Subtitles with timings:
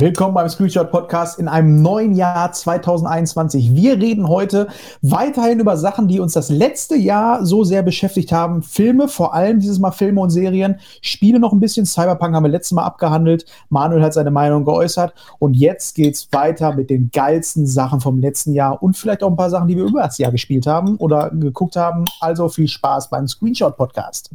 [0.00, 3.74] Willkommen beim Screenshot Podcast in einem neuen Jahr 2021.
[3.74, 4.68] Wir reden heute
[5.02, 8.62] weiterhin über Sachen, die uns das letzte Jahr so sehr beschäftigt haben.
[8.62, 10.80] Filme, vor allem dieses Mal Filme und Serien.
[11.02, 11.84] Spiele noch ein bisschen.
[11.84, 13.44] Cyberpunk haben wir letztes Mal abgehandelt.
[13.68, 15.12] Manuel hat seine Meinung geäußert.
[15.38, 19.36] Und jetzt geht's weiter mit den geilsten Sachen vom letzten Jahr und vielleicht auch ein
[19.36, 22.06] paar Sachen, die wir über das Jahr gespielt haben oder geguckt haben.
[22.20, 24.30] Also viel Spaß beim Screenshot Podcast.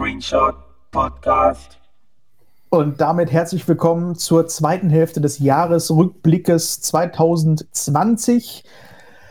[0.00, 0.54] Screenshot
[0.92, 1.78] Podcast.
[2.70, 8.64] Und damit herzlich willkommen zur zweiten Hälfte des Jahresrückblickes 2020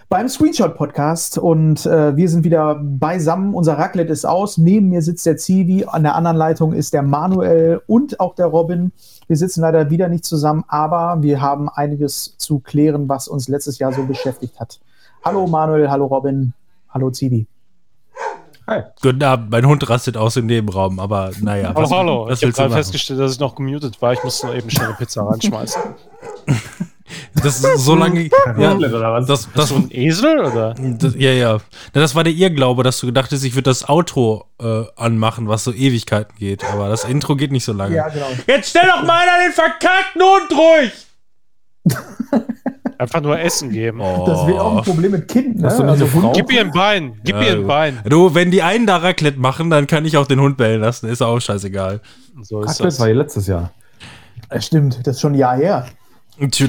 [0.10, 1.40] beim Screenshot Podcast.
[1.40, 3.56] Und äh, wir sind wieder beisammen.
[3.56, 4.60] Unser Raclette ist aus.
[4.60, 5.86] Neben mir sitzt der Zivi.
[5.86, 8.92] An der anderen Leitung ist der Manuel und auch der Robin.
[9.26, 13.80] Wir sitzen leider wieder nicht zusammen, aber wir haben einiges zu klären, was uns letztes
[13.80, 14.80] Jahr so beschäftigt hat.
[15.26, 16.54] Hallo Manuel, hallo Robin,
[16.90, 17.48] hallo Zivi.
[18.70, 18.84] Hi.
[19.02, 21.72] Guten Abend, mein Hund rastet aus im Nebenraum, aber naja.
[21.74, 24.14] Was, hallo, was ich habe gerade festgestellt, dass ich noch gemutet war.
[24.14, 25.82] Ich musste noch eben schnell eine Pizza reinschmeißen.
[27.42, 28.30] Das ist so lange.
[28.60, 30.76] Ja, das, das, das, ein Esel oder?
[30.78, 31.58] Das, ja, ja.
[31.92, 35.64] Das war der Irrglaube, dass du gedacht hast, ich würde das Auto äh, anmachen, was
[35.64, 36.64] so Ewigkeiten geht.
[36.66, 37.96] Aber das Intro geht nicht so lange.
[37.96, 38.28] Ja, genau.
[38.46, 40.92] Jetzt stell doch mal den verkackten Hund ruhig!
[43.00, 44.02] Einfach nur Essen geben.
[44.02, 44.26] Oh.
[44.28, 45.70] Das wäre auch ein Problem mit Kind, ne?
[45.70, 46.34] Also, Frau?
[46.34, 47.18] Gib ihr ein Bein.
[47.24, 48.02] Gib ja, ihr ein Bein.
[48.04, 51.08] Du, wenn die einen da Raclette machen, dann kann ich auch den Hund bellen lassen.
[51.08, 52.02] Ist auch scheißegal.
[52.42, 53.00] So ist Raclette das.
[53.00, 53.72] war ja letztes Jahr.
[54.50, 55.86] Das stimmt, das ist schon ein Jahr her.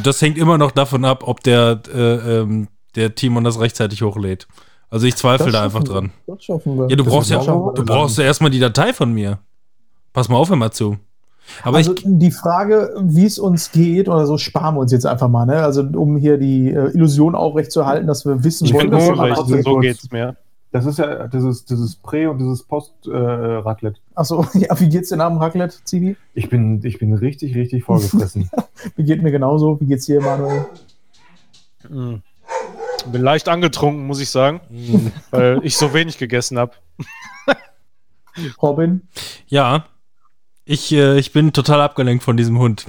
[0.05, 4.47] Das hängt immer noch davon ab, ob der, äh, ähm, der Timon das rechtzeitig hochlädt.
[4.89, 6.13] Also ich zweifle da einfach dran.
[6.29, 6.89] Das schaffen wir.
[6.89, 9.41] Ja, du das brauchst ja, du brauchst ja erstmal die Datei von mir.
[10.13, 10.97] Pass mal auf immer zu.
[11.63, 15.07] Aber also ich, die Frage, wie es uns geht oder so, sparen wir uns jetzt
[15.07, 15.47] einfach mal.
[15.47, 15.63] Ne?
[15.63, 19.79] Also um hier die äh, Illusion aufrechtzuerhalten, dass wir wissen ich wollen, dass wir so
[19.79, 20.37] geht's mir.
[20.73, 23.99] Das ist ja dieses, dieses Prä- und dieses Post-Raclette.
[23.99, 26.17] Äh, Achso, ja, wie geht's dir nach dem Raclette, Zivi?
[26.35, 28.49] Ich bin, ich bin richtig, richtig vollgefressen.
[28.97, 29.81] wie geht mir genauso?
[29.81, 30.67] Wie geht's dir, Manuel?
[31.89, 32.23] Mhm.
[33.11, 35.13] Bin leicht angetrunken, muss ich sagen, mhm.
[35.31, 36.73] weil ich so wenig gegessen habe.
[38.63, 39.03] Robin?
[39.49, 39.87] Ja,
[40.71, 42.87] ich, äh, ich bin total abgelenkt von diesem Hund.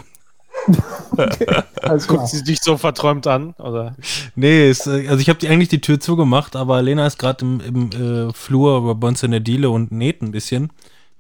[1.18, 1.64] okay,
[2.08, 3.54] Guckt sie dich so verträumt an?
[3.58, 3.96] Oder?
[4.36, 7.60] Nee, es, äh, also ich habe eigentlich die Tür zugemacht, aber Lena ist gerade im,
[7.60, 10.72] im äh, Flur bei uns in der Diele und näht ein bisschen.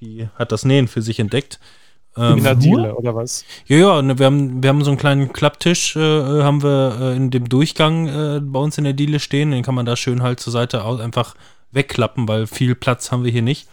[0.01, 1.59] Die hat das Nähen für sich entdeckt.
[2.16, 3.43] Ähm, in der Diele, oder was?
[3.66, 5.99] Ja, ja, ne, wir haben, wir haben so einen kleinen Klapptisch, äh,
[6.43, 9.49] haben wir äh, in dem Durchgang äh, bei uns in der Diele stehen.
[9.49, 11.33] Den kann man da schön halt zur Seite einfach
[11.72, 13.67] wegklappen, weil viel Platz haben wir hier nicht.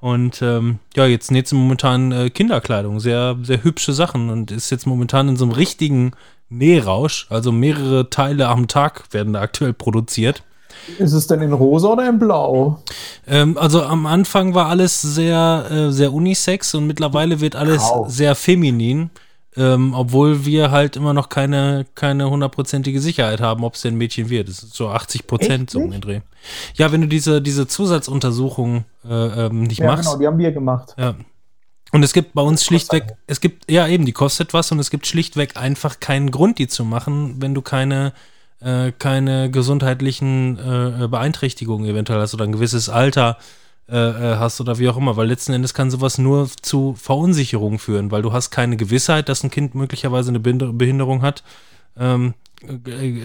[0.00, 4.70] Und ähm, ja, jetzt näht sie momentan äh, Kinderkleidung, sehr, sehr hübsche Sachen und ist
[4.70, 6.12] jetzt momentan in so einem richtigen
[6.48, 7.26] Nährausch.
[7.30, 10.42] Also mehrere Teile am Tag werden da aktuell produziert.
[10.98, 12.82] Ist es denn in rosa oder in blau?
[13.26, 18.06] Ähm, also am Anfang war alles sehr, äh, sehr unisex und mittlerweile wird alles Au.
[18.08, 19.10] sehr feminin.
[19.56, 23.98] Ähm, obwohl wir halt immer noch keine, keine hundertprozentige Sicherheit haben, ob es denn ein
[23.98, 24.48] Mädchen wird.
[24.48, 26.20] Das ist so 80 Prozent so um den Dreh.
[26.74, 30.04] Ja, wenn du diese, diese Zusatzuntersuchung äh, ähm, nicht ja, machst.
[30.04, 30.94] Ja, genau, die haben wir gemacht.
[30.96, 31.16] Ja.
[31.92, 34.90] Und es gibt bei uns schlichtweg, es gibt, ja eben, die kostet was und es
[34.90, 38.12] gibt schlichtweg einfach keinen Grund, die zu machen, wenn du keine,
[38.60, 43.38] äh, keine gesundheitlichen äh, Beeinträchtigungen eventuell hast oder ein gewisses Alter
[43.90, 48.22] hast oder wie auch immer, weil letzten Endes kann sowas nur zu Verunsicherung führen, weil
[48.22, 51.42] du hast keine Gewissheit, dass ein Kind möglicherweise eine Behinderung hat,
[51.98, 53.20] ähm, äh,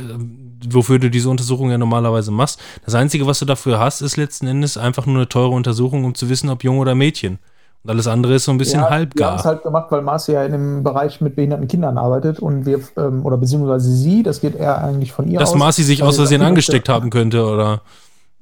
[0.69, 2.61] wofür du diese Untersuchung ja normalerweise machst.
[2.85, 6.15] Das Einzige, was du dafür hast, ist letzten Endes einfach nur eine teure Untersuchung, um
[6.15, 7.39] zu wissen, ob Jung oder Mädchen.
[7.83, 9.27] Und alles andere ist so ein bisschen ja, halbgar.
[9.27, 12.39] Wir haben es halt gemacht, weil Marci ja in dem Bereich mit behinderten Kindern arbeitet
[12.39, 15.53] und wir, ähm, oder beziehungsweise sie, das geht eher eigentlich von ihr Dass aus.
[15.53, 17.81] Dass Marci sich aus Versehen angesteckt haben könnte, oder?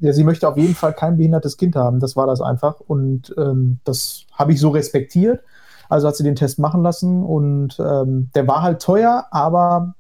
[0.04, 2.02] Ja, sie möchte auf jeden Fall kein behindertes Kind haben.
[2.02, 2.82] Das war das einfach.
[2.82, 5.42] Und ähm, das habe ich so respektiert.
[5.88, 9.94] Also hat sie den Test machen lassen und ähm, der war halt teuer, aber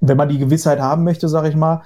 [0.00, 1.82] wenn man die Gewissheit haben möchte, sage ich mal,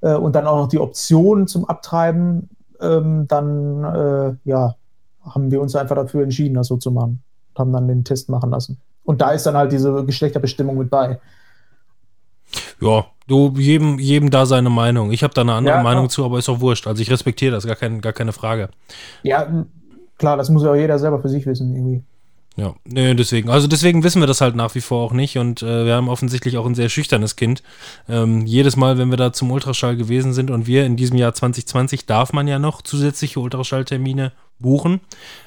[0.00, 2.48] äh, und dann auch noch die Option zum Abtreiben,
[2.80, 4.76] ähm, dann äh, ja,
[5.22, 7.22] haben wir uns einfach dafür entschieden, das so zu machen.
[7.52, 8.80] Und haben dann den Test machen lassen.
[9.04, 11.20] Und da ist dann halt diese Geschlechterbestimmung mit bei.
[12.80, 15.12] Ja, du, jedem, jedem da seine Meinung.
[15.12, 16.86] Ich habe da eine andere Ja, Meinung zu, aber ist auch wurscht.
[16.86, 18.70] Also ich respektiere das, gar, kein, gar keine Frage.
[19.22, 19.66] Ja,
[20.18, 22.02] klar, das muss ja auch jeder selber für sich wissen, irgendwie.
[22.58, 23.50] Ja, nee, deswegen.
[23.50, 26.08] Also deswegen wissen wir das halt nach wie vor auch nicht und äh, wir haben
[26.08, 27.62] offensichtlich auch ein sehr schüchternes Kind.
[28.08, 31.34] Ähm, jedes Mal, wenn wir da zum Ultraschall gewesen sind und wir in diesem Jahr
[31.34, 35.02] 2020 darf man ja noch zusätzliche Ultraschalltermine buchen.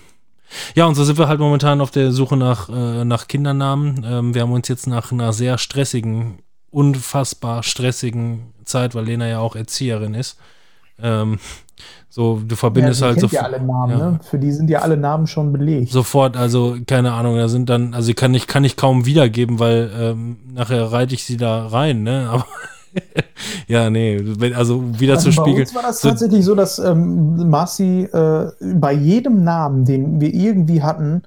[0.75, 4.03] Ja, und so sind wir halt momentan auf der Suche nach, äh, nach Kindernamen.
[4.03, 6.39] Ähm, wir haben uns jetzt nach einer sehr stressigen,
[6.71, 10.39] unfassbar stressigen Zeit, weil Lena ja auch Erzieherin ist.
[11.01, 11.39] Ähm,
[12.09, 14.11] so, du verbindest ja, halt kennt so ja alle Namen, ja.
[14.11, 14.19] ne?
[14.23, 15.91] Für die sind ja alle Namen schon belegt.
[15.91, 19.89] sofort, also keine Ahnung, da sind dann, also kann ich, kann ich kaum wiedergeben, weil
[19.99, 22.27] ähm, nachher reite ich sie da rein, ne?
[22.31, 22.45] Aber
[23.67, 24.19] ja, nee,
[24.55, 25.67] also wieder zu Also bei spiegeln.
[25.67, 30.33] uns war das So- tatsächlich so, dass ähm, Marci äh, bei jedem Namen, den wir
[30.33, 31.21] irgendwie hatten,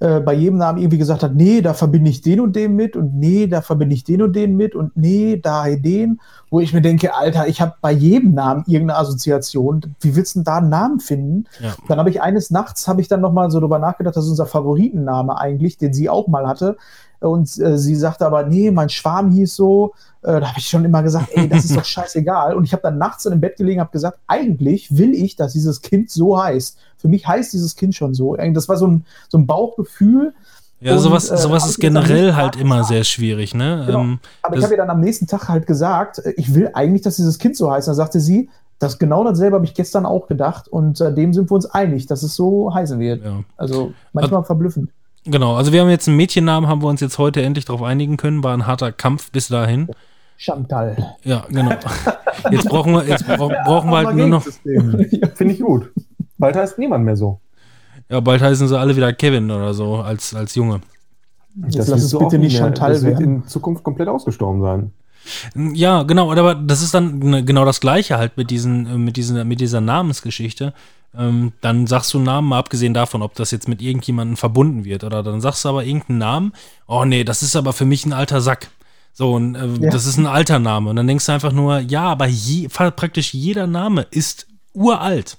[0.00, 2.96] äh, bei jedem Namen irgendwie gesagt hat, nee, da verbinde ich den und den mit
[2.96, 6.72] und nee, da verbinde ich den und den mit und nee, da den, wo ich
[6.72, 9.94] mir denke, Alter, ich habe bei jedem Namen irgendeine Assoziation.
[10.00, 11.44] Wie willst du denn da einen Namen finden?
[11.60, 11.74] Ja.
[11.88, 14.46] Dann habe ich eines Nachts, habe ich dann nochmal so drüber nachgedacht, das ist unser
[14.46, 16.76] Favoritenname eigentlich, den sie auch mal hatte.
[17.20, 19.92] Und äh, sie sagte aber, nee, mein Schwarm hieß so.
[20.22, 22.54] Äh, da habe ich schon immer gesagt, ey, das ist doch scheißegal.
[22.54, 25.52] Und ich habe dann nachts in dem Bett gelegen, habe gesagt, eigentlich will ich, dass
[25.52, 26.78] dieses Kind so heißt.
[26.96, 28.36] Für mich heißt dieses Kind schon so.
[28.36, 30.32] Das war so ein, so ein Bauchgefühl.
[30.80, 33.82] Ja, Und, sowas, äh, sowas hab ist generell halt Tag immer sehr schwierig, ne?
[33.86, 34.00] Genau.
[34.00, 37.02] Ähm, Aber ich habe ihr dann am nächsten Tag halt gesagt, äh, ich will eigentlich,
[37.02, 37.88] dass dieses Kind so heißt.
[37.88, 38.48] Dann sagte sie,
[38.78, 40.68] das genau dasselbe habe ich gestern auch gedacht.
[40.68, 43.24] Und äh, dem sind wir uns einig, dass es so heißen wird.
[43.24, 43.42] ja.
[43.56, 44.90] Also manchmal verblüffend.
[45.30, 48.16] Genau, also wir haben jetzt einen Mädchennamen, haben wir uns jetzt heute endlich darauf einigen
[48.16, 49.88] können, war ein harter Kampf bis dahin.
[50.36, 51.16] Chantal.
[51.24, 51.72] Ja, genau.
[52.50, 54.44] Jetzt brauchen wir, jetzt brauchen, brauchen wir halt nur noch,
[55.34, 55.90] Finde ich gut.
[56.38, 57.40] Bald heißt niemand mehr so.
[58.08, 60.80] ja, bald heißen sie alle wieder Kevin oder so als, als Junge.
[61.64, 64.92] Jetzt lass wirst es du bitte nicht Chantal Das wird in Zukunft komplett ausgestorben sein.
[65.74, 69.46] Ja, genau, aber das ist dann ne- genau das Gleiche halt mit diesen, mit diesen,
[69.46, 70.72] mit dieser Namensgeschichte.
[71.16, 74.84] Ähm, dann sagst du einen Namen, mal abgesehen davon, ob das jetzt mit irgendjemandem verbunden
[74.84, 75.04] wird.
[75.04, 76.52] Oder dann sagst du aber irgendeinen Namen,
[76.86, 78.70] oh nee, das ist aber für mich ein alter Sack.
[79.14, 79.90] So, und, äh, Ja.
[79.90, 80.90] das ist ein alter Name.
[80.90, 85.38] Und dann denkst du einfach nur, ja, aber je, praktisch jeder Name ist uralt.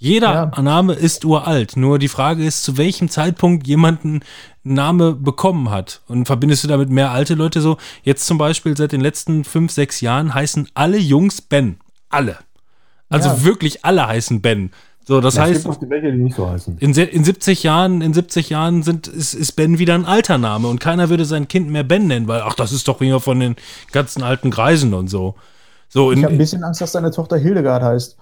[0.00, 0.62] Jeder Ja.
[0.62, 1.76] Name ist uralt.
[1.76, 4.20] Nur die Frage ist, zu welchem Zeitpunkt jemand einen
[4.62, 6.02] Name bekommen hat.
[6.06, 7.76] Und verbindest du damit mehr alte Leute so?
[8.04, 11.78] Jetzt zum Beispiel seit den letzten fünf, sechs Jahren heißen alle Jungs Ben.
[12.08, 12.38] Alle.
[13.10, 13.44] Also Ja.
[13.44, 14.70] wirklich alle heißen Ben.
[15.08, 16.76] So, das es heißt, gibt auch die welche, die nicht so heißen.
[16.80, 20.68] in, in 70 Jahren, in 70 Jahren sind, ist, ist Ben wieder ein alter Name
[20.68, 23.40] und keiner würde sein Kind mehr Ben nennen, weil, ach, das ist doch wieder von
[23.40, 23.56] den
[23.90, 25.34] ganzen alten Greisen und so.
[25.88, 28.18] So, Ich habe ein in, bisschen Angst, dass deine Tochter Hildegard heißt.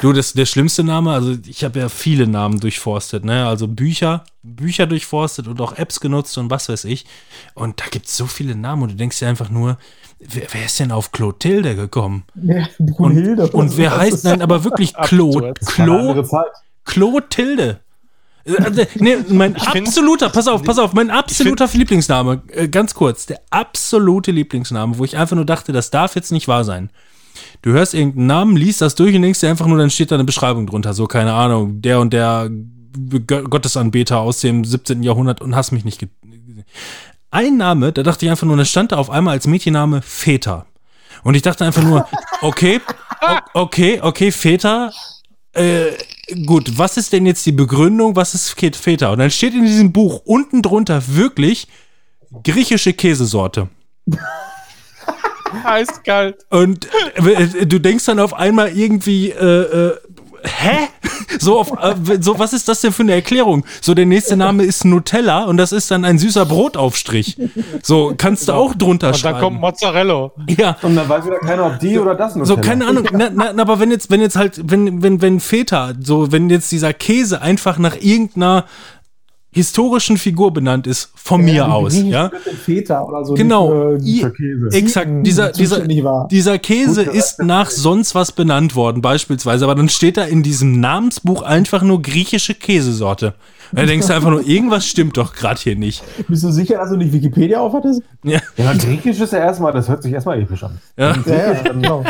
[0.00, 4.24] Du, das, der schlimmste Name, also ich habe ja viele Namen durchforstet, ne, also Bücher,
[4.42, 7.06] Bücher durchforstet und auch Apps genutzt und was weiß ich.
[7.54, 9.78] Und da gibt es so viele Namen und du denkst dir einfach nur,
[10.18, 12.24] wer, wer ist denn auf Clotilde gekommen?
[12.34, 13.42] Ja, Und, Brunhilde.
[13.44, 16.46] oder und wer heißt denn aber wirklich andere Zeit.
[16.84, 17.80] Clotilde.
[18.44, 23.26] Äh, Nee, mein find- absoluter, pass auf, pass auf, mein absoluter Lieblingsname, äh, ganz kurz,
[23.26, 26.88] der absolute Lieblingsname, wo ich einfach nur dachte, das darf jetzt nicht wahr sein.
[27.62, 30.16] Du hörst irgendeinen Namen, liest das durch und denkst dir einfach nur, dann steht da
[30.16, 32.50] eine Beschreibung drunter, so, keine Ahnung, der und der
[33.26, 35.02] Gottesanbeter aus dem 17.
[35.02, 36.08] Jahrhundert und hast mich nicht ge
[37.30, 40.66] Ein Name, da dachte ich einfach nur, da stand da auf einmal als Mädchenname Väter.
[41.24, 42.06] Und ich dachte einfach nur,
[42.40, 42.80] okay,
[43.54, 44.92] okay, okay, Väter,
[45.52, 45.92] äh,
[46.46, 49.10] gut, was ist denn jetzt die Begründung, was ist Feta?
[49.10, 51.66] Und dann steht in diesem Buch unten drunter wirklich
[52.44, 53.68] griechische Käsesorte.
[55.64, 56.36] Heißt kalt.
[56.50, 56.86] Und
[57.16, 59.96] äh, du denkst dann auf einmal irgendwie, äh, äh,
[60.44, 60.88] hä?
[61.40, 63.64] So, auf, äh, so, was ist das denn für eine Erklärung?
[63.82, 67.36] So, der nächste Name ist Nutella und das ist dann ein süßer Brotaufstrich.
[67.82, 69.60] So, kannst du auch drunter Und dann kommt schreiben.
[69.60, 70.30] Mozzarella.
[70.48, 72.60] Ja, Und dann weiß wieder keiner, ob die oder das So, Nutella.
[72.62, 73.06] keine Ahnung.
[73.12, 76.48] Na, na, na, aber wenn jetzt, wenn jetzt halt, wenn, wenn, wenn Feta, so, wenn
[76.50, 78.64] jetzt dieser Käse einfach nach irgendeiner
[79.58, 82.30] historischen Figur benannt ist, von mir die aus, ja.
[82.64, 83.34] Feta oder so.
[83.34, 83.96] Genau.
[83.96, 84.68] Die für, Käse.
[84.72, 85.86] Exakt, dieser, dieser,
[86.28, 90.42] dieser Käse Gut, ist nach sonst was benannt worden, beispielsweise, aber dann steht da in
[90.42, 93.34] diesem Namensbuch einfach nur griechische Käsesorte.
[93.72, 96.02] Da denkst du einfach nur, irgendwas stimmt doch gerade hier nicht.
[96.28, 98.02] Bist du sicher, dass du nicht Wikipedia aufhattest?
[98.22, 100.78] Ja, Ja, Griechisch ist ja erstmal, das hört sich erstmal episch an.
[100.96, 101.14] ja.
[101.26, 102.04] Ja, ja, genau.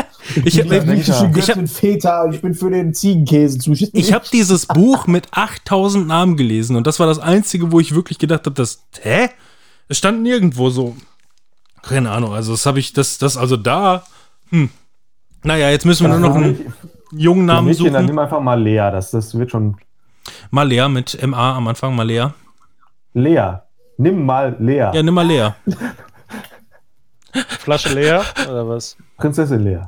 [0.45, 4.07] Ich, ich, griechische ich Göttin Feta, ich bin für den Ziegenkäse zuständig.
[4.07, 7.95] ich habe dieses Buch mit 8000 Namen gelesen und das war das einzige, wo ich
[7.95, 9.29] wirklich gedacht habe, das, hä?
[9.87, 10.95] Es stand nirgendwo so.
[11.81, 14.03] Keine Ahnung, also das habe ich, das, das, also da,
[14.49, 14.69] hm.
[15.43, 16.73] Naja, jetzt müssen wir nur noch einen
[17.11, 18.05] jungen Namen Mädchen, dann suchen.
[18.07, 19.77] nimm einfach mal Lea, das, das wird schon.
[20.51, 22.33] Malea mit MA am Anfang, Malea.
[23.13, 23.59] Lea.
[23.97, 24.91] Nimm mal Lea.
[24.93, 25.49] Ja, nimm mal Lea.
[27.59, 28.97] Flasche leer oder was?
[29.17, 29.81] Prinzessin Lea.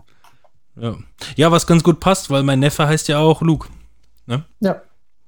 [0.76, 0.96] Ja.
[1.36, 3.68] ja, was ganz gut passt, weil mein Neffe heißt ja auch Luke.
[4.28, 4.42] Ja,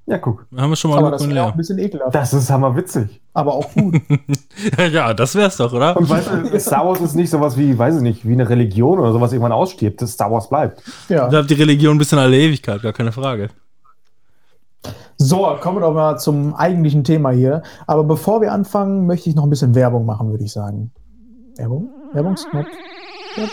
[0.05, 0.45] Ja, guck.
[0.51, 1.57] Da haben wir schon mal aber Luke das und wäre auch ein Lea.
[1.57, 2.13] bisschen ekelhaft.
[2.15, 3.21] Das ist hammerwitzig.
[3.33, 3.99] Aber auch gut.
[4.91, 5.97] ja, das wär's doch, oder?
[5.97, 8.99] Und weißt du, Star Wars ist nicht sowas wie, weiß ich nicht, wie eine Religion
[8.99, 10.01] oder sowas irgendwann ausstirbt.
[10.01, 10.81] Das Star Wars bleibt.
[11.09, 11.27] ja.
[11.29, 13.49] Da hat die Religion bis in alle Ewigkeit, gar keine Frage.
[15.17, 17.63] So, kommen wir doch mal zum eigentlichen Thema hier.
[17.87, 20.91] Aber bevor wir anfangen, möchte ich noch ein bisschen Werbung machen, würde ich sagen.
[21.55, 21.89] Werbung?
[22.13, 22.67] Werbungsknopf?
[23.37, 23.43] Ja.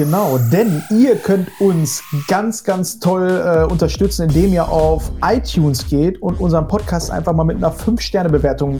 [0.00, 6.22] Genau, denn ihr könnt uns ganz, ganz toll äh, unterstützen, indem ihr auf iTunes geht
[6.22, 8.78] und unseren Podcast einfach mal mit einer 5-Sterne-Bewertung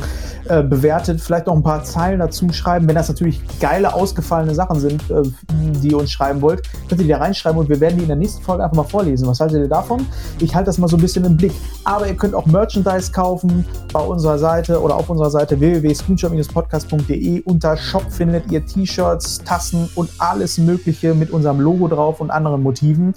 [0.48, 1.20] äh, bewertet.
[1.20, 2.88] Vielleicht noch ein paar Zeilen dazu schreiben.
[2.88, 7.06] Wenn das natürlich geile, ausgefallene Sachen sind, äh, die ihr uns schreiben wollt, könnt ihr
[7.06, 9.28] die da reinschreiben und wir werden die in der nächsten Folge einfach mal vorlesen.
[9.28, 10.06] Was haltet ihr davon?
[10.38, 11.52] Ich halte das mal so ein bisschen im Blick.
[11.84, 17.42] Aber ihr könnt auch Merchandise kaufen bei unserer Seite oder auf unserer Seite www.screenshot-podcast.de.
[17.42, 22.62] Unter Shop findet ihr T-Shirts, Tassen und alles Mögliche mit unserem Logo drauf und anderen
[22.62, 23.14] Motiven.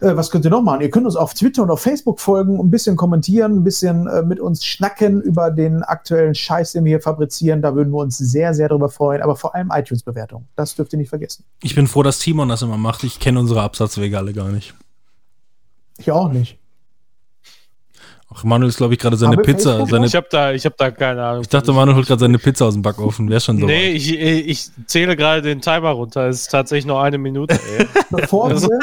[0.00, 0.80] Äh, was könnt ihr noch machen?
[0.82, 4.22] Ihr könnt uns auf Twitter und auf Facebook folgen, ein bisschen kommentieren, ein bisschen äh,
[4.22, 7.62] mit uns schnacken über den aktuellen Scheiß, den wir hier fabrizieren.
[7.62, 9.22] Da würden wir uns sehr, sehr darüber freuen.
[9.22, 10.46] Aber vor allem iTunes-Bewertung.
[10.56, 11.44] Das dürft ihr nicht vergessen.
[11.62, 13.04] Ich bin froh, dass Timon das immer macht.
[13.04, 14.74] Ich kenne unsere Absatzwege alle gar nicht.
[15.98, 16.58] Ich auch nicht.
[18.34, 19.70] Ach, Manuel ist, glaube ich, gerade seine Aber Pizza.
[19.70, 21.42] Facebook Seine, Ich habe da, ich hab da keine Ahnung.
[21.42, 23.28] ich dachte, Manuel holt gerade seine Pizza aus dem Backofen.
[23.30, 23.66] Wäre schon so.
[23.66, 26.26] Nee, ich, ich zähle gerade den Timer runter.
[26.26, 27.54] Es ist tatsächlich noch eine Minute.
[27.78, 27.86] Ey.
[28.10, 28.78] Bevor Also- wir,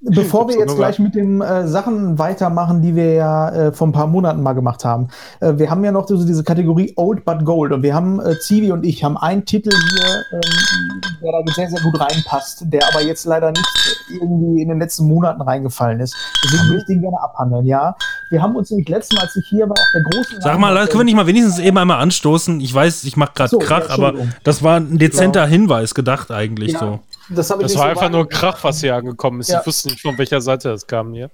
[0.00, 3.72] bevor wir Ich hab's jetzt gleich mit den äh, Sachen weitermachen, die wir ja äh,
[3.72, 5.08] vor ein paar Monaten mal gemacht haben.
[5.40, 8.38] Äh, wir haben ja noch so diese Kategorie Old but Gold und wir haben, äh,
[8.40, 12.80] Zivi und ich, haben einen Titel hier, ähm, der da sehr, sehr gut reinpasst, der
[12.92, 13.66] aber jetzt leider nicht
[14.20, 16.14] irgendwie in den letzten Monaten reingefallen ist.
[16.44, 17.96] Deswegen würde ich den gerne abhandeln, ja.
[18.32, 20.74] Wir haben uns nämlich letztes Mal, als ich hier war, auf der großen Sag mal,
[20.86, 22.62] können wir nicht mal wenigstens eben einmal anstoßen?
[22.62, 24.34] Ich weiß, ich mache gerade So, ja, Krach, aber Entschuldigung.
[24.42, 26.78] das war ein dezenter Hinweis gedacht eigentlich Ja.
[26.78, 27.00] so.
[27.28, 28.26] Das, Das war so einfach nur.
[28.26, 29.50] Krach, was hier angekommen ist.
[29.50, 29.60] Ja.
[29.60, 31.30] Ich wusste nicht, von welcher Seite das kam hier.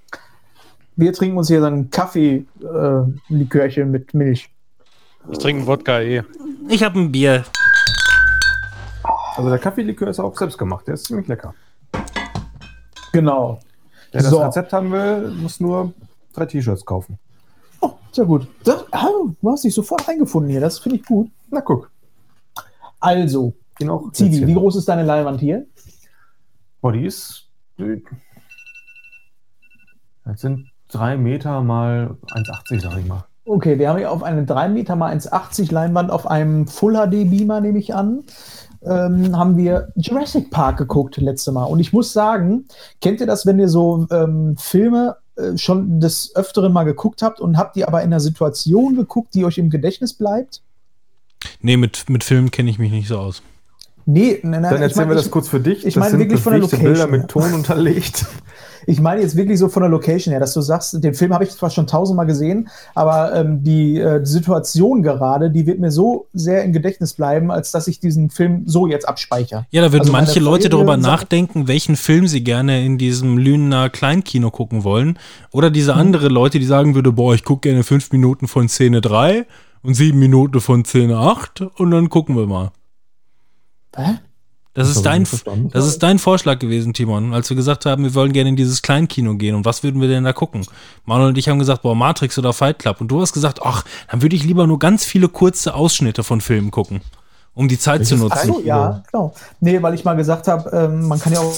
[0.97, 4.49] Wir trinken uns hier ein Kaffee-Likörchen mit Milch.
[5.31, 6.23] Ich trinke einen Wodka eh.
[6.67, 7.45] Ich habe ein Bier.
[9.37, 10.85] Also der Kaffeelikör ist auch selbst gemacht.
[10.85, 11.53] Der ist ziemlich lecker.
[13.13, 13.61] Genau.
[14.11, 14.41] Wer das So.
[14.43, 15.93] Rezept haben will, muss nur
[16.33, 17.19] drei T-Shirts kaufen.
[17.81, 18.47] Oh, sehr gut.
[18.63, 19.07] Das, ah,
[19.41, 20.61] du hast dich sofort eingefunden hier.
[20.61, 21.29] Das finde ich gut.
[21.49, 21.91] Na guck.
[22.99, 25.65] Also, Den auch Zivi, wie groß ist deine Leinwand hier?
[26.81, 27.47] Oh, die ist.
[30.25, 33.23] Das sind drei Meter mal 1,80, sag ich mal.
[33.49, 37.27] Okay, wir haben hier auf eine 3 Meter mal 1,80 Leinwand auf einem Full HD
[37.31, 38.23] Beamer, nehme ich an.
[38.83, 41.63] Ähm, haben wir Jurassic Park geguckt letzte Mal.
[41.63, 42.67] Und ich muss sagen,
[43.01, 47.39] kennt ihr das, wenn ihr so ähm, Filme äh, schon des Öfteren mal geguckt habt
[47.39, 50.61] und habt ihr aber in einer Situation geguckt, die euch im Gedächtnis bleibt?
[51.61, 53.41] Nee, mit, mit Filmen kenne ich mich nicht so aus.
[54.05, 55.85] Nee, nein, nein, Dann ich erzählen mein, wir das ich- kurz für dich.
[55.85, 58.25] ich meine wirklich von der Location, Bilder mit Ton unterlegt.
[58.87, 61.43] Ich meine jetzt wirklich so von der Location her, dass du sagst, den Film habe
[61.43, 66.27] ich zwar schon tausendmal gesehen, aber ähm, die, äh, Situation gerade, die wird mir so
[66.33, 69.65] sehr im Gedächtnis bleiben, als dass ich diesen Film so jetzt abspeichere.
[69.71, 73.89] Ja, da würden Also manche Leute darüber nachdenken, welchen Film sie gerne in diesem Lünener
[73.89, 75.17] Kleinkino gucken wollen.
[75.51, 79.01] Oder diese andere Leute, die sagen würde, boah, ich gucke gerne fünf Minuten von Szene
[79.01, 79.45] 3
[79.81, 82.71] und sieben Minuten von Szene 8 und dann gucken wir mal.
[83.95, 84.19] Hä?
[84.79, 88.15] Das Das ist, dein, das ist dein Vorschlag gewesen, Timon, als wir gesagt haben, wir
[88.15, 89.55] wollen gerne in dieses Kleinkino gehen.
[89.55, 90.65] Und was würden wir denn da gucken?
[91.05, 93.01] Manuel und ich haben gesagt, boah, Matrix oder Fight Club.
[93.01, 96.39] Und du hast gesagt, ach, dann würde ich lieber nur ganz viele kurze Ausschnitte von
[96.39, 97.01] Filmen gucken,
[97.53, 98.61] um die Zeit zu Welches Ach nutzen.
[98.61, 99.33] so, ja, genau.
[99.59, 101.53] Nee, weil ich mal gesagt habe, ähm, man kann ja auch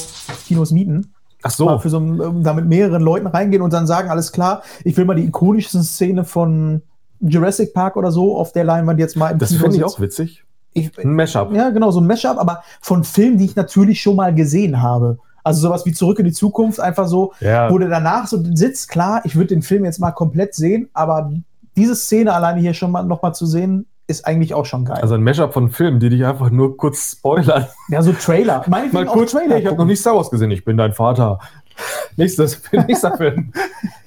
[0.46, 1.12] Kinos mieten.
[1.44, 1.78] Ach Mal so.
[1.78, 4.96] für so ein, ähm, da mit mehreren Leuten reingehen und dann sagen, alles klar, ich
[4.96, 6.82] will mal die ikonischsten Szene von
[7.20, 10.00] Jurassic Park oder so auf der Leinwand jetzt mal im Das Kino finde ich auch
[10.00, 10.44] witzig.
[10.74, 11.52] Ich, Ein Mashup.
[11.52, 15.18] Ja, genau, so ein Mashup, aber von Filmen, die ich natürlich schon mal gesehen habe.
[15.44, 17.70] Also sowas wie Zurück in die Zukunft, einfach so, Ja.
[17.70, 21.32] wo du danach so sitzt, klar, ich würde den Film jetzt mal komplett sehen, aber
[21.76, 24.98] diese Szene alleine hier schon mal noch mal zu sehen, ist eigentlich auch schon geil.
[25.00, 27.66] Also ein Mashup von Filmen, die dich einfach nur kurz spoilern.
[27.88, 28.62] ja, so Trailer.
[28.68, 29.58] Meinetwegen Mal auch kurz, Trailer.
[29.58, 31.38] ich habe noch nicht Star Wars gesehen, ich bin dein Vater.
[32.16, 33.52] Nächstes, nächster Film.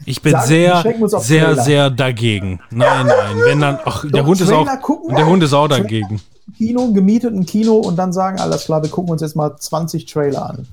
[0.05, 0.83] Ich bin Sagen, sehr,
[1.19, 1.63] sehr, Trailer.
[1.63, 2.59] sehr dagegen.
[2.69, 3.35] Nein, nein.
[3.45, 5.15] Wenn dann, ach, der Hund ist auch, gucken.
[5.15, 6.21] der Hund ist auch dagegen.
[6.57, 10.49] Kino, gemieteten Kino und dann sagen, alles klar, wir gucken uns jetzt mal 20 Trailer
[10.49, 10.67] an.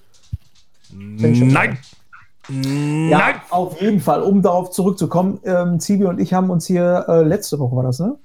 [0.94, 1.78] Nein.
[2.48, 3.34] Ja, Nein.
[3.50, 5.38] auf jeden Fall, um darauf zurückzukommen.
[5.44, 8.16] Ähm, Zivi und ich haben uns hier, äh, letzte Woche war das, ne?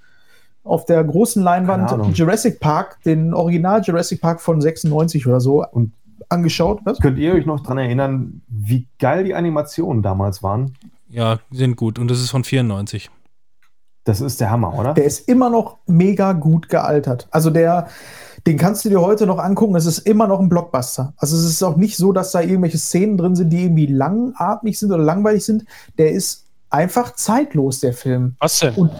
[0.63, 2.17] Auf der großen Leinwand.
[2.17, 5.93] Jurassic Park, den Original Jurassic Park von 96 oder so, Und-
[6.29, 6.79] angeschaut.
[6.83, 6.99] Was?
[6.99, 10.73] Könnt ihr euch noch dran erinnern, wie geil die Animationen damals waren?
[11.09, 11.99] Ja, sind gut.
[11.99, 13.09] Und das ist von 94.
[14.07, 14.93] Das ist der Hammer, oder?
[14.93, 17.27] Der ist immer noch mega gut gealtert.
[17.29, 17.89] Also der,
[18.45, 19.75] den kannst du dir heute noch angucken.
[19.75, 21.11] Es ist immer noch ein Blockbuster.
[21.17, 24.79] Also es ist auch nicht so, dass da irgendwelche Szenen drin sind, die irgendwie langatmig
[24.79, 25.65] sind oder langweilig sind.
[25.97, 28.37] Der ist einfach zeitlos, der Film.
[28.39, 28.75] Was denn?
[28.75, 28.91] Und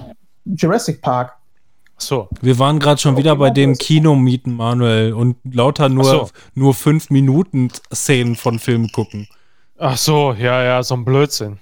[0.43, 1.37] Jurassic Park.
[1.97, 2.27] So.
[2.41, 6.29] Wir waren gerade schon wieder bei dem Kinomieten, Manuel, und lauter nur, so.
[6.53, 9.29] nur fünf Minuten Szenen von Filmen gucken.
[9.77, 11.59] Ach so, ja, ja, so ein Blödsinn.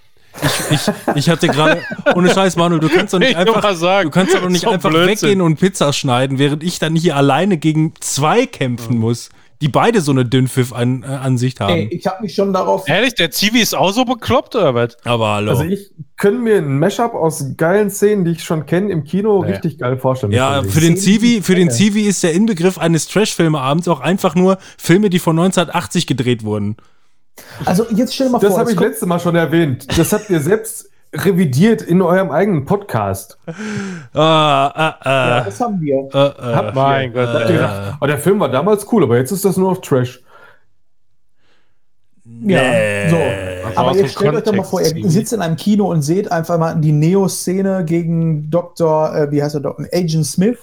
[0.70, 0.82] Ich,
[1.15, 1.82] ich hatte gerade,
[2.15, 4.70] ohne Scheiß, Manuel, du kannst doch nicht Ich einfach, sagen, du kannst doch nicht so
[4.70, 5.30] einfach Blödsinn.
[5.30, 9.30] weggehen und Pizza schneiden, während ich dann hier alleine gegen zwei kämpfen muss,
[9.62, 11.74] die beide so eine Dünnpfiff-Ansicht haben.
[11.74, 12.88] Ey, ich habe mich schon darauf.
[12.88, 14.98] Ehrlich, der Zivi ist auch so bekloppt, oder was?
[15.06, 15.51] Aber hallo.
[15.51, 19.44] Also ich könnte mir ein Mashup aus geilen Szenen, die ich schon kenne, im Kino
[19.44, 19.51] Nee.
[19.54, 20.34] richtig geil vorstellen.
[20.34, 24.01] ja, ich für den Zivi, für den ich Zivi ist der Inbegriff eines Trash-Filmeabends auch
[24.01, 26.75] einfach nur Filme, die von 1980 gedreht wurden.
[27.65, 29.98] Also jetzt stell dir mal Das vor, habe es ich letztes Mal schon erwähnt.
[29.98, 33.38] Das habt ihr selbst revidiert in eurem eigenen Podcast.
[34.18, 36.08] Ah, ah, ja, ah, das haben wir.
[36.13, 36.56] ah, ah.
[36.56, 37.27] Habt Mein Gott.
[37.27, 39.82] Habt ihr gedacht, oh, der Film war damals cool, aber jetzt ist das nur noch
[39.82, 40.22] Trash.
[42.42, 43.18] Ja, so.
[43.75, 46.01] Aber aus jetzt stellt euch doch mal Kontext vor, ihr sitzt in einem Kino und
[46.01, 49.86] seht einfach mal die Neo-Szene gegen Dr., äh, wie heißt er, Dr.
[49.92, 50.58] Agent Smith,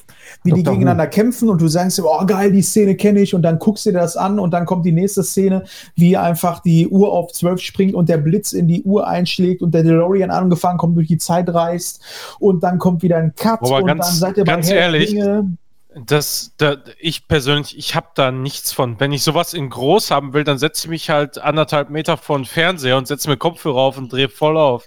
[0.45, 0.73] wie die Dr.
[0.73, 0.79] Who.
[0.79, 3.91] gegeneinander kämpfen und du sagst oh geil, die Szene kenne ich und dann guckst du
[3.91, 5.65] dir das an und dann kommt die nächste Szene,
[5.97, 9.75] wie einfach die Uhr auf 12 springt und der Blitz in die Uhr einschlägt und
[9.75, 12.01] der DeLorean angefangen kommt, durch die Zeit reist
[12.39, 15.11] und dann kommt wieder ein Cut Aber und ganz- dann seid ihr ganz Herr ehrlich,
[15.13, 15.57] Ringe.
[15.95, 18.99] Das, da, ich persönlich, ich habe da nichts von.
[18.99, 22.39] Wenn ich sowas in groß haben will, dann setze ich mich halt anderthalb Meter vor
[22.39, 24.85] den Fernseher und setze mir Kopfhörer auf und drehe voll auf.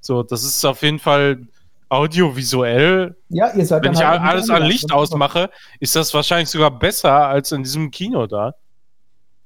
[0.00, 1.46] So, das ist auf jeden Fall
[1.88, 3.16] audiovisuell.
[3.28, 4.62] Ja, ihr seid Wenn ich halt alles an.
[4.64, 8.54] Licht ausmache, ist das wahrscheinlich sogar besser als in diesem Kino da.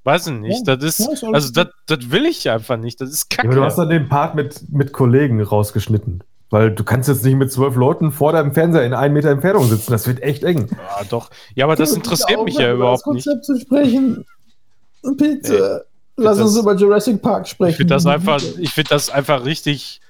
[0.05, 0.67] Weiß ich nicht.
[0.67, 3.01] Ja, das ja, ist, also das, das will ich einfach nicht.
[3.01, 3.49] Das ist Ja, kacke.
[3.49, 6.23] aber du hast dann den Part mit, mit Kollegen rausgeschnitten.
[6.51, 9.69] Weil du kannst jetzt nicht mit zwölf Leuten vor deinem Fernseher in einem Meter Entfernung
[9.69, 9.93] sitzen.
[9.93, 10.69] Das wird echt eng.
[10.71, 11.31] ja, doch.
[11.55, 13.25] Ja, aber das interessiert mich ja über das überhaupt nicht.
[13.27, 14.27] Konzept zu sprechen.
[15.17, 15.87] Bitte.
[16.17, 17.71] Lass das- uns über Jurassic Park sprechen.
[17.71, 20.01] Ich finde das einfach, ich finde das einfach richtig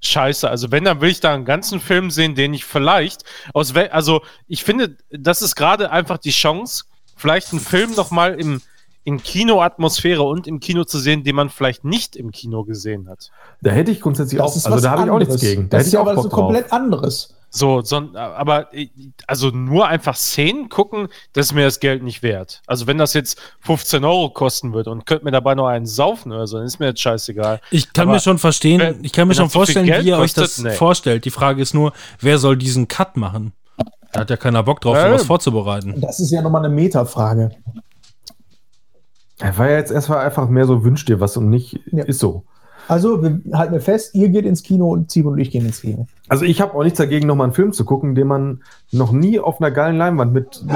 [0.00, 0.48] scheiße.
[0.48, 4.22] Also wenn, dann will ich da einen ganzen Film sehen, den ich vielleicht aus, also
[4.48, 6.84] ich finde, das ist gerade einfach die Chance,
[7.16, 8.62] vielleicht einen Film noch mal im
[9.04, 13.30] in Kinoatmosphäre und im Kino zu sehen, den man vielleicht nicht im Kino gesehen hat.
[13.60, 15.68] Da hätte ich grundsätzlich Das auch, ist also da habe ich auch nichts gegen.
[15.68, 16.38] Da Das hätte ist ich ja auch aber Bock so drauf.
[16.40, 17.34] komplett anderes.
[17.54, 18.68] So, so aber
[19.26, 22.62] also nur einfach Szenen gucken, das ist mir das Geld nicht wert.
[22.66, 26.32] Also wenn das jetzt 15 Euro kosten würde und könnt mir dabei noch einen saufen
[26.32, 27.60] oder so, dann ist mir jetzt scheißegal.
[27.70, 30.08] Ich kann Aber mir schon verstehen, wenn- ich kann mir schon so vorstellen, Geld wie
[30.08, 30.70] ihr euch das nee.
[30.70, 31.26] vorstellt.
[31.26, 33.52] Die Frage ist nur, wer soll diesen Cut machen?
[34.12, 36.00] Da hat ja keiner Bock drauf, Ja, sowas vorzubereiten.
[36.00, 37.50] Das ist ja nochmal eine Metafrage.
[39.42, 42.04] Er war ja jetzt erstmal einfach mehr so, wünsch dir was und nicht, Ja.
[42.04, 42.44] ist so.
[42.88, 45.80] Also, wir halten wir fest, ihr geht ins Kino und Simon und ich gehen ins
[45.82, 46.06] Kino.
[46.28, 49.38] Also ich habe auch nichts dagegen, nochmal einen Film zu gucken, den man noch nie
[49.38, 50.74] auf einer geilen Leinwand mit, mit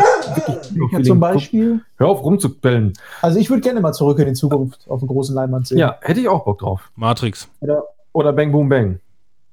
[0.77, 1.33] wirklich Ja, zum guckt.
[1.33, 2.93] Beispiel, Hör auf rumzubellen.
[3.23, 5.79] also ich würde gerne mal zurück in die Zukunft auf der großen Leinwand sehen.
[5.79, 6.91] Ja, hätte ich auch Bock drauf.
[6.95, 7.49] Matrix.
[7.61, 9.01] Oder, Oder Bang Boom Bang.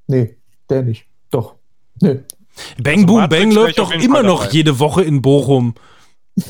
[0.07, 0.35] nee,
[0.69, 1.05] der nicht.
[1.31, 1.55] Doch.
[2.01, 2.19] Nee.
[2.81, 4.53] Bang Also Boom Matrix Bang läuft doch immer noch dabei.
[4.53, 5.73] jede Woche in Bochum.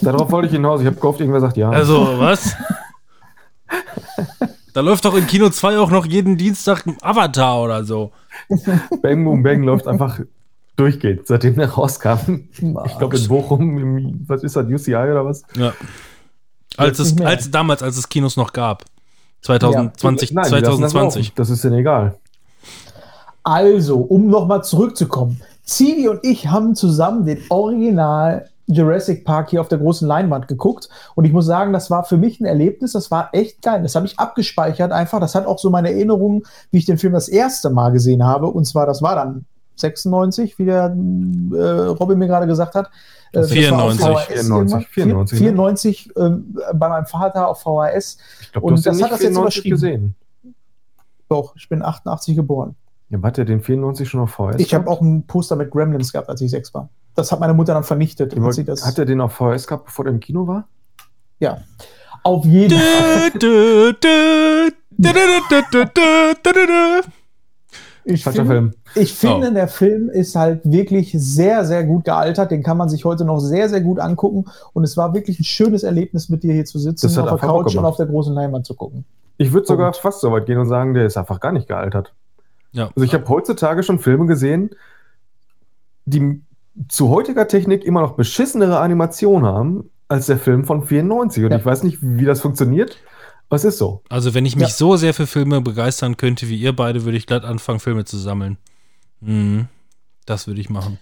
[0.02, 0.82] Darauf wollte ich hinaus.
[0.82, 1.70] Ich habe gehofft, irgendwer sagt ja.
[1.70, 2.56] Also, was?
[4.74, 8.12] da läuft doch in Kino 2 auch noch jeden Dienstag ein Avatar oder so.
[9.02, 10.20] Bang Boom Bang läuft einfach
[10.76, 12.48] durchgehend, seitdem der rauskam.
[12.86, 15.44] Ich glaube in Bochum, im, was ist das, UCI oder was?
[15.56, 15.74] Ja.
[16.78, 18.84] Als es, als damals, als es Kinos noch gab.
[19.42, 21.26] 2020, Nein, die lassen das 2020.
[21.28, 21.34] laufen.
[21.36, 22.18] Das ist denen egal.
[23.44, 25.42] Also, um nochmal zurückzukommen.
[25.66, 30.90] Zivi und ich haben zusammen den Original Jurassic Park hier auf der großen Leinwand geguckt.
[31.16, 33.82] Und ich muss sagen, das war für mich ein Erlebnis, das war echt geil.
[33.84, 35.20] Das habe ich abgespeichert einfach.
[35.20, 38.48] Das hat auch so meine Erinnerungen, wie ich den Film das erste Mal gesehen habe.
[38.48, 39.46] Und zwar, das war dann
[39.76, 42.88] 96, wie der äh, Robin mir gerade gesagt hat.
[43.32, 44.06] Äh, das war auf 94.
[44.06, 45.48] VHS 94, 94, ne?
[45.48, 48.18] 94 ähm, bei meinem Vater auf VHS.
[48.42, 49.76] Ich glaube, Und du hast das hat nicht das jetzt 94 überschrieben.
[49.76, 50.16] gesehen.
[51.30, 52.76] Doch, ich bin 88 geboren.
[53.10, 54.56] Ja, hat der den 94 schon auf VHS?
[54.60, 57.54] Ich habe auch ein Poster mit Gremlins gehabt, als ich sechs war das hat meine
[57.54, 58.36] Mutter dann vernichtet.
[58.66, 60.68] Das, hat er den auf VHS gehabt, bevor er im Kino war?
[61.40, 61.60] Ja.
[62.24, 63.32] Auf jeden Fall.
[68.06, 68.74] Ich Falscher Film.
[68.96, 69.54] Ich finde, oh.
[69.54, 72.52] der Film ist halt wirklich sehr, sehr gut gealtert.
[72.52, 74.46] Den kann man sich heute noch sehr, sehr gut angucken.
[74.74, 77.76] Und es war wirklich ein schönes Erlebnis, mit dir hier zu sitzen, auf der Couch
[77.76, 79.06] und auf der großen Leinwand zu gucken.
[79.38, 82.14] Ich würde sogar fast so weit gehen und sagen, der ist einfach gar nicht gealtert.
[82.72, 82.90] Ja.
[82.96, 84.72] Also ich habe heutzutage schon Filme gesehen,
[86.06, 86.42] die
[86.88, 91.44] zu heutiger Technik immer noch beschissenere Animation haben als der Film von 94.
[91.46, 91.58] Und Ja.
[91.58, 92.98] ich weiß nicht, wie das funktioniert,
[93.50, 94.02] aber es ist so.
[94.10, 94.74] Also, wenn ich mich Ja.
[94.74, 98.18] so sehr für Filme begeistern könnte wie ihr beide, würde ich glatt anfangen, Filme zu
[98.18, 98.58] sammeln.
[99.22, 99.68] Mhm.
[100.26, 101.00] Das würde ich machen.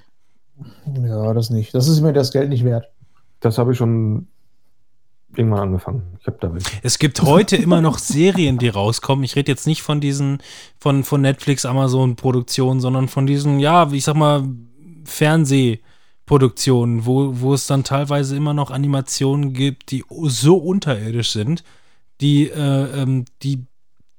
[1.04, 1.74] Ja, das nicht.
[1.74, 2.86] Das ist mir das Geld nicht wert.
[3.40, 4.28] Das habe ich schon
[5.36, 6.18] irgendwann angefangen.
[6.20, 6.64] Ich habe damit.
[6.84, 9.24] Es gibt heute immer noch Serien, die rauskommen.
[9.24, 10.40] Ich rede jetzt nicht von diesen,
[10.78, 14.44] von, von Netflix, Amazon-Produktionen, sondern von diesen, ja, ich sag mal,
[15.06, 21.64] Fernsehproduktionen, wo, wo es dann teilweise immer noch Animationen gibt, die so unterirdisch sind,
[22.22, 23.66] die, äh, ähm, die,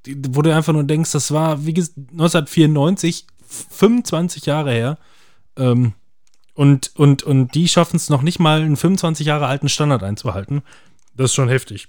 [0.07, 4.99] die, wo du einfach nur denkst, das war, wie gesagt, 1994, 25 Jahre her.
[5.57, 5.95] Ähm,
[6.55, 10.63] und, und, und die schaffen es noch nicht mal, einen 25 Jahre alten Standard einzuhalten.
[11.17, 11.87] Das ist schon heftig.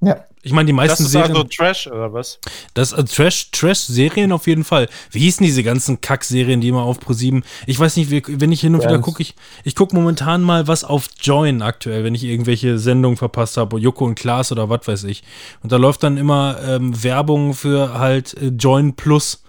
[0.00, 0.24] Ja.
[0.42, 1.32] Ich meine, die Das meisten ist Serien.
[1.32, 2.38] also Trash, oder was?
[2.72, 4.88] Das äh, Trash, Trash-Serien auf jeden Fall.
[5.10, 7.42] Wie hießen diese ganzen Kack-Serien, die immer auf Pro7?
[7.66, 9.04] Ich weiß nicht, wie, wenn ich hin und wieder Ernst?
[9.04, 9.34] gucke, ich,
[9.64, 14.06] ich gucke momentan mal was auf Join aktuell, wenn ich irgendwelche Sendungen verpasst habe, Joko
[14.06, 15.22] und Klaas oder was weiß ich.
[15.62, 19.42] Und da läuft dann immer ähm, Werbung für halt äh, Join Plus.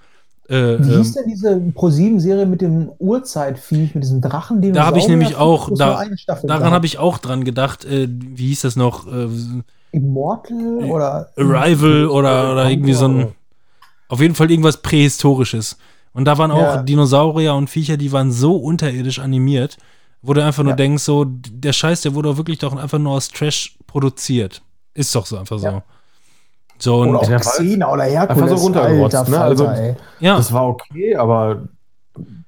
[0.50, 4.74] Äh, Wie ähm, hieß denn diese Pro7-Serie mit dem Urzeitviech, mit diesem Drachen?
[4.74, 8.48] Da habe ich nämlich auch, da, daran daran habe ich auch dran gedacht, äh, wie
[8.48, 9.08] hieß das noch?
[9.08, 9.30] Äh,
[9.92, 13.28] Immortal oder Arrival oder, oder irgendwie so ein.
[14.08, 15.78] Auf jeden Fall irgendwas Prähistorisches.
[16.14, 16.84] Und da waren auch Ja.
[16.84, 19.78] Dinosaurier und Viecher, die waren so unterirdisch animiert,
[20.22, 20.76] wo du einfach nur Ja.
[20.78, 24.62] denkst, so, der Scheiß, der wurde doch wirklich doch einfach nur aus Trash produziert.
[24.94, 25.66] Ist doch so einfach so.
[25.68, 25.84] Ja.
[26.78, 28.42] So, und Oder auch Ja, Xena oder Herkules.
[28.44, 29.40] einfach so runtergerotzt, ne?
[29.40, 29.96] Also- ey.
[30.20, 31.64] ja, Das war okay, aber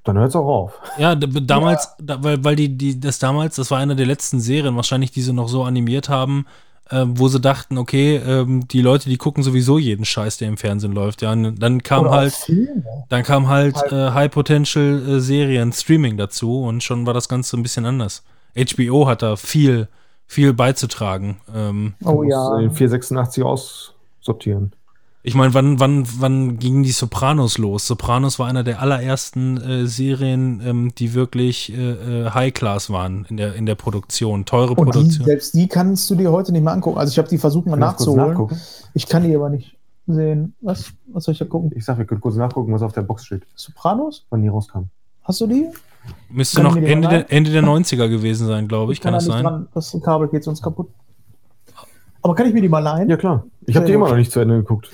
[0.04, 0.74] dann hört es auch auf.
[0.98, 4.76] ja, damals, Da, weil, weil die, die, das damals, das war eine der letzten Serien,
[4.76, 6.46] wahrscheinlich, die sie noch so animiert haben,
[6.94, 10.58] ähm, wo sie dachten, okay, ähm, die Leute, die gucken sowieso jeden Scheiß, der im
[10.58, 11.32] Fernsehen läuft, ja.
[11.32, 12.52] Und dann kam Oder halt.
[13.10, 17.86] Dann kam halt Halt- äh, High-Potential-Serien, Streaming dazu und schon war das Ganze ein bisschen
[17.86, 18.24] anders.
[18.56, 19.88] HBO hat da viel,
[20.28, 21.38] viel beizutragen.
[21.54, 22.58] Ähm, Oh Muss ja.
[22.60, 24.74] Den 486 aussortieren.
[25.26, 27.88] Ich meine, wann, wann, wann gingen die Sopranos los?
[27.88, 33.38] Sopranos war einer der allerersten äh, Serien, ähm, die wirklich äh, äh, High-Class waren in
[33.38, 35.26] der, in der Produktion, teure Und die, Produktion.
[35.26, 36.98] selbst die kannst du dir heute nicht mehr angucken.
[36.98, 38.50] Also ich habe die versucht mal nachzuholen.
[38.94, 40.56] Ich kann die aber nicht sehen.
[40.60, 41.72] Was, was soll ich da gucken?
[41.74, 44.26] Ich sag, wir können kurz nachgucken, was auf der Box steht, Sopranos?
[44.30, 44.90] wann die rauskam.
[45.24, 45.70] Hast du die?
[46.30, 49.00] Müsste kann ich noch die Ende der, Ende der 90er gewesen sein, glaube ich.
[49.00, 49.44] Kann da das nicht sein?
[49.46, 49.68] Dran.
[49.74, 50.90] Das Kabel geht sonst kaputt.
[52.24, 53.10] Aber kann ich mir die mal leihen?
[53.10, 53.46] Ja, klar.
[53.66, 54.90] Ich habe die immer noch nicht zu Ende geguckt.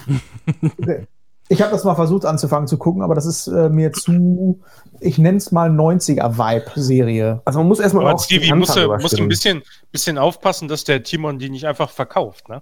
[0.79, 1.07] Okay.
[1.51, 4.61] Ich habe das mal versucht anzufangen zu gucken, aber das ist äh, mir zu,
[4.99, 7.41] ich nenne es mal 90er-Vibe-Serie.
[7.43, 10.67] Also man muss erstmal Aber auch Stevie, musst du, musst du ein bisschen, bisschen aufpassen,
[10.67, 12.61] dass der Timon die nicht einfach verkauft, ne?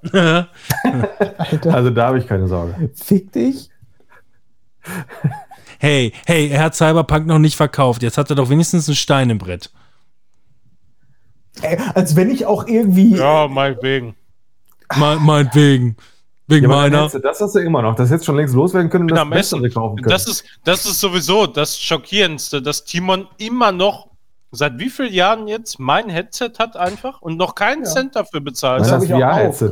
[1.38, 2.90] Alter, Also da habe ich keine Sorge.
[2.94, 3.70] fick dich.
[5.80, 8.04] hey, hey, er hat Cyberpunk noch nicht verkauft.
[8.04, 9.70] Jetzt hat er doch wenigstens ein Stein im Brett.
[11.62, 13.18] Ey, als wenn ich auch irgendwie.
[13.18, 14.16] Ja, meinetwegen.
[14.96, 15.98] Me meinetwegen.
[16.50, 16.98] Wegen Ja, meiner.
[17.00, 17.96] hättest du- das hast du immer noch.
[17.96, 19.30] Das hättest schon längst loswerden können und Bin das.
[19.30, 20.10] Bessere kaufen können.
[20.10, 24.08] Das ist, das ist sowieso das Schockierendste, dass Timon immer noch
[24.52, 27.90] seit wie vielen Jahren jetzt mein Headset hat einfach und noch keinen Ja.
[27.90, 29.72] Cent dafür bezahlt das Nein, ich auch VR-Headset.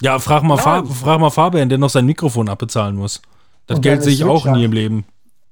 [0.00, 0.86] Ja, frag mal, Fa Nein.
[0.86, 3.20] frag mal Fabian, der noch sein Mikrofon abbezahlen muss.
[3.66, 4.64] Das Und Geld sehe ich auch Switch nie hat.
[4.64, 5.04] im Leben.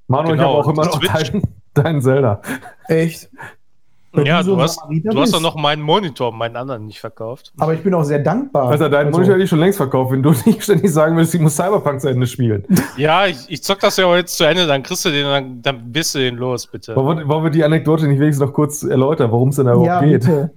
[0.07, 1.43] Manu, ich Genau, habe auch immer das noch deinen,
[1.75, 2.41] deinen Zelda.
[2.87, 3.29] Echt?
[4.27, 7.53] Ja, so du hast, du hast doch noch meinen Monitor, meinen anderen nicht verkauft.
[7.59, 8.69] Aber ich bin auch sehr dankbar.
[8.69, 11.35] Also deinen Also, Monitor hätte ich schon längst verkauft, wenn du nicht ständig sagen würdest,
[11.35, 12.65] ich muss Cyberpunk zu Ende spielen.
[12.97, 15.63] Ja, ich, ich zock das ja auch jetzt zu Ende, dann kriegst du den, dann,
[15.63, 16.97] dann bist du den los, bitte.
[16.97, 19.73] Wollen wir, wollen wir die Anekdote nicht wenigstens noch kurz erläutern, worum es denn da
[19.73, 20.21] überhaupt ja, geht?
[20.23, 20.51] bitte.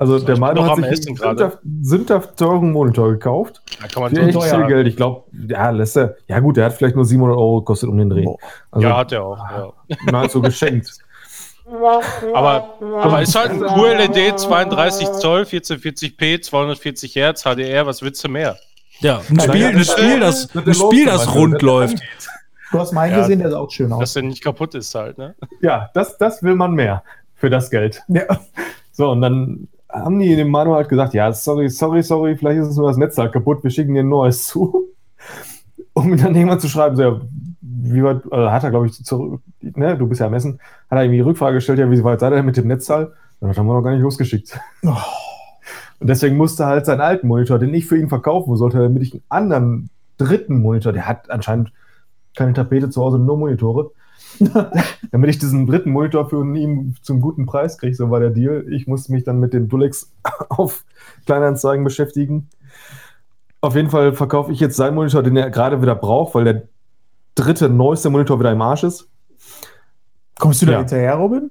[0.00, 3.60] Also der noch hat sich einen sündhaft, teuren Monitor gekauft.
[3.82, 4.86] Da kann man echt viel Geld.
[4.86, 6.16] Ich glaube, ja, lässt er.
[6.26, 8.24] Ja gut, der hat vielleicht nur 700 Euro gekostet um den Dreh.
[8.70, 9.36] Also ja, hat er auch.
[9.38, 9.72] Ja.
[10.10, 10.90] nahezu geschenkt.
[12.34, 18.28] Aber, aber ist halt ein QLED 32 Zoll, 1440p, 240 Hertz, HDR, was willst du
[18.28, 18.56] mehr?
[19.00, 21.98] Ja, ein Spiel, ein Spiel, das, ein Spiel, das rund läuft.
[22.72, 23.20] Du hast meinen Ja.
[23.20, 24.12] gesehen, der sah auch schön Dass aus.
[24.14, 25.34] der nicht kaputt ist halt, ne?
[25.60, 27.02] Ja, das, das will man mehr
[27.34, 28.02] für das Geld.
[28.08, 28.24] Ja.
[28.92, 32.68] So, und dann haben die dem Manu halt gesagt, ja, sorry, sorry, sorry, vielleicht ist
[32.68, 34.88] es nur das Netz halt kaputt, wir schicken dir ein neues zu.
[35.94, 37.20] um dann irgendwann zu schreiben, so, ja,
[37.62, 40.98] wie weit, also hat er, glaube ich, zurück, ne, du bist ja am Essen, hat
[40.98, 43.12] er irgendwie die Rückfrage gestellt, ja, wie weit seid ihr denn mit dem Netzteil?
[43.40, 44.58] Ja, Das haben wir noch gar nicht losgeschickt.
[44.82, 44.96] Oh.
[46.00, 49.02] Und deswegen musste er halt seinen alten Monitor, den ich für ihn verkaufen sollte, damit
[49.02, 51.72] ich einen anderen dritten Monitor, der hat anscheinend
[52.36, 53.90] keine Tapete zu Hause, nur Monitore,
[55.10, 58.66] damit ich diesen dritten Monitor für ihn zum guten Preis kriege, so war der Deal.
[58.70, 60.12] Ich musste mich dann mit dem Dulex
[60.48, 60.84] auf
[61.26, 62.48] Kleinanzeigen beschäftigen.
[63.60, 66.62] Auf jeden Fall verkaufe ich jetzt seinen Monitor, den er gerade wieder braucht, weil der
[67.34, 69.08] dritte, neueste Monitor wieder im Arsch ist.
[70.38, 70.78] Kommst du da Ja.
[70.78, 71.50] hinterher, Robin?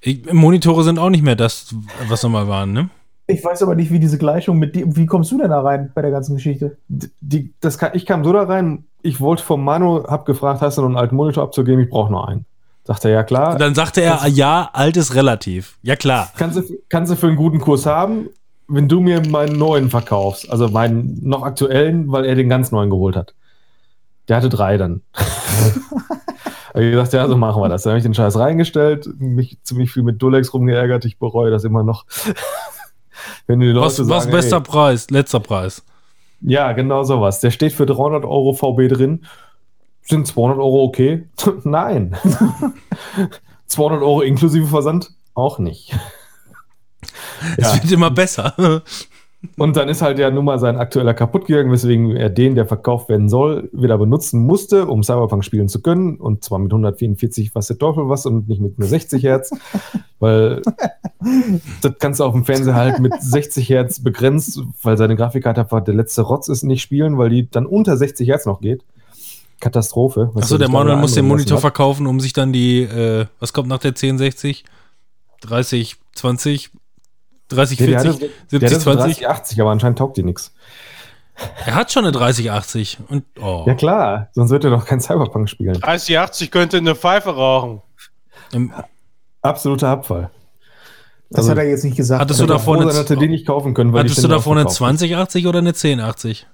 [0.00, 1.74] Ich, Monitore sind auch nicht mehr das,
[2.08, 2.88] was nochmal waren, ne?
[3.26, 4.84] Ich weiß aber nicht, wie diese Gleichung mit dir.
[4.96, 6.76] Wie kommst du denn da rein bei der ganzen Geschichte?
[6.88, 10.76] Die, das kann, ich kam so da rein, ich wollte vom Manu, hab gefragt, hast
[10.78, 11.82] du noch einen alten Monitor abzugeben?
[11.84, 12.44] Ich brauche noch einen.
[12.84, 13.52] Sagt er, ja klar.
[13.52, 15.78] Und dann sagte er, ja, alt ist relativ.
[15.82, 16.30] Ja, klar.
[16.36, 18.28] kannst du, kannst du für einen guten Kurs haben,
[18.66, 20.50] wenn du mir meinen neuen verkaufst.
[20.50, 23.34] Also meinen noch aktuellen, weil er den ganz neuen geholt hat.
[24.28, 25.02] Der hatte drei dann.
[26.74, 27.82] Hab ich gesagt, ja, so machen wir das.
[27.82, 31.04] Dann habe ich den Scheiß reingestellt, mich ziemlich viel mit Dulex rumgeärgert.
[31.04, 32.06] Ich bereue das immer noch.
[33.46, 35.10] wenn die Leute Was, sagen, was bester ey, Preis?
[35.10, 35.84] Letzter Preis.
[36.40, 37.40] ja, genau sowas.
[37.40, 39.24] Der steht für 300 Euro VB drin.
[40.02, 41.28] Sind 200 Euro okay?
[41.64, 42.16] Nein.
[43.66, 45.10] 200 Euro inklusive Versand?
[45.34, 45.94] Auch nicht.
[47.58, 47.82] Es Ja.
[47.82, 48.82] wird immer besser.
[49.56, 52.66] Und dann ist halt ja nun mal sein aktueller kaputt gegangen, weswegen er den, der
[52.66, 56.16] verkauft werden soll, wieder benutzen musste, um Cyberpunk spielen zu können.
[56.16, 59.50] Und zwar mit 144 was der Teufel was und nicht mit nur 60 Hertz.
[60.20, 60.62] weil
[61.82, 65.82] das kannst du auf dem Fernseher halt mit 60 Hertz begrenzt, weil seine Grafikkarte einfach
[65.82, 68.84] der letzte Rotz ist, nicht spielen, weil die dann unter 60 Hertz noch geht.
[69.58, 70.30] Katastrophe.
[70.34, 73.68] Achso, er der Manuel muss den Monitor verkaufen, um sich dann die, äh, was kommt
[73.68, 74.64] nach der 1060?
[75.40, 76.70] 30, 20,
[77.54, 79.04] 30, Nee, der 40, hatte, der 70, hatte 20.
[79.18, 80.52] 30, 80, aber anscheinend taugt die nichts.
[81.66, 82.98] Er hat schon eine 3080.
[83.08, 83.64] Und, oh.
[83.66, 85.74] Ja klar, sonst wird er doch kein Cyberpunk spielen.
[85.80, 87.80] 30, 80 könnte eine Pfeife rauchen.
[88.52, 88.72] Im-
[89.40, 90.30] Absoluter Abfall.
[91.30, 92.20] Das Also- hat er jetzt nicht gesagt.
[92.20, 94.98] Hattest du davor eine- er den nicht kaufen können, weil Hattest du davor eine ausverkauft
[95.00, 95.08] sind.
[95.08, 96.46] 2080 oder eine 1080?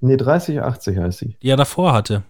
[0.00, 1.36] Nee, 3080 heißt sie.
[1.42, 2.24] Die er davor hatte.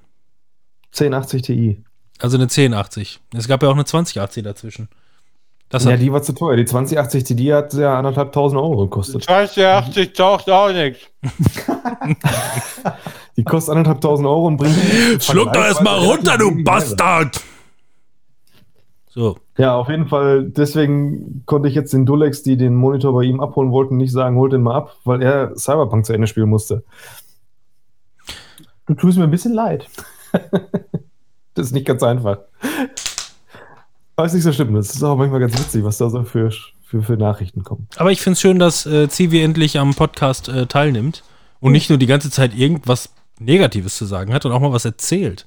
[0.92, 1.84] 1080 Ti.
[2.20, 3.20] Also eine 1080.
[3.34, 4.88] Es gab ja auch eine 2080 dazwischen.
[5.68, 6.56] Das Ja, die war zu teuer.
[6.56, 9.28] Die 2080 Ti die hat ja anderthalb tausend Euro gekostet.
[9.28, 11.06] 30, 80 taucht auch nichts.
[13.36, 14.74] Die kostet anderthalb tausend Euro und bringt.
[15.22, 17.40] Schluck doch erstmal runter, du Bastard!
[19.06, 19.36] So.
[19.56, 20.44] Ja, auf jeden Fall.
[20.44, 24.36] Deswegen konnte ich jetzt den Dulex, die den Monitor bei ihm abholen wollten, nicht sagen,
[24.36, 26.82] holt den mal ab, weil er Cyberpunk zu Ende spielen musste.
[28.86, 29.88] Du tust mir ein bisschen leid.
[31.54, 32.38] Das ist nicht ganz einfach.
[34.24, 34.74] Ist nicht so schlimm.
[34.74, 36.50] Das ist auch manchmal ganz witzig, was da so für,
[36.84, 37.88] für, für Nachrichten kommen.
[37.96, 41.22] Aber ich finde es schön, dass äh, Zivi endlich am Podcast äh, teilnimmt
[41.60, 44.84] und nicht nur die ganze Zeit irgendwas Negatives zu sagen hat und auch mal was
[44.84, 45.46] erzählt.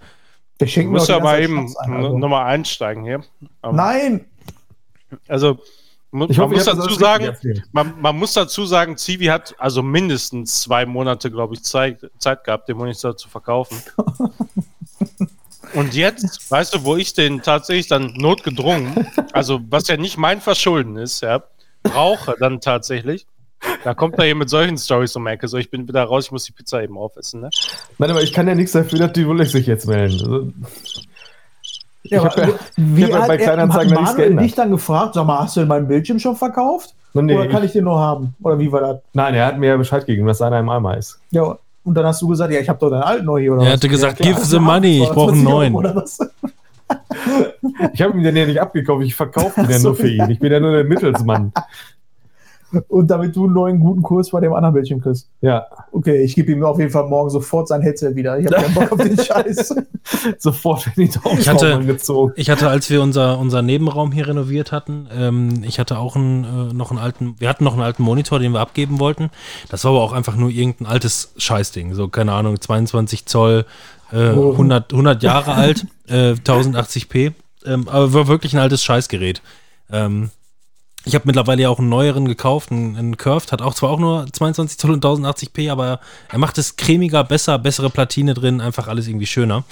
[0.59, 2.17] Der Ich schenkt mir muss auch die aber ganze eben also.
[2.17, 3.21] nochmal einsteigen hier.
[3.61, 4.25] Aber- Nein!
[5.27, 5.59] Also,
[6.11, 7.35] mu Ich man hoffe, muss dazu sagen,
[7.73, 12.43] man, man muss dazu sagen, Zivi hat also mindestens zwei Monate, glaube ich, Zeit, Zeit
[12.45, 13.77] gehabt, den Monitor zu verkaufen.
[15.73, 20.41] Und jetzt, weißt du, wo ich den tatsächlich dann notgedrungen, also was ja nicht mein
[20.41, 21.43] Verschulden ist, ja,
[21.83, 23.25] brauche dann tatsächlich.
[23.83, 25.47] Da kommt er hier mit solchen Stories um Ecke.
[25.47, 27.41] So, ich bin wieder raus, ich muss die Pizza eben aufessen.
[27.41, 27.49] Ne?
[27.99, 30.19] Nein, aber ich kann ja nichts dafür, dass die Dulex sich jetzt melden.
[30.19, 30.51] Also,
[32.03, 34.71] ich Ja, hab ja, wie ich hab ja hat bei Kleinanzeigen hat Manuel dich dann
[34.71, 36.95] gefragt, sag mal, hast du denn meinen Bildschirm schon verkauft?
[37.13, 38.33] Nee, Oder kann ich- ich den nur haben?
[38.41, 38.97] Oder wie war das?
[39.13, 41.19] Nein, er hat mir ja Bescheid gegeben, dass einer im Eimer ist.
[41.29, 43.61] Ja, und dann hast du gesagt, ja, ich habe doch deinen alten noch hier, oder
[43.63, 43.73] Er was?
[43.73, 44.35] hatte gesagt, Ja, klar.
[44.35, 46.03] give the money, ich brauche einen 20 Euro neuen.
[47.93, 50.29] Ich habe ihn den ja nicht abgekauft, ich verkaufe ihn ja nur für ihn.
[50.29, 51.51] Ich bin ja nur der Mittelsmann.
[52.87, 55.27] Und damit du einen neuen guten Kurs bei dem anderen Bildschirm kriegst.
[55.41, 58.39] Ja, Okay, ich gebe ihm auf jeden Fall morgen sofort sein Headset wieder.
[58.39, 59.75] Ich habe keinen Bock auf den Scheiß.
[60.37, 62.33] sofort werden die Ich hatte- Daumen angezogen.
[62.35, 66.43] Ich hatte, als wir unser, unser Nebenraum hier renoviert hatten, ähm, ich hatte auch einen,
[66.43, 69.29] äh, noch einen alten, wir hatten noch einen alten Monitor, den wir abgeben wollten.
[69.69, 71.93] Das war aber auch einfach nur irgendein altes Scheißding.
[71.93, 73.65] So, keine Ahnung, 22 Zoll,
[74.13, 77.33] äh, 100, 100 Jahre alt, äh, 1080p.
[77.65, 79.41] Ähm, aber war wirklich ein altes Scheißgerät.
[79.91, 80.29] Ähm,
[81.03, 83.99] ich habe mittlerweile ja auch einen neueren gekauft, einen, einen Curved, hat auch zwar auch
[83.99, 88.87] nur 22 Zoll und 1080p, aber er macht es cremiger, besser, bessere Platine drin, einfach
[88.87, 89.63] alles irgendwie schöner.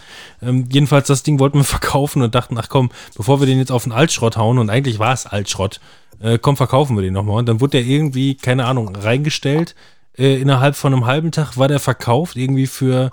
[0.41, 3.71] Ähm, jedenfalls, das Ding wollten wir verkaufen und dachten, ach komm, bevor wir den jetzt
[3.71, 5.79] auf den Altschrott hauen, und eigentlich war es Altschrott,
[6.19, 7.37] äh, komm, verkaufen wir den nochmal.
[7.37, 9.75] Und dann wurde der irgendwie, keine Ahnung, reingestellt.
[10.17, 13.11] Äh, innerhalb von einem halben Tag war der verkauft, irgendwie für,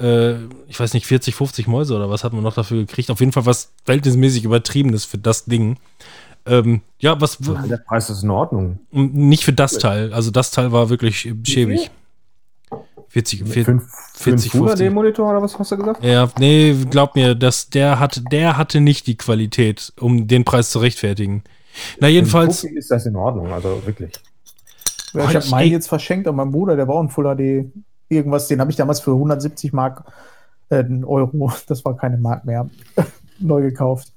[0.00, 0.34] äh,
[0.66, 3.10] ich weiß nicht, 40, 50 Mäuse oder was hat man noch dafür gekriegt.
[3.10, 5.76] Auf jeden Fall was verhältnismäßig übertriebenes für das Ding.
[6.46, 8.78] Ähm, ja, was, Der Preis ist in Ordnung.
[8.90, 10.12] nicht für das Teil.
[10.12, 11.90] Also das Teil war wirklich schäbig.
[13.10, 13.84] 40, Mit 40, fünf,
[14.16, 14.88] 40, fünf Full 50.
[14.88, 16.04] HD-Monitor oder was hast du gesagt?
[16.04, 20.70] Ja, nee, glaub mir, das, der, hat, der hatte nicht die Qualität, um den Preis
[20.70, 21.42] zu rechtfertigen.
[22.00, 24.12] Na, jedenfalls, 50 ist das in Ordnung, also wirklich.
[25.14, 27.24] Ja, Oh, ich habe meinen jetzt verschenkt an meinen Bruder, der war auch ein Full
[27.34, 27.72] HD.
[28.10, 30.04] Irgendwas, den habe ich damals für 170 Mark,
[30.68, 32.68] äh, Euro, das war keine Mark mehr,
[33.38, 34.12] neu gekauft.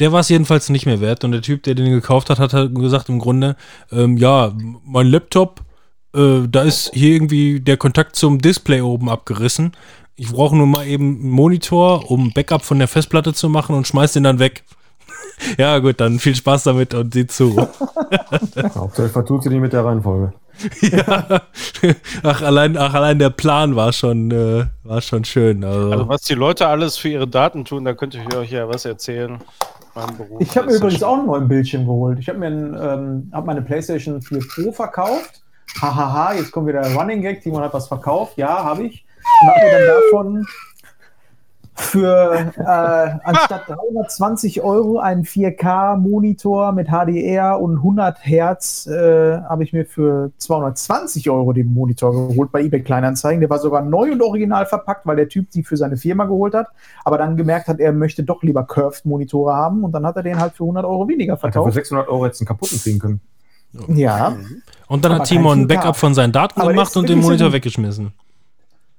[0.00, 1.24] Der war es jedenfalls nicht mehr wert.
[1.24, 3.56] Und der Typ, der den gekauft hat, hat halt gesagt im Grunde,
[3.92, 4.52] ähm, ja,
[4.84, 5.62] mein Laptop,
[6.14, 9.72] äh, da ist hier irgendwie der Kontakt zum Display oben abgerissen.
[10.16, 13.86] Ich brauche nur mal eben einen Monitor, um Backup von der Festplatte zu machen und
[13.86, 14.64] schmeiß den dann weg.
[15.58, 17.56] ja, gut, dann viel Spaß damit und sieh zu.
[18.74, 20.32] Hauptsache vertut sie nicht mit der Reihenfolge.
[20.80, 21.42] ja.
[22.22, 25.64] Ach, allein, ach, allein der Plan war schon, äh, war schon schön.
[25.64, 28.68] Also, Also was die Leute alles für ihre Daten tun, da könnte ich euch ja
[28.68, 29.38] was erzählen.
[30.38, 32.18] Ich habe mir übrigens auch einen neuen Bildschirm geholt.
[32.20, 35.42] Ich habe mir einen, ähm, hab meine PlayStation 4 Pro verkauft.
[35.80, 37.42] Hahaha, jetzt kommt wieder der Running Gag.
[37.42, 38.34] Timon hat was verkauft.
[38.36, 39.04] Ja, habe ich.
[39.42, 40.46] Und habe mir dann davon
[41.78, 42.62] für äh,
[43.24, 50.30] anstatt 320 Euro einen 4K-Monitor mit HDR und 100 Hertz äh, habe ich mir für
[50.38, 53.40] 220 Euro den Monitor geholt bei eBay Kleinanzeigen.
[53.40, 56.54] Der war sogar neu und original verpackt, weil der Typ die für seine Firma geholt
[56.54, 56.68] hat,
[57.04, 60.38] aber dann gemerkt hat, er möchte doch lieber Curved-Monitore haben und dann hat er den
[60.38, 61.74] halt für 100 Euro weniger Hat er für verkauft.
[61.74, 63.20] 600 Euro jetzt einen kaputten kriegen können.
[63.88, 64.34] Ja,
[64.86, 65.68] und dann aber hat Timon ein 4K.
[65.68, 68.12] Backup von seinen Daten Aber gemacht und den Monitor weggeschmissen.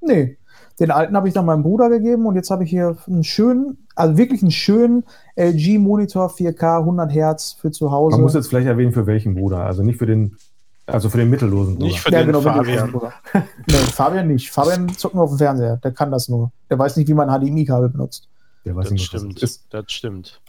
[0.02, 0.38] nee.
[0.80, 3.86] Den alten habe ich dann meinem Bruder gegeben und jetzt habe ich hier einen schönen,
[3.96, 5.04] also wirklich einen schönen
[5.36, 8.16] LG-Monitor 4K 100 Hertz für zu Hause.
[8.16, 9.66] Man muss jetzt vielleicht erwähnen, für welchen Bruder.
[9.66, 10.38] Also nicht für den,
[10.86, 11.88] also für den mittellosen Bruder.
[11.88, 12.92] Nicht für ja, den genau, Fabian.
[12.92, 13.14] Bruder.
[13.68, 14.50] nee, Fabian nicht.
[14.52, 15.78] Fabian zockt nur auf dem Fernseher.
[15.78, 16.52] Der kann das nur.
[16.70, 18.30] Der weiß nicht, wie man HDMI-Kabel benutzt.
[18.66, 19.36] Der weiß Das nicht, stimmt.
[19.42, 19.66] das ist.
[19.70, 20.40] Das stimmt.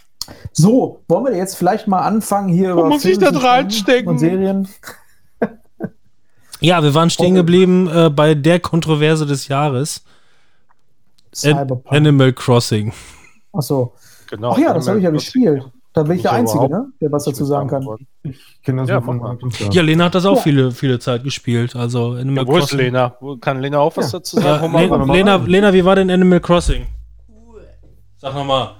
[0.53, 4.07] So, wollen wir jetzt vielleicht mal anfangen hier Wo über muss ich das reinstecken?
[4.07, 4.67] und Serien?
[6.61, 10.03] Ja, wir waren stehen geblieben äh, bei der Kontroverse des Jahres.
[11.33, 11.85] Cyberpunk.
[11.95, 12.93] Animal Crossing.
[13.53, 13.93] Achso.
[14.29, 14.51] Genau.
[14.53, 15.63] Ach ja, das habe ich ja gespielt.
[15.93, 16.87] Da bin ich der Einzige, ne?
[17.01, 17.85] der was dazu sagen kann.
[18.23, 19.39] Ich kenne das Ja, von.
[19.71, 20.41] Ja, Lena hat das auch Ja.
[20.41, 21.75] viele, viele Zeit gespielt.
[21.75, 22.77] Also Animal Ja, wo ist Crossing.
[22.79, 23.15] Lena?
[23.19, 24.19] Wo- Kann Lena auch was Ja.
[24.19, 24.71] dazu sagen?
[24.71, 25.35] Mal Le Lena.
[25.35, 26.87] Lena, wie war denn Animal Crossing?
[28.17, 28.75] Sag nochmal.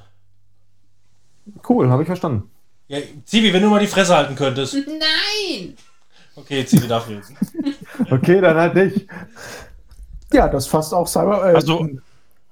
[1.67, 2.49] Cool, habe ich verstanden.
[2.87, 4.73] Ja, Zivi, wenn du mal die Fresse halten könntest.
[4.75, 5.75] Nein!
[6.35, 7.23] Okay, Zivi darf reden.
[8.09, 9.05] Okay, dann halt nicht.
[10.31, 11.51] Ja, das fasst auch Cyber.
[11.51, 11.87] Äh, Also-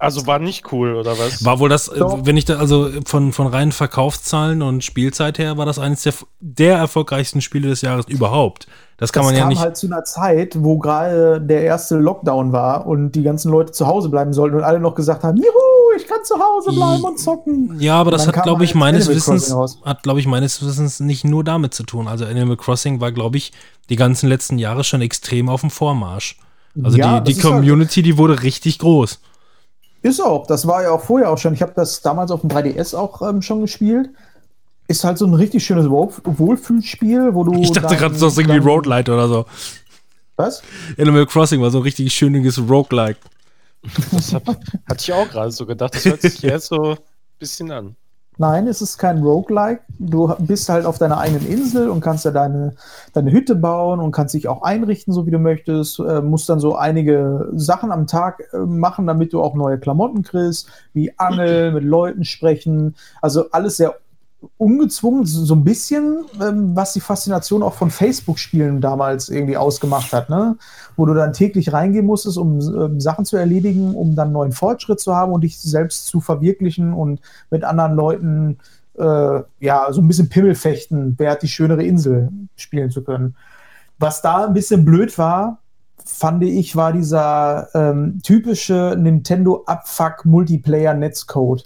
[0.02, 1.44] Also war nicht cool, oder was?
[1.44, 2.20] War wohl das, äh, Doch.
[2.26, 6.14] wenn ich da, also von, von reinen Verkaufszahlen und Spielzeit her, war das eines der,
[6.40, 8.66] der erfolgreichsten Spiele des Jahres überhaupt.
[8.96, 9.60] Das kann das man ja kam nicht.
[9.62, 13.88] halt zu einer Zeit, wo gerade der erste Lockdown war und die ganzen Leute zu
[13.88, 15.48] Hause bleiben sollten und alle noch gesagt haben, juhu,
[15.98, 17.76] ich kann zu Hause bleiben und zocken.
[17.80, 20.66] Ja, aber das hat, kam glaube ich, halt meines Animal Wissens, hat, glaube ich, meines
[20.66, 22.08] Wissens nicht nur damit zu tun.
[22.08, 23.52] Also Animal Crossing war, glaube ich,
[23.90, 26.38] die ganzen letzten Jahre schon extrem auf dem Vormarsch.
[26.82, 29.20] Also Ja, die, das die halt- Community, die wurde richtig groß.
[30.02, 31.54] Ist auch, das war ja auch vorher auch schon.
[31.54, 34.10] Ich habe das damals auf dem 3DS auch ähm, schon gespielt.
[34.88, 37.62] Ist halt so ein richtig schönes Wohl Wohlfühlspiel, wo du.
[37.62, 39.46] Ich dachte gerade, das ist irgendwie Roguelite oder so.
[40.36, 40.64] Was?
[40.98, 43.20] Animal Crossing war so ein richtig schönes Roguelike.
[44.12, 45.96] Das hab, hatte ich auch gerade so gedacht.
[45.96, 46.98] Das hört sich jetzt so ein
[47.40, 47.96] bisschen an.
[48.40, 49.82] Nein, es ist kein Roguelike.
[50.00, 52.74] Du bist halt auf deiner eigenen Insel und kannst da deine,
[53.12, 56.00] deine Hütte bauen und kannst dich auch einrichten, so wie du möchtest.
[56.00, 60.24] Äh, musst dann so einige Sachen am Tag äh, machen, damit du auch neue Klamotten
[60.24, 62.96] kriegst, wie Angeln, mit Leuten sprechen.
[63.22, 63.98] Also alles sehr
[64.58, 70.30] ungezwungen, so ein bisschen, ähm, was die Faszination auch von Facebook-Spielen damals irgendwie ausgemacht hat,
[70.30, 70.56] ne?
[70.96, 75.00] Wo du dann täglich reingehen musstest, um ähm, Sachen zu erledigen, um dann neuen Fortschritt
[75.00, 78.60] zu haben und dich selbst zu verwirklichen und mit anderen Leuten
[78.98, 83.36] äh, ja so ein bisschen Pimmelfechten, wer hat die schönere Insel spielen zu können.
[83.98, 85.58] Was da ein bisschen blöd war,
[86.06, 91.66] fand ich, war dieser ähm, typische Nintendo-Abfuck-Multiplayer-Netzcode.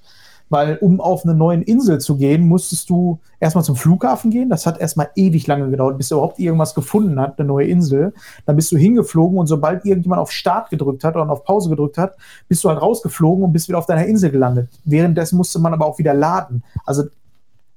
[0.53, 4.51] Weil um auf eine neue Insel zu gehen, musstest du erstmal zum Flughafen gehen.
[4.51, 8.13] Das hat erstmal ewig lange gedauert, bis er überhaupt irgendwas gefunden hat, eine neue Insel.
[8.45, 11.97] Dann bist du hingeflogen und sobald irgendjemand auf Start gedrückt hat oder auf Pause gedrückt
[11.97, 12.15] hat,
[12.47, 14.69] bist du halt rausgeflogen und bist wieder auf deiner Insel gelandet.
[14.85, 16.63] Währenddessen musste man aber auch wieder laden.
[16.85, 17.05] Also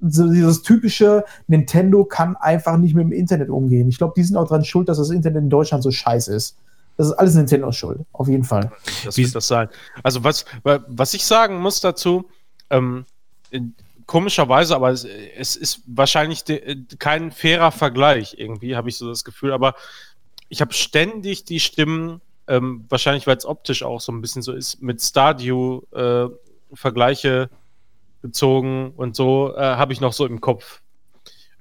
[0.03, 3.89] so dieses typische Nintendo kann einfach nicht mit dem Internet umgehen.
[3.89, 6.57] Ich glaube, die sind auch dran schuld, dass das Internet in Deutschland so scheiße ist.
[6.99, 8.71] Das ist alles Nintendo schuld, auf jeden Fall.
[9.05, 9.69] Das Wie- wird das sein.
[10.03, 12.27] Also was, wa- was ich sagen muss dazu,
[12.71, 13.05] ähm,
[14.07, 19.25] komischerweise, aber es, es ist wahrscheinlich de, kein fairer Vergleich irgendwie, habe ich so das
[19.25, 19.75] Gefühl, aber
[20.49, 24.53] ich habe ständig die Stimmen, ähm, wahrscheinlich weil es optisch auch so ein bisschen so
[24.53, 26.29] ist, mit Stardew äh,
[26.73, 27.51] Vergleiche
[28.23, 30.83] gezogen und so äh, habe ich noch so im Kopf.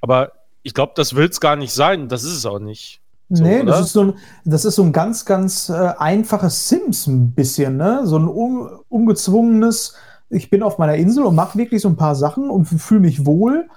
[0.01, 3.01] Aber ich glaube, das will es gar nicht sein, das ist es auch nicht.
[3.29, 3.71] So, nee, oder?
[3.71, 4.13] das ist, so ein,
[4.45, 8.01] das ist so ein ganz, ganz äh, einfaches Sims ein bisschen, ne?
[8.05, 9.95] So ein un, ungezwungenes,
[10.29, 13.25] ich bin auf meiner Insel und mache wirklich so ein paar Sachen und fühle mich
[13.25, 13.67] wohl.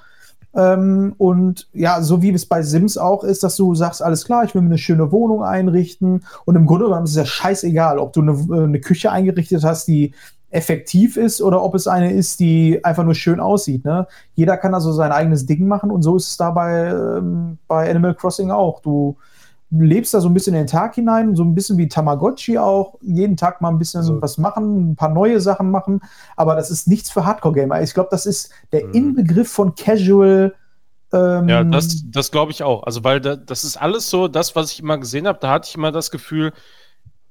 [0.55, 4.45] Ähm, und ja, so wie es bei Sims auch ist, dass du sagst, alles klar,
[4.45, 6.25] ich will mir eine schöne Wohnung einrichten.
[6.45, 9.63] Und im Grunde genommen ist es ja scheißegal, ob du eine, äh, eine Küche eingerichtet
[9.65, 10.15] hast, die
[10.51, 13.85] effektiv ist oder ob es eine ist, die einfach nur schön aussieht.
[13.85, 14.07] Ne?
[14.35, 17.91] Jeder kann also sein eigenes Ding machen und so ist es da bei, ähm, bei
[17.91, 18.81] Animal Crossing auch.
[18.81, 19.17] Du
[19.71, 22.95] lebst da so ein bisschen in den Tag hinein, so ein bisschen wie Tamagotchi auch,
[23.03, 26.01] jeden Tag mal ein bisschen Also- was machen, ein paar neue Sachen machen,
[26.37, 27.83] aber das ist nichts für Hardcore-Gamer.
[27.83, 28.93] Ich glaube, das ist der Mhm.
[28.95, 30.55] Inbegriff von Casual.
[31.13, 32.83] Ähm, Ja, das, das glaube ich auch.
[32.85, 35.69] Also, weil da, das ist alles so, das, was ich immer gesehen habe, da hatte
[35.69, 36.53] ich immer das Gefühl,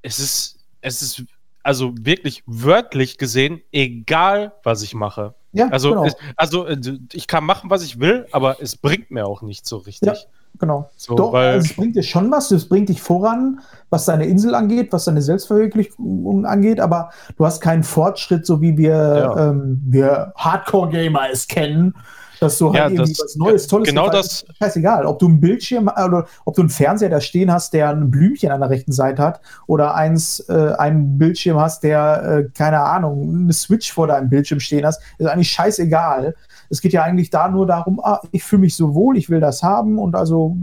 [0.02, 1.24] es ist, es ist,
[1.64, 5.34] also wirklich wörtlich gesehen, egal, was ich mache.
[5.54, 6.06] ja, Also, genau.
[6.06, 6.78] es, also äh,
[7.14, 10.08] ich kann machen, was ich will, aber es bringt mir auch nicht so richtig.
[10.08, 10.16] Ja.
[10.60, 10.90] Genau.
[10.96, 14.26] So, Doch, weil, also es bringt dir schon was, es bringt dich voran, was deine
[14.26, 19.50] Insel angeht, was deine Selbstverwirklichung angeht, aber du hast keinen Fortschritt, so wie wir, Ja.
[19.50, 21.94] ähm, wir Hardcore-Gamer es kennen,
[22.40, 25.40] dass du halt Ja, irgendwie das- was Neues, Tolles genau das- Scheißegal, ob du ein
[25.40, 28.92] Bildschirm oder ob du einen Fernseher da stehen hast, der ein Blümchen an der rechten
[28.92, 34.08] Seite hat oder eins, äh, einen Bildschirm hast, der, äh, keine Ahnung, eine Switch vor
[34.08, 36.36] deinem Bildschirm stehen hast, ist eigentlich scheißegal.
[36.70, 39.40] Es geht ja eigentlich da nur darum, ah, ich fühle mich so wohl, ich will
[39.40, 40.56] das haben und also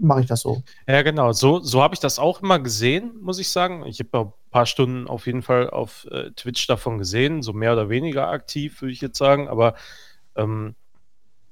[0.00, 0.62] mache ich das so.
[0.86, 3.84] ja, genau, so, so habe ich das auch immer gesehen, muss ich sagen.
[3.86, 7.72] Ich habe ein paar Stunden auf jeden Fall auf äh, Twitch davon gesehen, so mehr
[7.72, 9.74] oder weniger aktiv, würde ich jetzt sagen, aber
[10.36, 10.74] ähm,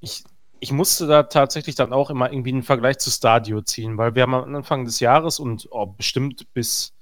[0.05, 0.25] ich,
[0.61, 4.23] ich musste da tatsächlich dann auch immer irgendwie einen Vergleich zu Stadio ziehen, weil wir
[4.23, 6.93] haben am Anfang des Jahres und oh, bestimmt bis,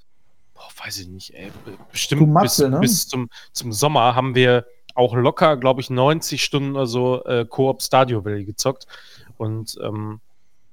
[0.55, 1.53] boah, weiß ich nicht, ey,
[1.91, 2.81] bestimmt bis, Matze, ne?
[2.81, 7.45] bis zum, zum Sommer haben wir auch locker, glaube ich, 90 Stunden oder so äh,
[7.49, 8.87] Koop Stadio Valley gezockt.
[9.37, 10.21] Und ähm,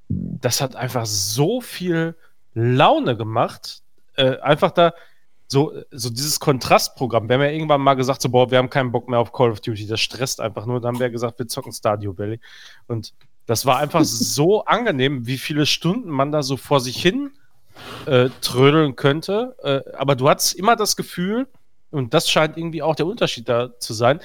[0.10, 2.16] das hat einfach so viel
[2.54, 3.82] Laune gemacht.
[4.16, 4.94] Äh, einfach da
[5.52, 7.28] so, so dieses Kontrastprogramm.
[7.28, 9.50] Wir haben ja irgendwann mal gesagt, so, boah, wir haben keinen Bock mehr auf Call
[9.50, 10.80] of Duty, das stresst einfach nur.
[10.80, 12.40] Dann haben wir gesagt, wir zocken Stadio Valley.
[12.88, 13.14] Und
[13.48, 17.32] das war einfach so angenehm, wie viele Stunden man da so vor sich hin
[18.06, 19.56] äh, trödeln könnte.
[19.64, 21.48] Äh, aber du hattest immer das Gefühl,
[21.90, 24.20] und das scheint irgendwie auch der Unterschied da zu sein,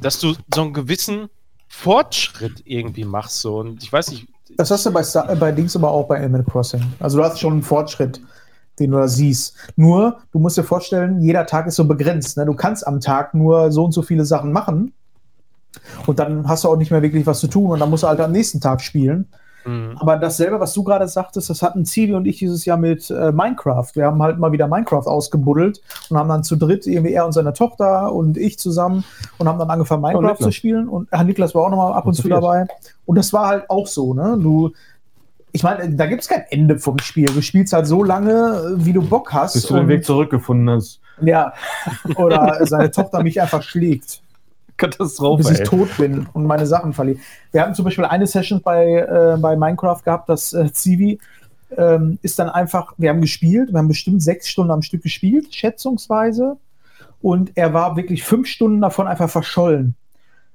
[0.00, 1.28] dass du so einen gewissen
[1.66, 3.40] Fortschritt irgendwie machst.
[3.40, 3.58] So.
[3.58, 6.44] Und ich weiß nicht, Das hast du bei, Star bei Dings aber auch bei Animal
[6.44, 6.84] Crossing.
[7.00, 8.20] Also du hast schon einen Fortschritt,
[8.80, 9.54] den du da siehst.
[9.76, 12.36] Nur, du musst dir vorstellen, jeder Tag ist so begrenzt.
[12.36, 12.46] Ne?
[12.46, 14.92] Du kannst am Tag nur so und so viele Sachen machen.
[16.06, 18.08] Und dann hast du auch nicht mehr wirklich was zu tun und dann musst du
[18.08, 19.28] halt am nächsten Tag spielen.
[19.64, 19.96] Mhm.
[19.98, 23.30] Aber dasselbe, was du gerade sagtest, das hatten Zivi und ich dieses Jahr mit äh,
[23.30, 23.88] Minecraft.
[23.94, 27.32] Wir haben halt mal wieder Minecraft ausgebuddelt und haben dann zu dritt, irgendwie er und
[27.32, 29.04] seine Tochter und ich zusammen
[29.38, 30.38] und haben dann angefangen, Minecraft Niklas.
[30.46, 30.88] zu spielen.
[30.88, 32.42] Und äh, Niklas war auch noch mal ab und Und zu zu viert.
[32.42, 32.66] dabei.
[33.04, 34.38] Und das war halt auch so, ne?
[34.40, 34.70] Du,
[35.52, 37.26] ich meine, da gibt es kein Ende vom Spiel.
[37.26, 39.54] Du spielst halt so lange, äh, wie du Bock hast.
[39.54, 41.00] Bis du den Weg zurückgefunden hast.
[41.20, 41.52] ja.
[42.16, 44.22] Oder seine Tochter mich einfach schlägt
[44.80, 45.42] Katastrophe.
[45.42, 45.66] bis ich ey.
[45.66, 47.18] tot bin und meine Sachen verliere.
[47.52, 51.18] Wir hatten zum Beispiel eine Session bei, äh, bei Minecraft gehabt, das äh, Zivi
[51.76, 55.54] ähm, ist dann einfach, wir haben gespielt, wir haben bestimmt sechs Stunden am Stück gespielt,
[55.54, 56.56] schätzungsweise.
[57.20, 59.94] Und er war wirklich fünf Stunden davon einfach verschollen.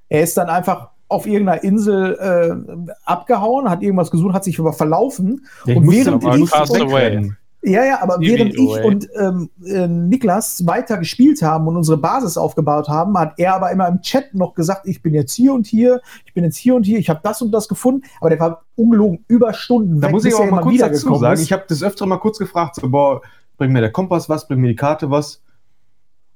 [0.10, 4.74] Er ist dann einfach auf irgendeiner Insel äh, abgehauen, hat irgendwas gesucht, hat sich aber
[4.74, 5.45] verlaufen.
[5.66, 7.36] Ich und während aber ich fast und-.
[7.66, 8.84] Ja, ja, aber Easy während ich away.
[8.86, 13.72] und ähm, äh, Niklas weiter gespielt haben und unsere Basis aufgebaut haben, hat er aber
[13.72, 16.76] immer im Chat noch gesagt, ich bin jetzt hier und hier, ich bin jetzt hier
[16.76, 20.08] und hier, ich habe das und das gefunden, aber der war ungelogen über Stunden Da
[20.08, 21.41] weg, muss ich auch mal kurz dazu sagen, ist.
[21.41, 23.22] ich habe das öfter mal kurz gefragt, so, boah,
[23.58, 25.41] bringt mir der Kompass was, bringt mir die Karte was?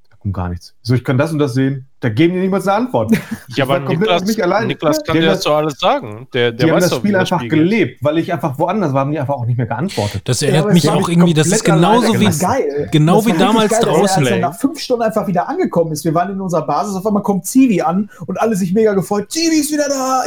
[0.10, 0.76] Da kommt gar nichts.
[0.82, 1.89] So, ich kann das und das sehen.
[2.02, 3.12] Da geben die niemals eine Antwort.
[3.56, 4.68] Ja, aber Niklas, auf mich allein.
[4.68, 6.28] Niklas kann dir haben das doch alles sagen.
[6.34, 7.50] Der, der Die haben weiß das doch, Spiel einfach geht.
[7.50, 10.22] gelebt, weil ich einfach woanders war, haben die einfach auch nicht mehr geantwortet.
[10.26, 12.90] Das Ja, erinnert aber mich auch irgendwie, das ist genauso wie, geil.
[12.92, 16.06] genau Das wie damals geil, draußen, Als er nach fünf Stunden einfach wieder angekommen ist,
[16.06, 19.32] wir waren in unserer Basis, auf einmal kommt Zivi an und alle sich mega gefreut.
[19.32, 20.24] Zivi ist wieder da,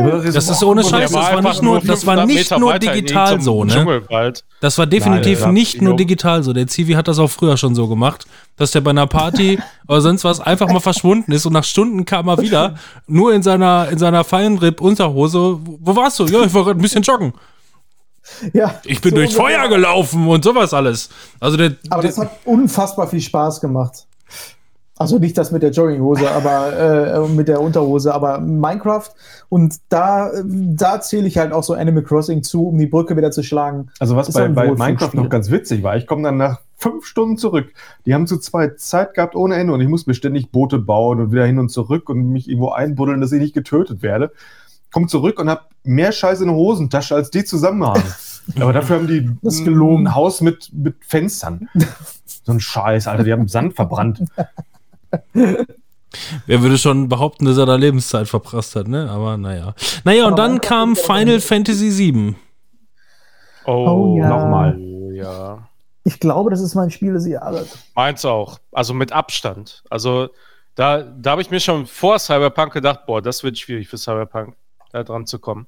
[0.00, 0.18] yeah!
[0.32, 3.40] Das ist ohne Scheiß, das war nicht nur, das war 500 nicht Meter nur digital
[3.40, 4.02] so, ne?
[4.60, 6.52] Das war definitiv Nein, nicht ja, nur digital so.
[6.52, 9.58] Der Zivi hat das auch früher schon so gemacht, dass der bei einer Party
[9.88, 13.42] oder sonst was einfach mal verschwunden ist und nach Stunden kam er wieder, nur in
[13.42, 15.58] seiner, in seiner Feinripp-Unterhose.
[15.62, 16.24] Wo warst du?
[16.26, 17.32] Ja, ich war gerade ein bisschen joggen.
[18.52, 19.58] Ja, Ich bin so durchs ungefähr.
[19.60, 21.10] Feuer gelaufen und sowas alles.
[21.40, 24.06] Also der, Aber der das hat unfassbar viel Spaß gemacht.
[25.02, 29.10] Also nicht das mit der Jogginghose, aber äh, mit der Unterhose, aber Minecraft
[29.48, 33.30] und da, da zähle ich halt auch so Animal Crossing zu, um die Brücke wieder
[33.30, 33.90] zu schlagen.
[33.98, 34.72] Also was bei, bei.
[34.72, 37.72] Minecraft noch ganz witzig war, ich komme dann nach fünf Stunden zurück.
[38.06, 41.20] Die haben zu zweit Zeit gehabt ohne Ende und ich muss mir ständig Boote bauen
[41.20, 44.32] und wieder hin und zurück und mich irgendwo einbuddeln, dass ich nicht getötet werde.
[44.90, 48.02] Komm zurück und hab mehr Scheiße in der Hosentasche, als die zusammen haben.
[48.60, 50.06] Aber dafür haben die Das gelogen.
[50.08, 51.68] ein Haus mit, mit Fenstern.
[52.44, 54.24] so ein Scheiß, Alter, die haben Sand verbrannt.
[56.46, 59.10] Wer würde schon behaupten, dass er da Lebenszeit verprasst hat, ne?
[59.10, 59.74] Aber naja.
[60.04, 62.34] Naja, und dann kam Final Fantasy VII.
[63.66, 64.28] Oh ja.
[64.28, 64.78] Nochmal.
[65.14, 65.68] Ja.
[66.04, 67.78] Ich glaube, das ist mein Spiel des Jahres.
[67.94, 68.58] Meins auch.
[68.72, 69.84] Also mit Abstand.
[69.88, 70.30] Also
[70.74, 74.56] da, da habe ich mir schon vor Cyberpunk gedacht, boah, das wird schwierig für Cyberpunk,
[74.90, 75.66] da dran zu kommen.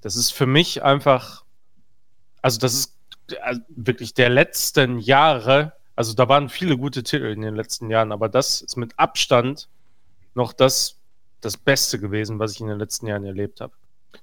[0.00, 1.44] Das ist für mich einfach,
[2.40, 2.96] also das ist
[3.30, 8.12] äh, wirklich der letzten Jahre, also da waren viele gute Titel in den letzten Jahren,
[8.12, 9.68] aber das ist mit Abstand
[10.34, 10.96] noch das,
[11.40, 13.72] das Beste gewesen, was ich in den letzten Jahren erlebt habe.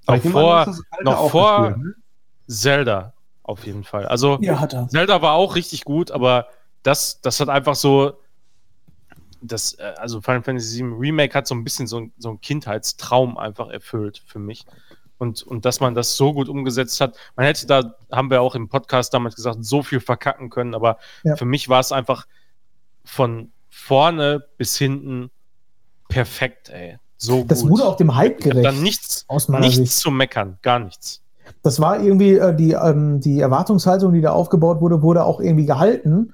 [0.07, 1.95] Noch an, vor noch vor- ne?
[2.47, 3.13] Zelda
[3.43, 4.05] auf jeden Fall.
[4.07, 4.67] Also Ja.
[4.87, 6.47] Zelda war auch richtig gut, aber
[6.83, 8.19] das, das hat einfach so.
[9.41, 12.41] Das, äh, also Final Fantasy VII Remake hat so ein bisschen so, ein- so einen
[12.41, 14.65] Kindheitstraum einfach erfüllt für mich.
[15.17, 17.15] Und, und dass man das so gut umgesetzt hat.
[17.37, 20.97] Man hätte da, haben wir auch im Podcast damals gesagt, so viel verkacken können, aber
[21.23, 21.35] Ja.
[21.37, 22.27] für mich war es einfach
[23.05, 25.29] von vorne bis hinten
[26.09, 26.97] perfekt, ey.
[27.17, 27.71] So Das gut.
[27.71, 28.65] wurde auch dem Hype Ich gerecht.
[28.65, 29.97] dann nichts, aus meiner nichts Sicht.
[29.99, 31.21] zu meckern, gar nichts.
[31.63, 35.65] Das war irgendwie äh, die, ähm, die Erwartungshaltung, die da aufgebaut wurde, wurde auch irgendwie
[35.65, 36.33] gehalten.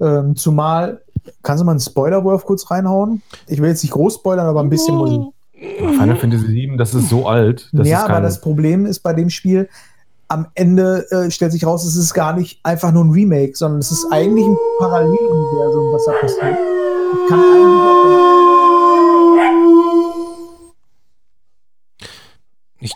[0.00, 1.02] Ähm, zumal,
[1.42, 3.22] kannst du mal einen Spoilerwurf kurz reinhauen?
[3.48, 5.18] Ich will jetzt nicht groß spoilern, aber ein bisschen muss ich.
[5.62, 7.68] Final Fantasy VII, das ist so alt.
[7.72, 9.68] Das ja, ist aber das Problem ist bei dem Spiel,
[10.28, 13.80] am Ende äh, stellt sich raus, es ist gar nicht einfach nur ein Remake, sondern
[13.80, 16.58] es ist eigentlich ein Paralleluniversum, was da passiert.
[17.12, 17.62] Ich kann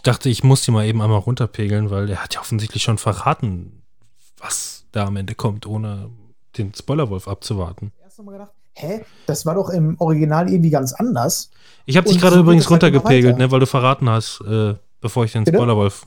[0.07, 3.83] dachte, ich muss die mal eben einmal runterpegeln, weil er hat ja offensichtlich schon verraten,
[4.39, 6.11] was da am Ende kommt, ohne
[6.57, 7.93] den Spoilerwolf abzuwarten.
[8.03, 11.51] erst mal gedacht, hä, das war doch im Original irgendwie ganz anders.
[11.87, 15.25] Ich habe dich gerade so übrigens halt runtergepegelt, ne, weil du verraten hast, äh, bevor
[15.25, 15.47] ich den?
[15.47, 16.05] Spoilerwolf.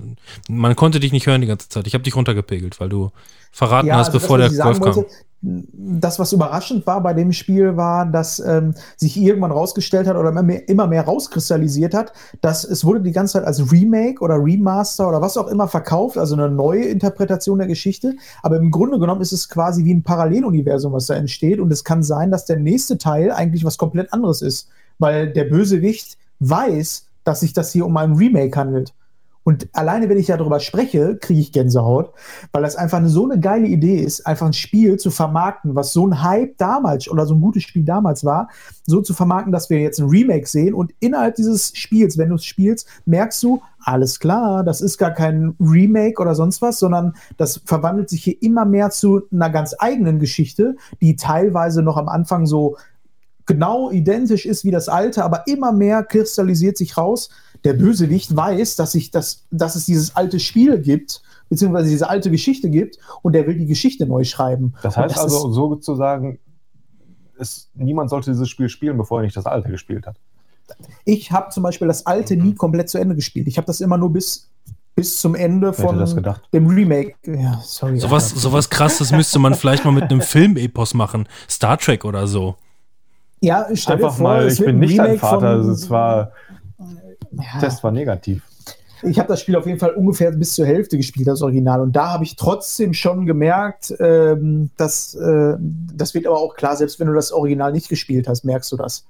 [0.48, 1.88] Man konnte dich nicht hören die ganze Zeit.
[1.88, 3.12] Ich habe dich runtergepegelt, weil du
[3.52, 5.06] verraten hast, also bevor das, der Wolf sagen kam.
[5.42, 10.30] Das, was überraschend war bei dem Spiel, war, dass ähm, sich irgendwann rausgestellt hat oder
[10.30, 12.12] immer mehr, immer mehr rauskristallisiert hat,
[12.42, 16.18] dass es wurde die ganze Zeit als Remake oder Remaster oder was auch immer verkauft,
[16.18, 18.16] also eine neue Interpretation der Geschichte.
[18.44, 21.60] Aber im Grunde genommen ist es quasi wie ein Paralleluniversum, was da entsteht.
[21.60, 24.68] Und es kann sein, dass der nächste Teil eigentlich was komplett anderes ist,
[24.98, 28.94] weil der Bösewicht weiß, dass sich das hier um ein Remake handelt.
[29.44, 32.14] Und alleine, wenn ich darüber spreche, kriege ich Gänsehaut,
[32.52, 36.06] weil das einfach so eine geile Idee ist, einfach ein Spiel zu vermarkten, was so
[36.06, 38.50] ein Hype damals oder so ein gutes Spiel damals war,
[38.86, 42.36] so zu vermarkten, dass wir jetzt ein Remake sehen und innerhalb dieses Spiels, wenn du
[42.36, 47.14] es spielst, merkst du, alles klar, das ist gar kein Remake oder sonst was, sondern
[47.38, 52.10] das verwandelt sich hier immer mehr zu einer ganz eigenen Geschichte, die teilweise noch am
[52.10, 52.76] Anfang so
[53.50, 57.30] genau identisch ist wie das alte, aber immer mehr kristallisiert sich raus.
[57.64, 62.32] Der Bösewicht weiß, dass, sich das, dass es dieses alte Spiel gibt, beziehungsweise diese alte
[62.32, 64.74] Geschichte gibt, und der will die Geschichte neu schreiben.
[64.82, 66.40] Das heißt das also sozusagen,
[67.38, 70.18] es, niemand sollte dieses Spiel spielen, bevor er nicht das alte gespielt hat.
[71.06, 72.44] Ich habe zum Beispiel das alte Mhm.
[72.44, 73.48] nie komplett zu Ende gespielt.
[73.48, 74.50] Ich habe das immer nur bis,
[74.96, 76.42] bis zum Ende von das gedacht?
[76.54, 77.16] dem Remake.
[77.26, 77.98] Ja, sorry.
[78.00, 81.28] Sowas, sowas krasses müsste man vielleicht mal mit einem Filmepos machen.
[81.50, 82.56] Star Trek oder so.
[83.42, 85.90] ja, stell dir Einfach vor, mal, ich bin nicht dein Remake Vater, von- also es
[85.90, 86.32] war,
[87.32, 87.60] Ja.
[87.60, 88.44] Test war negativ.
[89.04, 91.80] Ich habe das Spiel auf jeden Fall ungefähr bis zur Hälfte gespielt, das Original.
[91.82, 96.76] Und da habe ich trotzdem schon gemerkt, ähm, dass äh, das wird aber auch klar,
[96.76, 99.06] selbst wenn du das Original nicht gespielt hast, merkst du das.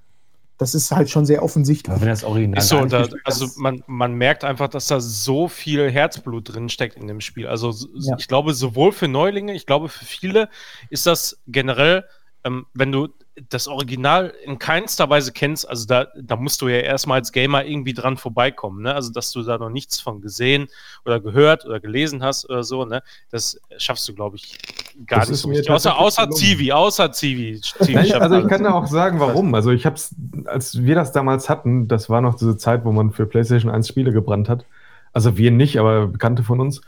[0.59, 1.91] Das ist halt schon sehr offensichtlich.
[1.91, 4.99] Aber wenn das Original Ist so, da, gespielt also man, man merkt einfach, dass da
[4.99, 7.47] so viel Herzblut drin steckt in dem Spiel.
[7.47, 8.15] Also Ja.
[8.19, 10.49] ich glaube, sowohl für Neulinge, ich glaube, für viele
[10.89, 12.03] ist das generell,
[12.43, 13.07] ähm, wenn du
[13.49, 17.65] das Original in keinster Weise kennst, also da, da musst du ja erstmal als Gamer
[17.65, 18.93] irgendwie dran vorbeikommen, ne?
[18.93, 20.67] Also dass du da noch nichts von gesehen
[21.05, 23.01] oder gehört oder gelesen hast oder so, ne?
[23.31, 24.57] Das schaffst du, glaube ich,
[25.05, 25.69] gar Das nicht so richtig.
[25.69, 26.29] Außer, außer.
[26.31, 27.61] Zivi, außer Zivi.
[27.87, 29.53] Nein, also ich kann auch sagen, warum.
[29.55, 30.13] Also ich hab's,
[30.45, 33.87] als wir das damals hatten, das war noch diese Zeit, wo man für PlayStation 1
[33.87, 34.65] Spiele gebrannt hat.
[35.13, 36.81] Also wir nicht, aber Bekannte von uns.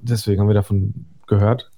[0.00, 1.70] Deswegen haben wir davon gehört.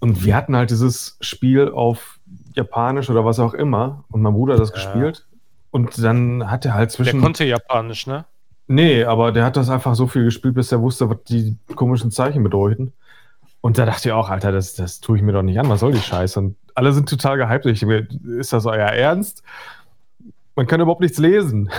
[0.00, 2.13] Und wir hatten halt dieses Spiel auf
[2.54, 4.04] Japanisch oder was auch immer.
[4.10, 4.74] Und mein Bruder hat das Ja.
[4.76, 5.26] gespielt.
[5.70, 7.20] Und dann hat er halt Der zwischen.
[7.20, 8.24] konnte Japanisch, ne?
[8.66, 12.10] Nee, aber der hat das einfach so viel gespielt, bis er wusste, was die komischen
[12.10, 12.92] Zeichen bedeuten.
[13.60, 15.80] Und da dachte ich auch, Alter, das, das tue ich mir doch nicht an, was
[15.80, 16.38] soll die Scheiße?
[16.38, 17.66] Und alle sind total gehypt.
[17.66, 19.42] Ich, ist das euer Ernst?
[20.56, 21.70] Man kann überhaupt nichts lesen.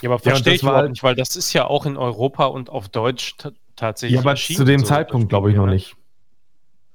[0.00, 2.46] Ja, aber verstehe das ich überhaupt halt- nicht, weil das ist ja auch in Europa
[2.46, 4.16] und auf Deutsch ta- tatsächlich.
[4.16, 5.96] Ja, aber zu dem so, Zeitpunkt glaube ich noch nicht.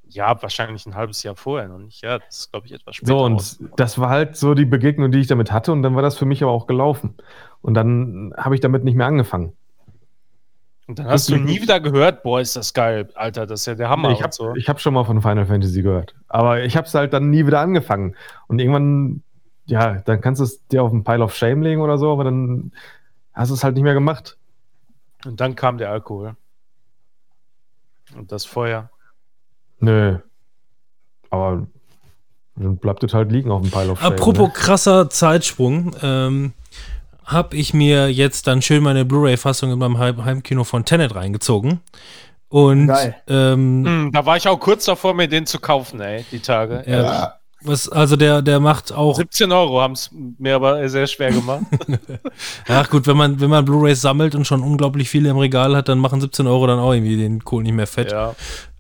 [0.10, 2.02] Ja, wahrscheinlich ein halbes Jahr vorher noch nicht.
[2.02, 3.12] Ja, das ist, glaube ich, etwas später.
[3.12, 3.74] So, und rausgekommen.
[3.76, 5.72] das war halt so die Begegnung, die ich damit hatte.
[5.72, 7.16] Und dann war das für mich aber auch gelaufen.
[7.62, 9.54] Und dann habe ich damit nicht mehr angefangen.
[10.88, 13.76] Und dann hast du nie wieder gehört, boah, ist das geil, Alter, das ist ja
[13.76, 14.12] der Hammer.
[14.12, 14.54] ich habe so.
[14.56, 16.16] hab schon mal von Final Fantasy gehört.
[16.30, 18.16] Aber ich habe es halt dann nie wieder angefangen.
[18.48, 19.22] Und irgendwann,
[19.66, 22.24] ja, dann kannst du es dir auf einen Pile of Shame legen oder so, aber
[22.24, 22.72] dann
[23.34, 24.38] hast du es halt nicht mehr gemacht.
[25.26, 26.38] Und dann kam der Alkohol.
[28.16, 28.90] Und das Feuer.
[29.80, 30.18] Nö.
[31.30, 31.68] Aber
[32.56, 34.14] dann bleibt es halt liegen auf dem Pile of Shame.
[34.14, 34.54] Apropos ne?
[34.54, 36.54] krasser Zeitsprung, ähm,
[37.26, 41.82] habe ich mir jetzt dann schön meine Blu-ray-Fassung in meinem Heim Heimkino von Tenet reingezogen.
[42.50, 42.90] Und
[43.28, 46.84] ähm, Hm, da war ich auch kurz davor, mir den zu kaufen, ey, die Tage.
[46.88, 51.32] ja, was, also der, der macht auch 17 Euro haben es mir aber sehr schwer
[51.32, 51.64] gemacht.
[52.68, 55.90] Ach gut, wenn man, wenn man Blu-Rays sammelt und schon unglaublich viele im Regal hat,
[55.90, 58.12] dann machen 17 Euro dann auch irgendwie den Kohl nicht mehr fett.
[58.12, 58.36] ja.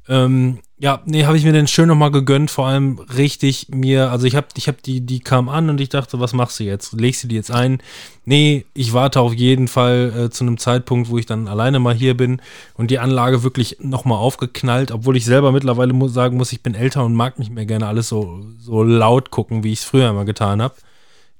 [0.08, 4.28] Ähm, ja, nee, habe ich mir den schön nochmal gegönnt, vor allem richtig mir, also
[4.28, 6.94] ich habe ich hab die, die kam an und ich dachte, was machst du jetzt?
[6.94, 7.80] Legst du die jetzt ein?
[8.26, 11.96] Nee, ich warte auf jeden Fall äh, zu einem Zeitpunkt, wo ich dann alleine mal
[11.96, 12.42] hier bin
[12.76, 16.76] und die Anlage wirklich nochmal aufgeknallt, obwohl ich selber mittlerweile mu sagen muss, ich bin
[16.76, 20.10] älter und mag nicht mehr gerne alles so, so laut gucken, wie ich es früher
[20.12, 20.76] immer getan habe.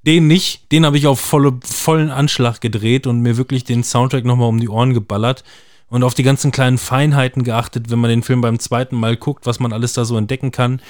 [0.04, 4.26] Den nicht, den habe ich auf volle, vollen Anschlag gedreht und mir wirklich den Soundtrack
[4.26, 5.44] nochmal um die Ohren geballert
[5.90, 9.46] und auf die ganzen kleinen Feinheiten geachtet, wenn man den Film beim zweiten Mal guckt,
[9.46, 10.82] was man alles da so entdecken kann.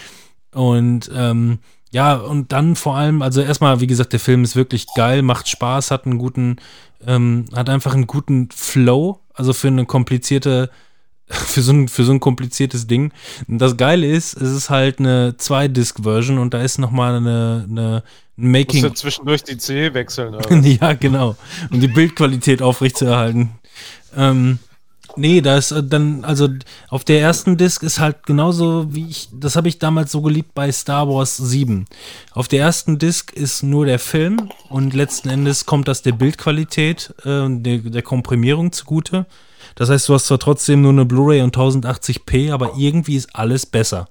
[0.53, 1.59] Und ähm,
[1.91, 5.47] ja, und dann vor allem, also erstmal, wie gesagt, der Film ist wirklich geil, macht
[5.47, 6.57] Spaß, hat einen guten,
[7.05, 10.69] ähm, hat einfach einen guten Flow, also für eine komplizierte,
[11.27, 13.11] für so ein, für so ein kompliziertes Ding.
[13.47, 18.03] Und das Geile ist, es ist halt eine Zwei-Disc-Version und da ist nochmal eine, eine
[18.37, 18.83] ein Musst Making.
[18.83, 20.35] du zwischendurch die C wechseln.
[20.35, 20.55] Oder?
[20.59, 21.35] ja, genau.
[21.71, 23.51] Um die Bildqualität aufrechtzuerhalten.
[24.15, 24.59] Ähm,
[25.17, 26.47] nee, da ist äh, dann, also
[26.89, 30.53] auf der ersten Disc ist halt genauso wie ich, das habe ich damals so geliebt
[30.53, 31.85] bei Star Wars 7.
[32.31, 37.13] Auf der ersten Disc ist nur der Film und letzten Endes kommt das der Bildqualität,
[37.25, 39.25] äh, der, der Komprimierung zugute.
[39.75, 43.65] Das heißt, du hast zwar trotzdem nur eine Blu-ray und 1080p, aber irgendwie ist alles
[43.65, 44.07] besser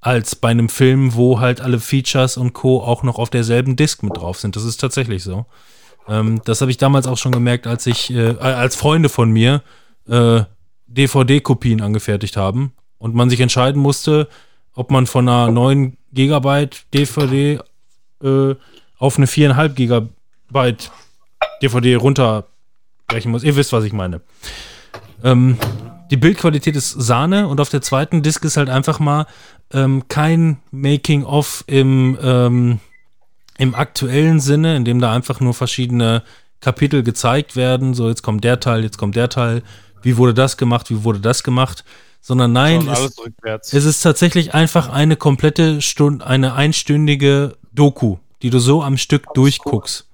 [0.00, 2.80] als bei einem Film, wo halt alle Features und Co.
[2.80, 4.54] auch noch auf derselben Disc mit drauf sind.
[4.54, 5.46] Das ist tatsächlich so.
[6.08, 9.62] Ähm, das habe ich damals auch schon gemerkt, als ich, äh, als Freunde von mir
[10.08, 10.44] äh,
[10.86, 14.28] DVD-Kopien angefertigt haben und man sich entscheiden musste,
[14.74, 17.60] ob man von einer 9 Gigabyte DVD
[18.22, 18.54] äh,
[18.98, 20.90] auf eine 4,5 Gigabyte
[21.62, 23.42] DVD runterbrechen muss.
[23.42, 24.20] Ihr wisst, was ich meine.
[25.22, 25.58] Ähm,
[26.10, 29.26] die Bildqualität ist Sahne und auf der zweiten Disc ist halt einfach mal
[29.72, 32.80] ähm, kein Making-of im, ähm,
[33.58, 36.22] im aktuellen Sinne, in dem da einfach nur verschiedene
[36.60, 37.94] Kapitel gezeigt werden.
[37.94, 39.62] So, jetzt kommt der Teil, jetzt kommt der Teil.
[40.06, 40.88] Wie wurde das gemacht?
[40.88, 41.84] Wie wurde das gemacht?
[42.20, 48.60] Sondern nein, es, es ist tatsächlich einfach eine komplette Stunde, eine einstündige Doku, die du
[48.60, 50.06] so am Stück durchguckst.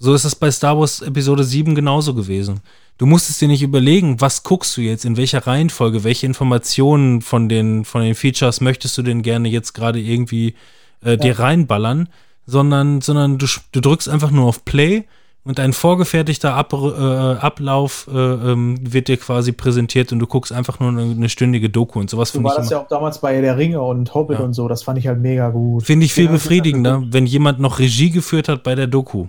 [0.00, 2.60] So ist es bei Star Wars Episode 7 genauso gewesen.
[2.98, 7.48] Du musstest dir nicht überlegen, was guckst du jetzt, in welcher Reihenfolge, welche Informationen von
[7.48, 10.56] den, von den Features möchtest du denn gerne jetzt gerade irgendwie
[11.04, 12.08] äh, dir reinballern,
[12.46, 15.04] sondern, sondern du, du drückst einfach nur auf Play
[15.44, 20.52] und ein vorgefertigter Ab, äh, Ablauf äh, ähm, wird dir quasi präsentiert und du guckst
[20.52, 23.20] einfach nur eine, eine stündige Doku und sowas So war ich, das ja auch damals
[23.20, 24.44] bei Der Ringe und Hobbit Ja.
[24.44, 24.68] und so.
[24.68, 25.84] Das fand ich halt mega gut.
[25.84, 29.28] Finde ich viel Ja, befriedigender, wenn jemand noch Regie geführt hat bei der Doku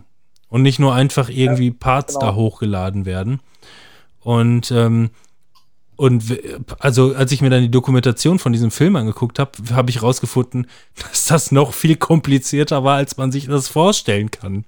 [0.49, 2.31] und nicht nur einfach irgendwie Parts genau.
[2.31, 3.39] da hochgeladen werden.
[4.19, 5.11] Und ähm,
[5.95, 6.23] und
[6.79, 10.67] also als ich mir dann die Dokumentation von diesem Film angeguckt habe, habe ich rausgefunden,
[10.95, 14.63] dass das noch viel komplizierter war, als man sich das vorstellen kann.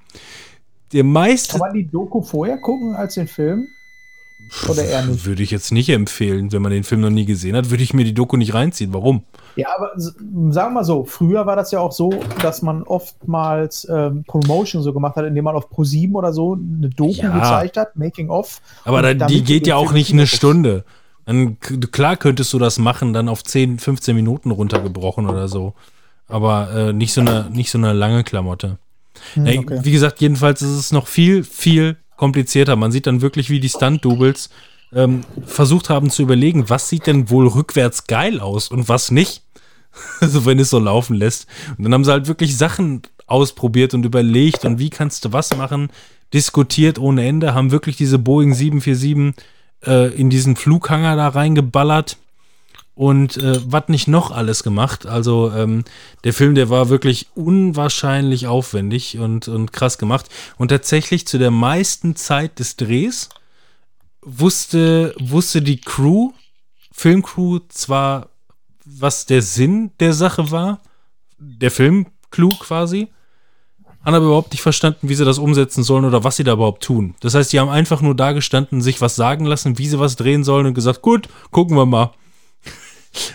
[0.94, 3.68] Der meiste Kann man die Doku vorher gucken als den Film?
[4.70, 5.26] Oder eher nicht?
[5.26, 7.94] würde ich jetzt nicht empfehlen, wenn man den Film noch nie gesehen hat, würde ich
[7.94, 8.94] mir die Doku nicht reinziehen.
[8.94, 9.24] Warum?
[9.56, 12.10] Ja, aber sagen wir mal so, früher war das ja auch so,
[12.42, 16.90] dass man oftmals ähm, Promotion so gemacht hat, indem man auf Pro7 oder so eine
[16.90, 17.30] Doku Ja.
[17.34, 18.62] gezeigt hat, Making of.
[18.84, 20.84] Aber da, die geht ja auch nicht eine Stunde.
[21.26, 25.74] Dann, klar könntest du das machen, dann auf 10, 15 Minuten runtergebrochen oder so.
[26.28, 28.80] Aber äh, nicht, so eine, nicht so eine lange Klamotte.
[29.34, 29.80] Hm, okay.
[29.84, 32.76] Wie gesagt, jedenfalls ist es noch viel, viel komplizierter.
[32.76, 34.50] Man sieht dann wirklich, wie die Stunt-Doubles
[34.94, 39.44] ähm, versucht haben zu überlegen, was sieht denn wohl rückwärts geil aus und was nicht.
[40.22, 41.48] Also wenn es so laufen lässt.
[41.78, 45.56] Und dann haben sie halt wirklich Sachen ausprobiert und überlegt und wie kannst du was
[45.58, 45.90] machen,
[46.34, 49.36] diskutiert ohne Ende, haben wirklich diese Boeing 747
[49.86, 52.18] äh, in diesen Flughanger da reingeballert
[53.02, 55.08] und äh, was nicht noch alles gemacht.
[55.08, 55.86] Also ähm,
[56.24, 60.30] der Film, der war wirklich unwahrscheinlich aufwendig und, und krass gemacht.
[60.60, 63.30] Und tatsächlich zu der meisten Zeit des Drehs
[64.22, 66.34] wusste, wusste die Crew,
[66.92, 68.30] Filmcrew zwar,
[68.86, 70.80] was der Sinn der Sache war,
[71.40, 73.08] der Filmclou quasi,
[74.06, 76.84] haben aber überhaupt nicht verstanden, wie sie das umsetzen sollen oder was sie da überhaupt
[76.84, 77.16] tun.
[77.22, 80.18] Das heißt, die haben einfach nur da gestanden, sich was sagen lassen, wie sie was
[80.18, 82.12] drehen sollen und gesagt, gut, gucken wir mal.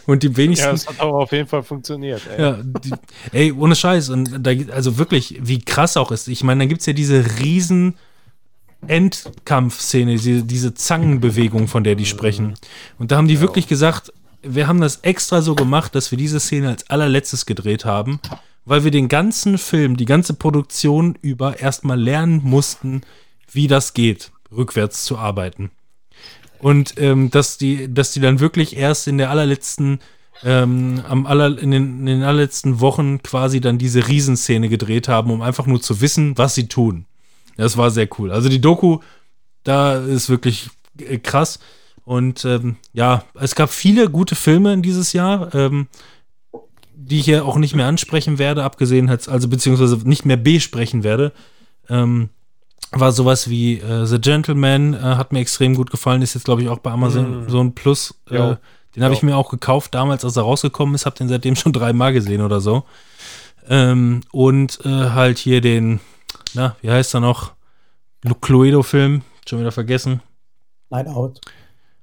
[0.06, 0.66] Und die wenigsten.
[0.66, 2.22] Ja, das hat aber auf jeden Fall funktioniert.
[2.34, 2.40] Ey.
[2.40, 2.92] Ja, die,
[3.32, 4.08] ey, ohne Scheiß.
[4.08, 6.28] Und da, also wirklich, wie krass auch ist.
[6.28, 7.94] Ich meine, da gibt es ja diese riesen
[8.86, 12.54] Endkampfszene, diese, diese Zangenbewegung, von der die sprechen.
[12.98, 14.12] Und da haben die wirklich gesagt,
[14.42, 18.20] wir haben das extra so gemacht, dass wir diese Szene als allerletztes gedreht haben,
[18.64, 23.02] weil wir den ganzen Film, die ganze Produktion über erstmal lernen mussten,
[23.50, 25.70] wie das geht, rückwärts zu arbeiten.
[26.58, 30.00] Und ähm, dass die, dass die dann wirklich erst in der allerletzten,
[30.42, 35.30] ähm, am aller, in, den, in den allerletzten Wochen quasi dann diese Riesenszene gedreht haben,
[35.30, 37.06] um einfach nur zu wissen, was sie tun.
[37.56, 38.32] Das war sehr cool.
[38.32, 39.00] Also die Doku,
[39.64, 41.58] da ist wirklich äh, krass.
[42.04, 45.88] Und ähm, ja, es gab viele gute Filme in dieses Jahr, ähm,
[46.94, 51.02] die ich hier auch nicht mehr ansprechen werde, abgesehen als, also beziehungsweise nicht mehr besprechen
[51.02, 51.32] werde.
[51.88, 52.30] Ähm,
[52.92, 56.62] war sowas wie äh, The Gentleman, äh, hat mir extrem gut gefallen, ist jetzt glaube
[56.62, 57.48] ich auch bei Amazon Mm.
[57.50, 58.14] so ein Plus.
[58.30, 58.56] Äh,
[58.94, 61.72] den habe ich mir auch gekauft damals, als er rausgekommen ist, habe den seitdem schon
[61.72, 62.84] dreimal gesehen oder so.
[63.68, 66.00] Ähm, und äh, halt hier den,
[66.54, 67.52] na, wie heißt er noch?
[68.22, 70.22] Lu- Cluedo-Film, schon wieder vergessen.
[70.90, 71.40] Night Out.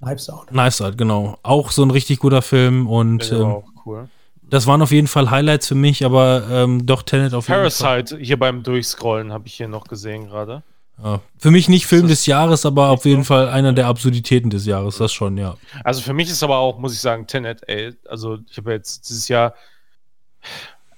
[0.00, 0.48] Knives Out.
[0.48, 1.38] Knives Out, genau.
[1.42, 4.08] Auch so ein richtig guter Film und war ähm, auch cool.
[4.42, 8.02] das waren auf jeden Fall Highlights für mich, aber ähm, doch Tenet auf jeden Fall.
[8.04, 10.62] Parasite hier beim Durchscrollen habe ich hier noch gesehen gerade.
[11.02, 11.20] Ja.
[11.38, 13.24] Für mich nicht Film des Jahres, aber auf jeden?
[13.24, 15.56] Fall einer der Absurditäten des Jahres, das schon, ja.
[15.82, 19.08] Also für mich ist aber auch, muss ich sagen, Tenet, ey, also ich habe jetzt
[19.08, 19.54] dieses Jahr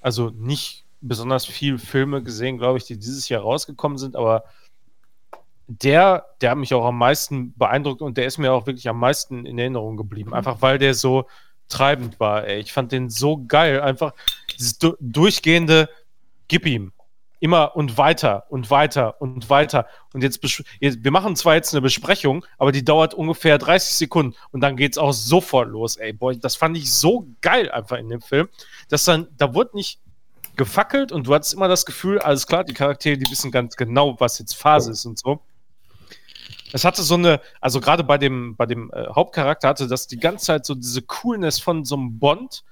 [0.01, 4.43] also nicht besonders viel Filme gesehen, glaube ich, die dieses Jahr rausgekommen sind, aber
[5.67, 8.99] der, der hat mich auch am meisten beeindruckt und der ist mir auch wirklich am
[8.99, 10.33] meisten in Erinnerung geblieben.
[10.33, 11.27] Einfach weil der so
[11.67, 12.59] treibend war, ey.
[12.59, 13.81] Ich fand den so geil.
[13.81, 14.13] Einfach
[14.57, 15.89] dieses du durchgehende
[16.47, 16.93] Gib ihm.
[17.39, 19.87] Immer und weiter und weiter und weiter.
[20.13, 20.41] Und jetzt,
[20.79, 24.97] wir machen zwar jetzt eine Besprechung, aber die dauert ungefähr 30 Sekunden und dann geht's
[24.97, 26.13] auch sofort los, ey.
[26.13, 28.49] Boy, das fand ich so geil einfach in dem Film,
[28.89, 29.99] dass dann, da wurde nicht
[30.55, 34.19] gefackelt und du hattest immer das Gefühl, alles klar, die Charaktere, die wissen ganz genau,
[34.19, 35.39] was jetzt Phase ist und so.
[36.73, 40.17] Es hatte so eine, also gerade bei dem, bei dem äh, Hauptcharakter hatte das die
[40.17, 42.63] ganze Zeit so diese Coolness von so einem Bond,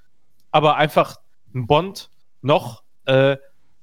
[0.50, 1.16] aber einfach
[1.54, 2.10] ein Bond
[2.42, 3.36] noch äh,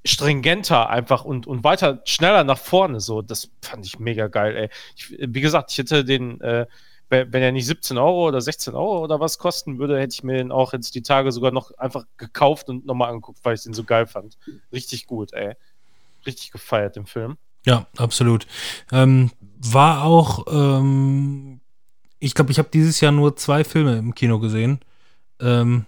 [0.06, 3.00] stringenter einfach und, und weiter schneller nach vorne.
[3.00, 4.70] So, das fand ich mega geil, ey.
[4.96, 6.66] Ich, wie gesagt, ich hätte den, äh,
[7.10, 10.38] wenn er nicht 17 Euro oder 16 Euro oder was kosten würde, hätte ich mir
[10.38, 13.74] den auch jetzt die Tage sogar noch einfach gekauft und nochmal angeguckt, weil ich den
[13.74, 14.38] so geil fand.
[14.72, 15.54] Richtig gut, ey.
[16.26, 17.38] Richtig gefeiert im Film.
[17.66, 18.48] Ja, absolut.
[18.92, 21.62] Ähm, war auch, ähm,
[22.20, 24.80] ich glaube, ich habe dieses Jahr nur zwei Filme im Kino gesehen.
[25.40, 25.86] Ähm,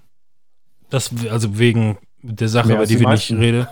[0.89, 3.67] das, also wegen der Sache, Mehr über die wir nicht reden.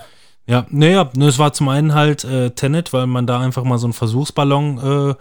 [0.45, 3.77] Ja, naja, ne, es war zum einen halt äh, Tenet, weil man da einfach mal
[3.77, 5.15] so einen Versuchsballon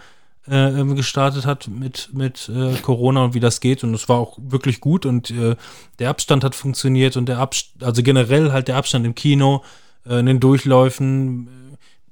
[0.49, 3.85] äh, äh, gestartet hat mit, mit äh, Corona und wie das geht.
[3.85, 5.55] Und es war auch wirklich gut und äh,
[6.01, 9.63] der Abstand hat funktioniert und der Abstand, also generell halt der Abstand im Kino,
[10.09, 11.49] äh, in den Durchläufen,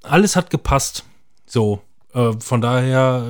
[0.02, 1.04] alles hat gepasst.
[1.46, 1.80] So.
[2.40, 3.22] Von daher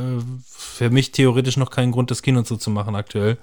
[0.47, 3.37] für mich theoretisch noch keinen Grund, das Kino zuzumachen aktuell.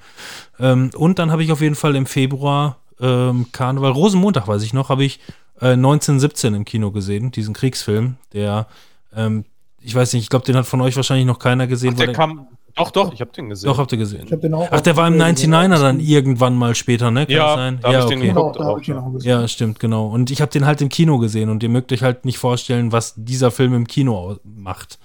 [0.60, 4.74] Ähm, und dann habe ich auf jeden Fall im Februar ähm, Karneval, Rosenmontag weiß ich
[4.74, 5.20] noch, habe ich
[5.62, 8.68] äh, 1917 im Kino gesehen, diesen Kriegsfilm, der,
[9.16, 9.46] ähm,
[9.82, 11.94] ich weiß nicht, ich glaube, den hat von euch wahrscheinlich noch keiner gesehen.
[11.96, 12.48] Ach, weil der kam.
[12.76, 13.68] Doch, doch, ich habe den gesehen.
[13.70, 14.28] doch, habt ihr Ich gesehen.
[14.32, 17.26] hab den auch Ach, der war im auf- 99er dann irgendwann mal später, ne?
[17.26, 17.80] Kann Ja, sein?
[17.82, 18.28] da hab ich den okay.
[18.28, 19.42] Genau, geguckt da hab auch, ich den ja.
[19.42, 20.08] Ja, stimmt, genau.
[20.10, 22.92] Und ich habe den halt im Kino gesehen und ihr mögt euch halt nicht vorstellen,
[22.92, 25.00] was dieser Film im Kino macht.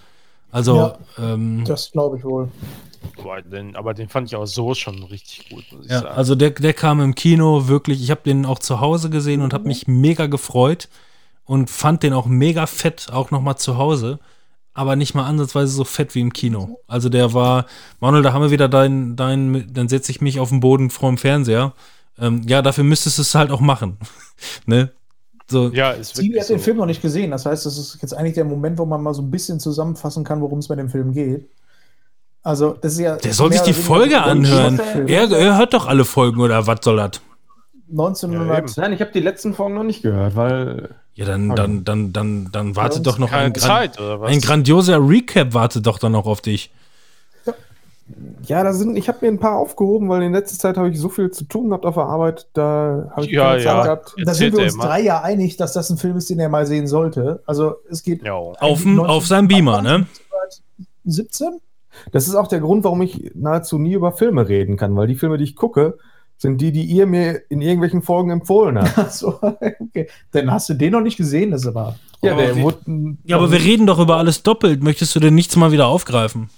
[0.50, 0.98] Also, Ja.
[1.18, 2.50] ähm, Das glaube ich wohl.
[3.22, 6.16] Boah, den, aber den fand ich auch so schon richtig gut, muss ich ja, sagen.
[6.16, 9.54] also der, der kam im Kino wirklich, ich habe den auch zu Hause gesehen und
[9.54, 10.88] habe mich mega gefreut
[11.44, 14.18] und fand den auch mega fett, auch nochmal zu Hause,
[14.74, 16.80] aber nicht mal ansatzweise so fett wie im Kino.
[16.86, 17.66] Also der war,
[18.00, 21.10] Manuel, da haben wir wieder dein, dein dann setze ich mich auf den Boden vor
[21.10, 21.74] dem Fernseher.
[22.18, 23.98] Ähm, ja, dafür müsstest du es halt auch machen.
[24.66, 24.92] ne?
[25.50, 26.64] So, ja, ist wirklich hat den so.
[26.64, 27.30] Film noch nicht gesehen.
[27.30, 30.24] Das heißt, das ist jetzt eigentlich der Moment, wo man mal so ein bisschen zusammenfassen
[30.24, 31.48] kann, worum es bei dem Film geht.
[32.42, 33.16] Also, das ist ja.
[33.16, 34.80] Der soll sich die Folge anhören.
[35.06, 37.20] Er, er hört doch alle Folgen oder was soll das?
[37.90, 38.76] 1900.
[38.78, 42.48] Nein, ich habe die letzten Folgen noch nicht gehört, weil Ja, dann, dann, dann, dann,
[42.50, 44.30] dann wartet doch noch ein, Gran Zeit, oder was?
[44.32, 46.70] ein grandioser Recap wartet doch dann noch auf dich.
[48.46, 50.98] ja, da sind, ich habe mir ein paar aufgehoben, weil in letzter Zeit habe ich
[50.98, 53.82] so viel zu tun gehabt auf der Arbeit, da habe ich Ja, keine Zeit ja.
[53.84, 54.14] gehabt.
[54.24, 54.84] Da sind wir uns immer.
[54.86, 57.42] drei ja einig, dass das ein Film ist, den er mal sehen sollte.
[57.46, 58.32] Also, es geht Ja.
[58.34, 60.06] Auf, dem- auf seinem Beamer, ne?
[61.04, 61.60] 17?
[62.10, 65.14] Das ist auch der Grund, warum ich nahezu nie über Filme reden kann, weil die
[65.14, 65.98] Filme, die ich gucke,
[66.38, 68.98] sind die, die ihr mir in irgendwelchen Folgen empfohlen habt.
[68.98, 70.08] Ach so, okay.
[70.32, 71.96] Dann hast du den noch nicht gesehen, das ist aber.
[72.22, 72.78] Ja, Aber der wurde,
[73.24, 74.82] Ja, aber wir reden doch über alles doppelt.
[74.82, 76.50] Möchtest du denn nichts mal wieder aufgreifen?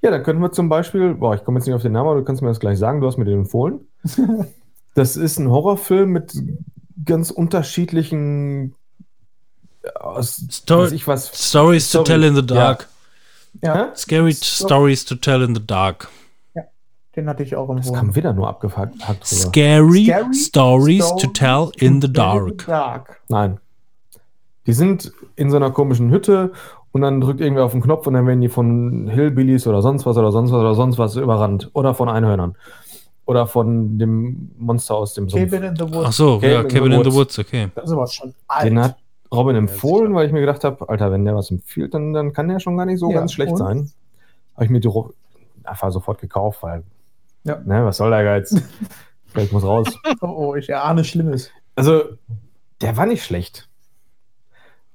[0.00, 2.18] Ja, dann könnten wir zum Beispiel, boah, ich komme jetzt nicht auf den Namen, aber
[2.18, 3.80] du kannst mir das gleich sagen, du hast mir den empfohlen.
[4.94, 6.32] das ist ein Horrorfilm mit
[7.04, 8.74] ganz unterschiedlichen
[9.82, 11.30] äh, Story- was.
[11.48, 12.82] Stories to tell in the dark.
[12.82, 12.86] Ja,
[13.94, 16.08] Scary So- Stories to tell in the dark.
[17.16, 17.94] den hatte ich auch Das empfohlen.
[18.00, 18.94] kam wieder nur abgefuckt.
[19.24, 22.64] Scary, Scary Stories to tell in the dark.
[22.66, 23.20] dark.
[23.28, 23.58] Nein.
[24.66, 26.52] Die sind in so einer komischen Hütte
[26.92, 30.06] und dann drückt irgendwer auf den Knopf und dann werden die von Hillbillies oder sonst
[30.06, 31.70] was oder sonst was oder sonst was überrannt.
[31.72, 32.54] Oder von Einhörnern.
[33.26, 35.50] Oder von dem Monster aus dem Sumpf.
[35.50, 36.04] Cabin in the Woods.
[36.06, 37.16] Ach so, Cabin ja, in the Cabin in the Woods.
[37.16, 37.68] Woods, okay.
[37.74, 38.64] Das ist aber schon alt.
[38.66, 38.96] Den hat
[39.32, 42.48] Robin empfohlen, weil ich mir gedacht habe, Alter, wenn der was empfiehlt, dann, dann kann
[42.48, 43.58] der schon gar nicht so Ja, ganz schlecht und?
[43.58, 43.90] sein.
[44.54, 44.90] Habe ich mir die
[45.64, 46.82] einfach sofort gekauft, weil,
[47.44, 47.58] Ja.
[47.64, 48.54] ne, was soll der Geiz?
[49.34, 49.86] Geld muss raus.
[50.22, 51.50] oh, oh, ich erahne Schlimmes.
[51.76, 52.02] Also,
[52.80, 53.68] der war nicht schlecht.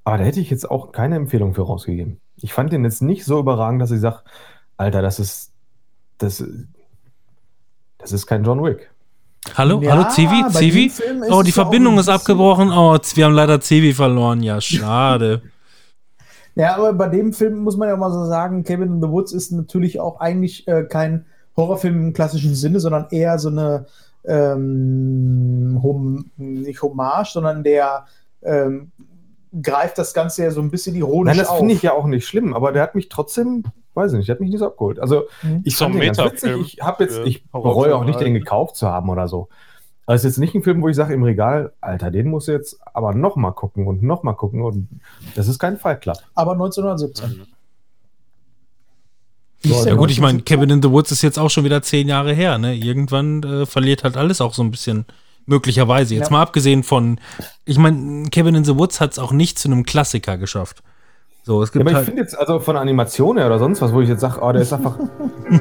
[0.04, 2.20] Aber da hätte ich jetzt auch keine Empfehlung für rausgegeben.
[2.38, 4.20] Ich fand den jetzt nicht so überragend, dass ich sage,
[4.76, 5.54] Alter, das ist,
[6.18, 6.44] das,
[8.00, 8.92] das ist kein John Wick.
[9.56, 10.92] Hallo, Ja, hallo Zivi, Zivi?
[11.30, 12.72] Oh, die auch Verbindung ist abgebrochen.
[12.72, 14.42] Oh, wir haben leider Zivi verloren.
[14.42, 15.42] Ja, schade.
[16.56, 19.32] Ja, aber bei dem Film muss man ja mal so sagen, Cabin in the Woods
[19.34, 21.26] ist natürlich auch eigentlich äh, kein
[21.58, 23.88] Horrorfilm im klassischen Sinne, sondern eher so eine
[24.26, 28.06] ähm, Hom nicht Hommage, sondern der
[28.44, 28.92] ähm,
[29.62, 32.28] greift das Ganze ja so ein bisschen ironisch Nein, das finde ich ja auch nicht
[32.28, 33.64] schlimm, aber der hat mich trotzdem,
[33.96, 35.00] weiß ich nicht, hat mich nicht so abgeholt.
[35.00, 35.62] Also, Mhm.
[35.64, 36.56] ich So fand ganz witzig.
[36.78, 38.44] Ich habe jetzt, ich bereue auch nicht, den halt.
[38.44, 39.50] gekauft zu haben oder so.
[40.06, 42.48] Aber es ist jetzt nicht ein Film, wo ich sage im Regal, Alter, den muss
[42.48, 44.90] jetzt aber noch mal gucken und noch mal gucken und
[45.36, 46.18] das ist kein Fight Club.
[46.36, 47.46] aber 1917.
[49.66, 52.10] So, Ja gut, ich meine, Cabin in the Woods ist jetzt auch schon wieder zehn
[52.10, 52.58] Jahre her.
[52.58, 52.76] Ne?
[52.76, 55.06] Irgendwann äh, verliert halt alles auch so ein bisschen
[55.46, 56.16] möglicherweise.
[56.16, 56.32] Jetzt Ja.
[56.34, 57.18] mal abgesehen von,
[57.64, 60.84] ich meine, Cabin in the Woods hat es auch nicht zu einem Klassiker geschafft.
[61.44, 63.60] So, es Ja, gibt aber ich halt, finde jetzt, also von der Animation her oder
[63.60, 64.98] sonst was, wo ich jetzt sage, oh, der ist einfach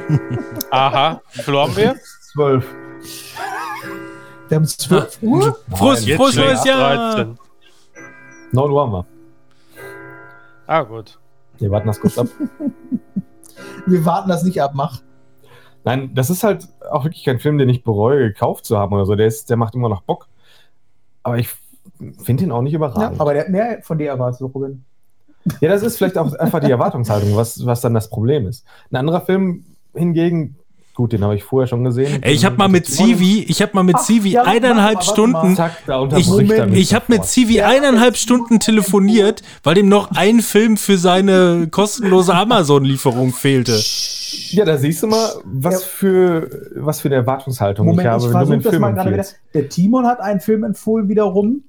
[0.70, 1.96] Aha, haben wir?
[2.32, 2.66] zwölf.
[4.48, 5.56] Wir haben 12 Uhr.
[5.74, 7.14] Frohes, Nein, frohes Jetzt neues Jahr!
[7.16, 7.38] 13.
[8.52, 9.06] 9 Uhr haben wir.
[10.66, 11.18] Ah, gut.
[11.58, 12.26] Wir warten das kurz ab.
[13.86, 15.00] Wir warten das nicht ab, mach.
[15.84, 19.04] Nein, das ist halt auch wirklich kein Film, den ich bereue, gekauft zu haben oder
[19.04, 19.14] so.
[19.16, 20.28] Der, ist, der macht immer noch Bock.
[21.24, 21.48] Aber ich
[22.22, 23.20] finde ihn auch nicht Ja, überragend.
[23.20, 24.84] aber der hat mehr von dir erwartet, Robin.
[25.60, 28.64] Ja, das ist vielleicht auch einfach die Erwartungshaltung, was, was dann das Problem ist.
[28.90, 29.64] Ein anderer Film
[29.94, 30.56] hingegen,
[30.94, 32.22] gut, den habe ich vorher schon gesehen.
[32.22, 35.02] Ey, ich habe mal mit Zivi, ich habe mal mit Ach, Zivi ja, eineinhalb mal.
[35.02, 35.82] Stunden Zack,
[36.16, 36.28] Ich,
[36.72, 37.68] ich habe mit Ja.
[37.68, 43.78] eineinhalb Stunden telefoniert, weil ihm noch ein Film für seine kostenlose Amazon-Lieferung fehlte.
[44.50, 45.80] Ja, da siehst du mal, was, Ja.
[45.80, 48.70] für, was für eine Erwartungshaltung Moment, ich habe, ich wenn du mir versuche einen das
[48.70, 49.26] Film mal gerade wieder.
[49.54, 51.64] Der Timon hat einen Film empfohlen wiederum.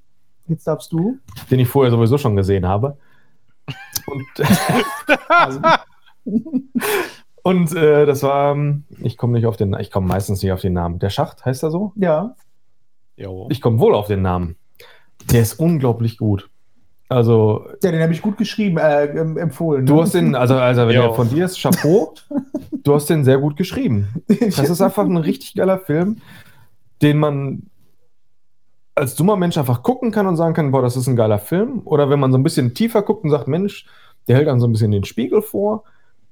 [0.48, 1.18] Jetzt darfst du.
[1.50, 2.98] den ich vorher sowieso schon gesehen habe.
[4.08, 4.26] Und,
[5.30, 5.60] Also,
[7.43, 8.56] und äh, das war,
[9.01, 10.99] ich komme nicht auf den, ich komme meistens nicht auf den Namen.
[10.99, 11.93] Der Schacht heißt er so?
[11.95, 12.36] ja.
[13.16, 13.47] Jo.
[13.51, 14.56] Ich komme wohl auf den Namen.
[15.32, 16.49] Der ist unglaublich gut.
[17.10, 19.86] Also, ja, den habe ich gut geschrieben, äh, em- empfohlen.
[19.86, 20.01] du ne?
[20.01, 21.01] hast den, also, also wenn Jo.
[21.04, 22.16] der von dir ist, Chapeau,
[22.84, 24.24] du hast den sehr gut geschrieben.
[24.28, 26.22] Das ist einfach ein richtig geiler Film,
[27.04, 27.70] den man
[28.96, 31.82] als dummer Mensch einfach gucken kann und sagen kann, boah, das ist ein geiler Film.
[31.86, 33.86] Oder wenn man so ein bisschen tiefer guckt und sagt, Mensch,
[34.28, 35.84] der hält dann so ein bisschen den Spiegel vor,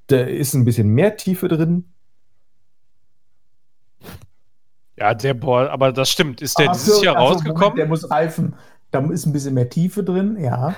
[0.10, 1.86] der ist ein bisschen mehr Tiefe drin.
[4.98, 6.42] Ja, der boah, aber das stimmt.
[6.42, 7.60] Ist der Ach dieses Jahr ach so, rausgekommen?
[7.62, 8.54] Moment, der muss reifen.
[8.92, 10.76] Da ist ein bisschen mehr Tiefe drin, ja.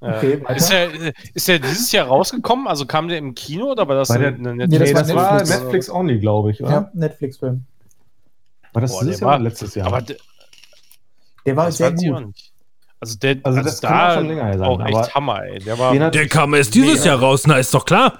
[0.00, 0.88] Okay, Äh, ist, der,
[1.34, 2.66] ist der dieses Jahr rausgekommen?
[2.66, 5.14] Also kam der im Kino oder war das der- eine Nee, das Nee, war das
[5.14, 5.60] war Netflix.
[5.60, 6.70] Netflix only, glaube ich, oder?
[6.70, 7.64] Ja, Netflix-Film.
[8.72, 9.86] War das Boah, dieses Jahr war- letztes Jahr?
[9.88, 10.02] Aber
[11.50, 12.34] der, war das sehr gut.
[13.00, 15.42] Also der, Also also, das kann auch da schon länger her sein, auch echt Hammer,
[15.44, 15.58] ey.
[15.60, 17.06] Der war hat, Der kam erst dieses Nee.
[17.08, 18.18] Jahr raus, na ist doch klar.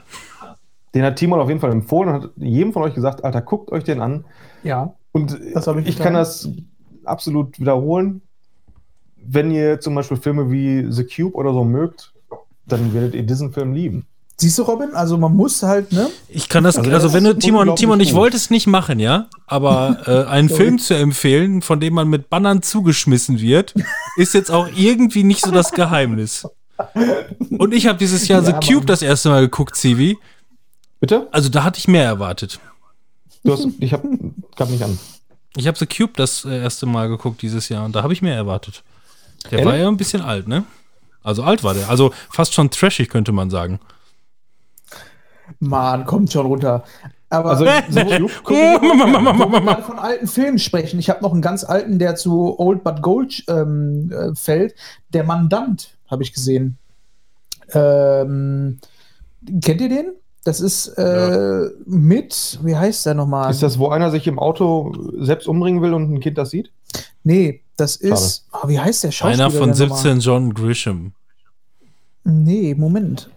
[0.94, 3.70] den hat Timon auf jeden Fall empfohlen und hat jedem von euch gesagt, Alter, guckt
[3.72, 4.24] euch den an.
[4.62, 4.94] Ja.
[5.12, 6.48] Und Das ich ich kann das
[7.04, 8.22] absolut wiederholen.
[9.16, 12.12] Wenn ihr zum Beispiel Filme wie The Cube oder so mögt,
[12.66, 14.06] dann werdet ihr diesen Film lieben.
[14.41, 14.95] Siehst du, Robin?
[14.95, 16.09] Also man muss halt, ne?
[16.30, 19.26] Ich kann das, Also also, wenn du, Timon, Timon, ich wollte es nicht machen, ja,
[19.47, 20.49] aber äh, einen.
[20.49, 23.74] Film zu empfehlen, von dem man mit Bannern zugeschmissen wird,
[24.16, 26.49] ist jetzt auch irgendwie nicht so das Geheimnis.
[27.51, 28.86] Und ich habe dieses Jahr Ja, The Cube Mann.
[28.86, 30.16] das erste Mal geguckt, Civi.
[31.01, 31.28] Bitte?
[31.32, 32.61] Also da hatte ich mehr erwartet.
[33.45, 34.03] Du hast, ich hab,
[34.57, 34.99] gab nicht an.
[35.55, 38.22] Ich habe The Cube das äh, erste Mal geguckt dieses Jahr und da habe ich
[38.22, 38.82] mehr erwartet.
[39.51, 39.66] Der Ehrlich?
[39.66, 40.64] war ja ein bisschen alt, ne?
[41.22, 41.91] Also alt war der.
[41.91, 43.80] Also fast schon trashig, könnte man sagen.
[45.59, 46.84] Mann, kommt schon runter.
[47.28, 48.01] Aber Also, so,
[48.44, 50.98] gerade von alten Filmen sprechen.
[50.98, 54.74] Ich habe noch einen ganz alten, der zu Old But Gold ähm, äh, fällt.
[55.12, 56.76] Der Mandant, habe ich gesehen.
[57.72, 58.78] Ähm,
[59.62, 60.12] kennt ihr den?
[60.42, 63.51] Das ist äh, mit, wie heißt der nochmal?
[63.51, 66.72] Ist das, wo einer sich im Auto selbst umbringen will und ein Kind das sieht?
[67.22, 69.46] Nee, das ist, oh, wie heißt der Schauspieler?
[69.46, 70.03] Einer von denn nochmal?
[70.03, 71.12] 17 John Grisham.
[72.24, 73.30] Nee, Moment.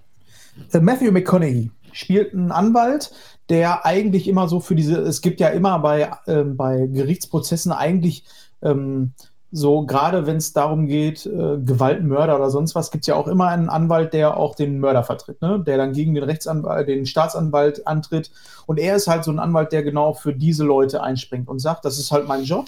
[0.71, 3.11] Äh, Matthew McConaughey spielt einen Anwalt,
[3.49, 8.25] der eigentlich immer so für diese, es gibt ja immer bei, ähm, bei Gerichtsprozessen eigentlich
[8.61, 9.13] ähm,
[9.55, 13.13] so, gerade wenn es darum geht, äh, Gewalt, Mörder oder sonst was, gibt es ja
[13.13, 15.63] auch immer einen Anwalt, der auch den Mörder vertritt, ne?
[15.63, 18.31] der dann gegen den Rechtsanwalt, den Staatsanwalt antritt.
[18.65, 21.85] Und er ist halt so ein Anwalt, der genau für diese Leute einspringt und sagt,
[21.85, 22.65] das ist halt mein Job.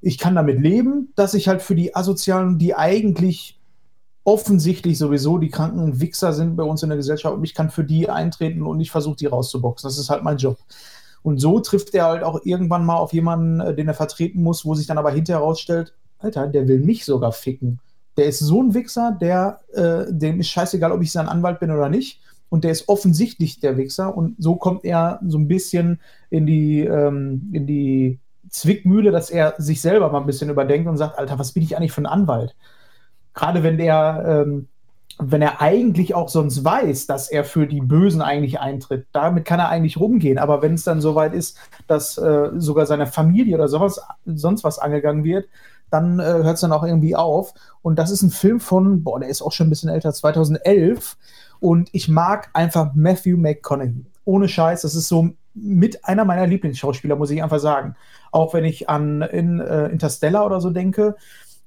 [0.00, 3.59] Ich kann damit leben, dass ich halt für die Asozialen, die eigentlich
[4.30, 7.82] offensichtlich sowieso die kranken Wichser sind bei uns in der Gesellschaft und ich kann für
[7.82, 9.88] die eintreten und ich versuche die rauszuboxen.
[9.88, 10.56] Das ist halt mein Job.
[11.22, 14.64] Und so trifft er halt auch irgendwann mal auf jemanden, äh, den er vertreten muss,
[14.64, 17.80] wo sich dann aber hinterher herausstellt, Alter, der will mich sogar ficken.
[18.16, 21.72] Der ist so ein Wichser, der, äh, dem ist scheißegal, ob ich sein Anwalt bin
[21.72, 22.20] oder nicht.
[22.50, 24.16] Und der ist offensichtlich der Wichser.
[24.16, 26.00] Und so kommt er so ein bisschen
[26.30, 30.98] in die, ähm, in die Zwickmühle, dass er sich selber mal ein bisschen überdenkt und
[30.98, 32.54] sagt, Alter, was bin ich eigentlich für ein Anwalt?
[33.34, 34.68] Gerade wenn der, ähm,
[35.18, 39.60] wenn er eigentlich auch sonst weiß, dass er für die Bösen eigentlich eintritt, damit kann
[39.60, 40.38] er eigentlich rumgehen.
[40.38, 44.78] Aber wenn es dann soweit ist, dass äh, sogar seine Familie oder sowas, sonst was
[44.78, 45.46] angegangen wird,
[45.90, 47.52] dann äh, hört es dann auch irgendwie auf.
[47.82, 51.16] Und das ist ein Film von, boah, der ist auch schon ein bisschen älter, 2011.
[51.58, 54.06] Und ich mag einfach Matthew McConaughey.
[54.24, 57.96] Ohne Scheiß, das ist so mit einer meiner Lieblingsschauspieler, muss ich einfach sagen.
[58.30, 61.16] Auch wenn ich an in, äh, Interstellar oder so denke,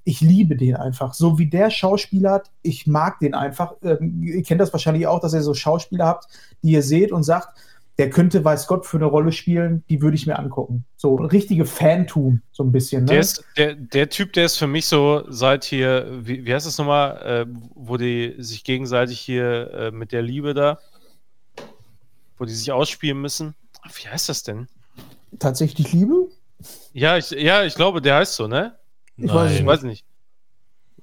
[0.04, 1.14] ich liebe den einfach.
[1.14, 3.76] So wie der Schauspieler hat, ich mag den einfach.
[3.84, 6.28] Ähm, ihr kennt das wahrscheinlich auch, dass ihr so Schauspieler habt,
[6.62, 7.58] die ihr seht und sagt,
[7.98, 10.84] der könnte, weiß Gott, für eine Rolle spielen, die würde ich mir angucken.
[10.98, 13.06] So richtige Fantum, so ein bisschen.
[13.06, 13.12] Ne?
[13.12, 16.66] Der, ist, der, der Typ, der ist für mich so seit hier, wie, wie heißt
[16.66, 20.80] das nochmal, äh, wo die sich gegenseitig hier äh, mit der Liebe da,
[22.38, 23.54] wo die sich ausspielen müssen.
[23.94, 24.68] Wie heißt das denn?
[25.38, 26.30] Tatsächlich Liebe?
[26.94, 28.76] Ja, ich, ja, ich glaube, der heißt so, ne?
[29.18, 29.68] Ich weiß es Ich nicht.
[29.68, 30.06] weiß nicht.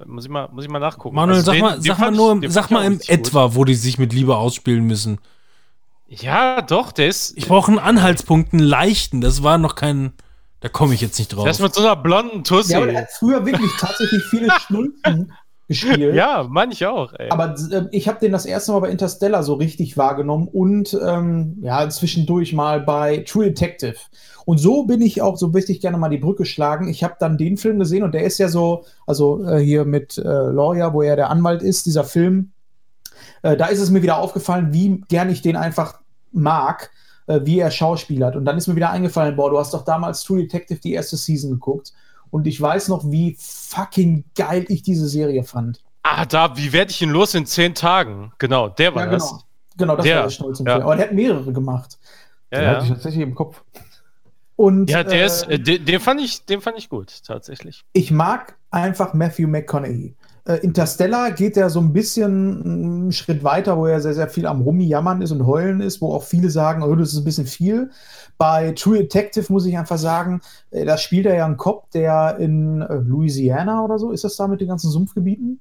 [0.07, 1.15] Muss ich mal, muss ich mal nachgucken.
[1.15, 3.27] Manuel, Also sag den- mal, den sag mal nur, ich- sag mal im richtig gut.
[3.29, 5.19] etwa, wo die sich mit Liebe ausspielen müssen.
[6.09, 7.37] Ja, doch, der ist.
[7.37, 9.21] Ich brauche einen Anhaltspunkt, einen leichten.
[9.21, 10.13] Das war noch kein.
[10.61, 11.45] Da komme ich jetzt nicht drauf.
[11.45, 12.73] Der ist mit so einer blonden Tussi.
[12.73, 15.33] Ja, aber der hat früher wirklich tatsächlich viele Stunden
[15.71, 16.15] gespielt.
[16.21, 17.31] Ja, meine ich auch, ey.
[17.31, 21.59] Aber äh, ich habe den das erste Mal bei Interstellar so richtig wahrgenommen und ähm,
[21.63, 23.97] ja, zwischendurch mal bei True Detective.
[24.45, 26.89] Und so bin ich auch, so möchte ich gerne mal die Brücke schlagen.
[26.89, 30.19] Ich habe dann den Film gesehen und der ist ja so, also äh, hier mit
[30.19, 32.51] äh, Lawyer, wo er der Anwalt ist, dieser Film.
[33.43, 36.01] Äh, da ist es mir wieder aufgefallen, wie gern ich den einfach
[36.33, 36.91] mag,
[37.29, 38.35] äh, wie er schauspielert.
[38.35, 41.17] Und dann ist mir wieder eingefallen, boah, du hast doch damals True Detective die erste
[41.17, 41.93] Season geguckt.
[42.31, 45.83] Und ich weiß noch, wie fucking geil ich diese Serie fand.
[46.03, 48.33] ah, da, wie werde ich ihn los in zehn Tagen?
[48.39, 49.29] Genau, der war Ja, das.
[49.31, 49.43] genau.
[49.77, 50.75] Genau, das Der, war der Stolz im ja.
[50.75, 50.83] Film.
[50.85, 51.99] Aber der hat mehrere gemacht.
[52.53, 52.95] Ja, Den hatte ich ja.
[52.97, 53.63] tatsächlich im Kopf.
[54.57, 57.85] Und ja der äh, ist, äh, den, den, fand ich, den fand ich gut, tatsächlich.
[57.93, 60.15] ich mag einfach Matthew McConaughey.
[60.47, 64.47] Äh, Interstellar geht ja so ein bisschen einen Schritt weiter, wo er sehr, sehr viel
[64.47, 67.47] am Rumjammern ist und heulen ist, wo auch viele sagen, oh, das ist ein bisschen
[67.47, 67.91] viel.
[68.39, 72.39] Bei True Detective muss ich einfach sagen, äh, da spielt er ja einen Cop, der
[72.39, 75.61] in äh, Louisiana oder so, ist das da mit den ganzen Sumpfgebieten?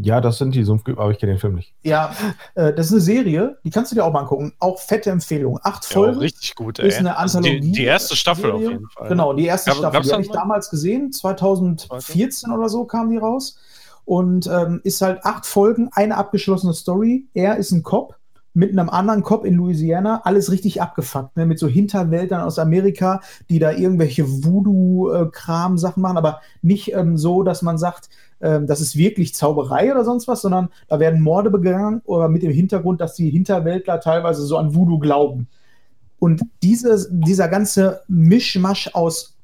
[0.00, 1.74] Ja, das sind die Sumpfgebiete, aber ich kenne den Film nicht.
[1.82, 2.12] Ja,
[2.54, 4.52] äh, das ist eine Serie, die kannst du dir auch mal angucken.
[4.60, 5.58] Auch fette Empfehlung.
[5.64, 6.18] Acht Ja, Folgen.
[6.20, 7.60] richtig gut, ist eine Also Anthologie.
[7.62, 8.76] die, die erste Staffel auf Serie.
[8.76, 9.08] jeden Fall.
[9.08, 10.02] Genau, die erste Gab- Staffel.
[10.02, 10.34] Die habe ich mal?
[10.34, 13.58] damals gesehen, 2014 oder so kam die raus.
[14.08, 17.26] Und ähm, ist halt acht Folgen, eine abgeschlossene Story.
[17.34, 18.16] Er ist ein Cop
[18.54, 21.44] mit einem anderen Cop in Louisiana, alles richtig abgefuckt, ne?
[21.44, 27.60] mit so Hinterwäldern aus Amerika, die da irgendwelche Voodoo-Kram-Sachen machen, aber nicht ähm, so, dass
[27.60, 28.08] man sagt,
[28.40, 32.42] ähm, das ist wirklich Zauberei oder sonst was, sondern da werden Morde begangen oder mit
[32.42, 35.48] dem Hintergrund, dass die Hinterwäldler teilweise so an Voodoo glauben.
[36.18, 39.36] Und dieses, dieser ganze Mischmasch aus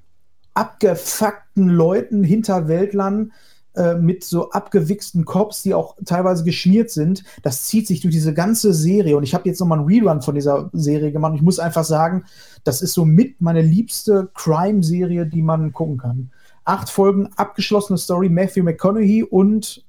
[0.54, 3.32] abgefuckten Leuten, Hinterwäldlern,
[3.76, 8.32] äh, mit so abgewichsten Cops, die auch teilweise geschmiert sind, das zieht sich durch diese
[8.32, 9.16] ganze Serie.
[9.16, 11.32] Und ich habe jetzt nochmal einen Rerun von dieser Serie gemacht.
[11.32, 12.24] Und ich muss einfach sagen,
[12.62, 16.30] das ist so mit meine liebste Crime-Serie, die man gucken kann.
[16.64, 19.84] Acht Folgen, abgeschlossene Story, Matthew McConaughey und,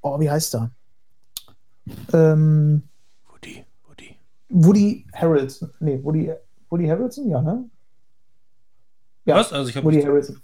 [0.00, 0.70] oh, wie heißt er?
[2.12, 2.82] Ähm,
[3.30, 4.16] Woody, Woody.
[4.48, 5.70] Woody Harrelson.
[5.80, 6.32] Nee, Woody,
[6.70, 7.68] Woody Harrelson, ja, ne?
[9.24, 9.52] Ja, Was?
[9.52, 10.40] Also ich habe Woody Harrelson.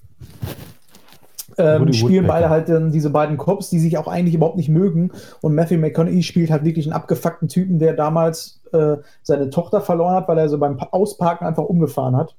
[1.58, 5.10] Ähm, spielen beide halt dann diese beiden Cops, die sich auch eigentlich überhaupt nicht mögen.
[5.40, 10.14] Und Matthew McConaughey spielt halt wirklich einen abgefuckten Typen, der damals äh, seine Tochter verloren
[10.14, 12.36] hat, weil er so beim Pa- Ausparken einfach umgefahren hat.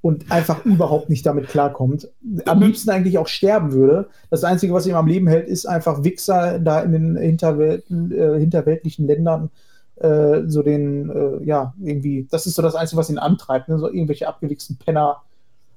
[0.00, 2.10] Und einfach überhaupt nicht damit klarkommt.
[2.44, 4.08] Am liebsten eigentlich auch sterben würde.
[4.28, 8.38] Das Einzige, was ihm am Leben hält, ist einfach Wichser da in den Hinterwelten, äh,
[8.38, 9.48] hinterweltlichen Ländern
[9.96, 13.78] äh, so den, äh, ja, irgendwie, das ist so das Einzige, was ihn antreibt, ne?
[13.78, 15.22] so irgendwelche abgewichsten Penner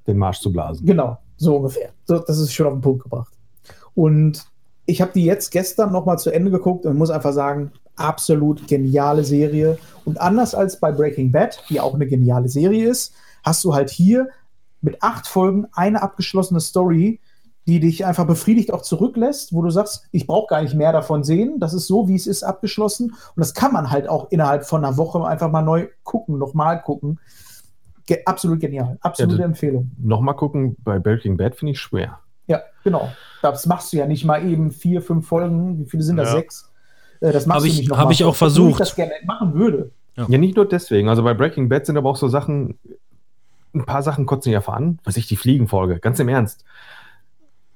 [0.05, 0.85] Den Marsch zu blasen.
[0.85, 1.89] Genau, so ungefähr.
[2.05, 3.33] So, das ist schon auf den Punkt gebracht.
[3.95, 4.45] Und
[4.85, 9.23] ich habe die jetzt gestern nochmal zu Ende geguckt und muss einfach sagen, absolut geniale
[9.23, 9.77] Serie.
[10.05, 13.13] Und anders als bei Breaking Bad, die auch eine geniale Serie ist,
[13.43, 14.29] hast du halt hier
[14.81, 17.19] mit acht Folgen eine abgeschlossene Story,
[17.67, 21.25] die dich einfach befriedigt auch zurücklässt, wo du sagst, ich brauche gar nicht mehr davon
[21.25, 21.59] sehen.
[21.59, 23.11] Das ist so, wie es ist, abgeschlossen.
[23.11, 26.81] Und das kann man halt auch innerhalb von einer Woche einfach mal neu gucken, nochmal
[26.81, 27.19] gucken.
[28.07, 28.97] Ge absolut genial.
[29.01, 29.91] Absolute Ja, das- Empfehlung.
[30.01, 32.19] Nochmal gucken, bei Breaking Bad finde ich schwer.
[32.47, 33.11] Ja, genau.
[33.43, 35.77] Das machst du ja nicht mal eben vier, fünf Folgen.
[35.79, 36.29] Wie viele sind das?
[36.29, 36.35] Ja.
[36.37, 36.71] Sechs?
[37.19, 38.11] Äh, Das machst Hab du ich- nicht noch hab mal.
[38.13, 38.71] ich auch Obwohl versucht.
[38.71, 39.91] Ich das gerne machen würde.
[40.15, 40.25] Ja.
[40.29, 40.37] Ja.
[40.39, 41.09] nicht nur deswegen.
[41.09, 42.79] Also bei Breaking Bad sind aber auch so Sachen,
[43.75, 44.99] ein paar Sachen kotzen ja an.
[45.03, 45.99] Was ich, die Fliegenfolge.
[45.99, 46.63] Ganz im Ernst.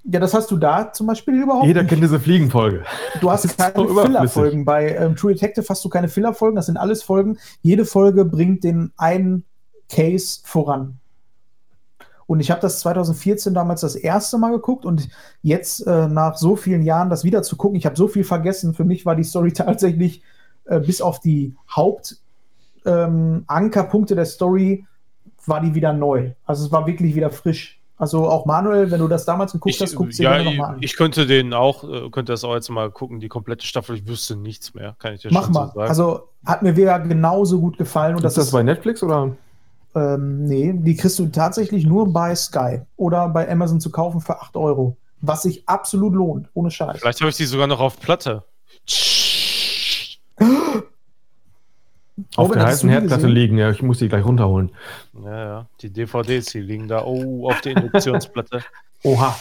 [0.03, 1.89] Ja, das hast du da zum Beispiel überhaupt Jeder nicht.
[1.89, 2.83] kennt diese Fliegenfolge.
[3.19, 4.01] Du hast Das keine so.
[4.01, 4.65] Filler-Folgen.
[4.65, 6.55] Bei ähm, True Detective hast du keine Filler-Folgen.
[6.55, 7.37] Das sind alles Folgen.
[7.61, 9.43] Jede Folge bringt den einen
[9.91, 10.97] Case voran.
[12.27, 15.09] Und ich habe das 2014 damals das erste Mal geguckt und
[15.41, 18.73] jetzt äh, nach so vielen Jahren das wieder zu gucken, ich habe so viel vergessen.
[18.73, 20.23] Für mich war die Story tatsächlich
[20.65, 24.85] äh, bis auf die Hauptankerpunkte ähm, der Story
[25.45, 26.31] war die wieder neu.
[26.45, 27.81] Also es war wirklich wieder frisch.
[27.97, 30.45] Also auch Manuel, wenn du das damals geguckt Ich, hast, guckst du ja, dir ich,
[30.57, 30.81] nochmal an.
[30.81, 33.97] ich könnte den auch, äh, könnte das auch jetzt mal gucken, die komplette Staffel.
[33.97, 35.67] Ich wüsste nichts mehr, kann ich dir Mach schon mal.
[35.67, 35.89] so sagen.
[35.89, 38.15] Also hat mir wieder genauso gut gefallen.
[38.15, 39.35] Und ist das bei Netflix oder?
[39.95, 44.41] Ähm, nee, die kriegst du tatsächlich nur bei Sky oder bei Amazon zu kaufen für
[44.41, 44.97] 8 Euro.
[45.21, 46.99] Was sich absolut lohnt, ohne Scheiß.
[46.99, 48.43] Vielleicht habe ich die sogar noch auf Platte.
[52.35, 53.57] Auf der heißen Herdplatte liegen.
[53.57, 54.71] Ja, ich muss die gleich runterholen.
[55.23, 55.65] Ja, ja.
[55.81, 57.03] Die DVDs, die liegen da.
[57.03, 58.63] Oh, auf der Induktionsplatte.
[59.03, 59.35] Oha.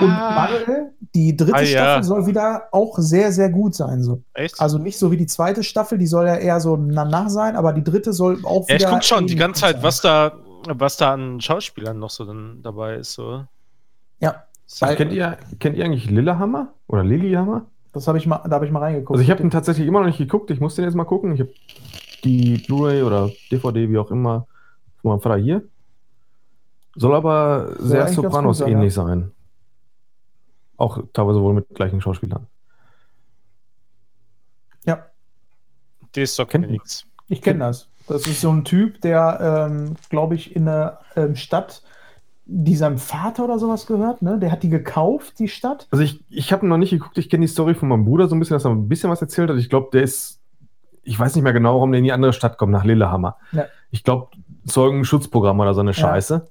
[0.00, 1.66] Und Manuel, die dritte Ah, ja.
[1.66, 4.02] Staffel soll wieder auch sehr, sehr gut sein.
[4.02, 4.22] So.
[4.34, 4.60] Echt?
[4.60, 7.72] Also nicht so wie die zweite Staffel, die soll ja eher so nach sein, aber
[7.72, 8.86] die dritte soll auch ja, wieder.
[8.86, 9.82] ich guck schon die ganze Zeit, sein.
[9.84, 10.32] was da,
[10.68, 13.12] was da an Schauspielern noch so dann dabei ist.
[13.12, 13.44] So.
[14.20, 14.42] Ja,
[14.80, 16.72] Ach, kennt, ihr, kennt ihr eigentlich Lillehammer?
[16.88, 17.66] Oder Lillehammer?
[17.96, 19.12] das habe ich mal, da habe ich mal reingeguckt.
[19.12, 20.50] Also ich habe den tatsächlich immer noch nicht geguckt.
[20.50, 21.32] Ich muss den jetzt mal gucken.
[21.34, 21.50] Ich habe
[22.24, 24.46] die Blu-ray oder DVD, wie auch immer,
[25.00, 25.62] von meinem Vater hier.
[26.96, 29.32] Soll aber sehr eigentlich ganz Sopranos sein, ähnlich sein.
[30.78, 32.46] Auch teilweise wohl mit gleichen Schauspielern.
[34.86, 35.06] ja,
[36.14, 37.04] Die sagt Kennt mir nichts.
[37.28, 37.88] ich kenne das.
[38.08, 41.82] Das ist so ein Typ, der, ähm, glaube ich, in einer ähm, Stadt,
[42.44, 44.38] die seinem Vater oder sowas gehört, ne?
[44.38, 45.88] Der hat die gekauft, die Stadt.
[45.90, 47.18] Also ich, ich habe noch nicht geguckt.
[47.18, 49.20] Ich kenne die Story von meinem Bruder so ein bisschen, dass er ein bisschen was
[49.20, 49.56] erzählt hat.
[49.56, 50.40] Ich glaube, der ist,
[51.02, 53.36] ich weiß nicht mehr genau, warum der in die andere Stadt kommt, nach Lillehammer.
[53.50, 53.64] Ja.
[53.90, 54.28] Ich glaube,
[54.66, 55.94] Zeugenschutzprogramm oder so eine Ja.
[55.94, 56.46] Scheiße.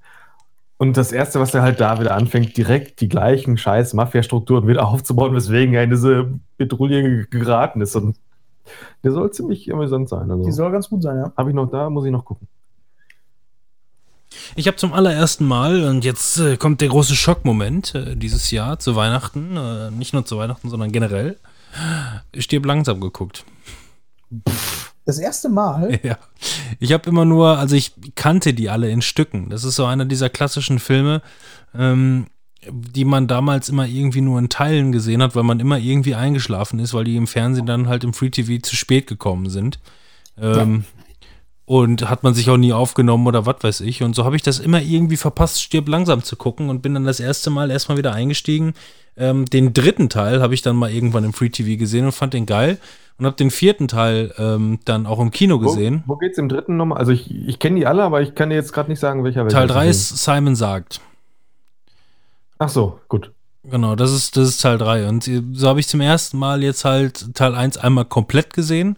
[0.77, 4.87] Und das Erste, was er halt da wieder anfängt, direkt die gleichen scheiß Mafia-Strukturen wieder
[4.87, 7.95] aufzubauen, weswegen er in diese Petrouille ge- geraten ist.
[7.95, 8.17] Und
[9.03, 10.27] der soll ziemlich amüsant sein.
[10.27, 11.33] Die Also soll ganz gut sein, ja.
[11.37, 12.47] habe ich noch da, muss ich noch gucken.
[14.55, 18.79] Ich habe zum allerersten Mal, und jetzt äh, kommt der große Schockmoment äh, dieses Jahr
[18.79, 21.37] zu Weihnachten, äh, nicht nur zu Weihnachten, sondern generell,
[22.37, 23.45] stirb langsam geguckt.
[25.05, 25.99] Das erste Mal.
[26.03, 26.17] Ja.
[26.79, 29.49] Ich habe immer nur, also ich kannte die alle in Stücken.
[29.49, 31.21] Das ist so einer dieser klassischen Filme,
[31.73, 32.27] ähm,
[32.69, 36.79] die man damals immer irgendwie nur in Teilen gesehen hat, weil man immer irgendwie eingeschlafen
[36.79, 39.79] ist, weil die im Fernsehen dann halt im Free TV zu spät gekommen sind.
[40.37, 40.85] Ähm,
[41.65, 44.03] Und hat man sich auch nie aufgenommen oder was weiß ich.
[44.03, 47.05] Und so habe ich das immer irgendwie verpasst, stirb langsam zu gucken und bin dann
[47.05, 48.75] das erste Mal erstmal wieder eingestiegen.
[49.17, 52.33] Ähm, den dritten Teil habe ich dann mal irgendwann im Free TV gesehen und fand
[52.33, 52.77] den geil.
[53.17, 56.03] Und habe den vierten Teil ähm, dann auch im Kino gesehen.
[56.05, 56.97] Wo, wo geht's im dritten nochmal?
[56.97, 59.47] Also ich, ich kenne die alle, aber ich kann dir jetzt gerade nicht sagen, welcher
[59.47, 60.11] Teil 3 ist.
[60.11, 60.99] ist Simon sagt.
[62.59, 63.31] Ach so, gut.
[63.63, 65.07] Genau, das ist, das ist Teil 3.
[65.07, 68.97] Und so habe ich zum ersten Mal jetzt halt Teil 1 einmal komplett gesehen.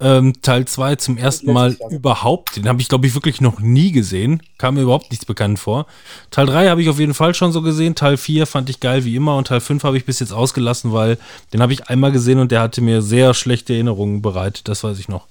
[0.00, 2.56] Ähm, Teil 2 zum ersten Mal überhaupt.
[2.56, 4.42] Den habe ich, glaube ich, wirklich noch nie gesehen.
[4.56, 5.86] Kam mir überhaupt nichts bekannt vor.
[6.30, 7.96] Teil 3 habe ich auf jeden Fall schon so gesehen.
[7.96, 9.36] Teil 4 fand ich geil wie immer.
[9.36, 11.18] Und Teil 5 habe ich bis jetzt ausgelassen, weil
[11.52, 14.68] den habe ich einmal gesehen und der hatte mir sehr schlechte Erinnerungen bereitet.
[14.68, 15.26] Das weiß ich noch.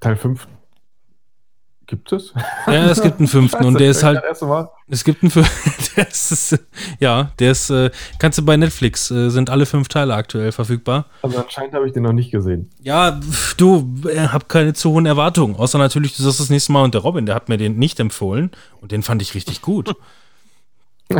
[0.00, 0.46] Teil 5
[1.92, 2.32] gibt es?
[2.66, 4.22] Ja, es gibt einen fünften und der ist halt.
[4.88, 5.44] Es gibt einen Film,
[5.96, 6.58] der ist, äh,
[7.00, 11.04] ja, der ist, äh, kannst du bei Netflix, äh, sind alle fünf Teile aktuell verfügbar.
[11.20, 12.70] Also anscheinend habe ich den noch nicht gesehen.
[12.80, 13.20] Ja,
[13.58, 16.94] du, äh, hab keine zu hohen Erwartungen, außer natürlich, du sagst das nächste Mal und
[16.94, 19.94] der Robin, der hat mir den nicht empfohlen und den fand ich richtig gut.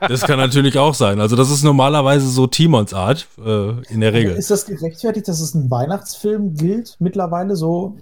[0.00, 1.20] Das kann natürlich auch sein.
[1.20, 4.34] Also, das ist normalerweise so Timons Art, äh, in der Regel.
[4.34, 7.98] Ist das gerechtfertigt, dass es ein Weihnachtsfilm gilt mittlerweile so?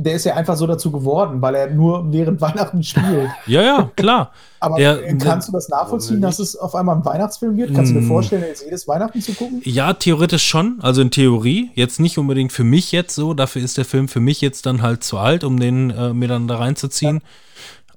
[0.00, 3.30] Der ist ja einfach so dazu geworden, weil er nur während Weihnachten spielt.
[3.46, 4.32] Ja, ja, klar.
[4.60, 7.74] Aber Der- kannst du das nachvollziehen, dass es auf einmal ein Weihnachtsfilm wird?
[7.74, 8.08] Kannst du dir Mm.
[8.08, 9.60] vorstellen, jetzt jedes Weihnachten zu gucken?
[9.64, 10.78] Ja, theoretisch schon.
[10.82, 11.70] Also in Theorie.
[11.74, 13.34] Jetzt nicht unbedingt für mich jetzt so.
[13.34, 16.28] Dafür ist der Film für mich jetzt dann halt zu alt, um den äh, mir
[16.28, 17.20] dann da reinzuziehen.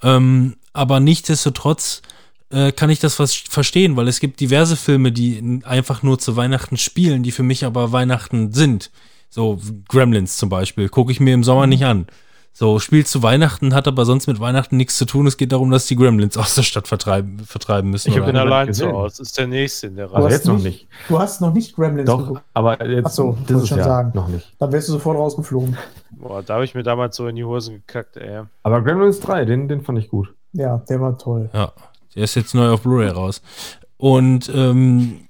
[0.04, 2.02] Ähm, aber nichtsdestotrotz
[2.50, 6.36] äh, kann ich das was verstehen, weil es gibt diverse Filme, die einfach nur zu
[6.36, 8.90] Weihnachten spielen, die für mich aber Weihnachten sind.
[9.34, 10.90] So Gremlins zum Beispiel.
[10.90, 12.06] Gucke ich mir im Sommer nicht an.
[12.54, 15.26] So, spielt zu Weihnachten, hat aber sonst mit Weihnachten nichts zu tun.
[15.26, 18.10] Es geht darum, dass die Gremlins aus der Stadt vertreiben, vertreiben müssen.
[18.12, 18.92] Ich bin allein gesehen.
[18.92, 19.08] Hause.
[19.08, 20.26] Das ist der nächste in der Also Du Reihe.
[20.26, 20.88] hast jetzt noch nicht-.
[21.08, 22.44] Du hast noch nicht Gremlins Doch, geguckt.
[22.54, 24.12] aber jetzt, Ach so, dieses wollte schon Jahr sagen.
[24.14, 24.54] noch nicht.
[24.60, 25.78] Dann wärst du sofort rausgeflogen.
[26.12, 28.42] Boah, da habe ich mir damals so in die Hosen gekackt, ey.
[28.64, 30.34] Aber Gremlins 3, den, den fand ich gut.
[30.52, 31.50] Ja, der war toll.
[31.54, 31.72] Ja,
[32.16, 33.42] der ist jetzt neu auf Blu-ray raus.
[33.96, 35.22] Und ähm,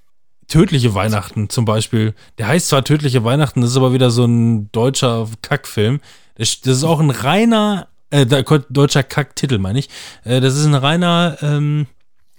[0.52, 2.14] Tödliche Weihnachten zum Beispiel.
[2.38, 6.02] Der heißt zwar Tödliche Weihnachten, das ist aber wieder so ein deutscher Kackfilm.
[6.36, 8.26] Das, das ist auch ein reiner, äh,
[8.70, 9.90] deutscher Kacktitel, meine ich.
[10.26, 11.88] Äh, das ist ein reiner ähm,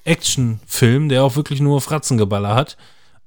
[0.04, 2.76] Actionfilm, der auch wirklich nur Fratzengeballer hat.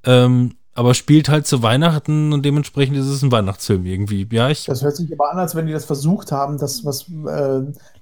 [0.03, 4.27] Ähm, aber spielt halt zu Weihnachten und dementsprechend ist es ein Weihnachtsfilm irgendwie.
[4.31, 4.65] Ja, ich.
[4.65, 7.61] Das hört sich aber an, als wenn die das versucht haben, das, was äh,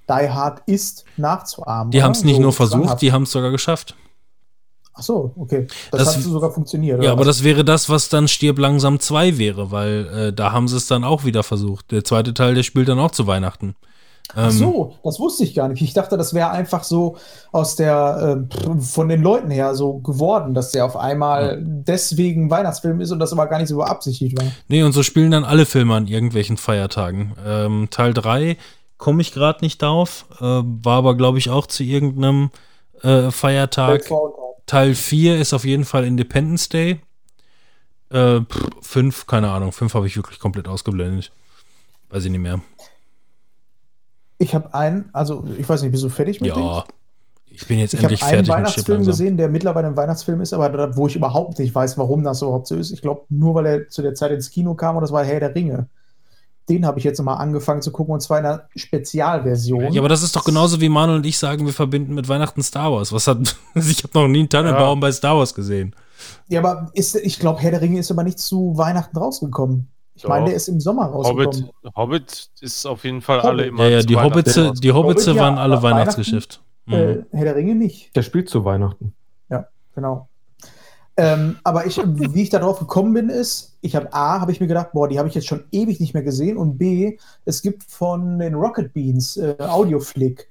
[0.09, 1.91] Die Hard ist, nachzuahmen.
[1.91, 3.95] Die haben es nicht So nur versucht, die haben es sogar geschafft.
[4.95, 5.67] Ach so, okay.
[5.91, 6.97] Das, Das- hat sogar funktioniert.
[6.97, 7.37] Ja, oder aber was?
[7.37, 10.87] das wäre das, was dann Stirb langsam 2 wäre, weil äh, da haben sie es
[10.87, 11.91] dann auch wieder versucht.
[11.91, 13.75] Der zweite Teil, der spielt dann auch zu Weihnachten.
[14.35, 15.81] Ach Ähm, so, das wusste ich gar nicht.
[15.81, 17.17] Ich dachte, das wäre einfach so
[17.51, 23.01] aus der, äh, von den Leuten her so geworden, dass der auf einmal deswegen Weihnachtsfilm
[23.01, 24.47] ist und das aber gar nicht so beabsichtigt war.
[24.69, 27.33] Nee, und so spielen dann alle Filme an irgendwelchen Feiertagen.
[27.45, 28.57] Ähm, Teil 3
[28.97, 32.51] komme ich gerade nicht drauf, äh, war aber, glaube ich, auch zu irgendeinem
[33.01, 33.89] äh, Feiertag.
[33.91, 34.42] Weltfrauentag.
[34.65, 36.99] Teil 4 ist auf jeden Fall Independence Day.
[38.09, 38.41] Äh,
[38.81, 41.31] 5, keine Ahnung, 5 habe ich wirklich komplett ausgeblendet.
[42.09, 42.61] Weiß ich nicht mehr.
[44.37, 46.61] Ich habe einen, also ich weiß nicht, bist du fertig mit dem?
[46.63, 46.83] Ja,
[47.45, 49.11] ich bin jetzt Ich habe endlich einen fertig mit Stirb Weihnachtsfilm langsam.
[49.11, 52.41] gesehen, der mittlerweile ein Weihnachtsfilm ist, aber da, wo ich überhaupt nicht weiß, warum das
[52.41, 52.91] überhaupt so ist.
[52.91, 55.39] Ich glaube, nur weil er zu der Zeit ins Kino kam und das war Herr
[55.39, 55.87] der Ringe.
[56.69, 59.91] Den habe ich jetzt nochmal angefangen zu gucken und zwar in einer Spezialversion.
[59.91, 62.63] Ja, aber das ist doch genauso wie Manuel und ich sagen, wir verbinden mit Weihnachten
[62.63, 63.11] Star Wars.
[63.11, 63.37] Was hat,
[63.75, 65.95] ich habe noch nie einen Tannenbaum bei Star Wars gesehen.
[66.47, 69.89] Ja, aber ist, ich glaube, Herr der Ringe ist aber nicht zu Weihnachten rausgekommen.
[70.15, 71.69] Ich meine, der ist im Sommer rausgekommen.
[71.83, 73.49] Hobbit, Hobbit ist auf jeden Fall Hobbit.
[73.49, 76.61] alle immer Ja, ja, die Hobbitze, die Hobbitze Hobbit, ja, waren alle aber Weihnachtsgeschäft.
[76.85, 76.93] Mhm.
[76.93, 78.15] Äh, Herr der Ringe nicht.
[78.15, 79.13] Der spielt zu Weihnachten.
[79.95, 80.27] Genau.
[81.15, 84.67] Ähm, aber ich, wie ich darauf gekommen bin, ist, ich habe A, habe ich mir
[84.67, 86.57] gedacht, boah, die habe ich jetzt schon ewig nicht mehr gesehen.
[86.57, 90.49] Und B, es gibt von den Rocket Beans äh, Audioflick.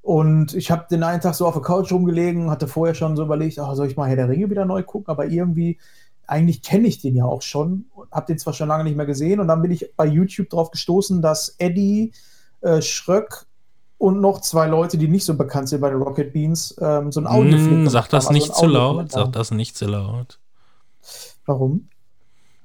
[0.00, 3.22] Und ich habe den einen Tag so auf der Couch rumgelegen, hatte vorher schon so
[3.22, 5.78] überlegt, oh, soll ich mal Herr der Ringe wieder neu gucken, aber irgendwie,
[6.26, 9.38] eigentlich kenne ich den ja auch schon, habe den zwar schon lange nicht mehr gesehen.
[9.38, 12.12] Und dann bin ich bei YouTube drauf gestoßen, dass Eddie
[12.62, 13.46] äh, Schröck
[14.02, 17.20] und noch zwei Leute, die nicht so bekannt sind bei den Rocket Beans, ähm, so
[17.20, 19.12] ein Audioflick Mm, sag das haben, also nicht ein zu laut.
[19.12, 20.38] Sag das nicht zu laut.
[21.46, 21.88] Warum?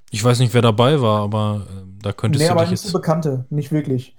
[0.09, 2.81] Ich weiß nicht, wer dabei war, aber äh, da könntest Nee, du aber dich nicht
[2.81, 2.93] so jetzt.
[2.93, 4.15] bekannte, nicht wirklich.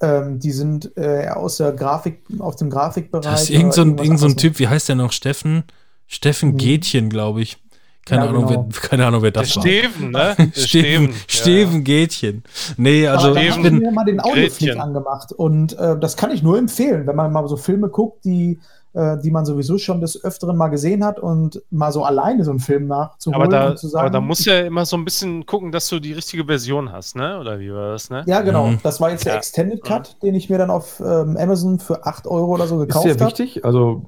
[0.00, 3.24] Ähm, die sind äh, aus der Grafik, aus dem Grafikbereich.
[3.32, 5.12] Das ist irgend so ein, irgend so ein Typ, wie heißt der noch?
[5.12, 5.64] Steffen?
[6.06, 6.56] Steffen Mhm.
[6.56, 7.59] Gätchen, glaube ich.
[8.06, 8.66] Keine, Ja, Ahnung, genau.
[8.70, 9.62] wer, keine Ahnung, wer Der das war.
[9.62, 10.34] Steven, ne?
[10.38, 11.14] Der Steven, ja.
[11.28, 12.42] Steven Gätchen.
[12.76, 16.58] Nee, also ich habe mir mal den Audioflick angemacht und äh, das kann ich nur
[16.58, 18.58] empfehlen, wenn man mal so Filme guckt, die,
[18.94, 22.50] äh, die man sowieso schon des Öfteren mal gesehen hat und mal so alleine so
[22.50, 24.96] einen Film nachzuholen Aber da, und zu sagen, aber da musst du ja immer so
[24.96, 27.38] ein bisschen gucken, dass du die richtige Version hast, ne?
[27.38, 28.24] Oder wie war das, ne?
[28.26, 28.68] ja, genau.
[28.68, 28.80] Mhm.
[28.82, 29.38] Das war jetzt der Ja.
[29.38, 32.88] Extended Cut, den ich mir dann auf ähm, Amazon für 8 Euro oder so Ist
[32.88, 33.26] gekauft sehr habe.
[33.26, 33.64] wichtig.
[33.64, 34.02] Also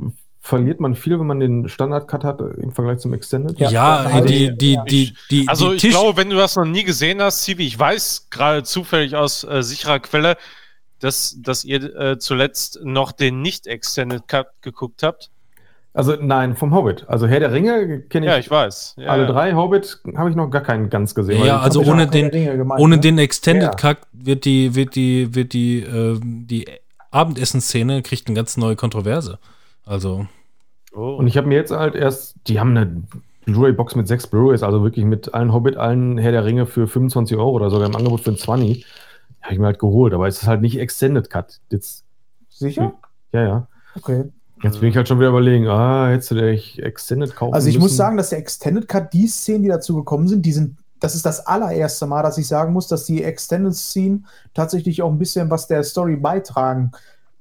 [0.44, 3.59] verliert man viel, wenn man den Standard-Cut hat äh, im Vergleich zum Extended.
[3.60, 6.56] Ja, Ja, die, also- die, die, die, Also die ich Tisch, glaube, wenn du das
[6.56, 10.36] noch nie gesehen hast, Sivi, ich weiß gerade zufällig aus äh, sicherer Quelle,
[10.98, 15.31] dass, dass ihr äh, zuletzt noch den Nicht-Extended Cut geguckt habt.
[15.94, 17.05] Also nein, vom Hobbit.
[17.06, 18.94] Also Herr der Ringe kenne ich, Ja, ich weiß.
[18.97, 19.28] Ja, alle ja.
[19.31, 19.52] drei.
[19.55, 21.44] Hobbit habe ich noch gar keinen ganz gesehen.
[21.44, 23.01] Ja, also ohne den- gemeint, ohne ne?
[23.01, 23.74] den Extended Ja.
[23.74, 26.66] Cut wird die, wird die, wird die, äh, die
[27.10, 29.39] Abendessenszene kriegt eine ganz neue Kontroverse.
[29.84, 30.26] Also,
[30.94, 31.14] Oh.
[31.16, 33.02] Und ich habe mir jetzt halt erst, die haben eine
[33.46, 37.36] Blu-ray-Box mit sechs Blu-rays, also wirklich mit allen Hobbit, allen Herr der Ringe für 25
[37.38, 38.84] Euro oder sogar im Angebot für ein 20.
[39.40, 41.60] Habe ich mir halt geholt, aber es ist halt nicht Extended Cut.
[41.70, 42.04] Jetzt,
[42.50, 42.92] Sicher?
[43.32, 43.66] ja, ja.
[43.96, 44.24] Okay.
[44.62, 46.50] Jetzt bin ich halt schon wieder überlegen, ah, hättest du dir
[46.84, 47.84] Extended kaufen Also ich müssen.
[47.84, 51.14] muss sagen, dass der Extended Cut, die Szenen, die dazu gekommen sind, die sind, das
[51.16, 54.20] ist das allererste Mal, dass ich sagen muss, dass die Extended Scene
[54.54, 56.92] tatsächlich auch ein bisschen was der Story beitragen.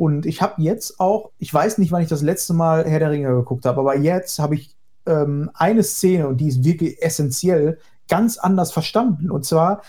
[0.02, 3.12] Und ich habe jetzt auch, ich weiß nicht, wann ich das letzte Mal Herr der
[3.12, 4.76] Ringe geguckt habe, aber jetzt habe ich
[5.06, 7.78] ähm, eine Szene, und die ist wirklich essentiell,
[8.10, 9.30] ganz anders verstanden.
[9.30, 9.84] Und zwar,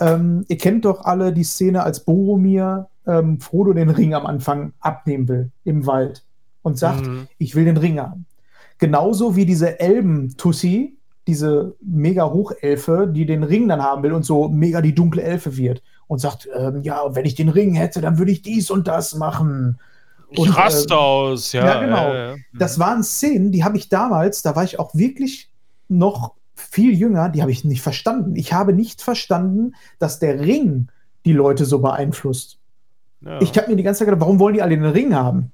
[0.00, 4.72] ähm, ihr kennt doch alle die Szene, als Boromir ähm, Frodo den Ring am Anfang
[4.80, 6.24] abnehmen will im Wald
[6.62, 7.28] und sagt, Mhm.
[7.38, 8.26] ich will den Ring haben.
[8.78, 10.98] Genauso wie diese Elben-Tussi,
[11.28, 15.56] diese mega Hochelfe, die den Ring dann haben will und so mega die dunkle Elfe
[15.56, 18.86] wird und sagt, ähm, ja, wenn ich den Ring hätte, dann würde ich dies und
[18.86, 19.80] das machen.
[20.28, 21.64] Ich Und, raste ähm, aus, ja.
[21.64, 22.12] ja, genau.
[22.12, 22.34] ja.
[22.52, 25.50] Das waren Szenen, die habe ich damals, da war ich auch wirklich
[25.88, 28.36] noch viel jünger, die habe ich nicht verstanden.
[28.36, 30.88] Ich habe nicht verstanden, dass der Ring
[31.24, 32.58] die Leute so beeinflusst.
[33.22, 33.40] Ja.
[33.40, 35.50] Ich habe mir die ganze Zeit gedacht, warum wollen die alle den Ring haben?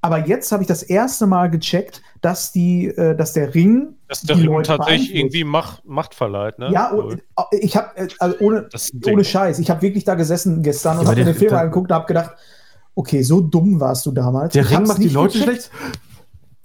[0.00, 4.20] Aber jetzt habe ich das erste Mal gecheckt, dass die, äh, dass der Ring Dass
[4.22, 6.70] der die Ring Leute tatsächlich irgendwie Macht, Macht verleiht, ne?
[6.72, 10.04] Ja, und, äh, ich habe äh, also ohne, Das ist ohne Scheiß, ich habe wirklich
[10.04, 12.30] da gesessen gestern und Ja, aber habe mir den Film der- angeguckt und habe gedacht,
[12.94, 14.52] okay, so dumm warst du damals.
[14.52, 15.70] Der Ich Ring macht die Leute gecheckt.
[15.70, 15.94] schlecht.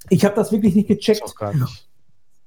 [0.10, 1.24] Ich habe das wirklich nicht Ist gecheckt.
[1.24, 1.88] auch gar nicht.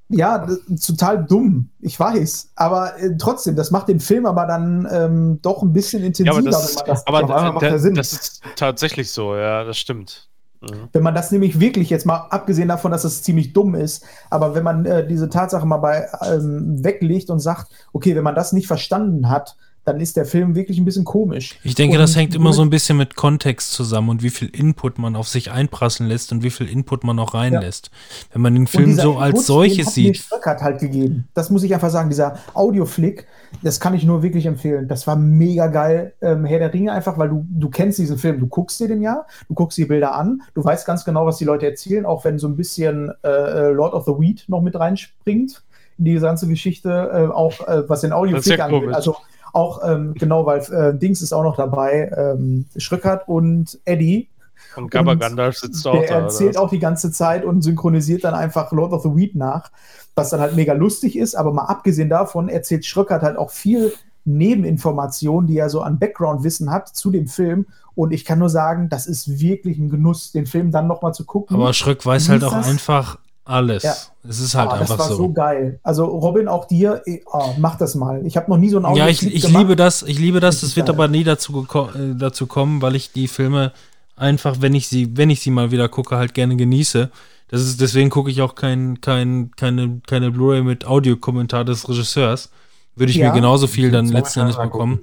[0.09, 2.53] Ja, das ist total dumm, ich weiß.
[2.55, 6.31] Aber äh, trotzdem, das macht den Film aber dann ähm, doch ein bisschen Ja, intensiver,
[6.37, 7.95] aber wenn, das, man das, aber einmal macht der Sinn.
[7.97, 10.29] das ist tatsächlich so, ja, das stimmt.
[10.71, 10.89] Mhm.
[10.93, 14.55] wenn man das nämlich wirklich jetzt mal abgesehen davon, dass es ziemlich dumm ist, aber
[14.55, 18.53] wenn man äh, diese Tatsache mal bei ähm, weglegt und sagt, okay, wenn man das
[18.53, 19.57] nicht verstanden hat,
[19.87, 21.61] dann ist der Film wirklich ein bisschen komisch.
[21.63, 24.49] Ich denke, Und das hängt immer so ein bisschen mit Kontext zusammen und wie viel
[24.49, 27.93] Input man auf sich einprasseln lässt und wie viel Input man auch reinlässt.
[28.33, 31.29] Wenn man den Film so Input, als solches hat mir sieht, Stöckert halt gegeben.
[31.35, 32.11] Das muss ich einfach sagen.
[32.11, 33.27] Dieser Audioflick,
[33.63, 34.89] das kann ich nur wirklich empfehlen.
[34.89, 36.15] Das war mega geil.
[36.21, 39.03] Ähm, Herr der Ringe einfach, weil du, du kennst diesen Film, du guckst dir den
[39.03, 42.25] ja, du guckst die Bilder an, du weißt ganz genau, was die Leute erzählen, auch
[42.25, 45.63] wenn so ein bisschen äh, äh, Lord of the Weed noch mit reinspringt
[45.99, 48.81] in diese ganze Geschichte, äh, auch äh, was den Audioflick ja angeht.
[48.81, 48.97] komisch.
[48.97, 49.17] Also
[49.57, 54.29] auch, ähm, genau, weil äh, Dings ist auch noch dabei, ähm, Schröckert und Eddie.
[54.77, 56.15] Und Gandalf sitzt auch Der da.
[56.17, 59.71] oder erzählt auch die ganze Zeit und synchronisiert dann einfach Lord of the Weed nach,
[60.15, 61.35] was dann halt mega lustig ist.
[61.35, 63.93] Aber mal abgesehen davon erzählt Schröckert halt auch viel
[64.27, 67.67] Nebeninformationen, die er so an Background-Wissen hat zu dem Film.
[67.95, 71.25] Und ich kann nur sagen, das ist wirklich ein Genuss, den Film dann nochmal zu
[71.25, 71.57] gucken.
[71.57, 72.69] aber Schröck weiß Wie halt auch das?
[72.69, 73.83] einfach alles.
[73.85, 73.95] Ja.
[74.29, 75.17] Es ist halt Ah, das einfach war so.
[75.17, 75.33] so.
[75.33, 75.79] geil.
[75.83, 77.03] Also Robin, auch dir,
[77.33, 78.27] oh, mach das mal.
[78.27, 79.63] Ich habe noch nie so ein Ja, ich, ich gemacht.
[79.63, 80.95] liebe das, ich liebe das, Richtig das wird geil.
[80.97, 83.73] aber nie dazu, äh, dazu kommen, weil ich die Filme
[84.17, 87.11] einfach, wenn ich sie, wenn ich sie mal wieder gucke, halt gerne genieße.
[87.49, 92.51] Das ist, deswegen gucke ich auch kein, kein, keine, keine Blu-ray mit Audiokommentar des Regisseurs.
[92.97, 93.29] Würde ich Ja.
[93.29, 95.01] mir genauso viel dann letzten Endes bekommen.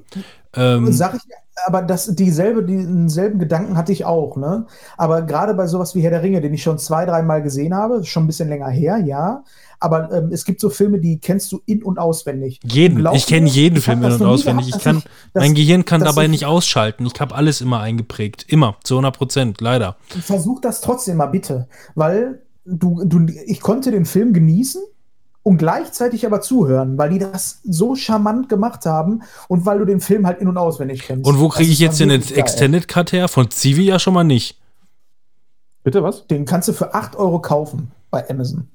[0.56, 1.22] Ähm, Sag ich,
[1.66, 4.66] aber das, dieselbe, denselben Gedanken hatte ich auch, ne?
[4.98, 8.04] Aber gerade bei sowas wie Herr der Ringe, den ich schon zwei, dreimal gesehen habe,
[8.04, 9.44] schon ein bisschen länger her, ja.
[9.80, 12.60] Aber ähm, es gibt so Filme, die kennst du in- und auswendig.
[12.64, 14.68] jeden, Glaub ich kenne jeden ich Film in- und auswendig.
[14.68, 15.04] gehabt, Ich kann,
[15.34, 17.06] dass- mein Gehirn kann dabei ich- nicht ausschalten.
[17.06, 18.46] Ich habe alles immer eingeprägt.
[18.48, 19.98] Immer, zu 100 Prozent, leider.
[20.08, 24.82] Versuch das trotzdem mal bitte, weil du, du, ich konnte den Film genießen
[25.44, 30.00] und gleichzeitig aber zuhören, weil die das so charmant gemacht haben und weil du den
[30.00, 31.28] Film halt in- und auswendig kennst.
[31.28, 32.10] Und wo kriege ich jetzt den.
[32.10, 33.28] Extended Cut her?
[33.28, 34.60] Von Zivi ja schon mal nicht.
[35.84, 36.28] Bitte was?
[36.28, 38.70] Den kannst du für 8 Euro kaufen bei Amazon.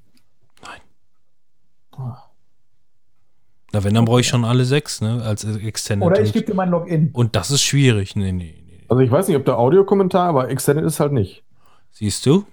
[3.71, 5.21] Na, wenn, dann brauche ich schon alle sechs, ne?
[5.23, 6.07] Als Extended.
[6.07, 7.09] Oder ich gebe dir mein Login.
[7.13, 8.15] und das ist schwierig.
[8.15, 8.83] Nee, nee, nee.
[8.87, 11.43] Also ich weiß nicht, ob der Audiokommentar, aber Extended ist halt nicht.
[11.91, 12.45] Siehst du?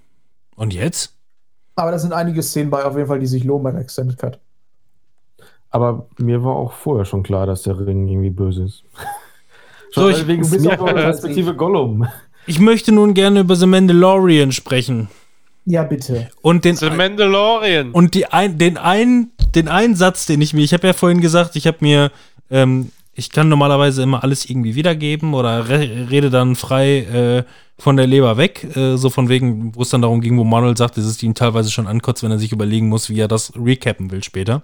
[0.56, 1.15] Und jetzt?
[1.76, 4.38] Aber da sind einige Szenen bei, auf jeden Fall, die sich lohnen beim Extended Cut.
[5.70, 8.82] Aber mir war auch vorher schon klar, dass der Ring irgendwie böse ist.
[9.92, 12.06] So, ich- wegen du bist Smeagol auch- respektive Gollum.
[12.46, 15.08] Ich möchte nun gerne über The Mandalorian sprechen.
[15.64, 16.28] Ja, bitte.
[16.42, 17.92] Und den, The Mandalorian.
[17.92, 21.22] und die ein, den, einen, den einen Satz, den ich mir, ich habe ja vorhin
[21.22, 22.10] gesagt, ich habe mir,
[22.50, 27.44] ähm, ich kann normalerweise immer alles irgendwie wiedergeben oder re rede dann frei äh,
[27.78, 30.76] von der Leber weg, äh, so von wegen, wo es dann darum ging, wo Manuel
[30.76, 34.10] sagt, es ihn teilweise schon ankotzt, wenn er sich überlegen muss, wie er das recappen
[34.10, 34.62] will später.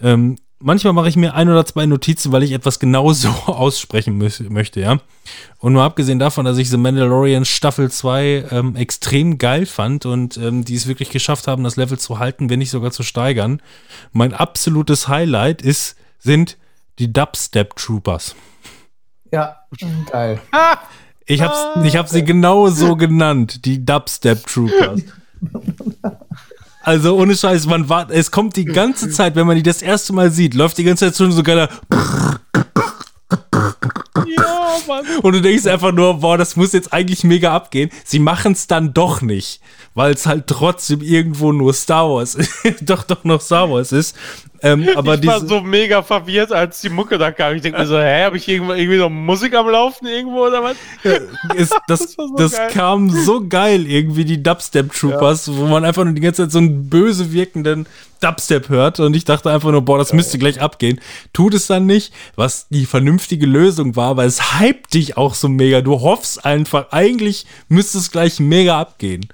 [0.00, 4.18] Ähm, manchmal mache ich mir ein oder zwei Notizen, weil ich etwas genau so aussprechen
[4.18, 5.00] möchte, ja.
[5.58, 10.36] Und nur abgesehen davon, dass ich The Mandalorian Staffel 2 ähm, extrem geil fand und
[10.36, 13.60] ähm, die es wirklich geschafft haben, das Level zu halten, wenn nicht sogar zu steigern.
[14.12, 16.56] Mein absolutes Highlight ist, sind
[16.98, 18.34] die Dubstep Troopers.
[19.32, 19.56] Ja,
[20.10, 20.40] geil.
[21.30, 25.02] Ich hab's, ich hab sie genau so genannt, die Dubstep Troopers.
[26.80, 30.14] Also ohne Scheiß, man war, es kommt die ganze Zeit, wenn man die das erste
[30.14, 31.68] Mal sieht, läuft die ganze Zeit schon so geiler
[34.26, 35.04] ja, Mann.
[35.22, 37.90] und du denkst einfach nur, boah, das muss jetzt eigentlich mega abgehen.
[38.04, 39.60] Sie machen es dann doch nicht,
[39.94, 42.38] weil es halt trotzdem irgendwo nur Star Wars,
[42.80, 44.16] doch doch noch Star Wars ist.
[44.62, 47.54] Ähm, aber ich war so mega verwirrt, als die Mucke da kam.
[47.54, 50.76] Ich denke mir so, hä, habe ich irgendwie noch Musik am Laufen irgendwo oder was?
[51.54, 56.04] ist, das, Das so das kam so geil, irgendwie die Dubstep Troopers, wo man einfach
[56.04, 57.86] nur die ganze Zeit so einen böse wirkenden
[58.20, 61.00] Dubstep hört und ich dachte einfach nur, boah, das müsste gleich abgehen.
[61.32, 65.48] Tut es dann nicht, was die vernünftige Lösung war, weil es hypt dich auch so
[65.48, 65.80] mega.
[65.80, 69.28] Du hoffst einfach, eigentlich müsste es gleich mega abgehen.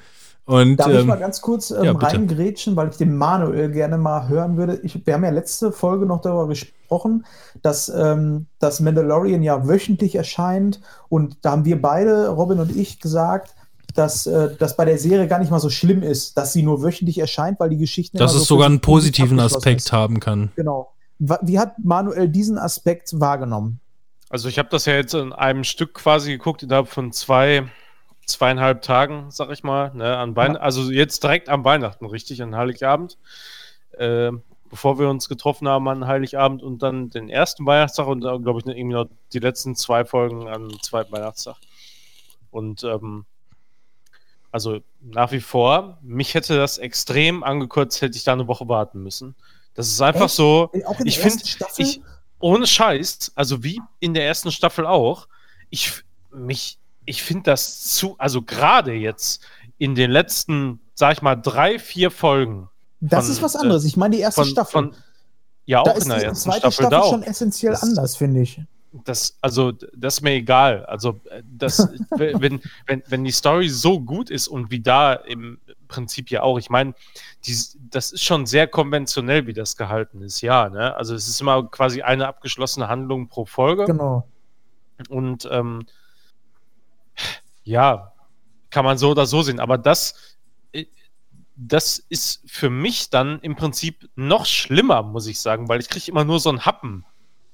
[0.46, 3.96] Und Darf ich ähm, mal ganz kurz ähm, ja, reingrätschen, weil ich den Manuel gerne
[3.96, 4.78] mal hören würde.
[4.82, 7.24] Ich, wir haben ja letzte Folge noch darüber gesprochen,
[7.62, 10.80] dass ähm, das Mandalorian ja wöchentlich erscheint.
[11.08, 13.54] Und da haben wir beide, Robin und ich, gesagt,
[13.94, 16.82] dass äh, das bei der Serie gar nicht mal so schlimm ist, dass sie nur
[16.82, 18.18] wöchentlich erscheint, weil die Geschichten.
[18.18, 19.92] dass immer es so sogar einen positiven Aspekt ist.
[19.92, 20.50] haben kann.
[20.56, 20.92] Genau.
[21.18, 23.80] Wie hat Manuel diesen Aspekt wahrgenommen?
[24.28, 27.68] Also ich habe das ja jetzt in einem Stück quasi geguckt, innerhalb von zwei,
[28.26, 29.92] zweieinhalb Tagen, sag ich mal.
[29.94, 30.60] Ne, an Weihn Ja.
[30.60, 33.18] Also jetzt direkt am Weihnachten, richtig, an Heiligabend.
[33.92, 34.32] Äh,
[34.70, 38.58] bevor wir uns getroffen haben an Heiligabend und dann den ersten Weihnachtstag und dann, glaube
[38.60, 41.56] ich, irgendwie noch die letzten zwei Folgen am zweiten Weihnachtstag.
[42.50, 43.24] Und ähm,
[44.50, 49.02] also nach wie vor, mich hätte das extrem angekürzt, hätte ich da eine Woche warten
[49.02, 49.34] müssen.
[49.74, 50.34] Das ist einfach Echt?
[50.34, 50.70] so.
[50.72, 51.84] Ich der find- ersten Staffel?
[51.84, 52.00] Ich,
[52.38, 55.28] ohne Scheiß, also wie in der ersten Staffel auch,
[55.70, 56.02] ich
[56.32, 59.42] mich, ich finde das zu, also gerade jetzt
[59.78, 62.68] in den letzten, sag ich mal, drei, vier Folgen.
[63.00, 63.84] das von, ist was anderes.
[63.84, 64.72] Ich meine die erste Von, Staffel.
[64.72, 64.94] von
[65.66, 67.10] ja, da auch in der die ersten zweite Staffel, Staffel, da auch.
[67.10, 68.60] schon essentiell Das- anders, finde ich.
[69.02, 70.84] Das, also, das ist mir egal.
[70.86, 75.58] Also, äh, das, wenn, wenn, wenn die Story so gut ist und wie da im
[75.88, 76.94] Prinzip ja auch, ich meine,
[77.90, 80.68] das ist schon sehr konventionell, wie das gehalten ist, ja.
[80.68, 80.94] Ne?
[80.94, 83.86] Also, es ist immer quasi eine abgeschlossene Handlung pro Folge.
[83.86, 84.28] Genau.
[85.08, 85.86] Und ähm,
[87.64, 88.12] ja,
[88.70, 89.60] kann man so oder so sehen.
[89.60, 90.14] Aber das,
[90.72, 90.86] äh,
[91.56, 96.10] das ist für mich dann im Prinzip noch schlimmer, muss ich sagen, weil ich kriege
[96.10, 97.04] immer nur so einen Happen.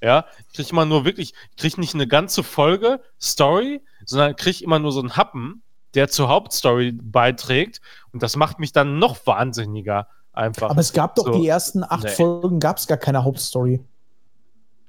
[0.03, 4.63] Ja, ich kriege immer nur wirklich, ich kriege nicht eine ganze Folge Story, sondern kriege
[4.63, 5.61] immer nur so einen Happen,
[5.93, 7.81] der zur Hauptstory beiträgt.
[8.11, 10.71] Und das macht mich dann noch wahnsinniger einfach.
[10.71, 12.09] Aber es gab doch So, die ersten acht nee.
[12.09, 13.83] Folgen, gab es gar keine Hauptstory.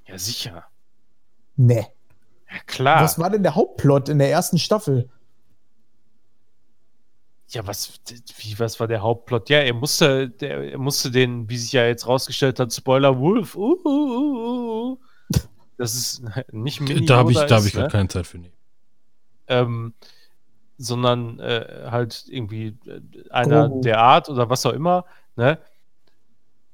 [0.07, 0.65] ja, sicher.
[1.57, 1.87] Nee.
[2.53, 3.03] Ja, klar.
[3.03, 5.09] Was war denn der Hauptplot in der ersten Staffel?
[7.49, 8.01] Ja, was,
[8.39, 9.51] wie, was war der Hauptplot?
[9.51, 13.55] Ja, er musste, der, er musste den, wie sich ja jetzt rausgestellt hat, Spoiler Wolf,
[13.57, 14.99] uh, uh, uh, uh.
[15.77, 16.23] das ist
[16.53, 17.89] nicht Mini Da habe ich, da hab ich gar ne?
[17.89, 18.39] keine Zeit für.
[18.39, 18.53] Nee.
[19.49, 19.93] ähm,
[20.79, 23.01] sondern äh, halt irgendwie äh,
[23.31, 23.83] einer Grogu.
[23.83, 25.05] der Art oder was auch immer,
[25.37, 25.59] ne?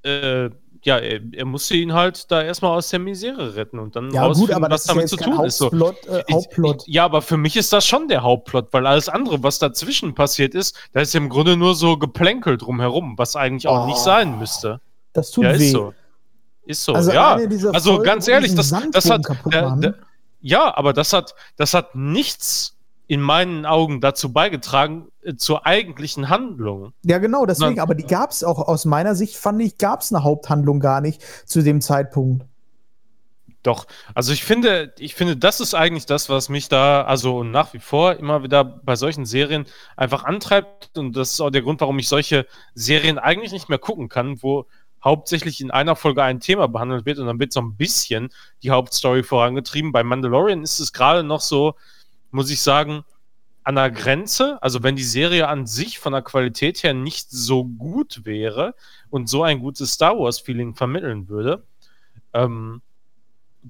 [0.04, 0.50] Äh,
[0.82, 4.22] ja, er, er musste ihn halt da erstmal aus der Misere retten und dann Ja,
[4.22, 6.06] gut, rausfinden, aber das was ist ja damit jetzt zu tun ist.
[6.06, 6.12] So.
[6.12, 6.84] Äh, Hauptplot.
[6.86, 10.14] Ich, ja, aber für mich ist das schon der Hauptplot, weil alles andere, was dazwischen
[10.14, 13.86] passiert ist, da ist im Grunde nur so geplänkelt drumherum, was eigentlich auch Oh.
[13.86, 14.80] nicht sein müsste.
[15.12, 15.66] Das tut ja, weh.
[15.66, 15.94] ist so.
[16.64, 17.38] Ist so, Also ja.
[17.72, 19.22] Also ganz ehrlich, das, das hat.
[19.52, 19.80] Der, machen.
[19.80, 19.94] der,
[20.40, 22.76] ja, aber das hat, das hat nichts
[23.08, 26.92] in meinen Augen dazu beigetragen, äh, zur eigentlichen Handlung.
[27.02, 30.02] Ja, genau, deswegen, Na- aber die gab es auch aus meiner Sicht, fand ich, gab
[30.02, 32.44] es eine Haupthandlung gar nicht zu dem Zeitpunkt.
[33.64, 37.72] Doch, also ich finde, ich finde, das ist eigentlich das, was mich da, also nach
[37.72, 39.66] wie vor immer wieder bei solchen Serien
[39.96, 40.96] einfach antreibt.
[40.96, 44.42] Und das ist auch der Grund, warum ich solche Serien eigentlich nicht mehr gucken kann,
[44.42, 44.66] wo
[45.02, 48.30] hauptsächlich in einer Folge ein Thema behandelt wird und dann wird so ein bisschen
[48.62, 49.92] die Hauptstory vorangetrieben.
[49.92, 51.74] Bei Mandalorian ist es gerade noch so,
[52.30, 53.04] muss ich sagen,
[53.64, 57.64] an der Grenze, also wenn die Serie an sich von der Qualität her nicht so
[57.64, 58.74] gut wäre
[59.10, 61.64] und so ein gutes Star Wars-Feeling vermitteln würde,
[62.32, 62.80] ähm,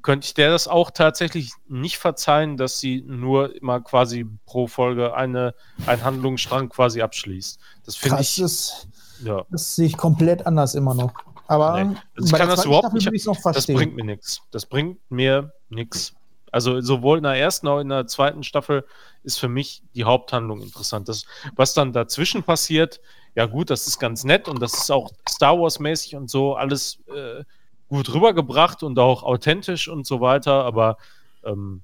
[0.02, 5.14] könnte ich der das auch tatsächlich nicht verzeihen, dass sie nur immer quasi pro Folge
[5.14, 5.54] eine,
[5.86, 7.58] einen Handlungsstrang quasi abschließt.
[7.84, 8.86] Das finde ich, das,
[9.24, 11.12] ja, das sehe ich komplett anders immer noch.
[11.48, 11.96] Aber Nee.
[12.16, 13.76] Also ich kann das überhaupt Staffel nicht- noch das verstehen.
[13.76, 14.42] bringt mir nichts.
[14.52, 16.12] Das bringt mir nichts.
[16.52, 18.84] Also sowohl in der ersten als auch in der zweiten Staffel
[19.22, 21.08] ist für mich die Haupthandlung interessant.
[21.08, 23.00] Das, was dann dazwischen passiert,
[23.34, 27.02] ja gut, das ist ganz nett und das ist auch Star Wars-mäßig und so alles
[27.14, 27.44] äh,
[27.88, 30.98] gut rübergebracht und auch authentisch und so weiter, aber
[31.44, 31.82] ähm,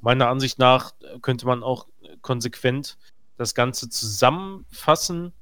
[0.00, 1.86] meiner Ansicht nach könnte man auch
[2.22, 2.96] konsequent
[3.36, 5.32] das Ganze zusammenfassen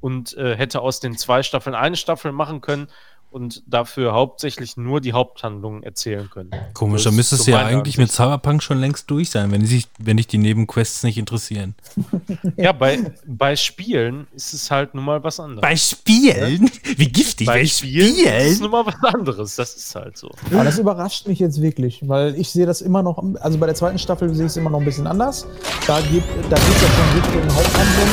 [0.00, 2.88] und äh, hätte aus den zwei Staffeln eine Staffel machen können
[3.30, 6.50] und dafür hauptsächlich nur die Haupthandlungen erzählen können.
[6.74, 8.16] Komisch, da müsste ist es so ja eigentlich mit Ansicht.
[8.16, 11.74] Cyberpunk schon längst durch sein, wenn, sich, wenn dich die Nebenquests nicht interessieren.
[12.56, 15.60] Ja, bei, bei Spielen ist es halt nun mal was anderes.
[15.60, 16.70] Bei Spielen?
[16.96, 19.56] Wie giftig, Bei Spielen ist es nun mal was anderes.
[19.56, 20.30] Das ist halt so.
[20.52, 23.74] Aber das überrascht mich jetzt wirklich, weil ich sehe das immer noch, also bei der
[23.74, 25.46] zweiten Staffel sehe ich es immer noch ein bisschen anders.
[25.86, 28.08] Da geht da geht's ja schon Richtung Haupthandlung.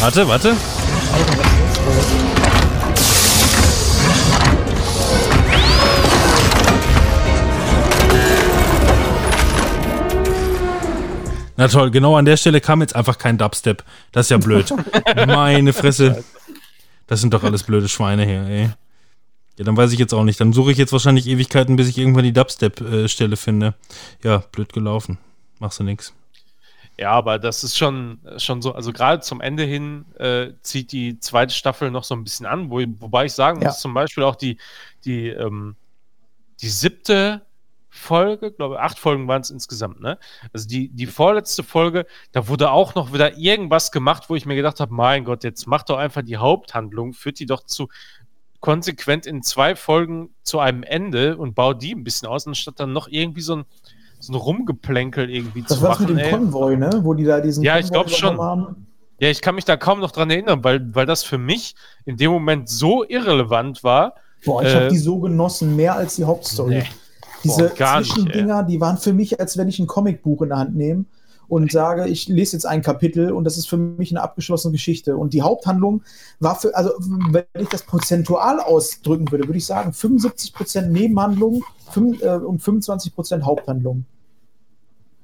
[0.00, 1.43] Warte, warte.
[11.56, 13.84] Na toll, genau an der Stelle kam jetzt einfach kein Dubstep.
[14.12, 14.72] Das ist ja blöd.
[15.26, 16.24] Meine Fresse.
[17.06, 18.70] Das sind doch alles blöde Schweine hier, ey.
[19.56, 20.40] Ja, dann weiß ich jetzt auch nicht.
[20.40, 23.74] Dann suche ich jetzt wahrscheinlich Ewigkeiten, bis ich irgendwann die Dubstep-Stelle finde.
[24.24, 25.18] Ja, blöd gelaufen.
[25.60, 26.12] Machst du nix.
[26.98, 31.18] Ja, aber das ist schon, schon so, also gerade zum Ende hin äh, zieht die
[31.20, 33.68] zweite Staffel noch so ein bisschen an, wo, wobei ich sagen Ja.
[33.68, 34.58] muss, zum Beispiel auch die,
[35.04, 35.74] die, ähm,
[36.60, 37.42] die siebte
[37.96, 40.18] Folge, glaube acht Folgen waren es insgesamt, ne?
[40.52, 44.56] Also die, die vorletzte Folge, da wurde auch noch wieder irgendwas gemacht, wo ich mir
[44.56, 47.88] gedacht habe, mein Gott, jetzt mach doch einfach die Haupthandlung, führt die doch zu
[48.60, 52.92] konsequent in zwei Folgen zu einem Ende und bau die ein bisschen aus, anstatt dann
[52.92, 53.64] noch irgendwie so ein,
[54.18, 56.14] so ein Rumgeplänkel irgendwie Das zu war's machen.
[56.14, 56.30] mit dem ey.
[56.30, 57.00] Konvoi, ne?
[57.02, 58.34] Wo die da diesen Ja, ich Konvoi glaub schon.
[58.34, 58.86] übernommen haben.
[59.20, 62.16] Ja, ich kann mich da kaum noch dran erinnern, weil, weil das für mich in
[62.16, 64.14] dem Moment so irrelevant war.
[64.44, 66.70] Boah, ich Äh, habe die so genossen, mehr als die Hauptstory.
[66.78, 66.84] Nee.
[67.44, 70.48] Diese Boah, gar nicht, Zwischendinger, die waren für mich, als wenn ich ein Comicbuch in
[70.48, 71.04] der Hand nehme
[71.48, 75.16] und sage, ich lese jetzt ein Kapitel und das ist für mich eine abgeschlossene Geschichte.
[75.16, 76.02] Und die Haupthandlung
[76.40, 76.90] war für, also
[77.30, 81.62] wenn ich das prozentual ausdrücken würde, würde ich sagen 75% Nebenhandlung
[81.94, 84.04] äh, und 25% Haupthandlung.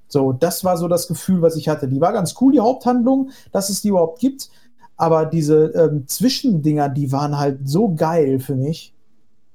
[0.08, 1.86] So, das war so das Gefühl, was ich hatte.
[1.88, 4.50] Die war ganz cool, die Haupthandlung, dass es die überhaupt gibt.
[4.96, 8.92] Aber diese ähm, Zwischendinger, die waren halt so geil für mich,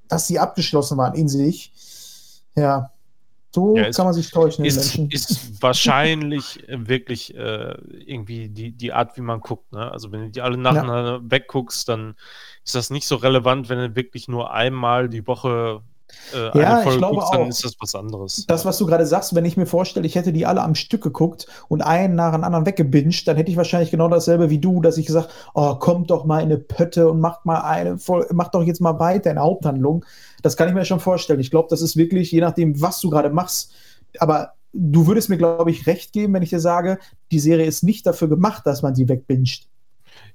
[0.08, 1.72] dass sie abgeschlossen waren in sich.
[2.56, 2.91] Ja,
[3.53, 7.76] so Ja, ist- kann man sich täuschen, Ist, ist wahrscheinlich äh, wirklich äh,
[8.06, 9.72] irgendwie die, die Art, wie man guckt.
[9.72, 9.91] Ne?
[9.91, 12.15] Also wenn du die alle nacheinander wegguckst, dann
[12.64, 15.82] ist das nicht so relevant, wenn du wirklich nur einmal die Woche
[16.34, 17.48] äh, Ja, eine ich glaube guckst, dann auch.
[17.49, 18.45] ist das was anderes.
[18.48, 21.02] Das, was du gerade sagst, wenn ich mir vorstelle, ich hätte die alle am Stück
[21.03, 24.82] geguckt und einen nach dem anderen weggebinged, dann hätte ich wahrscheinlich genau dasselbe wie du,
[24.82, 27.98] dass ich gesagt, oh, kommt doch mal in eine Pötte und macht mal eine,
[28.32, 30.06] macht doch jetzt mal weiter in der Haupthandlung.
[30.46, 31.40] Das kann ich mir schon vorstellen.
[31.40, 33.74] Ich glaube, das ist wirklich, je nachdem, was du gerade machst.
[34.20, 37.00] Aber du würdest mir, glaube ich, recht geben, wenn ich dir sage,
[37.32, 39.68] die Serie ist nicht dafür gemacht, dass man sie wegbinged.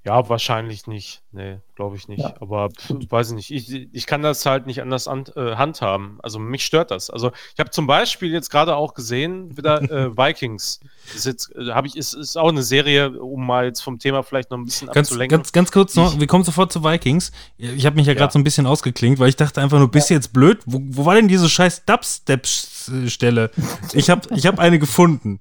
[0.02, 1.20] Ja, wahrscheinlich nicht.
[1.30, 2.20] Nee, glaube ich nicht.
[2.22, 2.32] Ja.
[2.40, 3.50] Aber pf, weiß ich nicht.
[3.50, 6.18] Ich, ich kann das halt nicht anders an, äh, handhaben.
[6.22, 7.10] Also mich stört das.
[7.10, 10.80] Also ich habe zum Beispiel jetzt gerade auch gesehen, wieder äh, Vikings.
[11.08, 13.98] Das ist jetzt, äh, habe ich, ist, ist auch eine Serie, um mal jetzt vom
[13.98, 15.36] Thema vielleicht noch ein bisschen Ganz, abzulenken.
[15.38, 17.30] ganz, ganz kurz noch, Ich- wir kommen sofort zu Vikings.
[17.58, 18.32] Ich habe mich ja gerade Ja.
[18.32, 20.60] so ein bisschen ausgeklingt, weil ich dachte einfach nur, bist du jetzt blöd?
[20.64, 23.50] Wo, wo war denn diese scheiß Dubstep-Stelle?
[23.92, 25.40] Ich habe ich hab eine gefunden.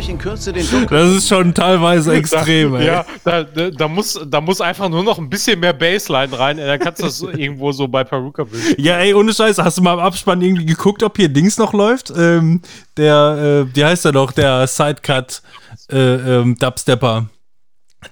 [0.00, 2.86] Euch in Kürze den Dunkel Das ist schon teilweise extrem, ey.
[2.86, 6.56] Ja, da, da, da, muss, da muss einfach nur noch ein bisschen mehr Baseline rein.
[6.56, 8.74] Dann kannst du das irgendwo so bei Peruka wischen.
[8.78, 11.72] Ja, ey, ohne Scheiße, hast du mal im Abspann irgendwie geguckt, ob hier Dings noch
[11.72, 12.10] läuft?
[12.16, 12.62] Ähm,
[12.96, 15.42] der, äh, wie heißt er doch, der Sidecut
[15.90, 17.28] äh, ähm, Dubstepper.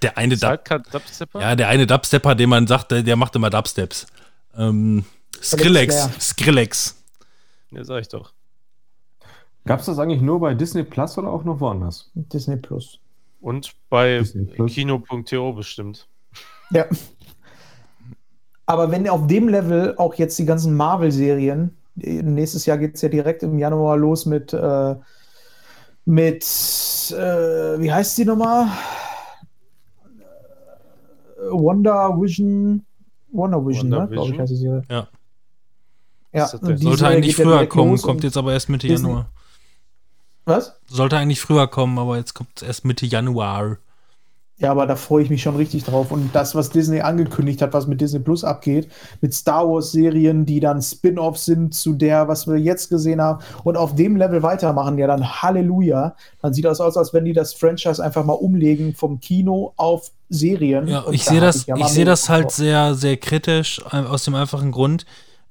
[0.03, 1.41] Der eine Sidecut Dubstepper?
[1.41, 4.07] Ja, der eine Dubstepper, den man sagt, der, der macht immer Dubsteps.
[4.57, 5.05] Ähm,
[5.43, 6.11] Skrillex.
[6.21, 7.03] Skrillex.
[7.71, 8.33] Ja, sag ich doch.
[9.69, 12.11] Gab es das eigentlich nur bei Disney Plus oder auch noch woanders?
[12.15, 12.99] Disney Plus.
[13.41, 14.23] Und bei.
[14.67, 16.09] Kino.to bestimmt.
[16.71, 16.87] Ja.
[18.67, 23.09] Aber wenn auf dem Level auch jetzt die ganzen Marvel-Serien, nächstes Jahr geht es ja
[23.09, 24.95] direkt im Januar los mit, äh,
[26.05, 26.43] mit
[27.13, 28.69] äh, wie heißt die nochmal?
[31.51, 32.85] Wonder Vision.
[33.33, 34.09] Wonder Vision, Wonder ne?
[34.11, 34.83] glaube ich, heißt die Serie.
[34.91, 35.09] Ja.
[36.33, 39.31] Ja, Sollte eigentlich früher kommen, kommt jetzt aber erst Mitte Disney- Januar.
[40.49, 40.81] Was?
[40.87, 43.77] Sollte eigentlich früher kommen, aber jetzt kommt es erst Mitte Januar.
[44.57, 46.11] Ja, aber da freue ich mich schon richtig drauf.
[46.11, 50.59] Und das, was Disney angekündigt hat, was mit Disney Plus abgeht, mit Star Wars-Serien, die
[50.59, 54.97] dann Spin-offs sind zu der, was wir jetzt gesehen haben, und auf dem Level weitermachen,
[54.97, 56.17] ja, dann Halleluja.
[56.41, 60.11] Dann sieht das aus, als wenn die das Franchise einfach mal umlegen vom Kino auf
[60.31, 60.89] Serien.
[60.89, 64.25] Ja, Und ich sehe das, ja ich sehe das halt sehr, sehr kritisch, äh, aus
[64.25, 65.05] dem einfachen Grund,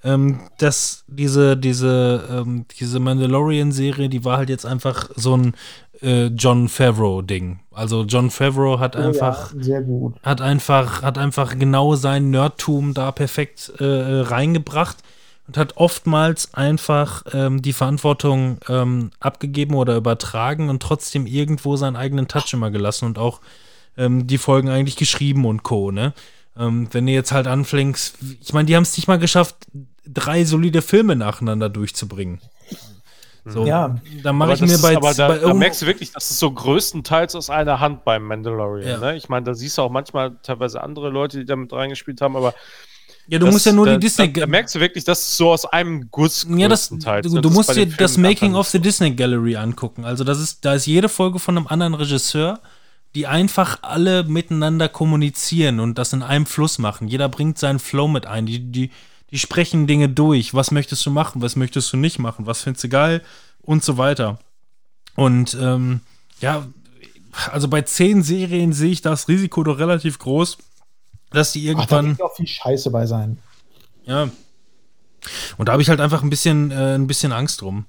[0.04, 5.56] ähm, dass diese, diese, ähm, diese Mandalorian-Serie, die war halt jetzt einfach so ein
[6.02, 7.60] äh, John Favreau-Ding.
[7.72, 10.16] Also John Favreau hat Oh einfach, Ja, sehr gut.
[10.24, 13.86] hat einfach, hat einfach genau sein Nerdtum da perfekt äh,
[14.22, 14.98] reingebracht
[15.48, 21.96] und hat oftmals einfach ähm, die Verantwortung ähm, abgegeben oder übertragen und trotzdem irgendwo seinen
[21.96, 23.42] eigenen Touch immer gelassen und auch
[23.98, 25.92] ähm, die Folgen eigentlich geschrieben und Co.
[25.92, 26.14] Ne?
[26.60, 29.56] Ähm, wenn du jetzt halt anfängst, ich meine, die haben es nicht mal geschafft,
[30.06, 32.40] drei solide Filme nacheinander durchzubringen.
[33.46, 33.96] So, Ja.
[34.24, 36.30] dann mache ich das mir ist, bei, aber da, bei da merkst du wirklich, das
[36.32, 38.90] ist so größtenteils aus einer Hand beim Mandalorian.
[38.90, 38.98] Ja.
[39.12, 39.16] Ne?
[39.18, 42.54] Ich meine, da siehst du auch manchmal teilweise andere Leute, die damit reingespielt haben, aber
[43.30, 44.34] Ja, du das, musst ja nur da, die Disney.
[44.34, 47.36] Da, da merkst du wirklich, dass es so aus einem Guss ja, das, größtenteils, du,
[47.36, 47.42] ne?
[47.42, 48.80] du Das ist musst dir das Making of the.
[48.80, 50.04] Disney Gallery angucken.
[50.04, 52.60] Also das ist, da ist jede Folge von einem anderen Regisseur,
[53.16, 57.08] die einfach alle miteinander kommunizieren und das in einem Fluss machen.
[57.08, 58.46] Jeder bringt seinen Flow mit ein.
[58.46, 58.92] Die, die,
[59.32, 60.54] die sprechen Dinge durch.
[60.54, 61.42] Was möchtest du machen?
[61.42, 62.46] Was möchtest du nicht machen?
[62.46, 63.24] Was findest du geil?
[63.62, 64.40] Und so weiter.
[65.16, 66.02] Und ähm,
[66.42, 66.68] ja,
[67.52, 70.58] also bei zehn Serien sehe ich das Risiko doch relativ groß,
[71.32, 72.26] dass die Ach, da irgendwann.
[72.26, 73.40] auch viel Scheiße bei sein.
[74.06, 74.30] Ja.
[75.58, 77.86] Und da habe ich halt einfach ein bisschen, äh, ein bisschen Angst drum.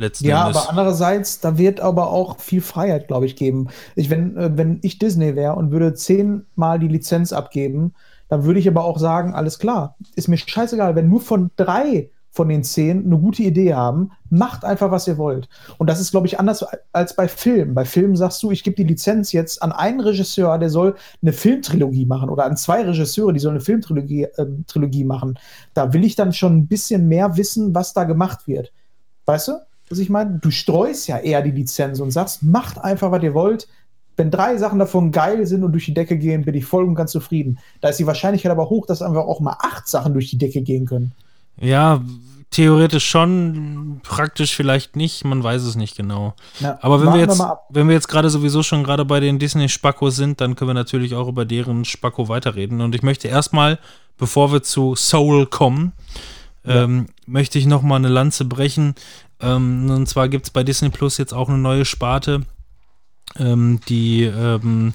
[0.00, 0.56] Letzten Ja, Endes.
[0.56, 3.68] aber andererseits, da wird aber auch viel Freiheit, glaube ich, geben.
[3.94, 7.94] Ich, wenn, äh, wenn ich Disney wäre und würde zehnmal die Lizenz abgeben,
[8.28, 12.10] dann würde ich aber auch sagen, alles klar, ist mir scheißegal, wenn nur von drei
[12.32, 15.48] von den zehn eine gute Idee haben, macht einfach, was ihr wollt.
[15.78, 17.74] Und das ist, glaube ich, anders als bei Filmen.
[17.74, 21.32] Bei Filmen sagst du, ich gebe die Lizenz jetzt an einen Regisseur, der soll eine
[21.32, 25.38] Filmtrilogie machen oder an zwei Regisseure, die sollen eine Filmtrilogie ähm, Trilogie machen.
[25.74, 28.72] Da will ich dann schon ein bisschen mehr wissen, was da gemacht wird.
[29.26, 29.52] Weißt du,
[29.90, 30.38] was ich meine?
[30.40, 33.68] Du streust ja eher die Lizenz und sagst, macht einfach, was ihr wollt.
[34.16, 36.94] Wenn drei Sachen davon geil sind und durch die Decke gehen, bin ich voll und
[36.94, 37.58] ganz zufrieden.
[37.80, 40.62] Da ist die Wahrscheinlichkeit aber hoch, dass einfach auch mal acht Sachen durch die Decke
[40.62, 41.12] gehen können.
[41.58, 42.02] Ja,
[42.50, 46.34] theoretisch schon, praktisch vielleicht nicht, man weiß es nicht genau.
[46.60, 47.66] Na, Aber wenn wir jetzt, ab.
[47.70, 51.14] wenn wir jetzt gerade sowieso schon gerade bei den Disney-Spackos sind, dann können wir natürlich
[51.14, 52.80] auch über deren Spacko weiterreden.
[52.80, 53.78] Und ich möchte erstmal,
[54.18, 55.92] bevor wir zu Soul kommen,
[56.64, 58.94] ähm, möchte ich noch mal eine Lanze brechen.
[59.40, 62.42] Ähm, und zwar gibt es bei Disney Plus jetzt auch eine neue Sparte,
[63.38, 64.92] ähm, die, ähm,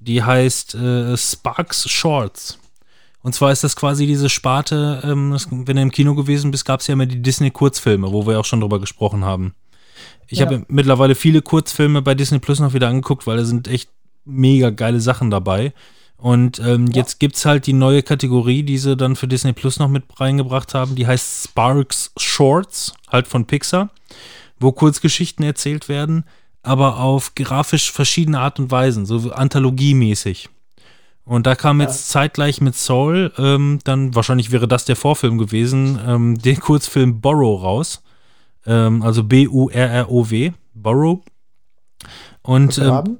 [0.00, 2.58] die heißt äh, Sparks Shorts.
[3.22, 6.64] Und zwar ist das quasi diese Sparte, ähm, das, wenn du im Kino gewesen bist,
[6.64, 9.54] gab es ja immer die Disney-Kurzfilme, wo wir auch schon drüber gesprochen haben.
[10.28, 10.46] Ich Ja.
[10.46, 13.90] habe mittlerweile viele Kurzfilme bei Disney Plus noch wieder angeguckt, weil da sind echt
[14.24, 15.72] mega geile Sachen dabei.
[16.18, 19.78] Und ähm, jetzt gibt es halt die neue Kategorie, die sie dann für Disney Plus
[19.78, 23.90] noch mit reingebracht haben, die heißt Sparks Shorts, halt von Pixar,
[24.58, 26.24] wo Kurzgeschichten erzählt werden,
[26.62, 30.50] aber auf grafisch verschiedene Art und Weisen, so anthologiemäßig.
[31.24, 36.00] Und da kam jetzt zeitgleich mit Soul, ähm, dann wahrscheinlich wäre das der Vorfilm gewesen,
[36.04, 38.02] ähm, den Kurzfilm Borrow raus.
[38.66, 41.20] Ähm, also B-U-R-R-O-W, Borrow.
[42.42, 43.18] Und ähm,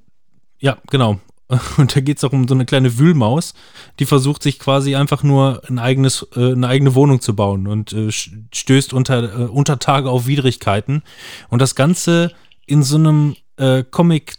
[0.58, 1.20] ja, genau.
[1.78, 3.54] Und da geht es auch um so eine kleine Wühlmaus,
[3.98, 7.92] die versucht sich quasi einfach nur ein eigenes, äh, eine eigene Wohnung zu bauen und
[7.92, 11.02] äh, stößt unter, äh, unter Tage auf Widrigkeiten.
[11.48, 12.32] Und das Ganze
[12.66, 13.82] in so einem äh,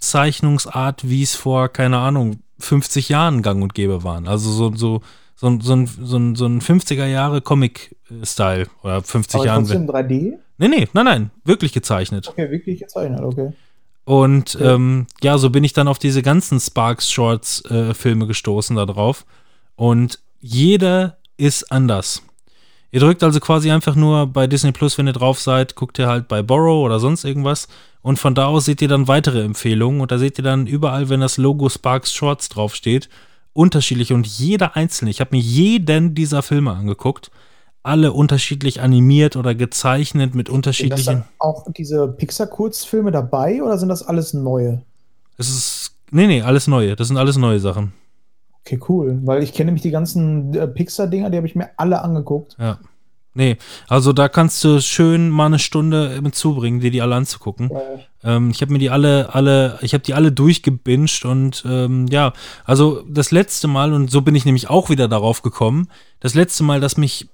[0.09, 4.27] Comic-Zeichnungsart, wie es vor, keine Ahnung, 50 Jahren gang und gäbe waren.
[4.27, 5.01] Also so, so,
[5.35, 9.63] so, ein- so, ein, so, ein, so ein 50er Jahre Comic-Style oder 50 Aber Jahren.
[9.65, 10.33] trotzdem 3D?
[10.57, 12.27] Nee, nee, nein, nein, wirklich gezeichnet.
[12.27, 13.53] Okay, wirklich gezeichnet, okay.
[14.09, 18.75] Und ähm, ja, so bin ich dann auf diese ganzen Sparks Shorts äh, Filme gestoßen
[18.75, 19.23] da drauf.
[19.75, 22.23] Und jeder ist anders.
[22.89, 26.07] Ihr drückt also quasi einfach nur bei Disney Plus, wenn ihr drauf seid, guckt ihr
[26.07, 27.67] halt bei Borrow oder sonst irgendwas.
[28.01, 30.01] Und von da aus seht ihr dann weitere Empfehlungen.
[30.01, 33.09] Und da seht ihr dann überall, wenn das Logo Sparks Shorts draufsteht,
[33.53, 34.11] unterschiedlich.
[34.11, 37.29] Und jeder einzelne, ich habe mir jeden dieser Filme angeguckt.
[37.83, 41.23] Alle unterschiedlich animiert oder gezeichnet mit Sind das unterschiedlichen.
[41.39, 44.81] auch diese Pixar-Kurzfilme dabei oder sind das alles neue?
[45.37, 45.95] Es ist.
[46.11, 46.95] Nee, nee, alles neue.
[46.95, 47.93] Das sind alles neue Sachen.
[48.65, 49.19] Okay, cool.
[49.23, 52.55] Weil ich kenne nämlich die ganzen äh, Pixar-Dinger, die habe ich mir alle angeguckt.
[52.59, 52.79] Ja.
[53.35, 53.57] Nee,
[53.87, 57.69] also da kannst du schön mal eine Stunde mit zubringen, dir die alle anzugucken.
[57.71, 57.75] Äh,
[58.21, 62.33] Ähm, ich habe mir die alle, alle, ich habe die alle durchgebinged und ähm, ja,
[62.65, 65.87] also das letzte Mal, und so bin ich nämlich auch wieder darauf gekommen,
[66.19, 67.29] das letzte Mal, dass mich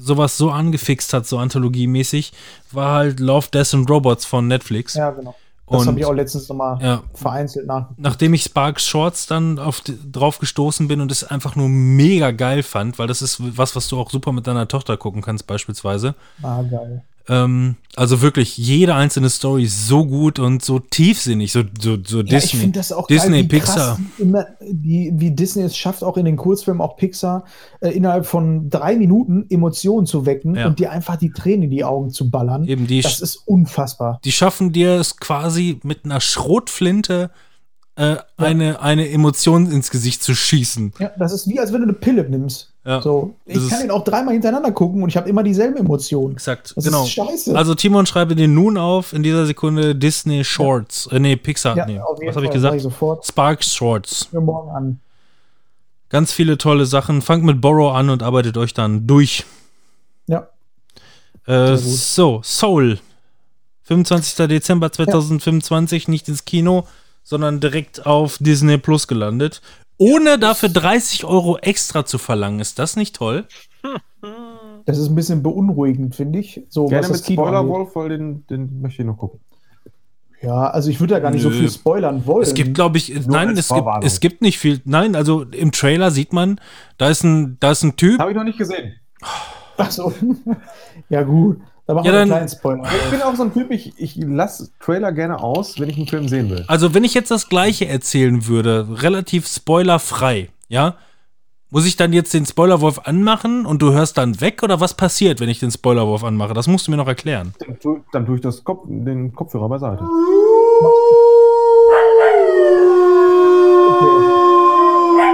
[0.00, 2.32] sowas so angefixt hat, so anthologiemäßig,
[2.72, 4.94] war halt Love, Death and Robots von Netflix.
[4.94, 5.34] ja, genau.
[5.72, 7.02] Das habe ich auch letztens nochmal Ja.
[7.14, 7.90] vereinzelt nach.
[7.96, 12.64] Nachdem ich Sparks Shorts dann auf drauf gestoßen bin und es einfach nur mega geil
[12.64, 16.16] fand, weil das ist was, was du auch super mit deiner Tochter gucken kannst, beispielsweise.
[16.42, 17.04] Ah, geil.
[17.32, 22.18] Ähm, also wirklich jede einzelne Story ist so gut und so tiefsinnig, so, so, so
[22.22, 22.60] Ja, ich Disney.
[22.60, 23.76] finde das auch Disney, geil, wie Pixar.
[23.76, 27.44] krass die immer, die, wie Disney es schafft, auch in den Kurzfilmen, auch Pixar,
[27.80, 30.66] äh, innerhalb von drei Minuten Emotionen zu wecken Ja.
[30.66, 32.64] und dir einfach die Tränen in die Augen zu ballern.
[32.66, 34.20] Eben die, Das ist unfassbar.
[34.24, 37.30] die schaffen dir es quasi mit einer Schrotflinte
[38.00, 40.94] äh, eine, eine Emotion ins Gesicht zu schießen.
[40.98, 42.72] Ja, das ist wie, als wenn du eine Pille nimmst.
[42.82, 46.32] Ja, So, ich kann den auch dreimal hintereinander gucken und ich habe immer dieselben Emotionen.
[46.32, 47.04] Exakt, Das genau.
[47.04, 47.54] ist scheiße.
[47.54, 51.08] Also Timon schreibe den nun auf, in dieser Sekunde Disney Shorts.
[51.12, 52.00] Äh, nee, Pixar, ja, nee.
[52.26, 52.74] Was habe ich gesagt?
[52.74, 54.28] Ich sofort Sparks Shorts.
[54.30, 55.00] für morgen an.
[56.08, 57.20] Ganz viele tolle Sachen.
[57.20, 59.44] Fangt mit Borrow an und arbeitet euch dann durch.
[60.26, 60.48] Ja.
[61.46, 62.98] Äh, so, Soul.
[63.82, 64.46] 25.
[64.48, 66.86] Dezember 2025, nicht ins Kino,
[67.22, 69.60] sondern direkt auf Disney Plus gelandet.
[69.98, 72.60] ohne dafür 30 Euro extra zu verlangen.
[72.60, 73.46] Ist das nicht toll?
[74.86, 76.62] Das ist ein bisschen beunruhigend, finde ich.
[76.68, 77.74] So, Gerne was mit das Kino Spoiler angeht.
[77.74, 79.40] Wolf, weil den, den möchte ich noch gucken.
[80.42, 81.58] Ja, also ich würde da gar nicht so Nö.
[81.58, 82.42] viel spoilern wollen.
[82.42, 84.80] Es gibt, glaube ich, nein, es gibt, es gibt nicht viel.
[84.86, 86.58] Nein, also im Trailer sieht man,
[86.96, 88.18] da ist ein, da ist ein Typ.
[88.18, 88.94] Habe ich noch nicht gesehen.
[89.76, 90.14] Ach so.
[91.10, 91.60] ja, gut.
[91.90, 92.84] Da machen Ja, wir einen dann- kleinen Spoiler.
[93.04, 96.06] Ich bin auch so ein Typ, ich, ich lasse Trailer gerne aus, wenn ich einen
[96.06, 96.64] Film sehen will.
[96.68, 100.94] Also, wenn ich jetzt das Gleiche erzählen würde, relativ spoilerfrei, ja,
[101.70, 105.40] muss ich dann jetzt den Spoilerwolf anmachen und du hörst dann weg oder was passiert,
[105.40, 106.54] wenn ich den Spoilerwolf anmache?
[106.54, 107.54] Das musst du mir noch erklären.
[107.58, 110.04] Dann, tu- dann tue ich das Kopf, den Kopfhörer beiseite.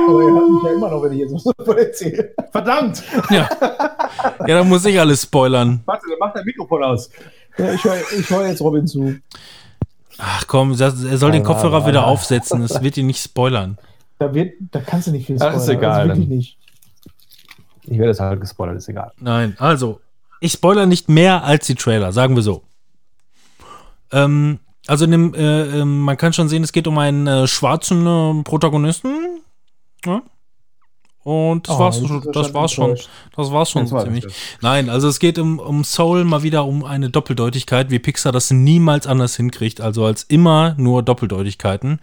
[0.08, 2.34] Aber ihr hört mich ja immer noch, wenn ich jetzt was davon erzähle.
[2.52, 3.02] Verdammt!
[3.30, 3.48] Ja.
[4.46, 5.80] Ja, dann muss ich alles spoilern.
[5.84, 7.10] Warte, dann macht dein Mikrofon aus.
[7.58, 9.16] Ja, ich höre ich hör jetzt Robin zu.
[10.18, 12.62] Ach komm, das, er soll den Kopfhörer ja, wieder aufsetzen.
[12.62, 13.78] Es wird ihn nicht spoilern.
[14.18, 15.56] Da, wird, da kannst du nicht viel spoilern.
[15.56, 16.58] ist egal, Also nicht.
[17.88, 19.12] Ich werde es halt gespoilert, ist egal.
[19.20, 20.00] Nein, also,
[20.40, 22.62] ich spoiler nicht mehr als die Trailer, sagen wir so.
[24.10, 27.46] Ähm, also, in dem, äh, ähm, man kann schon sehen, es geht um einen äh,
[27.46, 29.40] schwarzen äh, Protagonisten.
[30.04, 30.22] Ja?
[31.26, 32.96] Und das Oh, war's, schon- das war's schon.
[33.36, 34.24] Das war's schon war ziemlich.
[34.62, 38.52] Nein, also es geht um, um Soul mal wieder um eine Doppeldeutigkeit, wie Pixar das
[38.52, 41.98] niemals anders hinkriegt, also als immer nur Doppeldeutigkeiten.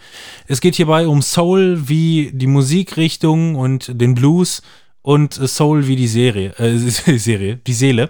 [0.48, 4.62] Es geht hierbei um Soul wie die Musikrichtung und den Blues
[5.04, 6.74] und Soul wie die Serie, äh,
[7.08, 8.10] die Serie, die Seele.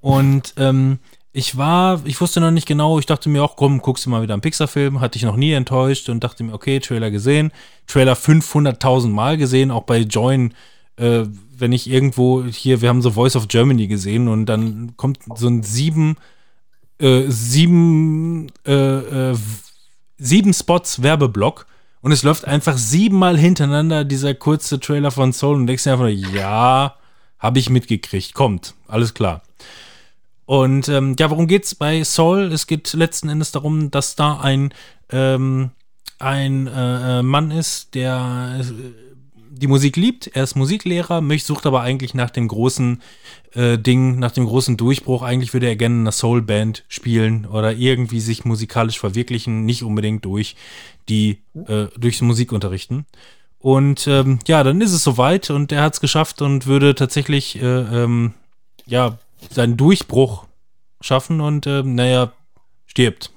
[0.00, 0.98] Und ähm,
[1.32, 4.22] ich war, ich wusste noch nicht genau, ich dachte mir auch, komm, guckst du mal
[4.22, 7.52] wieder einen Pixar-Film, hatte ich noch nie enttäuscht und dachte mir, okay, Trailer gesehen,
[7.86, 10.54] Trailer 500.000 Mal gesehen, auch bei Join,
[10.96, 11.22] äh,
[11.56, 15.46] wenn ich irgendwo hier, wir haben so Voice of Germany gesehen und dann kommt so
[15.46, 16.16] ein sieben,
[16.98, 19.36] äh, sieben, äh, äh,
[20.18, 21.66] sieben Spots Werbeblock
[22.00, 26.08] und es läuft einfach siebenmal hintereinander dieser kurze Trailer von Soul und denkst dir einfach
[26.08, 26.96] ja,
[27.38, 29.42] habe ich mitgekriegt, kommt, alles klar.
[30.50, 32.50] Und ähm, ja, worum geht's bei Soul?
[32.52, 34.74] Es geht letzten Endes darum, dass da ein,
[35.12, 35.70] ähm,
[36.18, 38.64] ein äh, äh, Mann ist, der äh,
[39.48, 40.26] die Musik liebt.
[40.26, 43.00] Er ist Musiklehrer, möchte, sucht aber eigentlich nach dem großen
[43.52, 45.22] äh, Ding, nach dem großen Durchbruch.
[45.22, 50.24] Eigentlich würde er gerne in einer Soul-Band spielen oder irgendwie sich musikalisch verwirklichen, nicht unbedingt
[50.24, 50.56] durch
[51.08, 53.06] die, äh, durchs Musikunterrichten.
[53.60, 57.62] Und ähm, ja, dann ist es soweit und er hat es geschafft und würde tatsächlich
[57.62, 58.34] äh, ähm,
[58.86, 59.16] ja,
[59.48, 60.46] seinen Durchbruch
[61.00, 62.32] schaffen und ähm, naja,
[62.86, 63.32] stirbt.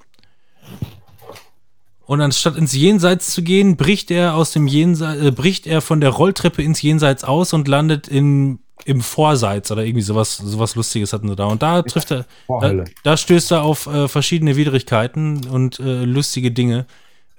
[2.06, 6.00] Und anstatt ins Jenseits zu gehen, bricht er aus dem Jenseits, äh, bricht er von
[6.00, 11.14] der Rolltreppe ins Jenseits aus und landet in, im Vorseits oder irgendwie sowas, sowas Lustiges
[11.14, 11.46] hatten sie da.
[11.46, 16.50] Und da trifft er, da, da stößt er auf äh, verschiedene Widrigkeiten und äh, lustige
[16.50, 16.86] Dinge.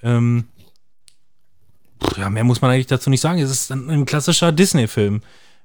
[0.01, 0.45] Ähm,
[2.17, 3.39] ja, mehr muss man eigentlich dazu nicht sagen.
[3.39, 5.21] Es ist ein, ein klassischer Disney-Film.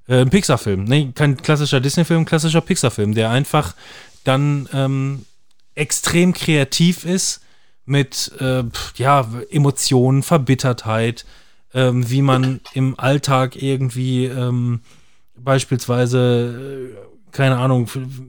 [0.09, 0.85] Äh, ein Pixar-Film.
[0.85, 3.74] Nee, kein klassischer Disney-Film, klassischer Pixar-Film, der einfach
[4.24, 5.24] dann ähm,
[5.74, 7.40] extrem kreativ ist
[7.86, 8.64] mit äh,
[8.97, 11.24] ja, Emotionen, Verbittertheit,
[11.74, 14.81] ähm, wie man im Alltag irgendwie ähm,
[15.36, 17.89] beispielsweise, äh, keine Ahnung,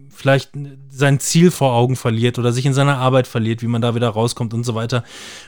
[0.10, 0.52] vielleicht
[0.90, 4.10] sein Ziel vor Augen verliert oder sich in seiner Arbeit verliert, wie man da wieder
[4.10, 5.04] rauskommt und so weiter.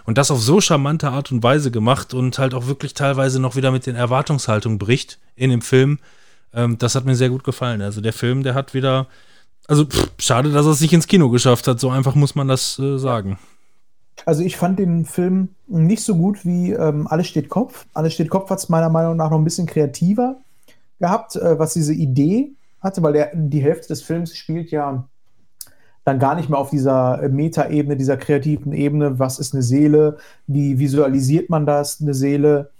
[0.05, 3.55] Und das auf so charmante Art und Weise gemacht und halt auch wirklich teilweise noch
[3.55, 5.99] wieder mit den Erwartungshaltungen bricht in dem Film.
[6.53, 7.81] Ähm, das hat mir sehr gut gefallen.
[7.81, 9.07] Also der Film, der hat wieder,
[9.67, 11.79] also pff, schade, dass er es nicht ins Kino geschafft hat.
[11.79, 13.37] So einfach muss man das äh, sagen.
[14.25, 17.85] Also ich fand den Film nicht so gut wie ähm, Alles steht Kopf.
[17.93, 20.37] Alles steht Kopf hat es meiner Meinung nach noch ein bisschen kreativer
[20.99, 22.53] gehabt, äh, was diese Idee
[22.83, 25.07] hatte, weil der, die Hälfte des Films spielt ja
[26.03, 30.77] dann gar nicht mehr auf dieser Metaebene, dieser kreativen Ebene, was ist eine Seele, wie
[30.77, 32.71] visualisiert man das, eine Seele,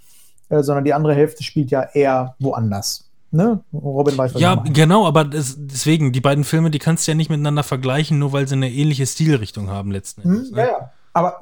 [0.50, 3.10] äh, sondern die andere Hälfte spielt ja eher woanders.
[3.32, 3.62] Ne?
[3.74, 7.16] Robin weiß, was Ja, genau, aber das, deswegen, die beiden Filme, die kannst du ja
[7.16, 10.50] nicht miteinander vergleichen, nur weil sie eine ähnliche Stilrichtung haben letzten Endes.
[10.50, 10.62] Hm, ne?
[10.62, 10.92] ja, ja.
[11.14, 11.40] Aber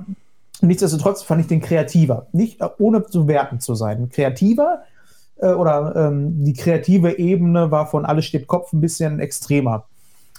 [0.61, 2.27] nichtsdestotrotz fand ich den kreativer.
[2.31, 4.09] Nicht ohne zu werten zu sein.
[4.09, 4.83] Kreativer
[5.41, 9.85] äh, oder ähm, die kreative Ebene war von Alles steht Kopf ein bisschen extremer.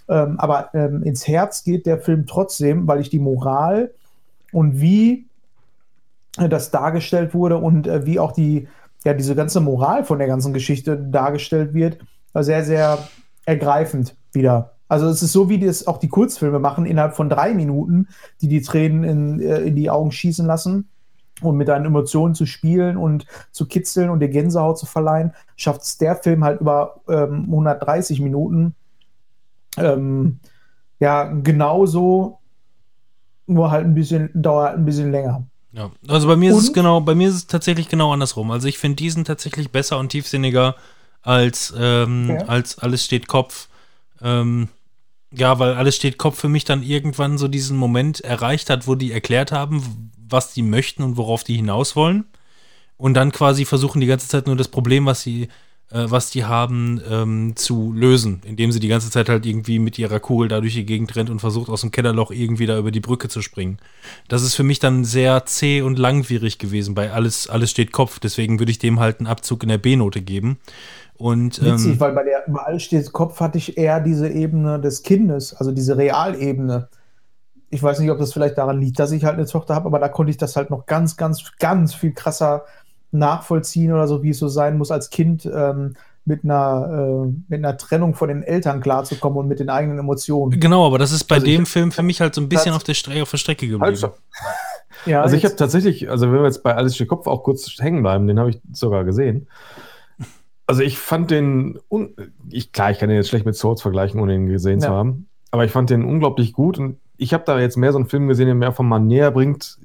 [0.08, 3.92] Ähm, aber ähm, ins Herz geht der Film trotzdem, weil ich die Moral
[4.52, 5.26] und wie
[6.38, 8.68] äh, das dargestellt wurde und äh, wie auch die,
[9.04, 11.98] ja, diese ganze Moral von der ganzen Geschichte dargestellt wird,
[12.32, 12.98] war sehr, sehr
[13.44, 14.72] ergreifend wieder.
[14.88, 18.08] Also es ist so, wie das auch die Kurzfilme machen, innerhalb von drei Minuten,
[18.40, 20.88] die die Tränen in, äh, in die Augen schießen lassen
[21.44, 25.82] und mit deinen Emotionen zu spielen und zu kitzeln und dir Gänsehaut zu verleihen, schafft
[25.82, 28.74] es der Film halt über ähm, 130 Minuten.
[29.76, 30.38] Ähm,
[31.00, 32.38] ja, genauso,
[33.46, 35.44] nur halt ein bisschen, dauert ein bisschen länger.
[35.72, 38.50] Ja, also bei mir ist es Und- genau, bei mir ist es tatsächlich genau andersrum.
[38.50, 40.76] Also ich finde diesen tatsächlich besser und tiefsinniger
[41.22, 42.46] als, ähm, Ja.
[42.46, 43.68] als alles steht Kopf.
[44.20, 44.68] Ähm,
[45.34, 48.94] ja, weil alles steht Kopf für mich dann irgendwann so diesen Moment erreicht hat, wo
[48.94, 52.24] die erklärt haben, was die möchten und worauf die hinaus wollen.
[52.96, 55.48] Und dann quasi versuchen die ganze Zeit nur das Problem, was sie,
[55.90, 59.98] äh, was die haben, ähm, zu lösen, indem sie die ganze Zeit halt irgendwie mit
[59.98, 62.90] ihrer Kugel da durch die Gegend rennt und versucht aus dem Kellerloch irgendwie da über
[62.90, 63.78] die Brücke zu springen.
[64.28, 68.20] Das ist für mich dann sehr zäh und langwierig gewesen bei alles, alles steht Kopf.
[68.20, 70.58] Deswegen würde ich dem halt einen Abzug in der B-Note geben.
[71.22, 74.80] Und Witzig, ähm, weil bei der über alles steht Kopf hatte ich eher diese Ebene
[74.80, 76.88] des Kindes, also diese Realebene.
[77.70, 79.98] Ich weiß nicht, ob das vielleicht daran liegt, dass ich halt eine Tochter habe, aber
[79.98, 82.64] da konnte ich das halt noch ganz, ganz, ganz viel krasser
[83.12, 85.94] nachvollziehen oder so, wie es so sein muss, als Kind ähm,
[86.24, 90.58] mit, einer, äh, mit einer Trennung von den Eltern klarzukommen und mit den eigenen Emotionen.
[90.58, 92.74] genau, aber das ist bei Also ich- dem Film für mich halt so ein bisschen
[92.74, 93.96] auf der, Stre auf der Strecke geblieben.
[93.96, 94.18] stopp.
[95.06, 97.68] Ja, Also ich habe tatsächlich, also wenn wir jetzt bei Alles steht Kopf auch kurz
[97.78, 99.48] hängen bleiben, den habe ich sogar gesehen.
[100.72, 101.78] Also ich fand den,
[102.48, 104.94] ich, klar, ich kann den jetzt schlecht mit Souls vergleichen, ohne ihn gesehen zu Ja.
[104.94, 108.08] haben, aber ich fand den unglaublich gut und ich habe da jetzt mehr so einen
[108.08, 109.76] Film gesehen, der mir einfach mal näher bringt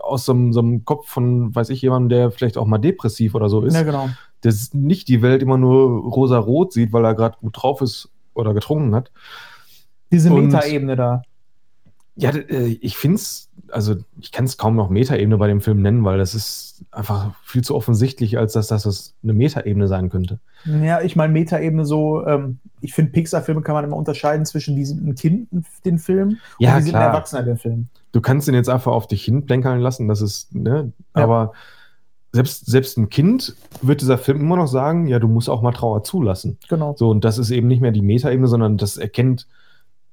[0.00, 3.34] aus so einem, so einem Kopf von, weiß ich, jemandem, der vielleicht auch mal depressiv
[3.34, 4.08] oder so ist, ja, genau.
[4.44, 8.54] der nicht die Welt immer nur rosa-rot sieht, weil er gerade gut drauf ist oder
[8.54, 9.10] getrunken hat.
[10.12, 11.22] Diese Metaebene da.
[12.16, 15.80] Ja, äh, ich finde es, also ich kann es kaum noch Metaebene bei dem Film
[15.80, 20.38] nennen, weil das ist einfach viel zu offensichtlich, als dass das eine Metaebene sein könnte.
[20.64, 24.82] Ja, ich meine, Metaebene so, ähm, ich finde, Pixar-Filme kann man immer unterscheiden zwischen wie
[24.82, 25.48] ein Kind
[25.84, 27.02] den Film Ja, und wie sieht ein.
[27.02, 27.86] Erwachsener den Film.
[28.12, 31.22] Du kannst ihn jetzt einfach auf dich hinplänkeln lassen, das ist, ne, Ja.
[31.22, 31.52] aber
[32.32, 35.72] selbst, selbst ein Kind wird dieser Film immer noch sagen, ja, du musst auch mal
[35.72, 36.58] Trauer zulassen.
[36.68, 36.94] Genau.
[36.96, 39.46] So, und das ist eben nicht mehr die Metaebene, sondern das erkennt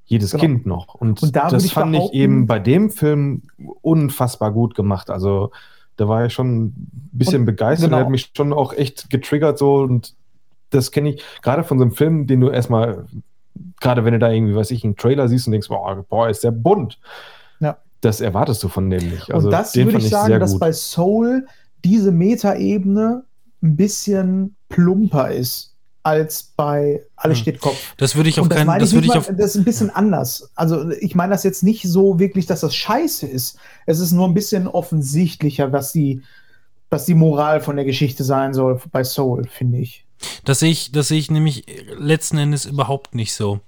[0.07, 0.41] jedes Genau.
[0.41, 0.95] Kind noch.
[0.95, 3.43] Und, Und da das ich fand ich eben bei dem Film
[3.81, 5.09] unfassbar gut gemacht.
[5.09, 5.51] Also
[5.97, 7.89] da war ich schon ein bisschen Und- begeistert.
[7.89, 8.01] genau.
[8.01, 10.13] Hat mich schon auch echt getriggert so und
[10.69, 13.05] das kenne ich gerade von so einem Film, den du erstmal,
[13.79, 16.43] gerade wenn du da irgendwie, weiß ich, einen Trailer siehst und denkst, boah, boah ist
[16.43, 16.99] der bunt.
[17.59, 17.77] Ja.
[18.01, 19.31] Das erwartest du von dem nicht.
[19.33, 20.59] Also und das würde ich ich sagen, dass gut.
[20.59, 21.47] bei Soul
[21.85, 23.23] diese Metaebene
[23.63, 25.73] ein bisschen plumper ist
[26.07, 27.41] als bei Alles Hm.
[27.41, 27.93] steht Kopf.
[27.97, 29.89] Das würde ich auf das keinen, meine das nicht ich mal, das ist ein bisschen
[29.89, 30.49] anders.
[30.55, 33.57] Also ich meine das jetzt nicht so wirklich, dass das scheiße ist.
[33.85, 36.21] Es ist nur ein bisschen offensichtlicher, was die,
[36.89, 40.05] was die Moral von der Geschichte sein soll bei Soul, finde ich.
[40.45, 41.65] Das sehe ich, das sehe ich nämlich
[41.97, 43.59] letzten Endes überhaupt nicht so.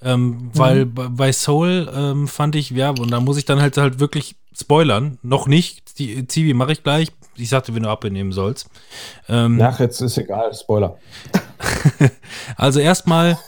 [0.00, 0.94] Ähm, weil Mhm.
[0.94, 4.36] bei- bei Soul ähm, fand ich, ja, und da muss ich dann halt halt wirklich
[4.56, 5.18] spoilern.
[5.22, 5.98] Noch nicht.
[5.98, 7.08] Die Zivi mache ich gleich.
[7.38, 8.68] Ich sagte, wenn du abnehmen sollst.
[9.28, 10.96] Ähm, Ach, jetzt ist egal, Spoiler.
[12.56, 13.38] Also erstmal,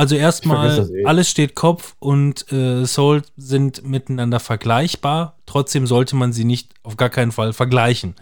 [0.00, 1.04] also erstmal, eh.
[1.04, 5.36] alles steht Kopf und äh, Soul sind miteinander vergleichbar.
[5.44, 8.14] Trotzdem sollte man sie nicht auf gar keinen Fall vergleichen.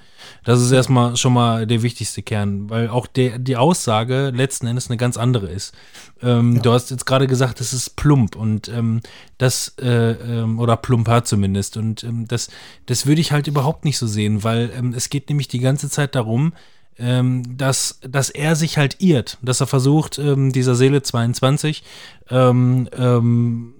[0.45, 4.89] Das ist erstmal schon mal der wichtigste Kern, weil auch der, die Aussage letzten Endes
[4.91, 5.73] eine ganz andere ist.
[6.21, 9.01] Ähm, Du hast jetzt gerade gesagt, es ist plump und ähm,
[9.37, 11.77] das, äh, ähm, oder plumper zumindest.
[11.77, 12.49] Und ähm, das,
[12.87, 15.89] das würde ich halt überhaupt nicht so sehen, weil ähm, es geht nämlich die ganze
[15.89, 16.55] Zeit darum,
[16.99, 21.83] ähm, dass, dass er sich halt irrt, dass er versucht, ähm, dieser Seele 22
[22.31, 23.75] ähm, ähm,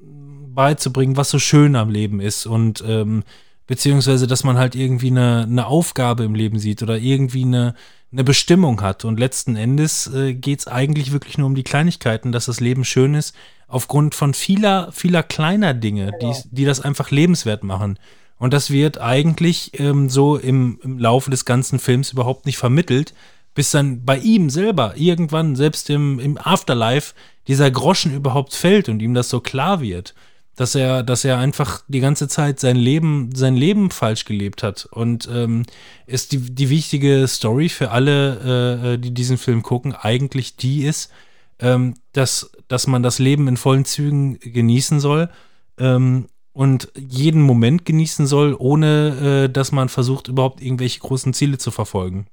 [0.55, 3.23] beizubringen, was so schön am Leben ist und ähm,
[3.69, 7.75] beziehungsweise, dass man halt irgendwie eine, eine Aufgabe im Leben sieht oder irgendwie eine,
[8.11, 9.05] eine Bestimmung hat.
[9.05, 12.85] Und letzten Endes äh, geht es eigentlich wirklich nur um die Kleinigkeiten, dass das Leben
[12.85, 13.37] schön ist,
[13.69, 17.99] aufgrund von vieler, vieler kleiner Dinge, die, die das einfach lebenswert machen.
[18.39, 23.15] Und das wird eigentlich ähm, so im, im Laufe des ganzen Films überhaupt nicht vermittelt,
[23.55, 27.15] bis dann bei ihm selber irgendwann, selbst im, im Afterlife,
[27.49, 30.15] dieser Groschen überhaupt fällt und ihm das so klar wird,
[30.55, 34.87] dass er, dass er einfach die ganze Zeit sein Leben, sein Leben falsch gelebt hat.
[34.91, 35.65] Und ähm,
[36.07, 41.11] ist die, die wichtige Story für alle, äh, die diesen Film gucken, eigentlich die ist,
[41.59, 45.31] ähm, dass, dass man das Leben in vollen Zügen genießen soll.
[45.79, 46.27] Ähm,
[46.59, 51.71] und jeden Moment genießen soll, ohne äh, dass man versucht, überhaupt irgendwelche großen Ziele zu
[51.71, 52.27] verfolgen.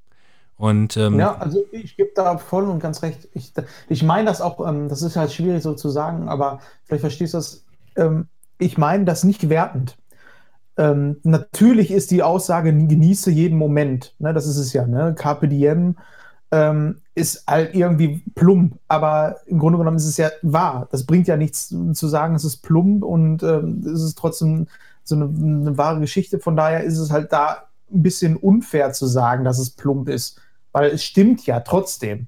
[0.58, 3.30] Und ähm, Ja, also ich gebe da voll und ganz recht.
[3.34, 3.54] Ich,
[3.88, 7.36] ich meine das auch, ähm, das ist halt schwierig so zu sagen, aber vielleicht verstehst
[7.36, 7.66] du das.
[7.96, 8.28] Ähm,
[8.58, 9.96] ich meine das nicht wertend.
[10.76, 14.16] Ähm, natürlich ist die Aussage, genieße jeden Moment.
[14.18, 14.88] Ne, das ist es ja.
[14.88, 15.14] Ne?
[15.16, 15.98] Carpe diem
[16.50, 20.88] ähm, ist halt irgendwie plump, aber im Grunde genommen ist es ja wahr.
[20.92, 24.68] Das bringt ja nichts zu sagen, es ist plump und ähm, es ist trotzdem
[25.04, 26.40] so eine, eine wahre Geschichte.
[26.40, 30.42] Von daher ist es halt da ein bisschen unfair zu sagen, dass es plump ist,
[30.74, 32.28] weil es stimmt ja trotzdem.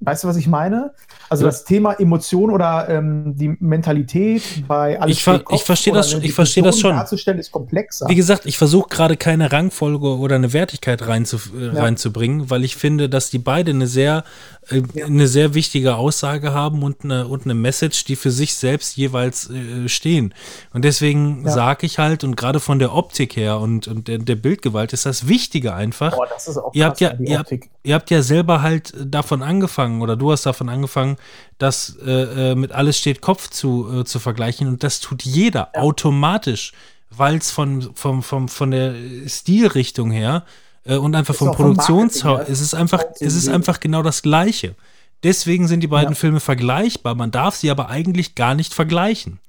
[0.00, 0.92] Weißt du, was ich meine?
[1.28, 1.48] Also Ja.
[1.48, 6.24] das Thema Emotion oder ähm, die Mentalität bei alles Ich ver- ich verstehe das- eine
[6.24, 6.94] ich verstehe das schon.
[6.94, 8.08] Darzustellen ist komplexer.
[8.08, 11.72] Wie gesagt, ich versuche gerade keine Rangfolge oder eine Wertigkeit reinzu, Ja.
[11.82, 14.22] reinzubringen, weil ich finde, dass die beide eine sehr,
[14.70, 18.96] äh, eine sehr wichtige Aussage haben und eine, und eine Message, die für sich selbst
[18.96, 20.34] jeweils äh, stehen.
[20.72, 21.52] Und deswegen Ja.
[21.52, 25.06] sage ich halt, und gerade von der Optik her und, und der, der Bildgewalt ist
[25.06, 26.14] das Wichtige einfach.
[26.14, 27.70] Boah, das ist auch Ihr habt ja, die ihr habt, Optik.
[27.82, 31.16] ihr habt ja selber halt davon angefangen oder du hast davon angefangen,
[31.58, 35.70] das äh, äh, mit alles steht Kopf zu, äh, zu vergleichen und das tut jeder
[35.74, 36.72] automatisch,
[37.10, 38.94] weil es von, vom, vom, von der
[39.26, 40.44] Stilrichtung her
[40.84, 42.46] und einfach vom Produktionshaus, her.
[42.48, 44.74] es ist einfach, es ist einfach genau das Gleiche.
[45.22, 46.14] Deswegen sind die beiden Ja.
[46.14, 47.14] Filme vergleichbar.
[47.14, 49.40] Man darf sie aber eigentlich gar nicht vergleichen.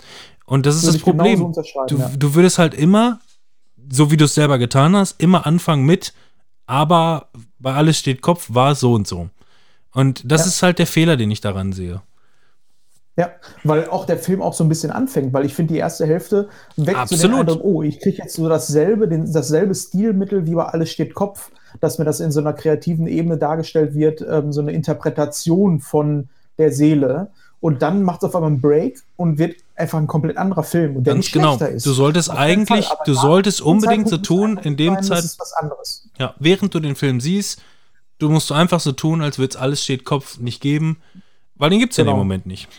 [0.46, 1.54] Und das ist Würde das Problem.
[1.88, 2.10] Du, ja.
[2.18, 3.20] du würdest halt immer,
[3.92, 6.14] so wie du es selber getan hast, immer anfangen mit,
[6.66, 7.30] aber
[7.60, 9.30] bei alles steht Kopf war so und so.
[9.92, 10.48] Und das Ja.
[10.48, 12.02] ist halt der Fehler, den ich daran sehe.
[13.20, 13.32] Ja,
[13.66, 16.48] weil auch der Film auch so ein bisschen anfängt, weil ich finde, die erste Hälfte
[16.78, 17.40] weckt so den Absolut.
[17.42, 21.52] Eindruck, oh, ich kriege jetzt so dasselbe, den, dasselbe Stilmittel wie bei Alles steht Kopf,
[21.82, 26.30] dass mir das in so einer kreativen Ebene dargestellt wird, ähm, so eine Interpretation von
[26.58, 27.28] der Seele.
[27.60, 30.96] Und dann macht es auf einmal einen Break und wird einfach ein komplett anderer Film,
[30.96, 31.58] und der Ganz nicht genau.
[31.58, 31.86] schlechter ist.
[31.86, 36.08] Du solltest eigentlich, Fall, du solltest unbedingt so tun, in dem Zeit, ist was anderes.
[36.18, 37.62] ja, während du den Film siehst,
[38.20, 41.00] du musst du einfach so tun, als würde es alles steht Kopf nicht geben,
[41.56, 42.16] weil den gibt es ja in Genau.
[42.16, 42.70] dem Moment nicht.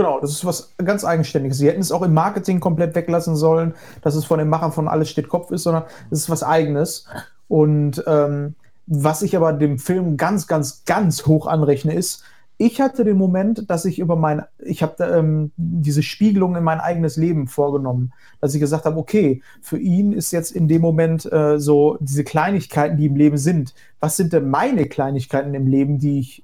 [0.00, 1.58] Genau, das ist was ganz Eigenständiges.
[1.58, 4.88] Sie hätten es auch im Marketing komplett weglassen sollen, dass es von den Machern von
[4.88, 7.04] Alles steht Kopf ist, sondern es ist was Eigenes.
[7.48, 8.54] Und ähm,
[8.86, 12.24] was ich aber dem Film ganz, ganz, ganz hoch anrechne, ist,
[12.56, 16.80] ich hatte den Moment, dass ich über mein, ich habe ähm, diese Spiegelung in mein
[16.80, 21.30] eigenes Leben vorgenommen, dass ich gesagt habe, okay, für ihn ist jetzt in dem Moment
[21.30, 23.74] äh, so diese Kleinigkeiten, die im Leben sind.
[24.00, 26.42] Was sind denn meine Kleinigkeiten im Leben, die ich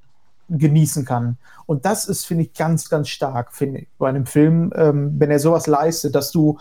[0.49, 1.39] genießen kann?
[1.67, 5.31] Und das ist, finde ich, ganz, ganz stark, finde ich, bei einem Film, ähm, wenn
[5.31, 6.59] er sowas leistet, dass du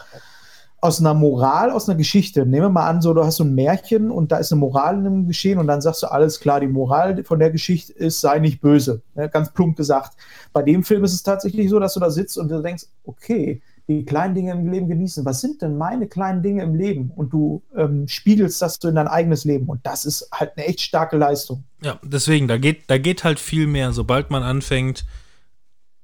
[0.86, 3.56] aus einer Moral, aus einer Geschichte, nehmen wir mal an, so du hast so ein
[3.56, 6.60] Märchen und da ist eine Moral in dem Geschehen und dann sagst du, alles klar,
[6.60, 9.02] die Moral von der Geschichte ist, sei nicht böse.
[9.16, 9.28] Ne?
[9.30, 10.16] Ganz plump gesagt.
[10.54, 13.62] Bei dem Film ist es tatsächlich so, dass du da sitzt und du denkst, okay,
[13.88, 15.26] die kleinen Dinge im Leben genießen.
[15.26, 17.12] Was sind denn meine kleinen Dinge im Leben?
[17.16, 19.68] Und du ähm, spiegelst das so in dein eigenes Leben.
[19.68, 21.64] Und das ist halt eine echt starke Leistung.
[21.86, 25.06] Ja, deswegen, da geht, da geht halt viel mehr, sobald man anfängt,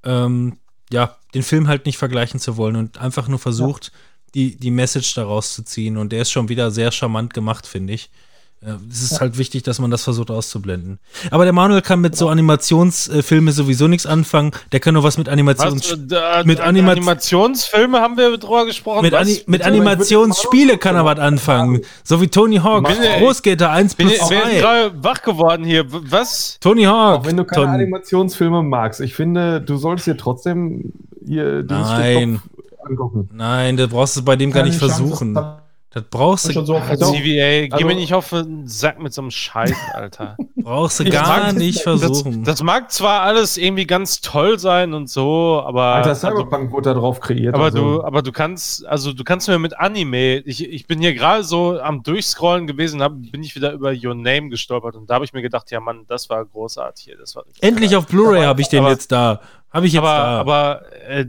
[0.04, 0.58] ähm,
[0.92, 3.90] ja, den Film halt nicht vergleichen zu wollen und einfach nur versucht,
[4.32, 5.96] die, die Message daraus zu ziehen.
[5.96, 8.10] Und der ist schon wieder sehr charmant gemacht, finde ich.
[8.64, 10.98] Äh, Es ist halt wichtig, dass man das versucht auszublenden.
[11.30, 14.52] Aber der Manuel kann mit so Animationsfilme sowieso nichts anfangen.
[14.70, 15.90] Der kann nur was mit Animations...
[15.90, 19.02] Was, äh, da- mit da- Anima- Animationsfilme haben wir drüber gesprochen.
[19.02, 19.14] Mit?
[19.14, 21.80] Ani mit Animationsspiele kann er was anfangen.
[22.04, 24.58] So wie Tony Hawk, Bin- Pro Skater 1 bin, plus bin 2.
[24.60, 25.84] gerade wach geworden hier.
[25.88, 26.58] Was?
[26.60, 27.20] Tony Hawk.
[27.20, 30.92] Auch wenn du keine Ton- Animationsfilme magst, ich finde, du solltest dir trotzdem
[31.26, 32.42] hier Stück Nein.
[32.84, 33.28] Angucken.
[33.32, 35.38] Nein, das brauchst du bei dem gar nicht Chance, versuchen.
[35.94, 38.98] Das Das brauchst du, schon so Also- CVA, geh also- mir nicht auf den Sack
[39.00, 40.36] mit so einem Scheiß, Alter.
[40.56, 42.44] brauchst du Ich gar mag nicht das, versuchen.
[42.44, 45.82] das mag zwar alles irgendwie ganz toll sein und so, aber.
[45.82, 47.54] Alter, also, Cyberpunk wurde da drauf kreiert.
[47.54, 47.78] aber also.
[47.98, 51.44] du, aber du kannst, also du kannst mir mit Anime, ich, ich bin hier gerade
[51.44, 55.24] so am Durchscrollen gewesen, hab, bin ich wieder über Your Name gestolpert und da habe
[55.24, 58.60] ich mir gedacht, ja Mann, das war großartig hier, das war Endlich auf Blu-ray habe
[58.60, 59.40] ich den aber- jetzt da.
[59.70, 60.40] Habe ich jetzt aber, da.
[60.40, 61.26] aber äh,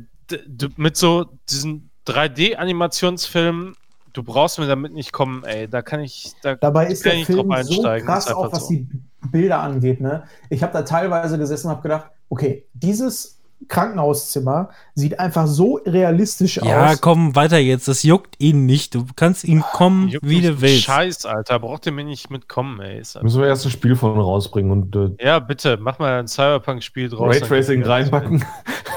[0.78, 3.76] mit so diesen 3D-Animationsfilmen,
[4.14, 5.68] du brauchst mir damit nicht kommen, ey.
[5.68, 6.34] Da kann ich.
[6.42, 8.74] Da Dabei ist der Film drauf so einsteigen, krass, auch was so.
[8.74, 8.88] die
[9.32, 10.00] Bilder angeht.
[10.00, 10.24] Ne?
[10.50, 16.58] Ich habe da teilweise gesessen und habe gedacht, okay, dieses Krankenhauszimmer sieht einfach so realistisch
[16.58, 17.02] ja, aus.
[17.02, 17.88] komm, weiter jetzt.
[17.88, 18.96] Das juckt ihn nicht.
[18.96, 20.84] Du kannst ihn kommen, Juckt wie du willst.
[20.84, 21.60] Scheiß, Alter.
[21.60, 23.02] Braucht ihr mir nicht mitkommen, ey.
[23.22, 27.10] Müssen wir erst ein Spiel von rausbringen und äh, Ja, bitte, mach mal ein Cyberpunk-Spiel
[27.10, 27.36] draus.
[27.36, 28.44] Raytracing reinpacken.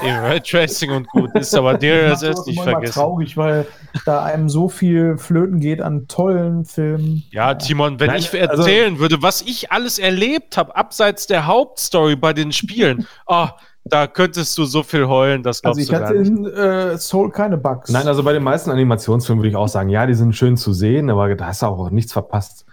[0.04, 1.30] Ja, Raytracing und gut.
[1.34, 2.92] Ist aber DLSS nicht vergessen.
[2.94, 3.66] traurig, weil
[4.04, 7.24] da einem so viel flöten geht an tollen Filmen.
[7.30, 11.46] Ja, Timon, wenn Nein, ich also- erzählen würde, was ich alles erlebt habe, abseits der
[11.46, 13.46] Hauptstory bei den Spielen, oh,
[13.88, 16.98] da könntest du so viel heulen, das Also glaubst ich du gar hatte in äh,
[16.98, 17.90] Soul keine Bugs.
[17.90, 20.72] Nein, also bei den meisten Animationsfilmen würde ich auch sagen, ja, die sind schön zu
[20.72, 22.66] sehen, aber da hast du auch nichts verpasst.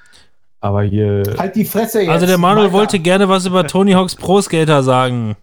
[0.60, 2.10] Aber hier, halt die Fresse jetzt.
[2.10, 5.36] Also der Manuel wollte gerne was über Tony Hawks Pro Skater sagen.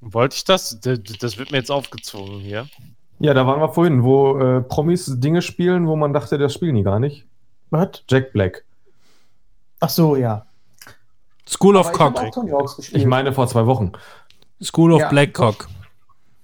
[0.00, 0.78] Wollte ich das?
[0.80, 2.66] Das wird mir jetzt aufgezwungen hier.
[3.18, 6.74] ja, da waren wir vorhin, wo äh, Promis Dinge spielen, wo man dachte, das spielen
[6.76, 7.24] die gar nicht.
[7.70, 8.04] Was?
[8.08, 8.64] Jack Black.
[9.80, 10.44] Ach so, ja.
[11.48, 12.14] School of ich Cock.
[12.76, 13.00] gespielt.
[13.00, 13.92] Ich meine vor zwei Wochen.
[14.62, 15.68] School of Ja, Black Cock.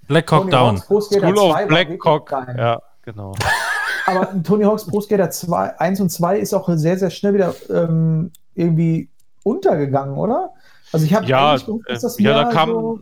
[0.07, 0.77] Black Cock Tony Down.
[0.77, 2.29] School 2 of war Black wirklich Cock.
[2.29, 2.55] geil.
[2.57, 3.33] Ja, genau.
[4.05, 7.53] Aber Tony Hawk's Pro Skater 2, 1 und 2 ist auch sehr, sehr schnell wieder
[7.69, 9.09] ähm, irgendwie
[9.43, 10.49] untergegangen, oder?
[10.91, 12.99] Also ich habe Ja, äh, das ja, da kam- so,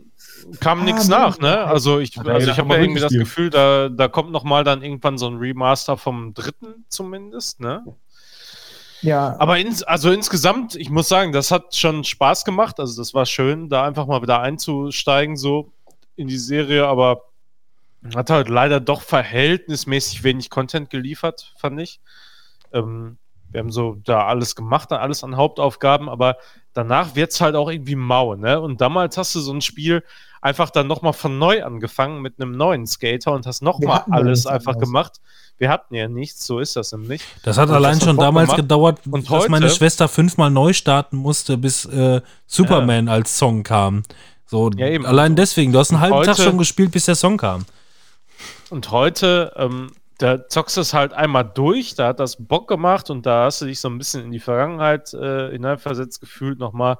[0.60, 1.64] Kam Ah, nichts nach, ne?
[1.64, 3.12] Also ich, also ja ich habe mal ja irgendwie das.
[3.12, 7.84] Gefühl, da, da kommt noch mal dann irgendwann so ein Remaster vom dritten zumindest, ne?
[9.02, 12.80] Ja, Aber ins, also insgesamt, ich muss sagen, das hat schon Spaß gemacht.
[12.80, 15.72] Also das war schön, da einfach mal wieder einzusteigen so
[16.16, 17.24] in die Serie, aber
[18.14, 22.00] hat halt leider doch verhältnismäßig wenig Content geliefert, fand ich.
[22.72, 23.18] Ähm,
[23.50, 26.36] wir haben so da alles gemacht, alles an Hauptaufgaben, aber
[26.74, 28.60] danach wird's halt auch irgendwie mau, ne?
[28.60, 30.02] Und damals hast du so ein Spiel
[30.40, 34.46] einfach dann nochmal von neu angefangen mit einem neuen Skater und hast nochmal ja alles
[34.46, 34.88] einfach anderes.
[34.88, 35.12] gemacht.
[35.58, 37.22] Wir hatten ja nichts, so ist das nämlich.
[37.42, 38.60] Das hat Und allein das schon damals gemacht.
[38.62, 43.64] gedauert, Und dass heute- meine Schwester fünfmal neu starten musste, bis äh, Superman als Song
[43.64, 44.04] kam.
[44.46, 45.04] So, Ja, eben.
[45.04, 45.72] allein deswegen.
[45.72, 47.64] Du hast einen halben Tag heute- schon gespielt, bis der Song kam.
[48.70, 53.08] Und heute, ähm, da zockst du es halt einmal durch, da hat das Bock gemacht
[53.08, 56.98] und da hast du dich so ein bisschen in die Vergangenheit äh, hineinversetzt gefühlt nochmal.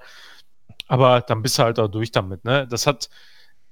[0.86, 2.66] Aber dann bist du halt auch durch damit, ne?
[2.68, 3.10] Das hat,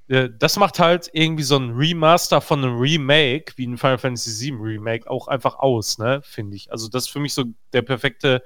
[0.08, 4.50] äh, das macht halt irgendwie so ein Remaster von einem Remake, wie ein Final Fantasy
[4.50, 6.20] VII Remake, auch einfach aus, ne?
[6.24, 6.72] Finde ich.
[6.72, 8.42] Also das ist für mich so der perfekte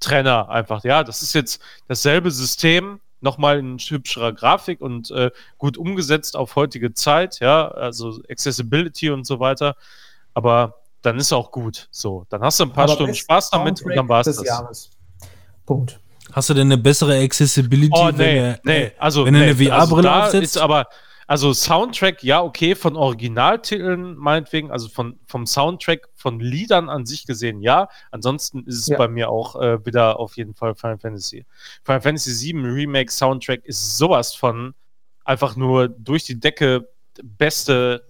[0.00, 0.84] Trenner einfach.
[0.84, 6.54] Ja, das ist jetzt dasselbe System, nochmal in hübscherer Grafik und äh, gut umgesetzt auf
[6.54, 9.76] heutige Zeit, ja, also Accessibility und so weiter.
[10.36, 11.88] Aber dann ist auch gut.
[11.90, 14.46] So, dann hast du ein paar aber Stunden Spaß damit und dann war's des das.
[14.46, 14.90] Jahres.
[15.64, 15.98] Punkt.
[16.32, 19.46] Hast du denn eine bessere Accessibility, Oh, wenn, nee, er- nee, also, wenn du nee,
[19.46, 20.56] eine VR-Brille also aufsetzt?
[20.56, 20.86] Ist aber,
[21.26, 27.26] also Soundtrack, ja, okay, von Originaltiteln meinetwegen, also von, vom Soundtrack, von Liedern an sich
[27.26, 27.88] gesehen, ja.
[28.10, 28.98] Ansonsten ist es Ja.
[28.98, 31.46] bei mir auch äh, wieder auf jeden Fall Final Fantasy.
[31.84, 34.74] Final Fantasy VII Remake Soundtrack ist sowas von
[35.24, 36.88] einfach nur durch die Decke
[37.22, 38.04] beste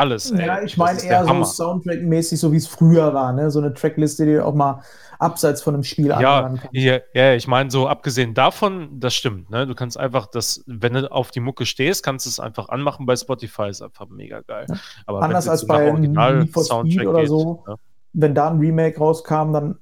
[0.00, 0.30] alles.
[0.32, 0.46] ey.
[0.46, 1.30] Ja, ich meine eher so.
[1.44, 3.50] Soundtrack-mäßig, so wie es früher war, ne?
[3.50, 4.82] So eine Trackliste, die auch mal
[5.18, 9.66] abseits von einem Spiel Ja, ja, ja, ich meine, so abgesehen davon, das stimmt, ne?
[9.66, 13.06] Du kannst einfach das, wenn du auf die Mucke stehst, kannst du es einfach anmachen
[13.06, 14.66] bei Spotify, ist einfach mega geil.
[15.06, 17.64] Aber Anders als bei Original Soundtrack oder geht, so.
[17.68, 17.76] ne?
[18.12, 19.78] Wenn da ein Remake rauskam, dann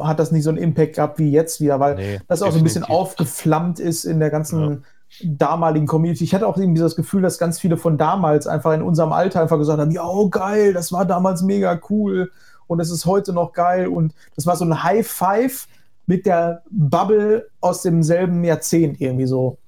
[0.00, 2.58] hat das nicht so einen Impact gehabt wie jetzt wieder, weil Nee, das auch so
[2.58, 3.02] ein bisschen definitiv.
[3.02, 4.84] aufgeflammt ist in der ganzen
[5.22, 6.24] damaligen Community.
[6.24, 9.42] Ich hatte auch irgendwie das Gefühl, dass ganz viele von damals einfach in unserem Alter
[9.42, 12.30] einfach gesagt haben, ja, oh, geil, das war damals mega cool
[12.66, 15.68] und es ist heute noch geil und das war so ein High Five
[16.06, 19.58] mit der Bubble aus demselben Jahrzehnt irgendwie so.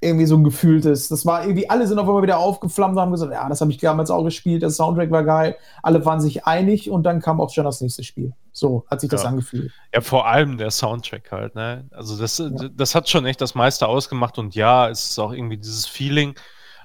[0.00, 1.08] Irgendwie so ein gefühltes.
[1.08, 3.70] Das war irgendwie, alle sind auf einmal wieder aufgeflammt und haben gesagt, ja, das habe
[3.70, 5.56] ich damals auch gespielt, der Soundtrack war geil.
[5.82, 8.34] Alle waren sich einig und dann kam auch schon das nächste Spiel.
[8.56, 9.28] So hat sich das Ja.
[9.30, 9.72] angefühlt.
[9.92, 11.88] Ja, vor allem der Soundtrack halt, ne?
[11.90, 12.40] Also das,
[12.74, 16.34] das hat schon echt das meiste ausgemacht und ja, es ist auch irgendwie dieses Feeling,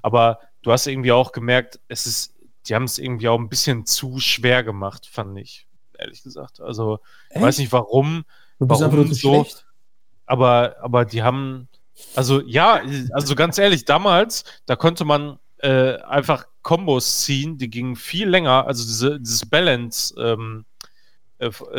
[0.01, 2.35] aber du hast irgendwie auch gemerkt, es ist,
[2.67, 5.67] die haben es irgendwie auch ein bisschen zu schwer gemacht, fand ich,
[5.97, 6.59] ehrlich gesagt.
[6.59, 6.99] Also,
[7.33, 8.25] ich weiß nicht warum,
[8.59, 9.33] Du bist warum einfach so?
[9.43, 9.65] schlecht.
[10.25, 11.69] aber, aber die haben,
[12.15, 12.81] also ja,
[13.13, 18.65] also ganz ehrlich, damals, da konnte man äh, einfach Kombos ziehen, die gingen viel länger,
[18.67, 20.68] also diese, dieses Balance, ähm, äh, äh,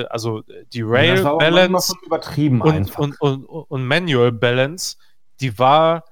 [0.09, 0.43] also
[0.73, 2.21] die Rail das war auch manchmal
[2.59, 4.97] Balance und, und, und, und Manual Balance,
[5.41, 6.05] die war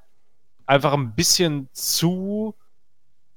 [0.66, 2.55] einfach ein bisschen zu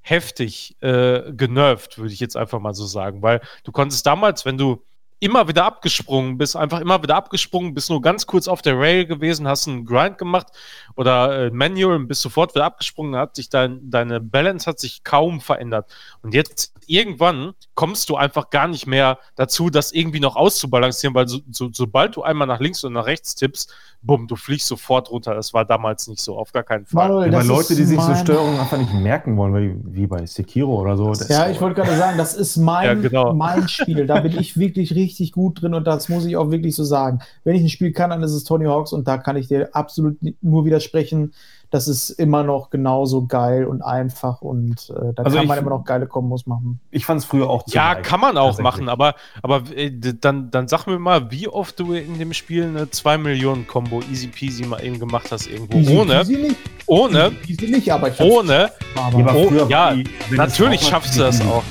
[0.01, 4.57] heftig äh, genervt, würde ich jetzt einfach mal so sagen, weil du konntest damals, wenn
[4.57, 4.83] du
[5.19, 9.05] immer wieder abgesprungen bist, einfach immer wieder abgesprungen, bist nur ganz kurz auf der Rail
[9.05, 10.47] gewesen, hast einen Grind gemacht
[10.95, 15.03] oder äh, Manual und bist sofort wieder abgesprungen, hat sich dein, deine Balance hat sich
[15.03, 15.89] kaum verändert.
[16.21, 21.27] Und jetzt irgendwann kommst du einfach gar nicht mehr dazu, das irgendwie noch auszubalancieren, weil
[21.27, 23.73] so, so, sobald du einmal nach links und nach rechts tippst,
[24.03, 25.35] bumm, du fliegst sofort runter.
[25.35, 27.07] Das war damals nicht so, auf gar keinen Fall.
[27.07, 30.25] Manuel, Ja, Leute, die sich so Steuerungen einfach nicht merken wollen, weil die, wie bei
[30.25, 31.09] Sekiro oder so.
[31.09, 33.33] das- Ja, ich wollte gerade sagen, das ist mein, Ja, genau.
[33.33, 34.07] mein Spiel.
[34.07, 37.19] Da bin ich wirklich richtig gut drin und das muss ich auch wirklich so sagen.
[37.43, 39.69] Wenn ich ein Spiel kann, dann ist es Tony Hawks und da kann ich dir
[39.73, 41.33] absolut nur widersprechen.
[41.69, 45.69] Das ist immer noch genauso geil und einfach und äh, da Also kann man immer
[45.69, 46.81] noch geile Kombos machen.
[46.91, 49.89] Ich fand es früher auch zu Ja, leicht, kann man auch machen, aber, aber äh,
[49.89, 54.01] dann, dann sag mir mal, wie oft du in dem Spiel eine 2 Millionen Combo
[54.11, 55.77] easy peasy mal eben gemacht hast irgendwo.
[55.77, 58.69] Easy ohne, nicht, ohne, easy nicht, aber ich ohne.
[58.97, 61.63] aber, Ja, aber Oh, ja, die- wenn Natürlich schaffst du das mal- auch.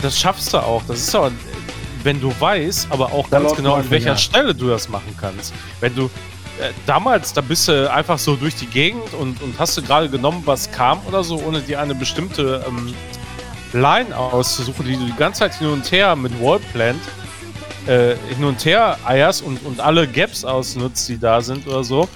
[0.00, 0.82] Das schaffst du auch.
[0.88, 1.30] Das ist aber,
[2.04, 4.16] wenn du weißt, aber auch Da ganz genau, an welcher ja.
[4.16, 5.52] Stelle du das machen kannst.
[5.80, 6.08] Wenn du
[6.86, 10.42] damals, da bist du einfach so durch die Gegend und, und hast du gerade genommen,
[10.44, 12.94] was kam oder so, ohne dir eine bestimmte ähm,
[13.72, 17.00] Line auszusuchen, die du die ganze Zeit hin und her mit Wallplant
[17.86, 22.08] äh, hin und her eierst und, und alle Gaps ausnutzt, die da sind oder so.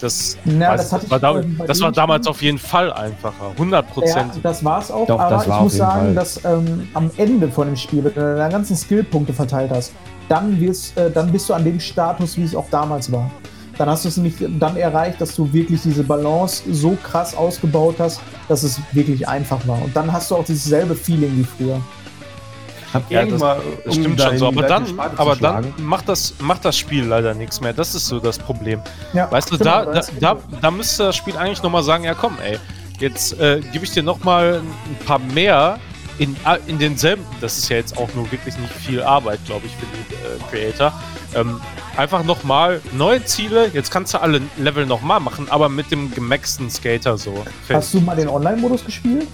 [0.00, 3.50] Das, Na, weiß das das war, ich, da, das war damals auf jeden Fall einfacher.
[3.52, 4.32] 100 Ja, Prozent.
[4.42, 6.14] das war's auch, Doch, aber ich war muss sagen, Fall.
[6.14, 9.92] dass ähm, am Ende von dem Spiel, wenn du deine ganzen Skillpunkte verteilt hast,
[10.28, 13.30] dann, wirst, äh, dann bist du an dem Status, wie es auch damals war.
[13.78, 17.96] Dann hast du es nämlich dann erreicht, dass du wirklich diese Balance so krass ausgebaut
[17.98, 19.82] hast, dass es wirklich einfach war.
[19.82, 21.80] Und dann hast du auch dieses selbe Feeling wie früher.
[22.92, 26.64] Hab Ja, irgendwann, das um stimmt schon so, aber dann, aber dann macht das, macht
[26.64, 27.72] das Spiel leider nichts mehr.
[27.72, 28.80] Das ist so das Problem.
[29.12, 32.14] Ja, Weißt du, stimmt, da, da, da, da müsste das Spiel eigentlich nochmal sagen, ja
[32.14, 32.58] komm, ey,
[33.00, 35.78] jetzt äh, gebe ich dir nochmal ein paar mehr
[36.18, 39.66] in, ah, in denselben, das ist ja jetzt auch nur wirklich nicht viel Arbeit, glaube
[39.66, 40.92] ich, für die äh, Creator.
[41.34, 41.60] Ähm,
[41.96, 46.70] einfach nochmal neue Ziele, jetzt kannst du alle Level nochmal machen, aber mit dem gemaxten
[46.70, 47.44] Skater so.
[47.68, 49.26] Hast du mal den Online-Modus gespielt?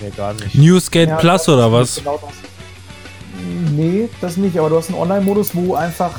[0.00, 0.54] Nee, gar nicht.
[0.54, 1.96] New Skate Ja, Plus oder was?
[1.96, 2.32] Genau das.
[3.72, 6.12] Nee, das nicht, aber du hast einen Online-Modus, wo einfach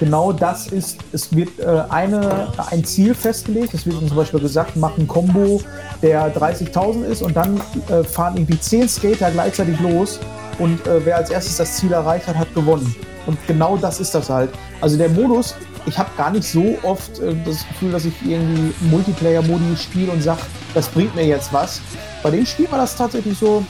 [0.00, 0.98] genau das ist.
[1.12, 3.74] Es wird äh, eine, ein Ziel festgelegt.
[3.74, 5.60] Es wird zum Beispiel gesagt, mach ein Combo,
[6.02, 10.20] der 30.000 ist und dann äh, fahren irgendwie 10 Skater gleichzeitig los
[10.58, 12.94] und äh, wer als erstes das Ziel erreicht hat, hat gewonnen.
[13.26, 14.50] Und genau das ist das halt.
[14.80, 15.54] Also der Modus,
[15.86, 20.22] ich habe gar nicht so oft äh, das Gefühl, dass ich irgendwie Multiplayer-Modi spiele und
[20.22, 20.40] sage,
[20.74, 21.80] das bringt mir jetzt was.
[22.22, 23.64] Bei dem Spiel war das tatsächlich so,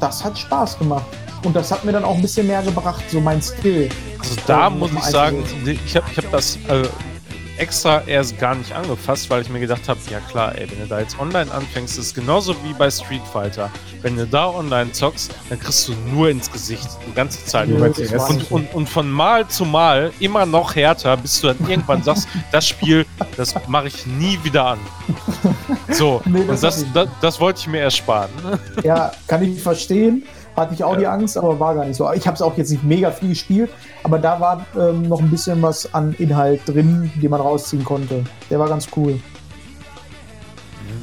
[0.00, 1.04] das hat Spaß gemacht.
[1.44, 3.88] Und das hat mir dann auch ein bisschen mehr gebracht, so mein Skill.
[4.18, 5.12] Also da Ähm, muss ich einzugehen.
[5.12, 6.88] sagen, ich habe ich hab das äh,
[7.56, 10.86] extra erst gar nicht angefasst, weil ich mir gedacht habe, ja klar, ey, wenn du
[10.88, 13.70] da jetzt online anfängst, ist genauso wie bei Street Fighter.
[14.02, 17.68] Wenn du da online zockst, dann kriegst du nur ins Gesicht die ganze Zeit.
[17.68, 21.48] Ja, und, das und, und, und von Mal zu Mal immer noch härter, bis du
[21.48, 23.06] dann irgendwann sagst, das Spiel,
[23.36, 24.78] das mache ich nie wieder an.
[25.90, 26.92] So, Nee, und das das, hab ich.
[26.92, 28.30] das, das wollte ich mir ersparen.
[28.82, 30.24] Ja, kann ich verstehen.
[30.56, 32.10] Hatte ich auch die Angst, aber war gar nicht so.
[32.12, 33.70] Ich habe es auch jetzt nicht mega viel gespielt,
[34.04, 38.24] aber da war ähm, noch ein bisschen was an Inhalt drin, den man rausziehen konnte.
[38.50, 39.18] Der war ganz cool.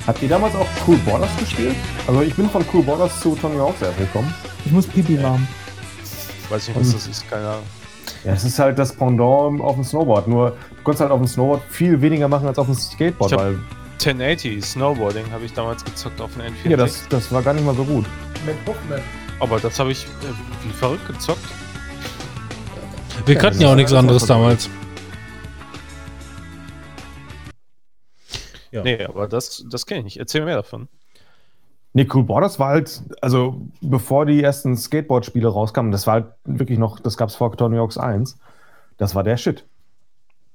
[0.07, 1.75] Habt ihr damals auch Cool Borders gespielt?
[2.07, 4.33] Also ich bin von Cool Borders zu Tony Hawk's gekommen.
[4.65, 5.47] Ich muss Pipi machen.
[6.49, 7.63] Weiß nicht, was das ist, keine Ahnung.
[8.23, 10.27] Ja, es ist halt das Pendant auf dem Snowboard.
[10.27, 13.31] Nur du konntest halt auf dem Snowboard viel weniger machen als auf dem Skateboard.
[13.31, 13.59] Ich Weil,
[13.93, 16.69] 1080 Snowboarding habe ich damals gezockt auf den N64.
[16.69, 18.05] ja, das, das war gar nicht mal so gut.
[19.41, 21.41] Aber das habe ich äh, wie verrückt gezockt.
[23.25, 24.69] Wir Ja, kannten das ja auch nichts anderes damals.
[28.71, 28.83] Ja.
[28.83, 30.17] Nee, aber das, das kenne ich nicht.
[30.17, 30.87] Erzähl mehr davon.
[31.93, 36.77] Nee, Cool Borders war halt, also bevor die ersten Skateboard-Spiele rauskamen, das war halt wirklich
[36.79, 38.37] noch, das gab es vor Tony Hawk's 1.
[38.97, 39.65] Das war der Shit.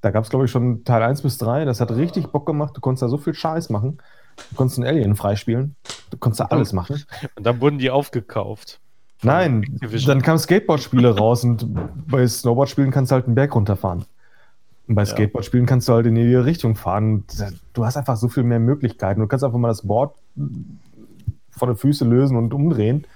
[0.01, 1.65] Da gab es, glaube ich, schon Teil 1 bis 3.
[1.65, 2.77] Das hat richtig Bock gemacht.
[2.77, 3.99] Du konntest da so viel Scheiß machen.
[4.51, 5.75] Du konntest einen Alien freispielen.
[6.11, 7.03] Du konntest da alles machen.
[7.37, 8.81] Und dann wurden die aufgekauft.
[9.23, 10.09] Nein, Activision.
[10.09, 11.67] dann kamen Skateboard-Spiele raus und
[12.07, 14.05] bei Snowboard-Spielen kannst du halt einen Berg runterfahren.
[14.89, 15.07] Und bei Ja.
[15.07, 17.25] Skateboard-Spielen kannst du halt in die Richtung fahren.
[17.73, 19.21] Du hast einfach so viel mehr Möglichkeiten.
[19.21, 20.15] Du kannst einfach mal das Board
[21.51, 23.07] vor den Füße lösen und umdrehen.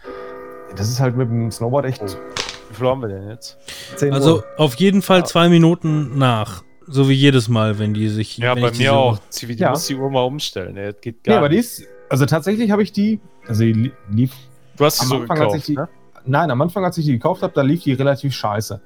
[0.75, 2.03] Das ist halt mit dem Snowboard echt.
[2.03, 3.59] Wie viel haben wir denn jetzt?
[3.97, 4.45] 10 Also Uhr.
[4.57, 6.63] auf jeden Fall zwei Minuten nach.
[6.87, 8.39] So wie jedes Mal, wenn die sich.
[8.39, 9.19] Ja, bei mir auch.
[9.29, 9.71] Zivi, du Ja.
[9.71, 10.77] musst die Uhr mal umstellen.
[10.77, 10.93] ey.
[10.93, 11.67] Das geht Nee, gar aber die nicht.
[11.67, 11.87] ist.
[12.09, 13.21] Also tatsächlich habe ich die.
[13.47, 14.35] Also die li- lief.
[14.77, 15.89] Du hast die Am so Anfang, als gekauft, ich die, ne?
[16.27, 18.81] Nein, am Anfang, als ich die gekauft habe, da lief die relativ scheiße.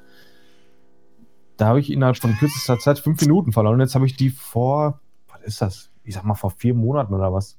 [1.56, 3.74] Da habe ich innerhalb von kürzester Zeit fünf Minuten verloren.
[3.74, 5.90] Und jetzt habe ich die vor, was ist das?
[6.02, 7.56] Ich sag mal vor vier Monaten oder was?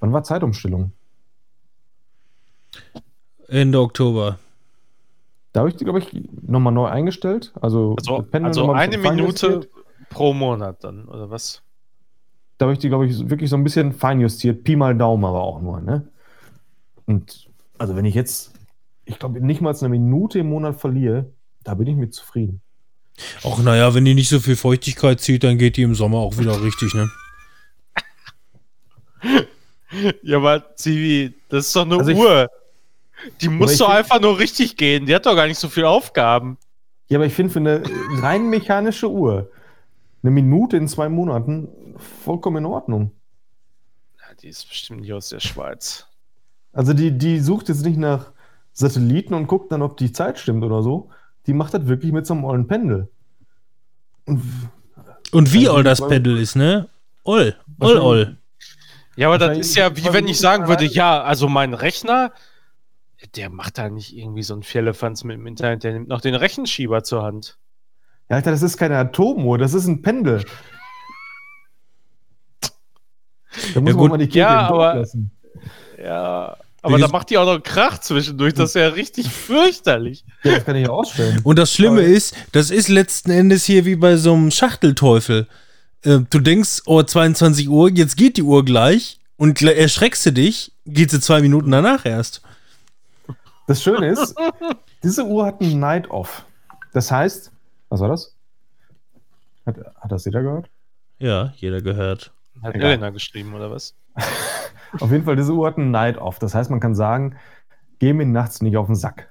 [0.00, 0.92] Wann war Zeitumstellung?
[3.48, 4.38] Ende Oktober.
[5.54, 6.08] Da habe ich die, glaube ich,
[6.42, 7.52] nochmal neu eingestellt.
[7.62, 9.68] Also, Also, also eine Minute
[10.10, 11.62] pro Monat dann, oder was?
[12.58, 14.64] Da habe ich die, glaube ich, wirklich so ein bisschen feinjustiert.
[14.64, 16.08] Pi mal Daumen aber auch nur, ne?
[17.06, 17.48] Und
[17.78, 18.52] also wenn ich jetzt,
[19.04, 21.30] ich glaube, nicht mal eine Minute im Monat verliere,
[21.62, 22.60] da bin ich mit zufrieden.
[23.44, 26.36] Ach naja, wenn die nicht so viel Feuchtigkeit zieht, dann geht die im Sommer auch
[26.36, 27.08] wieder richtig, ne?
[30.22, 32.48] Ja, aber Zivi, das ist doch eine Also ich- Uhr.
[33.40, 35.06] Die muss doch einfach nur richtig gehen.
[35.06, 36.58] Die hat doch gar nicht so viele Aufgaben.
[37.08, 37.82] Ja, aber ich finde für eine
[38.22, 39.50] rein mechanische Uhr
[40.22, 41.68] eine Minute in zwei Monaten
[42.24, 43.12] vollkommen in Ordnung.
[44.18, 46.06] Ja, die ist bestimmt nicht aus der Schweiz.
[46.72, 48.32] Also die, die sucht jetzt nicht nach
[48.72, 51.10] Satelliten und guckt dann, ob die Zeit stimmt oder so.
[51.46, 53.08] Die macht das wirklich mit so einem ollen Pendel.
[54.24, 54.42] Und
[55.30, 56.88] Und wie Also, all das Pendel ist, ne?
[57.22, 57.54] Oll.
[57.80, 58.36] Oll, oll.
[59.16, 62.32] Ja, aber das ist ja wie wenn ich sagen würde, ja, also mein Rechner,
[63.36, 66.34] der macht da nicht irgendwie so ein Firlefanz mit dem Internet, der nimmt noch den
[66.34, 67.58] Rechenschieber zur Hand.
[68.30, 70.44] ja, Alter, das ist keine Atomuhr, das ist ein Pendel.
[72.60, 72.70] Da
[73.62, 74.10] muss Ja, man gut.
[74.10, 75.30] mal die Kirche Ja, aber- lassen.
[76.02, 80.24] Ja, aber da macht die auch noch Krach zwischendurch, das ist ja richtig fürchterlich.
[80.42, 81.40] Ja, das kann ich ja ausstellen.
[81.44, 85.46] Und das Schlimme Aber- ist, das ist letzten Endes hier wie bei so einem Schachtelteufel.
[86.02, 90.72] Äh, du denkst, oh, 22 Uhr, jetzt geht die Uhr gleich und erschreckst du dich,
[90.84, 92.42] geht sie zwei Minuten danach erst.
[93.66, 94.34] Das Schöne ist,
[95.02, 96.44] diese Uhr hat einen Night Off.
[96.92, 97.50] Das heißt,
[97.88, 98.36] was war das?
[99.66, 100.70] Hat, hat das jeder gehört?
[101.18, 102.32] Ja, jeder gehört.
[102.62, 102.90] Hat Egal.
[102.92, 103.94] Elena geschrieben, oder was?
[105.00, 106.38] Auf jeden Fall, diese Uhr hat einen Night Off.
[106.38, 107.36] Das heißt, man kann sagen,
[107.98, 109.28] geh mir nachts nicht auf den Sack.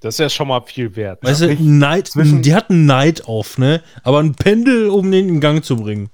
[0.00, 1.22] Das ist ja schon mal viel wert.
[1.22, 1.54] Weißt du.
[1.62, 3.82] Night, Zwischen- die hatten Night off, ne?
[4.02, 6.10] Aber ein Pendel, um den in Gang zu bringen.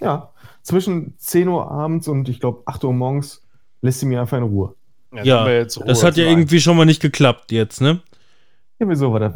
[0.00, 0.32] Ja,
[0.62, 3.42] zwischen 10 Uhr abends und ich glaube 8 Uhr morgens
[3.80, 4.74] lässt sie mir einfach in Ruhe.
[5.12, 8.00] Ja, Ruhe Das hat ja zu irgendwie schon mal nicht geklappt jetzt, ne?
[8.78, 9.32] Ja, wieso war das?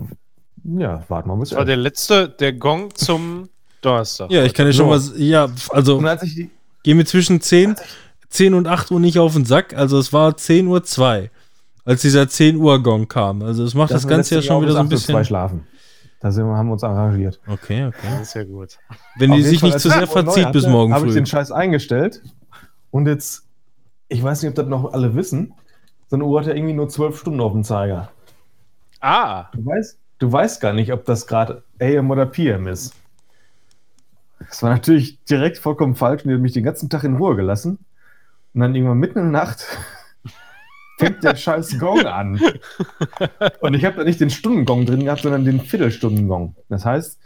[0.64, 3.48] Ja, warten wir mal bis Das war der letzte, der Gong zum
[3.80, 4.30] Donnerstag.
[4.30, 5.12] Ja, ich kann dir schon was.
[5.16, 5.98] Ja, also
[6.82, 7.74] gehen wir zwischen 10,
[8.28, 9.74] 10 und 8 Uhr nicht auf den Sack.
[9.74, 11.30] Also es war 10 Uhr 2,
[11.84, 13.42] als dieser 10 Uhr Gong kam.
[13.42, 15.12] Also es macht das, das Ganze ja schon wieder bis so ein 8 Uhr zwei
[15.14, 15.24] bisschen.
[15.24, 15.66] schlafen.
[16.20, 17.40] Da sind wir, haben wir uns arrangiert.
[17.48, 17.96] Okay, okay.
[18.04, 18.78] Das ist ja gut.
[19.16, 21.18] Wenn Auf die sich Fall, nicht zu sehr verzieht bis hatte, morgen Habe ich früh.
[21.18, 22.22] den Scheiß eingestellt
[22.92, 23.42] und jetzt,
[24.08, 25.54] ich weiß nicht, ob das noch alle wissen,
[26.12, 28.10] so eine Uhr hat ja irgendwie nur 12 Stunden auf dem Zeiger.
[29.00, 32.94] Ah, Du weißt, du weißt gar nicht, ob das gerade AM oder PM ist.
[34.38, 37.34] Das war natürlich direkt vollkommen falsch und die hat mich den ganzen Tag in Ruhe
[37.34, 37.78] gelassen.
[38.52, 39.64] Und dann irgendwann mitten in der Nacht
[40.98, 42.38] fängt der scheiß Gong an.
[43.62, 46.54] Und ich habe da nicht den Stundengong drin gehabt, sondern den Viertelstundengong.
[46.68, 47.18] Das heißt,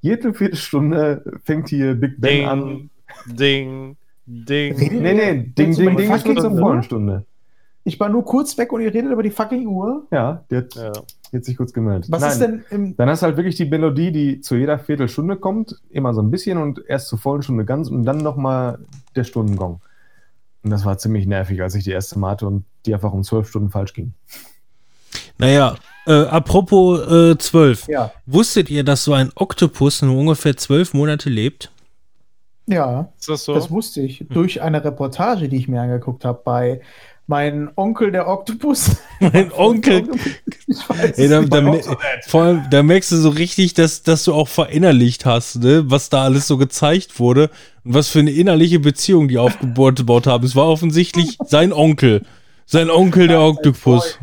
[0.00, 2.90] jede Viertelstunde fängt hier Big Ben an.
[3.24, 3.96] Ding,
[4.26, 5.00] Ding, Ding.
[5.00, 6.82] Nee, nee, Ding, Jetzt über Ding, die Ding ist nur zur fucking vollen Uhr?
[6.82, 7.24] Stunde.
[7.84, 10.06] Ich war nur kurz weg und ihr redet über die fucking Uhr.
[10.12, 10.92] Ja, der hat, Ja.
[11.32, 12.10] die hat sich kurz gemeldet.
[12.10, 12.30] Was Nein.
[12.30, 12.96] ist denn im.
[12.96, 16.30] Dann hast du halt wirklich die Melodie, die zu jeder Viertelstunde kommt, immer so ein
[16.30, 18.78] bisschen und erst zur vollen Stunde ganz und dann nochmal
[19.16, 19.80] der Stundengong.
[20.62, 23.24] Und das war ziemlich nervig, als ich die erste Mal hatte und die einfach um
[23.24, 24.12] zwölf Stunden falsch ging.
[25.38, 25.74] Naja,
[26.06, 27.88] äh, apropos äh, 12.
[27.88, 28.12] Ja.
[28.26, 31.72] Wusstet ihr, dass so ein Oktopus nur ungefähr zwölf Monate lebt?
[32.66, 33.54] Ja, Ist das so?
[33.54, 36.80] das wusste ich durch eine Reportage, die ich mir angeguckt habe bei
[37.26, 38.96] mein Onkel der Oktopus.
[39.20, 40.08] Mein Onkel.
[40.66, 41.52] Ich weiß Ey, es da, nicht.
[41.52, 41.80] da, me-
[42.26, 45.84] vor allem, da merkst du so richtig, dass, dass du auch verinnerlicht hast, ne?
[45.86, 47.48] was da alles so gezeigt wurde
[47.84, 50.44] und was für eine innerliche Beziehung die aufgebaut haben.
[50.44, 52.22] Es war offensichtlich sein Onkel.
[52.66, 54.18] Sein Onkel, der Oktopus.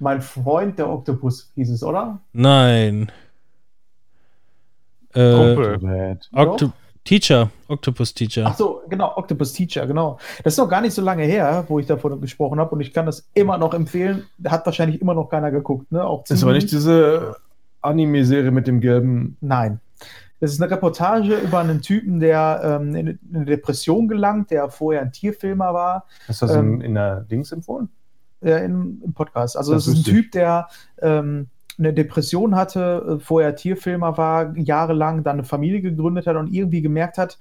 [0.00, 2.20] Mein Freund der Oktopus hieß es, oder?
[2.32, 3.12] Nein.
[5.14, 6.18] Äh, Kumpel.
[6.32, 6.72] Octo
[7.04, 8.44] Teacher, Octopus Teacher.
[8.46, 10.18] Ach so, genau, Octopus Teacher, genau.
[10.44, 12.92] Das ist noch gar nicht so lange her, wo ich davon gesprochen habe und ich
[12.92, 14.24] kann das immer noch empfehlen.
[14.46, 16.04] Hat wahrscheinlich immer noch keiner geguckt, ne?
[16.04, 17.36] Auch Das war nicht diese
[17.80, 19.36] Anime-Serie mit dem gelben.
[19.40, 19.80] Nein.
[20.38, 25.02] Das ist eine Reportage über einen Typen, der ähm, in eine Depression gelangt, der vorher
[25.02, 27.88] ein Tierfilmer war, Hast du das Ähm, in, in der Dings empfohlen?
[28.44, 29.56] äh, im, im Podcast.
[29.56, 30.12] Also Das das, ist ein.
[30.14, 30.68] Typ, der
[31.00, 31.46] ähm,
[31.84, 36.82] eine Depression hatte, äh, vorher Tierfilmer war, jahrelang, dann eine Familie gegründet hat und irgendwie
[36.82, 37.38] gemerkt hat,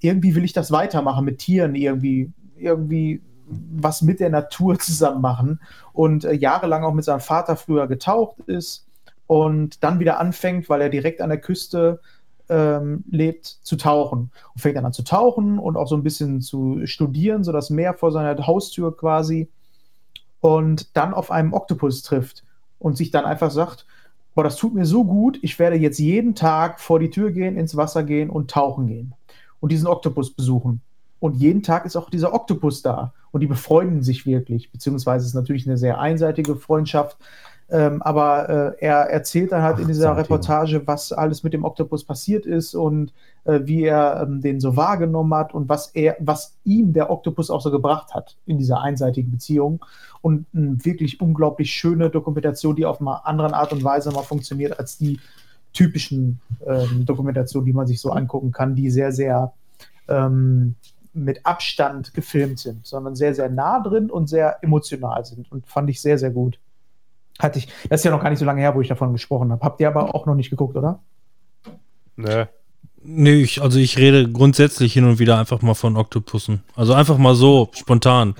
[0.00, 5.60] irgendwie will ich das weitermachen mit Tieren, irgendwie, irgendwie was mit der Natur zusammen machen
[5.92, 8.86] und äh, jahrelang auch mit seinem Vater früher getaucht ist
[9.26, 12.00] und dann wieder anfängt, weil er direkt an der Küste
[12.48, 14.30] ähm, lebt, zu tauchen.
[14.54, 17.70] Und fängt dann an zu tauchen und auch so ein bisschen zu studieren, so das
[17.70, 19.50] Meer vor seiner Haustür quasi.
[20.40, 22.45] Und dann auf einen Oktopus trifft
[22.78, 23.86] und sich dann einfach sagt,
[24.34, 27.56] boah, das tut mir so gut, ich werde jetzt jeden Tag vor die Tür gehen,
[27.56, 29.14] ins Wasser gehen und tauchen gehen
[29.60, 30.82] und diesen Oktopus besuchen.
[31.18, 35.34] Und jeden Tag ist auch dieser Oktopus da und die befreunden sich wirklich, beziehungsweise ist
[35.34, 37.16] natürlich eine sehr einseitige Freundschaft.
[37.68, 38.48] Ähm, aber
[38.78, 40.16] äh, er erzählt dann halt Ach, in dieser.
[40.16, 43.12] Reportage, was alles mit dem Oktopus passiert ist und
[43.44, 47.50] äh, wie er ähm, den so wahrgenommen hat und was er, was ihm der Oktopus
[47.50, 49.84] auch so gebracht hat in dieser einseitigen Beziehung.
[50.22, 54.78] Und eine wirklich unglaublich schöne Dokumentation, die auf eine andere Art und Weise mal funktioniert
[54.78, 55.18] als die
[55.72, 59.52] typischen ähm, Dokumentationen, die man sich so angucken kann, die sehr, sehr
[60.08, 60.76] ähm,
[61.12, 65.50] mit Abstand gefilmt sind, sondern sehr, sehr nah drin und sehr emotional sind.
[65.50, 66.58] Und fand ich sehr, sehr gut.
[67.38, 69.52] Hatte ich, das ist ja noch gar nicht so lange her, wo ich davon gesprochen
[69.52, 69.62] habe.
[69.64, 71.00] Habt ihr aber auch noch nicht geguckt, oder?
[72.16, 72.48] Ne.
[73.08, 76.62] Nee, ich, also ich rede grundsätzlich hin und wieder einfach mal von Oktopussen.
[76.74, 78.34] Also einfach mal so, spontan.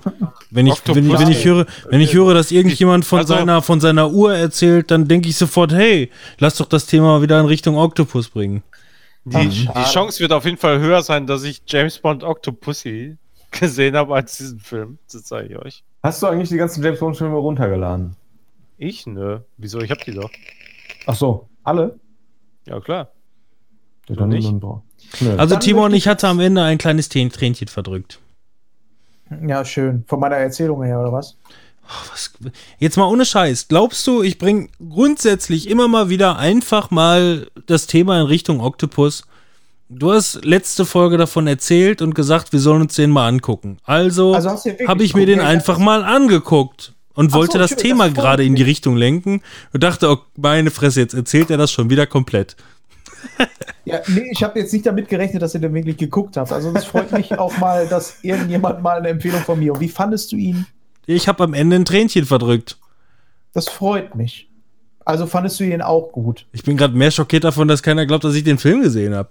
[0.51, 3.63] Wenn ich, wenn, ich- wenn ich höre, wenn ich höre, dass irgendjemand von Also- seiner,
[3.63, 7.47] von seiner Uhr erzählt, dann denke ich sofort, hey, lass doch das Thema wieder in
[7.47, 8.63] Richtung Oktopus bringen.
[9.25, 9.37] Die,
[9.73, 9.91] Ach, die.
[9.93, 13.17] Chance wird auf jeden Fall höher sein, dass ich James Bond Octopussy
[13.53, 14.99] gesehen habe als diesen Film.
[15.13, 15.85] Das zeige ich euch.
[16.03, 18.17] Hast du eigentlich die ganzen James Bond-Filme runtergeladen?
[18.79, 19.07] Ich?
[19.07, 19.41] Nö.
[19.57, 19.81] Wieso?
[19.81, 20.31] Ich hab die doch.
[21.07, 21.99] Ach so, alle?
[22.67, 23.11] Ja, klar.
[24.09, 24.47] Ja, Noch nicht?
[25.39, 28.21] Also Dann Timon, möchte ich hatte am Ende ein kleines Trän- Tränchen verdrückt.
[29.47, 30.05] Ja, schön.
[30.07, 31.37] Von meiner Erzählung her, oder was?
[32.11, 32.33] Was,
[32.79, 33.69] jetzt mal ohne Scheiß.
[33.69, 39.25] Glaubst du, ich bringe grundsätzlich immer mal wieder einfach mal das Thema in Richtung Oktopus?
[39.89, 43.79] Du hast letzte Folge davon erzählt und gesagt, wir sollen uns den mal angucken.
[43.85, 44.51] Also, Also
[44.89, 48.45] habe ich mir den einfach mal angeguckt und wollte so, das schön, Thema das gerade
[48.45, 48.63] in die.
[48.63, 52.57] Richtung lenken und dachte, oh, meine Fresse, jetzt erzählt er das schon wieder komplett.
[53.87, 56.51] Ja, nee, ich habe jetzt nicht damit gerechnet, dass ihr den wirklich geguckt habt.
[56.51, 59.75] Also es freut mich auch mal, dass irgendjemand mal eine Empfehlung von mir.
[59.75, 60.67] Und wie fandest du ihn?
[61.07, 62.79] Ich habe am Ende ein Tränchen verdrückt.
[63.53, 64.51] Das freut mich.
[65.05, 66.47] Also fandest du ihn auch gut?
[66.51, 69.29] Ich bin gerade mehr schockiert davon, dass keiner glaubt, dass ich den Film gesehen habe.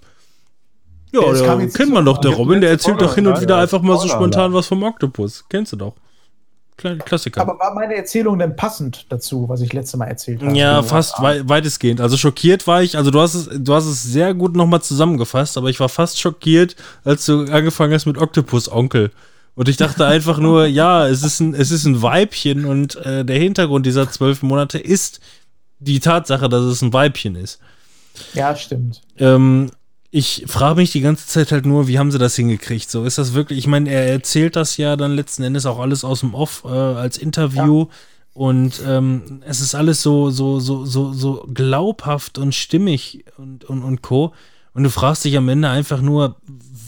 [1.11, 2.31] Ja, Ja, kennt man doch, der.
[2.31, 5.43] Robin, der erzählt doch hin und wieder ja, einfach mal so spontan was vom Oktopus.
[5.49, 5.95] Kennst du doch.
[6.77, 7.39] Kleine Klassiker.
[7.41, 10.57] Aber war meine Erzählung denn passend dazu, was ich letztes Mal erzählt habe?
[10.57, 12.01] Ja, Du- fast wei weitestgehend.
[12.01, 15.57] Also schockiert war ich, also du hast es, du hast es sehr gut nochmal zusammengefasst,
[15.57, 16.75] aber ich war fast schockiert,
[17.05, 19.11] als du angefangen hast mit Octopus Onkel.
[19.55, 23.23] Und ich dachte einfach nur, ja, es ist ein, es ist ein Weibchen und äh,
[23.23, 25.21] der Hintergrund dieser zwölf Monate ist
[25.79, 27.59] die Tatsache, dass es ein Weibchen ist.
[28.33, 29.01] Ja, stimmt.
[29.17, 29.71] Ähm,
[30.17, 32.89] ich frage mich die ganze Zeit halt nur, wie haben sie das hingekriegt?
[32.89, 36.05] So ist das wirklich, ich meine, er erzählt das ja dann letzten Endes auch alles
[36.05, 37.87] aus dem Off äh, als Interview
[38.33, 43.83] und ähm, es ist alles so, so, so, so, so glaubhaft und stimmig und, und,
[43.83, 44.33] und Co.
[44.73, 46.37] Und du fragst dich am Ende einfach nur,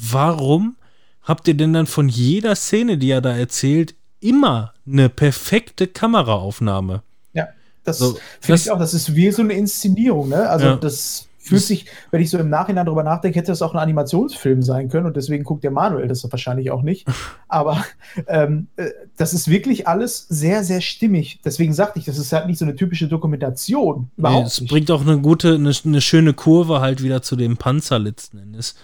[0.09, 0.77] warum
[1.21, 7.03] habt ihr denn dann von jeder Szene, die er da erzählt, immer eine perfekte Kameraaufnahme?
[7.33, 7.49] Ja,
[7.83, 8.79] das So, finde ich auch.
[8.79, 10.49] Das ist wie so eine Inszenierung, ne?
[10.49, 10.75] Also Ja.
[10.77, 14.61] das fühlt sich, wenn ich so im Nachhinein drüber nachdenke, hätte das auch ein Animationsfilm
[14.61, 17.07] sein können und deswegen guckt der Manuel das wahrscheinlich auch nicht.
[17.47, 17.83] Aber
[18.27, 21.39] ähm, äh, das ist wirklich alles sehr, sehr stimmig.
[21.43, 24.09] Deswegen sagte ich, das ist halt nicht so eine typische Dokumentation.
[24.15, 24.69] Nee, Überhaupt es nicht.
[24.69, 28.75] bringt auch eine gute, eine, eine schöne Kurve halt wieder zu dem Panzer letzten Endes.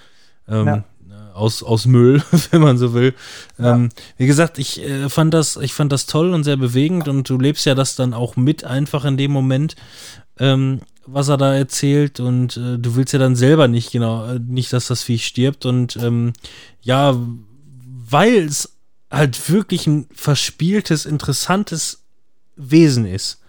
[0.47, 0.83] Ähm, Ja.
[1.33, 2.21] aus, aus Müll,
[2.51, 3.13] wenn man so will.
[3.59, 7.27] Ähm, wie gesagt, ich äh, fand das, ich fand das toll und sehr bewegend und
[7.29, 9.75] du lebst ja das dann auch mit einfach in dem Moment,
[10.39, 14.39] ähm, was er da erzählt und äh, du willst ja dann selber nicht genau, äh,
[14.39, 16.33] nicht, dass das Viech stirbt und ähm,
[16.81, 17.15] ja,
[18.09, 18.75] weil es
[19.11, 22.03] halt wirklich ein verspieltes, interessantes
[22.55, 23.39] Wesen ist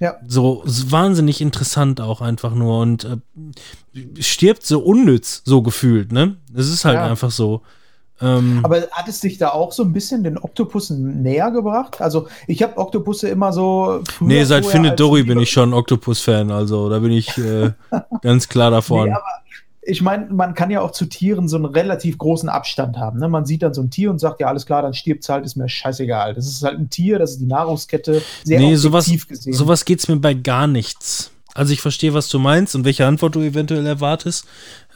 [0.00, 0.16] Ja.
[0.26, 3.16] so s- wahnsinnig interessant auch einfach nur und äh,
[4.22, 6.36] stirbt so unnütz, so gefühlt, ne?
[6.54, 7.06] Es ist halt Ja.
[7.10, 7.62] einfach so.
[8.22, 12.00] Ähm, Aber hat es dich da auch so ein bisschen den Oktopussen näher gebracht?
[12.00, 14.00] Also ich habe Oktopusse immer so.
[14.08, 17.72] früher nee, seit Findet Dory bin ich schon Octopus-Fan, also da bin ich äh,
[18.22, 19.08] ganz klar davon.
[19.08, 19.42] Nee, aber
[19.84, 23.18] ich meine, man kann ja auch zu Tieren so einen relativ großen Abstand haben.
[23.18, 23.28] Ne?
[23.28, 25.44] Man sieht dann so ein Tier und sagt, ja, alles klar, dann stirbt es halt,
[25.44, 26.34] ist mir scheißegal.
[26.34, 28.22] Das ist halt ein Tier, das ist die Nahrungskette.
[28.44, 29.52] Sehr nee, sowas, objektiv gesehen.
[29.52, 31.31] sowas geht's mir bei gar nichts.
[31.54, 34.46] Also ich verstehe, was du meinst und welche Antwort du eventuell erwartest,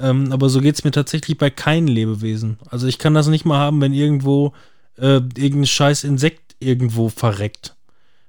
[0.00, 2.58] ähm, aber so geht's mir tatsächlich bei keinem Lebewesen.
[2.70, 4.52] Also ich kann das nicht mal haben, wenn irgendwo
[4.96, 7.74] äh, irgendein scheiß Insekt irgendwo verreckt.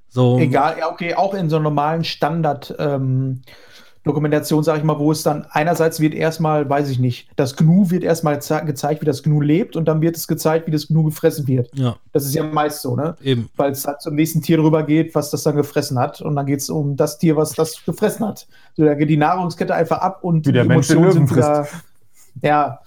[0.10, 2.74] So, Egal, ja, okay, auch in so normalen Standard.
[2.80, 3.42] Ähm,
[4.08, 7.90] Dokumentation, sage ich mal, wo es dann einerseits wird erstmal, weiß ich nicht, das Gnu
[7.92, 10.88] wird erstmal ze- gezeigt, wie das Gnu lebt und dann wird es gezeigt, wie das
[10.88, 11.70] Gnu gefressen wird.
[11.78, 13.16] ja, Das ist ja meist so, ne?
[13.22, 13.50] eben.
[13.56, 16.22] weil es dann zum nächsten Tier drüber geht, was das dann gefressen hat.
[16.22, 18.48] Und dann geht es um das Tier, was das gefressen hat.
[18.76, 21.38] So, da geht die Nahrungskette einfach ab und Wie der die Mensch den Emotionen sind
[21.38, 21.68] wieder.
[22.42, 22.80] Ja.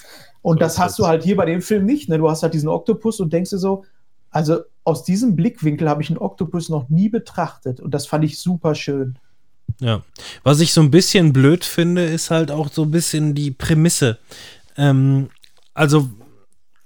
[0.43, 0.97] Und So das hast das.
[0.97, 2.09] du halt hier bei dem Film nicht.
[2.09, 2.19] Ne?
[2.19, 3.85] Du hast halt diesen Oktopus und denkst dir so,
[4.31, 7.81] also aus diesem Blickwinkel habe ich einen Oktopus noch nie betrachtet.
[7.81, 9.17] Und das fand ich super schön.
[9.81, 10.03] Ja.
[10.43, 14.19] Was ich so ein bisschen blöd finde, ist halt auch so ein bisschen die Prämisse.
[14.77, 15.31] Ähm,
[15.75, 16.11] also,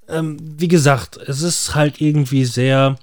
[0.08, 2.96] ähm, wie gesagt, es ist halt irgendwie sehr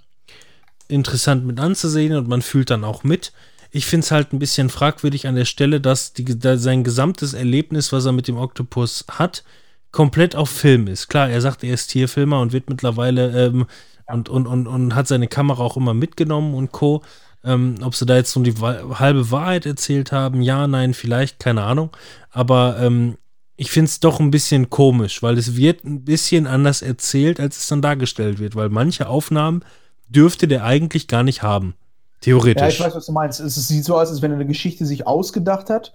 [0.87, 3.31] interessant mit anzusehen und man fühlt dann auch mit.
[3.71, 7.33] Ich finde es halt ein bisschen fragwürdig an der Stelle, dass die, da sein gesamtes
[7.33, 9.43] Erlebnis, was er mit dem Oktopus hat,
[9.91, 11.07] komplett auf Film ist.
[11.07, 13.65] Klar, er sagt, er ist Tierfilmer und wird mittlerweile ähm,
[14.07, 17.01] und, und, und, und hat seine Kamera auch immer mitgenommen und Co.
[17.43, 21.63] Ähm, ob sie da jetzt nur die halbe Wahrheit erzählt haben, ja, nein, vielleicht, keine
[21.63, 21.89] Ahnung.
[22.29, 23.17] Aber ähm,
[23.55, 27.57] ich finde es doch ein bisschen komisch, weil es wird ein bisschen anders erzählt, als
[27.57, 29.63] es dann dargestellt wird, weil manche Aufnahmen
[30.07, 31.75] dürfte der eigentlich gar nicht haben.
[32.21, 32.61] Theoretisch.
[32.61, 33.39] Ja, ich weiß, was du meinst.
[33.39, 35.93] Es sieht so aus, als wenn er eine Geschichte sich ausgedacht hat,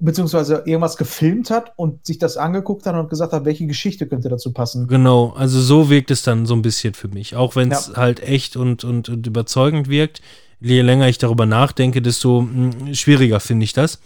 [0.00, 4.28] beziehungsweise irgendwas gefilmt hat und sich das angeguckt hat und gesagt hat, welche Geschichte könnte
[4.28, 4.88] dazu passen.
[4.88, 7.36] Genau, also so wirkt es dann so ein bisschen für mich.
[7.36, 7.96] Auch wenn es Ja.
[7.96, 10.22] halt echt und, und, und überzeugend wirkt.
[10.60, 14.00] Je länger ich darüber nachdenke, desto mh, schwieriger finde ich das.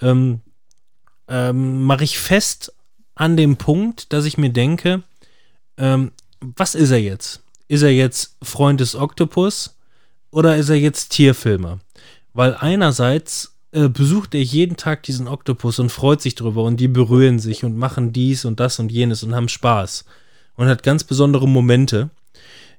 [0.00, 0.40] Ähm,
[1.28, 2.72] ähm, Mache ich fest
[3.14, 5.02] an dem Punkt, dass ich mir denke,
[5.76, 7.42] ähm, was ist er jetzt?
[7.68, 9.76] Ist er jetzt Freund des Oktopus
[10.30, 11.80] oder ist er jetzt Tierfilmer?
[12.32, 16.88] Weil einerseits äh, besucht er jeden Tag diesen Oktopus und freut sich drüber und die
[16.88, 20.04] berühren sich und machen dies und das und jenes und haben Spaß
[20.56, 22.10] und hat ganz besondere Momente.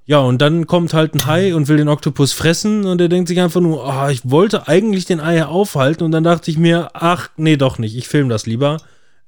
[0.09, 3.27] Ja, und dann kommt halt ein Hai und will den Oktopus fressen und er denkt
[3.27, 6.89] sich einfach nur, ah, ich wollte eigentlich den Ei aufhalten und dann dachte ich mir,
[6.93, 8.77] ach, nee, doch nicht, ich film das lieber,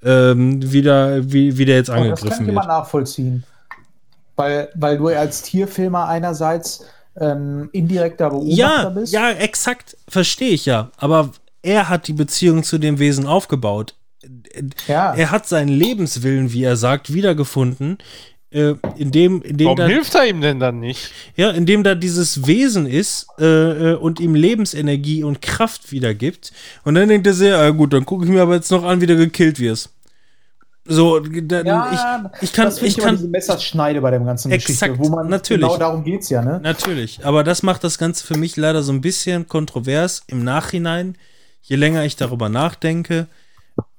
[0.04, 2.68] ähm, wie, der, wie, wie der jetzt Und das kann angegriffen ich immer wird.
[2.68, 3.44] nachvollziehen.
[4.36, 6.84] Weil, weil du als Tierfilmer einerseits
[7.16, 9.14] ähm, indirekter Beobachter Ja, bist.
[9.14, 10.90] ja, exakt, verstehe ich ja.
[10.98, 11.30] Aber
[11.62, 13.94] er hat die Beziehung zu dem Wesen aufgebaut.
[14.88, 15.14] Ja.
[15.14, 18.00] Er hat seinen Lebenswillen, wie er sagt, wiedergefunden,
[18.52, 21.12] äh, indem, indem Warum da, hilft er ihm denn dann nicht?
[21.36, 26.52] ja, indem da dieses Wesen ist äh, äh, und ihm Lebensenergie und Kraft wiedergibt.
[26.84, 29.00] Und dann denkt er sich, ah, gut, dann gucke ich mir aber jetzt noch an,
[29.02, 29.90] wie du gekillt wirst.
[30.84, 35.16] So, dann, ich, ich kann, ich kann, diese Messerschneide bei dem ganzen Exakt, Geschichte, wo
[35.16, 35.62] man natürlich.
[35.62, 36.60] genau darum geht's ja, ne?
[36.62, 41.16] Natürlich, aber das macht das Ganze für mich leider so ein bisschen kontrovers im Nachhinein.
[41.62, 43.28] Je länger ich darüber nachdenke,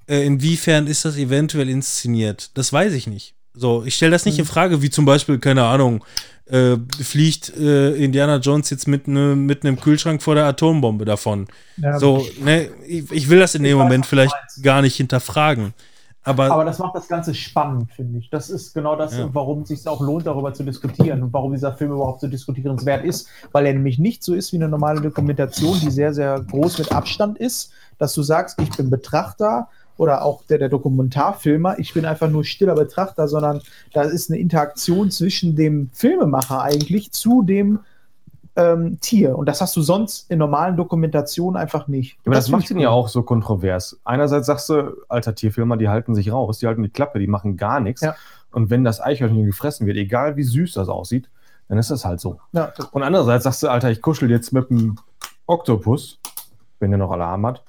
[0.09, 3.35] äh, inwiefern ist das eventuell inszeniert, das weiß ich nicht.
[3.55, 6.05] So, ich stelle das nicht in Frage, wie zum Beispiel, keine Ahnung,
[6.47, 11.47] äh, fliegt äh, Indiana Jones jetzt mit, ne, mit einem Kühlschrank vor der Atombombe davon.
[11.77, 15.75] Ja, So, ne, ich, ich will das in dem Moment vielleicht gar nicht hinterfragen.
[16.25, 18.31] Aber, Aber das macht das Ganze spannend, finde ich.
[18.31, 19.29] Das ist genau das, Ja.
[19.33, 23.05] warum es sich auch lohnt, darüber zu diskutieren und warum dieser Film überhaupt so diskutierenswert
[23.05, 26.79] ist, weil er nämlich nicht so ist wie eine normale Dokumentation, die sehr, sehr groß
[26.79, 29.69] mit Abstand ist, dass du sagst, ich bin Betrachter
[30.03, 33.63] oder auch der, der Dokumentarfilmer, ich bin einfach nur stiller Betrachter, sondern
[33.93, 37.79] da ist eine Interaktion zwischen dem Filmemacher eigentlich zu dem
[38.57, 39.39] ähm, Tier.
[39.39, 42.19] Und das hast du sonst in normalen Dokumentationen einfach nicht.
[42.27, 42.83] Aber das, finde macht ihn cool.
[42.83, 44.01] ja auch so kontrovers.
[44.03, 47.57] Einerseits sagst du, alter Tierfilmer, die halten sich raus, die halten die Klappe, die machen
[47.57, 48.01] gar nichts.
[48.01, 48.17] Ja.
[48.51, 51.31] Und wenn das Eichhörnchen gefressen wird, egal wie süß das aussieht,
[51.69, 52.41] dann ist das halt so.
[52.51, 54.97] Ja, Und andererseits sagst du, Alter, ich kuschel jetzt mit einem
[55.47, 56.19] Oktopus,
[56.81, 57.63] wenn der noch Alarm hat.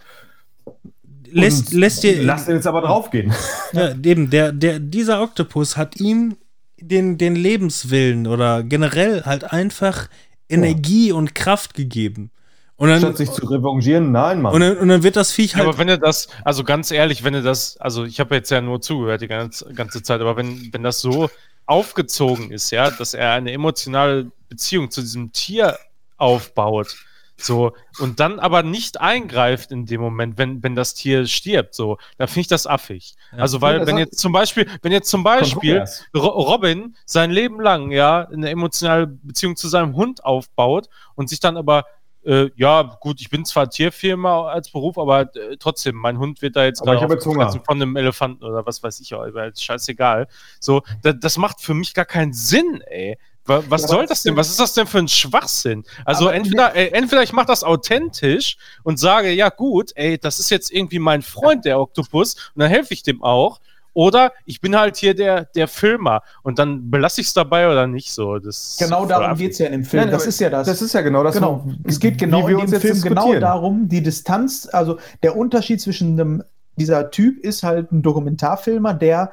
[1.34, 2.24] Lässt, und lässt dir.
[2.24, 3.34] Lass den jetzt aber draufgehen.
[3.74, 6.36] Ja, eben, der, der, dieser Oktopus hat ihm
[6.80, 10.10] den, den Lebenswillen oder generell halt einfach
[10.48, 12.30] Energie und Kraft gegeben.
[12.76, 14.54] Und dann, Statt sich zu revanchieren, nein, Mann.
[14.54, 15.70] und dann, und dann wird das Viech Ja, halt.
[15.70, 18.62] aber wenn er das, also ganz ehrlich, wenn er das, also ich habe jetzt ja
[18.62, 21.30] nur zugehört die ganze, ganze Zeit, aber wenn, wenn das so
[21.66, 25.78] aufgezogen ist, ja, dass er eine emotionale Beziehung zu diesem Tier
[26.18, 26.96] aufbaut,
[27.44, 31.98] so, und dann aber nicht eingreift in dem Moment, wenn, wenn das Tier stirbt, so,
[32.18, 33.16] dann finde ich das affig.
[33.32, 33.40] Ja.
[33.40, 35.84] Also, weil, wenn jetzt zum Beispiel, wenn jetzt zum Beispiel
[36.16, 41.58] Robin sein Leben lang, ja, eine emotionale Beziehung zu seinem Hund aufbaut und sich dann
[41.58, 41.86] aber
[42.26, 46.56] äh, ja, gut, ich bin zwar Tierfirma als Beruf, aber äh, trotzdem, mein Hund wird
[46.56, 50.28] da jetzt gerade von einem Elefanten oder was weiß ich, aber ist scheißegal.
[50.60, 53.18] So, da, das macht für mich gar keinen Sinn, ey.
[53.46, 54.36] Wa- Was Ja, soll das denn?
[54.38, 55.84] Was ist das denn für ein Schwachsinn?
[56.06, 60.40] Also Aber entweder, äh, entweder ich mache das authentisch und sage, ja gut, ey, das
[60.40, 63.60] ist jetzt irgendwie mein Freund, der Oktopus, und dann helfe ich dem auch.
[63.96, 67.86] Oder ich bin halt hier der, der Filmer und dann belasse ich es dabei oder
[67.86, 68.40] nicht so.
[68.40, 70.04] Das Genau darum geht es ja in dem Film.
[70.04, 70.66] Nein, das ist ja das.
[70.66, 71.36] Das ist ja genau das.
[71.36, 71.62] Genau.
[71.64, 73.42] wo- Es geht genau wie wir in uns dem jetzt Film genau diskutieren.
[73.42, 76.44] darum, die Distanz, also der Unterschied zwischen einem,
[76.76, 79.32] dieser Typ ist halt ein Dokumentarfilmer, der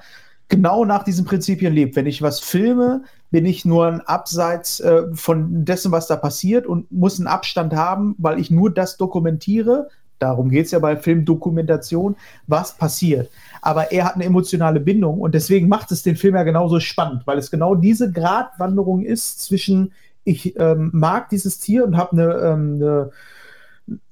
[0.51, 1.97] genau nach diesen Prinzipien lebt.
[1.97, 6.67] Wenn ich was filme, bin ich nur ein Abseits äh, von dessen, was da passiert
[6.67, 9.89] und muss einen Abstand haben, weil ich nur das dokumentiere.
[10.19, 12.17] Darum geht es ja bei Filmdokumentation,
[12.47, 13.31] was passiert.
[13.63, 17.27] Aber er hat eine emotionale Bindung und deswegen macht es den Film ja genauso spannend,
[17.27, 19.93] weil es genau diese Gratwanderung ist zwischen,
[20.25, 23.11] ich ähm, mag dieses Tier und habe eine, ähm, eine,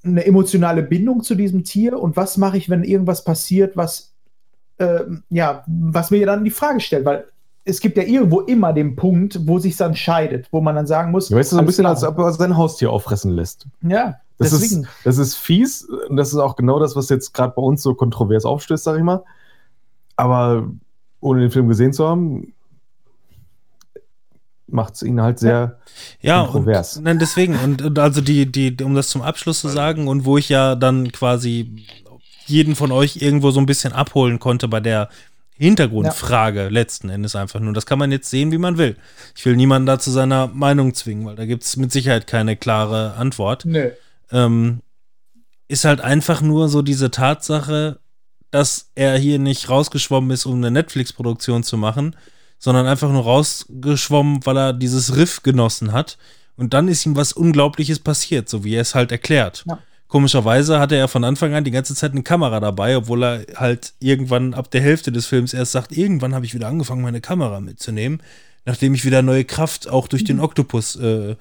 [0.02, 4.07] eine emotionale Bindung zu diesem Tier und was mache ich, wenn irgendwas passiert, was,
[4.78, 7.24] ähm, ja, was mir dann die Frage stellt, weil
[7.64, 11.10] es gibt ja irgendwo immer den Punkt, wo sich dann scheidet, wo man dann sagen
[11.10, 11.94] muss, Ja, weißt du, so ein bisschen, klar.
[11.94, 13.66] als ob er sein Haustier auffressen lässt.
[13.82, 14.84] ja, Das deswegen.
[14.84, 17.82] ist, das ist fies und das ist auch genau das, was jetzt gerade bei uns
[17.82, 19.22] so kontrovers aufstößt, sag ich mal.
[20.16, 20.68] Aber
[21.20, 22.54] ohne den Film gesehen zu haben,
[24.66, 25.78] macht es ihn halt sehr.
[26.20, 26.96] Ja, kontrovers.
[26.98, 30.24] und, nein, deswegen, und, und also die, die, um das zum Abschluss zu sagen, und
[30.24, 31.84] wo ich ja dann quasi
[32.48, 35.08] jeden von euch irgendwo so ein bisschen abholen konnte bei der
[35.58, 37.72] Hintergrundfrage letzten Endes einfach nur.
[37.72, 38.96] Das kann man jetzt sehen, wie man will.
[39.36, 42.56] Ich will niemanden da zu seiner Meinung zwingen, weil da gibt es mit Sicherheit keine
[42.56, 43.64] klare Antwort.
[43.64, 43.90] Nö.
[44.30, 44.80] ähm,
[45.66, 47.98] ist halt einfach nur so diese Tatsache,
[48.50, 52.16] dass er hier nicht rausgeschwommen ist, um eine Netflix-Produktion zu machen,
[52.58, 56.18] sondern einfach nur rausgeschwommen, weil er dieses Riff genossen hat.
[56.56, 59.64] Und dann ist ihm was Unglaubliches passiert, so wie er es halt erklärt.
[59.68, 59.78] Ja.
[60.08, 63.92] Komischerweise hatte er von Anfang an die ganze Zeit eine Kamera dabei, obwohl er halt
[64.00, 67.60] irgendwann ab der Hälfte des Films erst sagt, irgendwann habe ich wieder angefangen, meine Kamera
[67.60, 68.22] mitzunehmen,
[68.64, 71.36] nachdem ich wieder neue Kraft auch durch den Oktopus äh,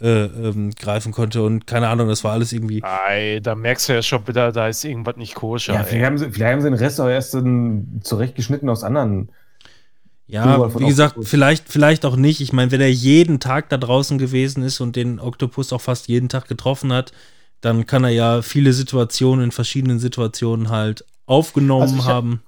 [0.00, 2.82] äh, ähm, greifen konnte und keine Ahnung, das war alles irgendwie.
[2.84, 5.74] Ei, da merkst du ja schon wieder, da ist irgendwas nicht koscher.
[5.74, 9.30] Ja, vielleicht haben, sie, vielleicht haben sie den Rest auch erst dann zurechtgeschnitten aus anderen.
[10.26, 12.40] Ja, wie gesagt, vielleicht, vielleicht auch nicht.
[12.40, 16.08] Ich meine, wenn er jeden Tag da draußen gewesen ist und den Oktopus auch fast
[16.08, 17.12] jeden Tag getroffen hat,
[17.66, 22.42] dann kann er ja viele Situationen in verschiedenen Situationen halt aufgenommen Also haben.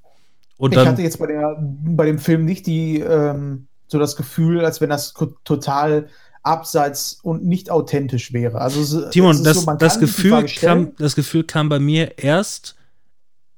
[0.57, 4.15] Und ich dann, hatte jetzt bei, der, bei dem Film nicht die, ähm, so das
[4.15, 5.15] Gefühl, als wenn das
[5.45, 6.09] total
[6.45, 8.61] abseits und nicht authentisch wäre.
[8.61, 12.77] Also Timon, das, so, das, Gefühl kam, das Gefühl kam bei mir erst,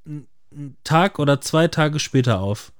[0.06, 2.72] einen Tag oder zwei Tage später auf.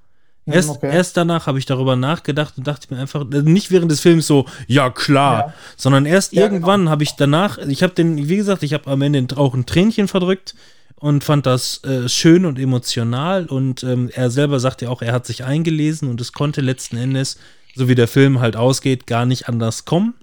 [0.51, 0.91] Hm, Erst, okay.
[0.95, 4.27] erst danach habe ich darüber nachgedacht und dachte mir einfach, äh, nicht während des Films
[4.27, 5.55] so, ja klar, Ja.
[5.77, 9.03] sondern erst Ja, irgendwann habe ich danach, ich habe den, wie gesagt, ich habe am
[9.03, 10.55] Ende auch ein Tränchen verdrückt
[10.97, 15.13] und fand das äh, schön und emotional und ähm, er selber sagt ja auch, er
[15.13, 17.39] hat sich eingelesen und es konnte letzten Endes,
[17.75, 20.15] so wie der Film halt ausgeht, gar nicht anders kommen.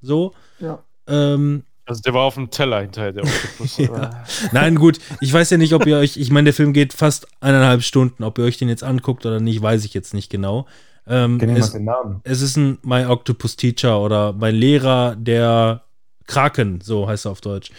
[0.00, 0.32] So.
[0.60, 0.82] Ja.
[1.06, 3.78] Ähm, Also der war auf dem Teller hinterher, der Oktopus.
[3.78, 4.24] Ja.
[4.52, 7.26] Nein, gut, ich weiß ja nicht, ob ihr euch, ich meine, der Film geht fast
[7.40, 10.68] eineinhalb Stunden, ob ihr euch den jetzt anguckt oder nicht, weiß ich jetzt nicht genau.
[11.08, 12.20] Ähm, Kenn es, den Namen.
[12.22, 15.82] es ist ein My Octopus Teacher oder mein Lehrer der
[16.28, 17.72] Kraken, so heißt er auf Deutsch.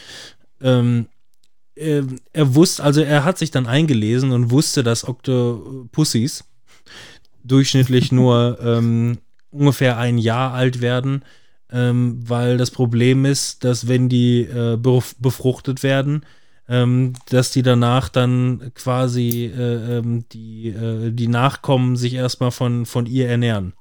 [0.61, 1.07] Ähm,
[1.77, 6.43] ähm, er wusste, also er hat sich dann eingelesen und wusste, dass Octopussies
[7.45, 9.19] durchschnittlich nur ähm,
[9.51, 11.23] ungefähr ein Jahr alt werden,
[11.71, 16.25] ähm, weil das Problem ist, dass wenn die äh, bef- befruchtet werden,
[16.67, 22.85] ähm, dass die danach dann quasi äh, ähm, die, äh, die Nachkommen sich erstmal von,
[22.85, 23.73] von ihr ernähren.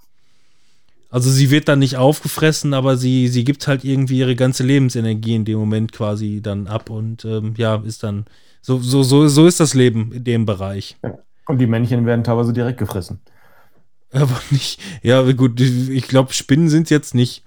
[1.10, 5.34] Also sie wird dann nicht aufgefressen, aber sie, sie gibt halt irgendwie ihre ganze Lebensenergie
[5.34, 8.26] in dem Moment quasi dann ab und ähm, ja, ist dann,
[8.62, 10.96] so, so, so, so ist das Leben in dem Bereich.
[11.46, 13.20] Und die Männchen werden teilweise direkt gefressen.
[14.12, 17.42] Aber nicht, ja gut, ich glaube, Spinnen sind jetzt nicht.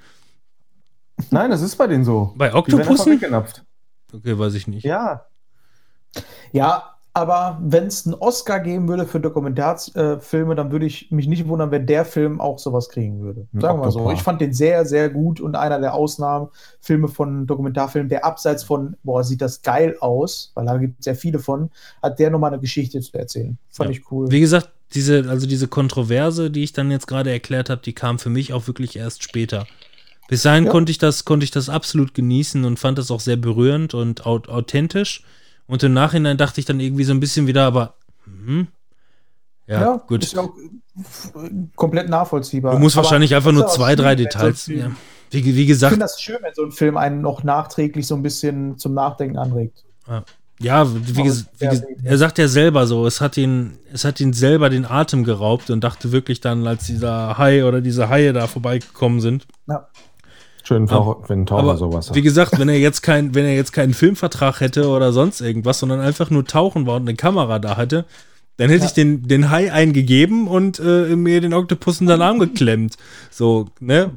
[1.32, 2.34] Nein, das ist bei denen so.
[2.36, 3.64] Bei Die werden einfach Oktopussen?
[4.14, 4.84] Okay, weiß ich nicht.
[4.84, 5.26] Ja.
[6.52, 11.48] Ja, aber wenn es einen Oscar geben würde für Dokumentarfilme, dann würde ich mich nicht
[11.48, 13.46] wundern, wenn der Film auch sowas kriegen würde.
[13.54, 14.12] Sagen wir mal so.
[14.12, 18.96] Ich fand den sehr, sehr gut und einer der Ausnahmefilme von Dokumentarfilmen, der abseits von,
[19.04, 21.70] boah, sieht das geil aus, weil da gibt es sehr viele von,
[22.02, 23.60] hat der nochmal eine Geschichte zu erzählen.
[23.70, 23.96] Fand Ja.
[23.96, 24.32] ich cool.
[24.32, 28.18] Wie gesagt, diese, also diese Kontroverse, die ich dann jetzt gerade erklärt habe, die kam
[28.18, 29.68] für mich auch wirklich erst später.
[30.30, 30.72] Bis dahin Ja.
[30.72, 34.26] konnte ich das, konnte ich das absolut genießen und fand das auch sehr berührend und
[34.26, 35.24] au authentisch.
[35.68, 37.96] Und im Nachhinein dachte ich dann irgendwie so ein bisschen wieder, aber
[38.26, 38.68] hm,
[39.68, 40.24] ja, gut.
[40.24, 42.74] Ist ja auch äh, komplett nachvollziehbar.
[42.74, 44.64] Du musst Aber wahrscheinlich einfach nur zwei, drei so Details.
[44.64, 44.92] Film- Ja.
[45.32, 48.14] Wie, wie Ich gesagt, finde das schön, wenn so ein Film einen noch nachträglich so
[48.16, 49.84] ein bisschen zum Nachdenken anregt.
[50.60, 51.84] Ja, wie, ges- wie wenig.
[52.04, 55.72] er sagt ja selber so, es hat ihn, es hat ihn selber den Atem geraubt
[55.72, 59.48] und dachte wirklich dann, als dieser Hai oder diese Haie da vorbeigekommen sind.
[60.64, 62.16] Schön, Taucher, wenn ein Taucher Aber sowas hat.
[62.16, 65.80] wie gesagt, wenn er jetzt kein, wenn er jetzt keinen Filmvertrag hätte oder sonst irgendwas,
[65.80, 68.06] sondern einfach nur tauchen war und eine Kamera da hatte,
[68.58, 68.88] dann hätte Ja.
[68.88, 72.96] ich den, den Hai eingegeben und äh, mir den Oktopus in den Arm geklemmt.
[73.30, 74.12] So, ne?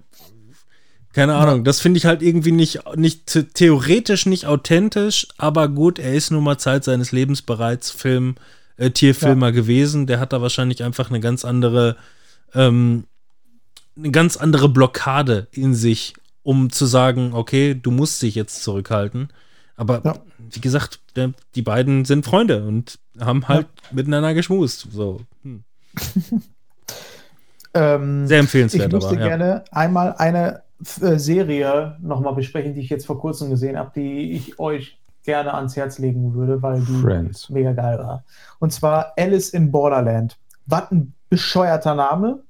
[1.13, 5.99] Keine Ahnung, das finde ich halt irgendwie nicht, nicht the- theoretisch nicht authentisch, aber gut,
[5.99, 8.35] er ist nun mal Zeit seines Lebens bereits Film,
[8.77, 10.07] äh, Tierfilmer gewesen.
[10.07, 11.97] Der hat da wahrscheinlich einfach eine ganz andere,
[12.55, 13.05] ähm,
[13.97, 16.13] eine ganz andere Blockade in sich,
[16.47, 19.31] um zu sagen, okay, du musst dich jetzt zurückhalten.
[19.77, 20.15] Aber Ja.
[20.53, 24.87] wie gesagt, der, die beiden sind Freunde und haben halt miteinander geschmust.
[24.93, 25.21] So.
[25.43, 25.65] Hm.
[27.75, 29.29] Ähm, Sehr ich empfehlenswert, möchte aber ja.
[29.29, 30.63] gerne einmal eine
[31.03, 35.53] äh, Serie nochmal besprechen, die ich jetzt vor kurzem gesehen habe, die ich euch gerne
[35.53, 37.51] ans Herz legen würde, weil die Friends.
[37.51, 38.25] mega geil war.
[38.61, 40.39] Und zwar Alice in Borderland.
[40.65, 42.45] Was ein bescheuerter Name.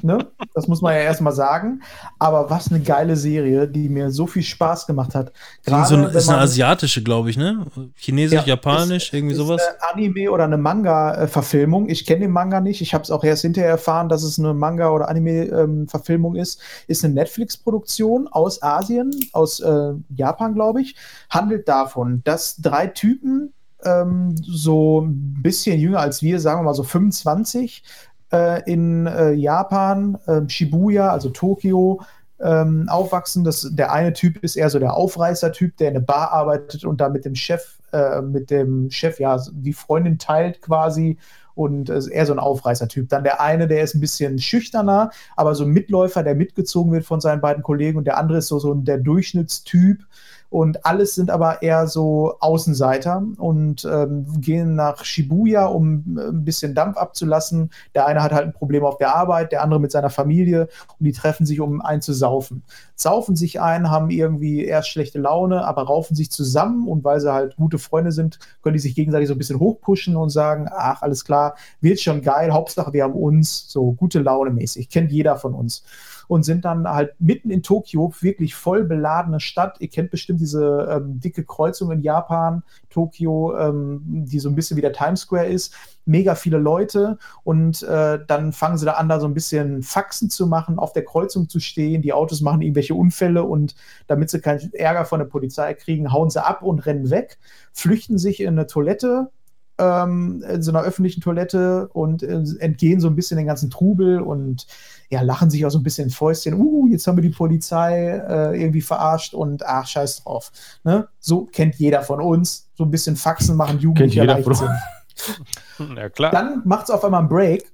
[0.00, 0.18] Ne?
[0.54, 1.82] Das muss man ja erstmal sagen.
[2.20, 5.32] Aber was eine geile Serie, die mir so viel Spaß gemacht hat.
[5.66, 7.66] Irgend so eine, ist eine asiatische, glaube ich, ne?
[7.96, 9.60] Chinesisch, Ja, japanisch, ist- irgendwie ist sowas.
[9.60, 11.88] Eine Anime oder eine Manga-Verfilmung.
[11.88, 12.80] Ich kenne den Manga nicht.
[12.80, 16.60] Ich habe es auch erst hinterher erfahren, dass es eine Manga- oder Anime-Verfilmung ist.
[16.86, 20.96] Ist eine Netflix-Produktion aus Asien, aus äh, Japan, glaube ich.
[21.30, 23.52] Handelt davon, dass drei Typen,
[23.84, 27.82] ähm, so ein bisschen jünger als wir, sagen wir mal so 25,
[28.32, 32.00] äh, in äh, Japan, äh, Shibuya, also Tokio,
[32.40, 33.44] ähm, aufwachsen.
[33.44, 37.00] Das, der eine Typ ist eher so der Aufreißer-Typ, der in eine Bar arbeitet und
[37.00, 41.18] da mit dem Chef, äh, mit dem Chef, ja, die Freundin teilt quasi
[41.54, 43.08] und ist eher so ein Aufreißer-Typ.
[43.08, 47.04] Dann der eine, der ist ein bisschen schüchterner, aber so ein Mitläufer, der mitgezogen wird
[47.04, 50.04] von seinen beiden Kollegen und der andere ist so, so der Durchschnittstyp.
[50.50, 56.44] Und alles sind aber eher so Außenseiter und ähm, gehen nach Shibuya, um äh, ein
[56.44, 57.70] bisschen Dampf abzulassen.
[57.94, 60.68] Der eine hat halt ein Problem auf der Arbeit, der andere mit seiner Familie
[60.98, 62.62] und die treffen sich, um einen zu saufen.
[62.94, 67.32] Saufen sich ein, haben irgendwie erst schlechte Laune, aber raufen sich zusammen und weil sie
[67.32, 71.02] halt gute Freunde sind, können die sich gegenseitig so ein bisschen hochpushen und sagen, ach,
[71.02, 75.36] alles klar, wird schon geil, Hauptsache wir haben uns, so gute Laune mäßig, kennt jeder
[75.36, 75.84] von uns
[76.28, 79.80] und sind dann halt mitten in Tokio, wirklich voll beladene Stadt.
[79.80, 84.76] Ihr kennt bestimmt diese ähm, dicke Kreuzung in Japan, Tokio, ähm, die so ein bisschen
[84.76, 85.74] wie der Times Square ist.
[86.04, 90.30] Mega viele Leute und äh, dann fangen sie da an, da so ein bisschen Faxen
[90.30, 92.02] zu machen, auf der Kreuzung zu stehen.
[92.02, 93.74] Die Autos machen irgendwelche Unfälle und
[94.06, 97.38] damit sie keinen Ärger von der Polizei kriegen, hauen sie ab und rennen weg,
[97.72, 99.30] flüchten sich in eine Toilette,
[99.78, 104.20] ähm, in so einer öffentlichen Toilette und äh, entgehen so ein bisschen den ganzen Trubel
[104.20, 104.66] und
[105.10, 106.54] ja, lachen sich auch so ein bisschen Fäustchen.
[106.54, 110.52] Uh, jetzt haben wir die Polizei äh, irgendwie verarscht und ach, scheiß drauf.
[110.84, 111.08] Ne?
[111.18, 112.68] So kennt jeder von uns.
[112.74, 114.70] So ein bisschen Faxen machen Jugendliche jeder leicht von sind.
[115.96, 116.30] Ja, klar.
[116.30, 117.72] Dann macht es auf einmal einen Break.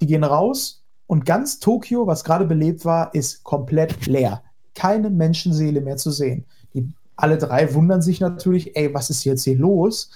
[0.00, 4.42] Die gehen raus und ganz Tokio, was gerade belebt war, ist komplett leer.
[4.74, 6.46] Keine Menschenseele mehr zu sehen.
[6.72, 10.10] Die, alle drei wundern sich natürlich, ey, was ist jetzt hier los?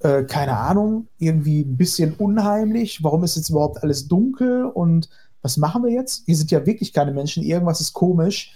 [0.00, 3.02] Äh, keine Ahnung, irgendwie ein bisschen unheimlich.
[3.02, 4.64] Warum ist jetzt überhaupt alles dunkel?
[4.64, 5.08] Und
[5.42, 6.24] was machen wir jetzt?
[6.26, 8.52] Hier sind ja wirklich keine Menschen, irgendwas ist komisch.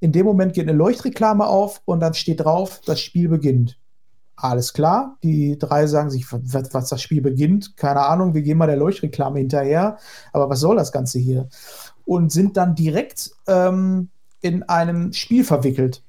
[0.00, 3.78] In dem Moment geht eine Leuchtreklame auf und dann steht drauf, das Spiel beginnt.
[4.34, 8.58] Alles klar, die drei sagen sich, was, was das Spiel beginnt, keine Ahnung, wir gehen
[8.58, 9.98] mal der Leuchtreklame hinterher,
[10.32, 11.48] aber was soll das Ganze hier?
[12.04, 14.08] Und sind dann direkt ähm,
[14.40, 16.02] in einem Spiel verwickelt.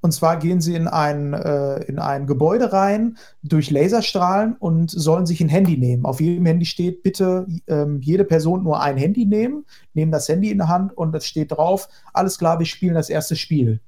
[0.00, 5.26] Und zwar gehen sie in ein, äh, in ein Gebäude rein durch Laserstrahlen und sollen
[5.26, 6.04] sich ein Handy nehmen.
[6.06, 10.50] Auf jedem Handy steht, bitte ähm, jede Person nur ein Handy nehmen, nehmen das Handy
[10.50, 13.80] in der Hand und es steht drauf, alles klar, wir spielen das erste Spiel.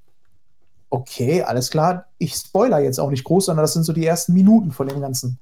[0.88, 2.06] Okay, alles klar.
[2.18, 5.00] Ich spoiler jetzt auch nicht groß, sondern das sind so die ersten Minuten von dem
[5.00, 5.38] Ganzen.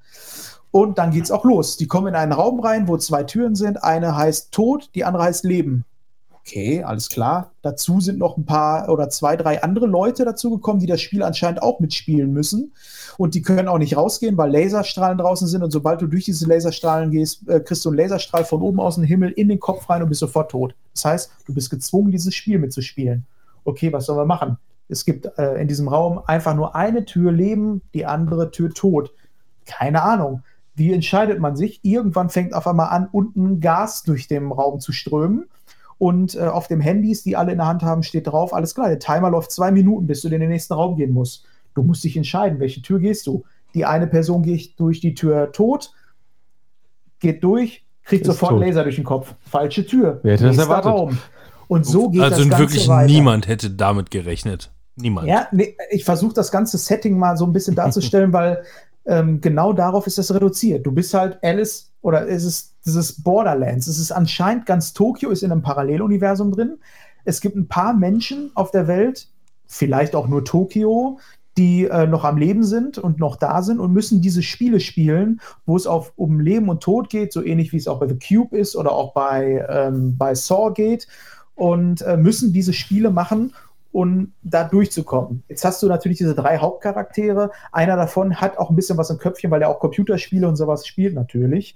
[0.71, 1.79] Und dann geht's auch los.
[1.79, 3.83] Die kommen in einen Raum rein, wo zwei Türen sind.
[3.83, 5.87] Eine heißt Tod, die andere heißt Leben.
[6.49, 7.53] Okay, alles klar.
[7.61, 11.63] Dazu sind noch ein paar oder zwei, drei andere Leute dazugekommen, die das Spiel anscheinend
[11.63, 12.73] auch mitspielen müssen.
[13.19, 15.63] Und die können auch nicht rausgehen, weil Laserstrahlen draußen sind.
[15.63, 18.95] Und sobald du durch diese Laserstrahlen gehst, äh, kriegst du einen Laserstrahl von oben aus
[18.95, 20.75] dem Himmel in den Kopf rein und bist sofort tot.
[20.95, 23.27] Das heißt, du bist gezwungen, dieses Spiel mitzuspielen.
[23.65, 24.57] Okay, was sollen wir machen?
[24.89, 29.13] Es gibt äh, in diesem Raum einfach nur eine Tür Leben, die andere Tür Tod.
[29.67, 30.45] Keine Ahnung.
[30.75, 31.81] Wie entscheidet man sich?
[31.83, 35.45] Irgendwann fängt auf einmal an, unten Gas durch den Raum zu strömen.
[35.99, 38.89] Und äh, auf dem Handys, die alle in der Hand haben, steht drauf, alles klar,
[38.89, 41.45] der Timer läuft zwei Minuten, bis du in den nächsten Raum gehen musst.
[41.75, 43.45] Du musst dich entscheiden, welche Tür gehst du.
[43.75, 45.93] Die eine Person geht durch die Tür tot,
[47.19, 48.61] geht durch, kriegt Ist sofort tot.
[48.61, 49.35] Laser durch den Kopf.
[49.41, 50.21] Falsche Tür.
[50.23, 50.93] Wer hätte das erwartet?
[50.93, 51.19] Raum.
[51.67, 53.13] Und so geht also das Ganze wirklich weiter.
[53.13, 54.73] niemand hätte damit gerechnet.
[54.97, 55.29] Niemand.
[55.29, 58.65] Ja, nee, ich versuche das ganze Setting mal so ein bisschen darzustellen, weil
[59.05, 60.87] ähm, genau darauf ist das reduziert.
[60.87, 63.87] Du bist halt Alice oder es ist dieses Borderlands.
[63.87, 66.79] Es ist anscheinend ganz Tokio ist in einem Paralleluniversum drin.
[67.25, 69.29] Es gibt ein paar Menschen auf der Welt,
[69.67, 71.19] vielleicht auch nur Tokio,
[71.59, 75.41] die äh, noch am Leben sind und noch da sind und müssen diese Spiele spielen,
[75.67, 78.19] wo es auf, um Leben und Tod geht, so ähnlich wie es auch bei The
[78.19, 81.09] Cube ist oder auch bei, ähm, bei Saw geht
[81.57, 83.53] und äh, müssen diese Spiele machen,
[83.93, 85.43] um da durchzukommen.
[85.49, 87.51] Jetzt hast du natürlich diese drei Hauptcharaktere.
[87.73, 90.87] Einer davon hat auch ein bisschen was im Köpfchen, weil er auch Computerspiele und sowas
[90.87, 91.75] spielt natürlich.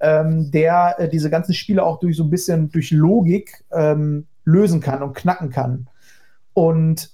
[0.00, 4.80] Ähm, der äh, diese ganzen Spiele auch durch so ein bisschen durch Logik ähm, lösen
[4.80, 5.88] kann und knacken kann.
[6.54, 7.10] Und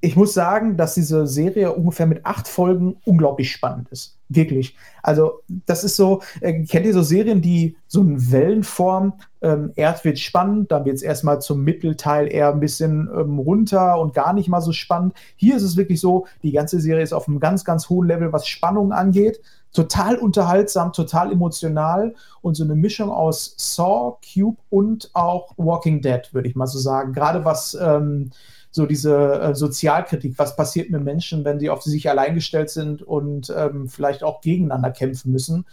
[0.00, 4.16] ich muss sagen, dass diese Serie ungefähr mit acht Folgen unglaublich spannend ist.
[4.28, 4.76] Wirklich.
[5.02, 10.04] Also, das ist so, äh, kennt ihr so Serien, die so eine Wellenform, ähm, erst
[10.04, 14.32] wird spannend, dann wird es erstmal zum Mittelteil eher ein bisschen ähm, runter und gar
[14.32, 15.14] nicht mal so spannend.
[15.36, 18.32] Hier ist es wirklich so, die ganze Serie ist auf einem ganz, ganz hohen Level,
[18.32, 19.40] was Spannung angeht.
[19.72, 26.22] Total unterhaltsam, total emotional und so eine Mischung aus Saw, Cube und auch Walking Dead,
[26.32, 27.12] würde ich mal so sagen.
[27.12, 28.30] Gerade was ähm,
[28.70, 33.02] so diese äh, Sozialkritik, was passiert mit Menschen, wenn sie auf sich allein gestellt sind
[33.02, 35.64] und ähm, vielleicht auch gegeneinander kämpfen müssen.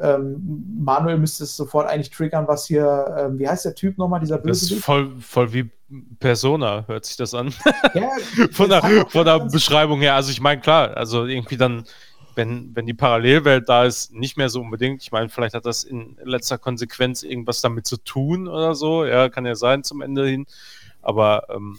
[0.00, 4.20] Ähm, Manuel müsste es sofort eigentlich triggern, was hier, ähm, wie heißt der Typ nochmal,
[4.20, 5.70] dieser Das ist voll, voll wie
[6.18, 7.52] Persona, hört sich das an.
[7.94, 8.10] Ja,
[8.52, 10.14] von das der, von der Beschreibung her.
[10.14, 11.84] Also ich meine, klar, also irgendwie dann,
[12.34, 15.02] wenn, wenn die Parallelwelt da ist, nicht mehr so unbedingt.
[15.02, 19.04] Ich meine, vielleicht hat das in letzter Konsequenz irgendwas damit zu tun oder so.
[19.04, 20.46] Ja, kann ja sein zum Ende hin.
[21.02, 21.78] Aber ähm,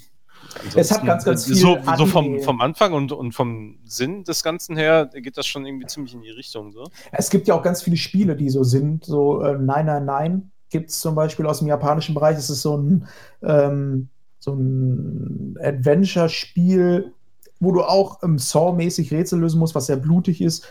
[0.75, 4.43] Es hat ganz, ganz viel so, so vom, vom Anfang und, und vom Sinn des
[4.43, 6.71] Ganzen her geht das schon irgendwie ziemlich in die Richtung.
[6.71, 6.85] So.
[7.11, 9.05] Es gibt ja auch ganz viele Spiele, die so sind.
[9.05, 12.37] So äh, 999 gibt es zum Beispiel aus dem japanischen Bereich.
[12.37, 13.07] Es ist so ein,
[13.43, 14.09] ähm,
[14.39, 17.13] so ein Adventure-Spiel,
[17.59, 20.67] wo du auch ähm, Saw-mäßig Rätsel lösen musst, was sehr blutig ist,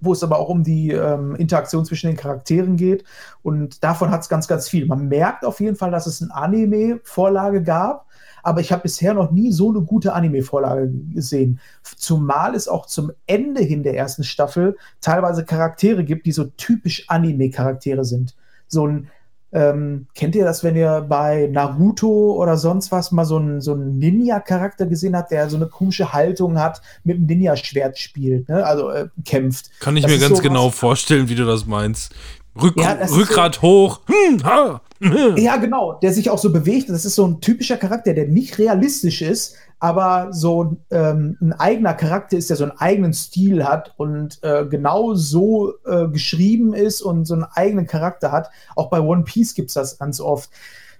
[0.00, 3.04] wo es aber auch um die ähm, Interaktion zwischen den Charakteren geht.
[3.42, 4.86] Und davon hat es ganz, ganz viel.
[4.86, 8.06] Man merkt auf jeden Fall, dass es eine Anime-Vorlage gab.
[8.42, 11.60] Aber ich habe bisher noch nie so eine gute Anime-Vorlage gesehen.
[11.96, 17.04] Zumal es auch zum Ende hin der ersten Staffel teilweise Charaktere gibt, die so typisch
[17.08, 18.34] Anime-Charaktere sind.
[18.68, 19.08] So ein,
[19.54, 23.74] ähm, kennt ihr das, wenn ihr bei Naruto oder sonst was mal so einen, so
[23.74, 28.64] einen Ninja-Charakter gesehen habt, der so eine komische Haltung hat, mit einem Ninja-Schwert spielt, ne?
[28.64, 29.70] also äh, kämpft.
[29.78, 32.14] Kann ich Das mir ganz sowas- genau vorstellen, wie du das meinst.
[32.60, 34.00] Rück, Ja, Rückgrat hoch.
[34.06, 34.80] Hm, ha.
[35.36, 36.88] Ja, genau, der sich auch so bewegt.
[36.88, 41.94] Das ist so ein typischer Charakter, der nicht realistisch ist, aber so ähm, ein eigener
[41.94, 47.02] Charakter ist, der so einen eigenen Stil hat und äh, genau so äh, geschrieben ist
[47.02, 48.50] und so einen eigenen Charakter hat.
[48.76, 50.50] Auch bei One Piece gibt es das ganz oft.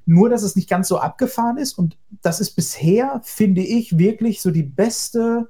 [0.05, 4.43] Nur, dass es nicht ganz so abgefahren ist und das ist bisher, finde ich, wirklich
[4.43, 5.49] so die beste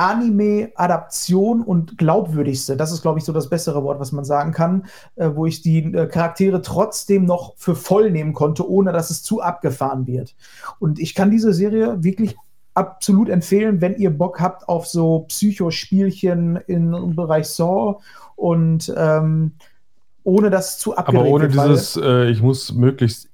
[0.00, 2.74] Anime-Adaption und glaubwürdigste.
[2.74, 5.60] Das ist, glaube ich, so das bessere Wort, was man sagen kann, äh, wo ich
[5.60, 10.34] die äh, Charaktere trotzdem noch für voll nehmen konnte, ohne dass es zu abgefahren wird.
[10.78, 12.34] Und ich kann diese Serie wirklich
[12.72, 18.00] absolut empfehlen, wenn ihr Bock habt auf so Psychospielchen im Bereich Saw
[18.36, 19.52] und ähm,
[20.24, 23.28] ohne das zu abgeregt Aber ohne dieses, äh, ich muss möglichst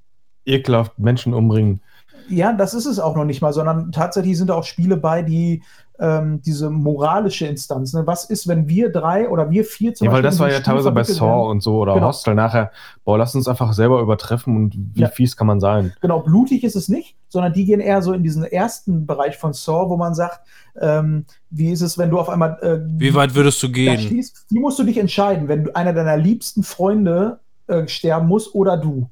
[0.44, 1.80] ekelhaft Menschen umbringen.
[2.28, 5.22] Ja, das ist es auch noch nicht mal, sondern tatsächlich sind da auch Spiele bei,
[5.22, 5.62] die
[5.98, 7.92] ähm, diese moralische Instanz.
[7.94, 8.06] Ne?
[8.06, 10.60] Was ist, wenn wir drei oder wir vier zum Ja, weil Beispiel das war ja
[10.60, 11.50] teilweise bei Saw werden?
[11.50, 12.08] und so oder Genau.
[12.08, 12.70] Hostel nachher,
[13.04, 15.08] boah, lass uns einfach selber übertreffen und wie Ja.
[15.08, 15.92] fies kann man sein.
[16.00, 19.52] Genau, blutig ist es nicht, sondern die gehen eher so in diesen ersten Bereich von
[19.52, 20.40] Saw, wo man sagt,
[20.80, 23.98] ähm, wie ist es, wenn du auf einmal äh, Wie weit würdest du gehen?
[23.98, 28.54] stehst, die musst du dich entscheiden, wenn du einer deiner liebsten Freunde äh, sterben muss
[28.54, 29.08] oder du.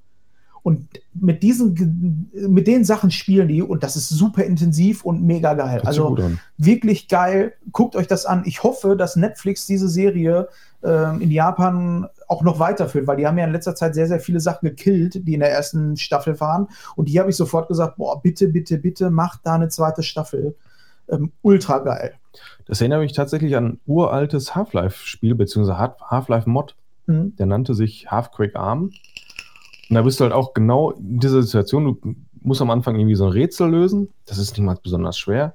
[0.65, 5.53] Und mit diesen, mit den Sachen spielen die und das ist super intensiv und mega
[5.53, 5.75] geil.
[5.75, 6.17] Hört Also
[6.57, 7.53] wirklich geil.
[7.71, 8.45] Guckt euch das an.
[8.47, 10.49] Ich hoffe, dass Netflix diese Serie
[10.83, 14.21] ähm, in Japan auch noch weiterführt, weil die haben ja in letzter Zeit sehr, sehr
[14.21, 16.69] viele Sachen gekillt, die in der ersten Staffel waren.
[16.97, 20.55] Und die habe ich sofort gesagt, boah, bitte, bitte, bitte, macht da eine zweite Staffel.
[21.11, 22.15] Ähm, ultra geil.
[22.65, 26.75] Das erinnert mich tatsächlich an ein uraltes Half-Life-Spiel, beziehungsweise Half- Half-Life-Mod.
[27.07, 27.37] Mhm.
[27.37, 28.93] Der nannte sich Half-Quake Arm.
[29.95, 33.15] Und da bist du halt auch genau in dieser Situation, du musst am Anfang irgendwie
[33.15, 34.11] so ein Rätsel lösen.
[34.27, 35.55] Das ist nicht mal besonders schwer.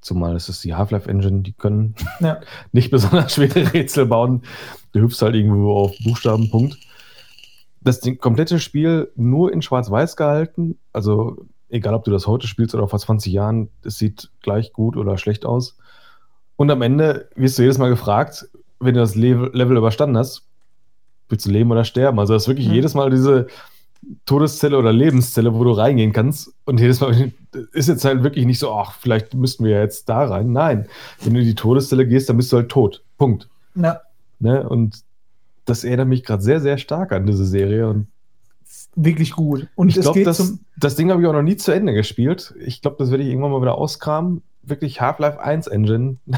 [0.00, 2.38] Zumal es ist die Half-Life-Engine, die können Ja.
[2.72, 4.42] nicht besonders schwere Rätsel bauen.
[4.92, 6.78] Du hüpfst halt irgendwo auf Buchstaben, Punkt.
[7.80, 10.78] Das komplette Spiel nur in Schwarz-Weiß gehalten.
[10.92, 14.96] Also, egal ob du das heute spielst oder vor 20 Jahren, es sieht gleich gut
[14.96, 15.78] oder schlecht aus.
[16.54, 20.46] Und am Ende wirst du jedes Mal gefragt, wenn du das Level, Level überstanden hast,
[21.28, 22.18] willst du leben oder sterben?
[22.18, 22.74] Also, das ist wirklich Mhm.
[22.74, 23.46] jedes Mal diese
[24.26, 26.52] Todeszelle oder Lebenszelle, wo du reingehen kannst.
[26.66, 27.32] Und jedes Mal
[27.72, 30.52] ist jetzt halt wirklich nicht so, ach, vielleicht müssten wir ja jetzt da rein.
[30.52, 30.86] Nein,
[31.22, 33.02] wenn du in die Todeszelle gehst, dann bist du halt tot.
[33.18, 33.48] Punkt.
[33.74, 34.00] Ja,
[34.40, 34.68] Ne?
[34.68, 35.00] Und
[35.64, 37.88] das erinnert mich gerade sehr, sehr stark an diese Serie.
[37.88, 38.08] Und
[38.94, 39.66] wirklich gut.
[39.74, 42.54] Und ich glaube, das, das Ding habe ich auch noch nie zu Ende gespielt.
[42.64, 44.42] Ich glaube, das werde ich irgendwann mal wieder auskramen.
[44.62, 46.16] Wirklich Half-Life 1 Engine.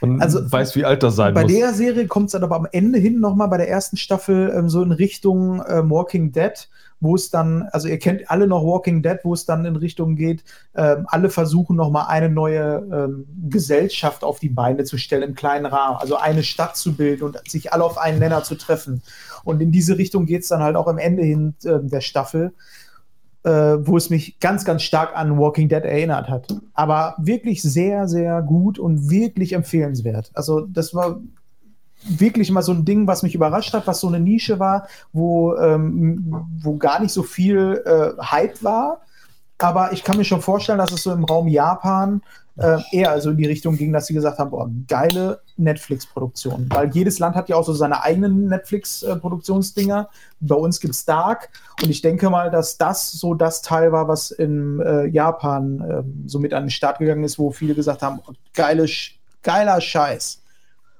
[0.00, 1.52] Und Also, weiß, wie alt das sein Bei muss.
[1.52, 4.68] der Serie kommt es dann aber am Ende hin nochmal bei der ersten Staffel ähm,
[4.68, 6.68] so in Richtung ähm, Walking Dead,
[7.00, 10.16] wo es dann, also ihr kennt alle noch Walking Dead, wo es dann in Richtung
[10.16, 15.34] geht, ähm, alle versuchen nochmal eine neue ähm, Gesellschaft auf die Beine zu stellen im
[15.34, 19.02] kleinen Rahmen, also eine Stadt zu bilden und sich alle auf einen Nenner zu treffen.
[19.44, 22.46] Und in diese Richtung geht es dann halt auch am Ende hin ähm, der Staffel
[22.46, 22.85] äh,
[23.50, 26.48] wo es mich ganz, ganz stark an Walking Dead erinnert hat.
[26.74, 30.30] Aber wirklich sehr, sehr gut und wirklich empfehlenswert.
[30.34, 31.20] Also das war
[32.08, 35.54] wirklich mal so ein Ding, was mich überrascht hat, was so eine Nische war, wo,
[35.56, 39.00] ähm, wo gar nicht so viel äh, Hype war.
[39.58, 42.22] Aber ich kann mir schon vorstellen, dass es so im Raum Japan
[42.58, 46.66] äh, eher also in die Richtung ging, dass sie gesagt haben, boah, geile Netflix-Produktion.
[46.70, 50.08] Weil jedes Land hat ja auch so seine eigenen Netflix-Produktionsdinger.
[50.40, 51.50] Bei uns gibt es Dark.
[51.82, 56.24] Und ich denke mal, dass das so das Teil war, was in äh, Japan ähm,
[56.26, 58.86] so mit an den Start gegangen ist, wo viele gesagt haben, oh, geile,
[59.42, 60.42] geiler Scheiß.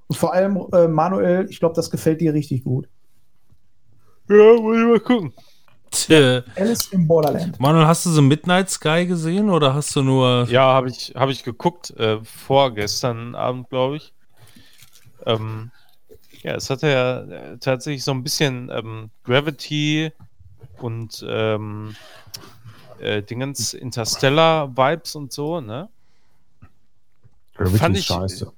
[0.08, 2.88] Und vor allem, äh, Manuel, ich glaube, das gefällt dir richtig gut.
[4.28, 5.32] Ja, muss ich mal gucken.
[5.90, 6.42] Tja.
[6.56, 7.58] Alice im Borderland.
[7.60, 10.46] Manuel, hast du so Midnight Sky gesehen oder hast du nur.
[10.50, 14.12] Ja, habe ich, hab ich geguckt, äh, vorgestern Abend, glaube ich.
[15.24, 15.70] Ähm,
[16.42, 20.12] ja, es hatte ja äh, tatsächlich so ein bisschen ähm, Gravity
[20.78, 21.96] und ähm,
[23.00, 25.88] äh, Dingens Interstellar-Vibes und so, ne?
[27.54, 28.52] Gravity fand ich- scheiße.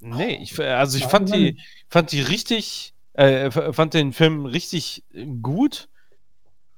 [0.00, 1.56] Nee, ich, äh, also ich fand die,
[1.88, 5.04] fand die richtig, äh, fand den Film richtig
[5.42, 5.88] gut,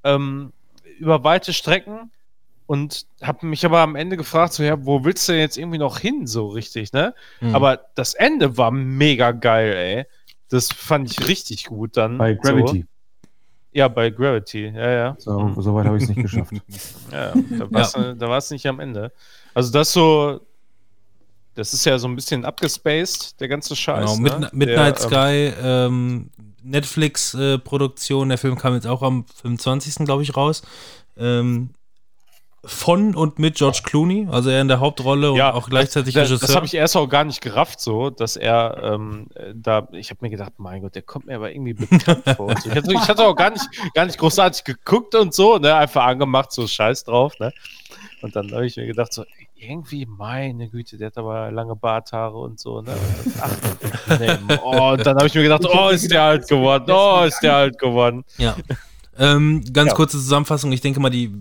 [0.05, 0.53] ähm,
[0.99, 2.11] über weite Strecken
[2.67, 5.79] und habe mich aber am Ende gefragt, so, ja, wo willst du denn jetzt irgendwie
[5.79, 7.15] noch hin, so richtig, ne?
[7.41, 7.55] Hm.
[7.55, 10.07] Aber das Ende war mega geil, ey.
[10.49, 12.19] Das fand ich richtig gut dann.
[12.19, 12.81] Bei Gravity.
[12.81, 12.87] So.
[13.73, 15.17] Ja, bei Gravity, ja, ja.
[15.19, 16.53] So, so weit habe ich es nicht geschafft.
[17.11, 19.13] Ja, da war es nicht am Ende.
[19.55, 20.41] Also das so,
[21.55, 24.17] das ist ja so ein bisschen abgespaced, der ganze Scheiß.
[24.17, 24.51] Genau, ne?
[24.53, 26.31] Midnight der, Sky, ähm,
[26.63, 30.05] Netflix-Produktion, der Film kam jetzt auch am 25.
[30.05, 30.63] glaube ich raus.
[31.17, 31.71] Ähm,
[32.65, 36.31] von und mit George Clooney, also er in der Hauptrolle und ja, auch gleichzeitig das,
[36.31, 36.47] Regisseur.
[36.47, 40.11] das habe ich erst auch gar nicht gerafft, so, dass er ähm, äh, da, ich
[40.11, 42.47] habe mir gedacht, mein Gott, der kommt mir aber irgendwie bekannt vor.
[42.47, 42.71] und So.
[42.71, 46.05] Ich, hatte, ich hatte auch gar nicht, gar nicht großartig geguckt und so, ne, einfach
[46.05, 47.53] angemacht, so Scheiß drauf, ne.
[48.21, 49.25] Und dann habe ich mir gedacht, so,
[49.63, 52.93] irgendwie, meine Güte, der hat aber lange Barthaare und so, ne?
[52.93, 56.49] Und das, ach, nee, oh, und dann habe ich mir gedacht, oh, ist der alt
[56.49, 58.25] geworden, oh, ist der alt geworden.
[58.39, 58.57] Ja.
[59.19, 59.95] Ähm, ganz Ja.
[59.95, 60.73] kurze Zusammenfassung.
[60.73, 61.33] Ich denke mal, die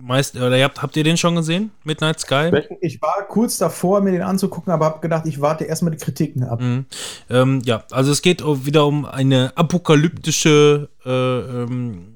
[0.00, 1.70] meisten, oder ihr habt, habt ihr den schon gesehen?
[1.84, 2.50] Midnight Sky?
[2.80, 6.44] Ich war kurz davor, mir den anzugucken, aber habe gedacht, ich warte erstmal die Kritiken
[6.44, 6.60] ab.
[6.60, 6.86] Mhm.
[7.28, 12.14] Ähm, ja, also es geht wieder um eine apokalyptische äh, ähm,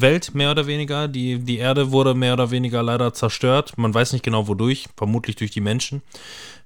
[0.00, 1.08] Welt, mehr oder weniger.
[1.08, 3.76] Die, die Erde wurde mehr oder weniger leider zerstört.
[3.76, 6.02] Man weiß nicht genau wodurch, vermutlich durch die Menschen.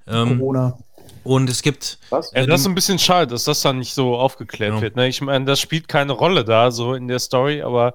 [0.06, 0.78] Ähm, Corona.
[1.24, 1.98] und es gibt.
[2.10, 2.30] Was?
[2.32, 4.80] Ja, das ist ein bisschen schade, dass das dann nicht so aufgeklärt Ja.
[4.80, 4.96] wird.
[4.96, 5.08] Ne?
[5.08, 7.94] Ich meine, das spielt keine Rolle da, so in der Story, aber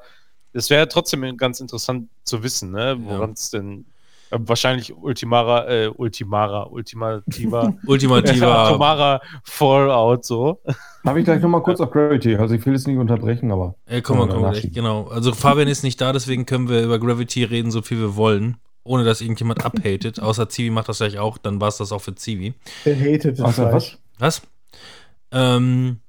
[0.54, 2.98] es wäre trotzdem ganz interessant zu wissen, ne?
[3.00, 3.84] woran es denn äh,
[4.32, 8.66] wahrscheinlich Ultimara, äh, Ultimara, Ultimativa, ultimativer.
[8.68, 10.62] Ultimara Fallout so.
[11.06, 12.36] Habe ich gleich nochmal kurz auf Gravity.
[12.36, 13.76] Also ich will es nicht unterbrechen, aber.
[13.86, 15.08] Äh, komm mal, komm mal genau.
[15.08, 18.58] Also Fabian ist nicht da, deswegen können wir über Gravity reden, so viel wir wollen.
[18.84, 20.20] Ohne dass irgendjemand abhatet.
[20.20, 22.56] Außer Zivi macht das gleich auch, dann war es das auch für Zivi.
[22.84, 24.00] Der hatet es Außer gleich.
[24.18, 24.42] was?
[24.42, 24.42] Was?
[25.32, 26.00] Ähm,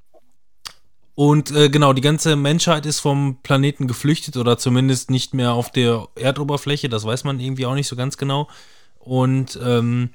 [1.22, 5.70] und äh, genau, die ganze Menschheit ist vom Planeten geflüchtet oder zumindest nicht mehr auf
[5.70, 8.48] der Erdoberfläche, das weiß man irgendwie auch nicht so ganz genau.
[8.98, 10.10] Und ähm,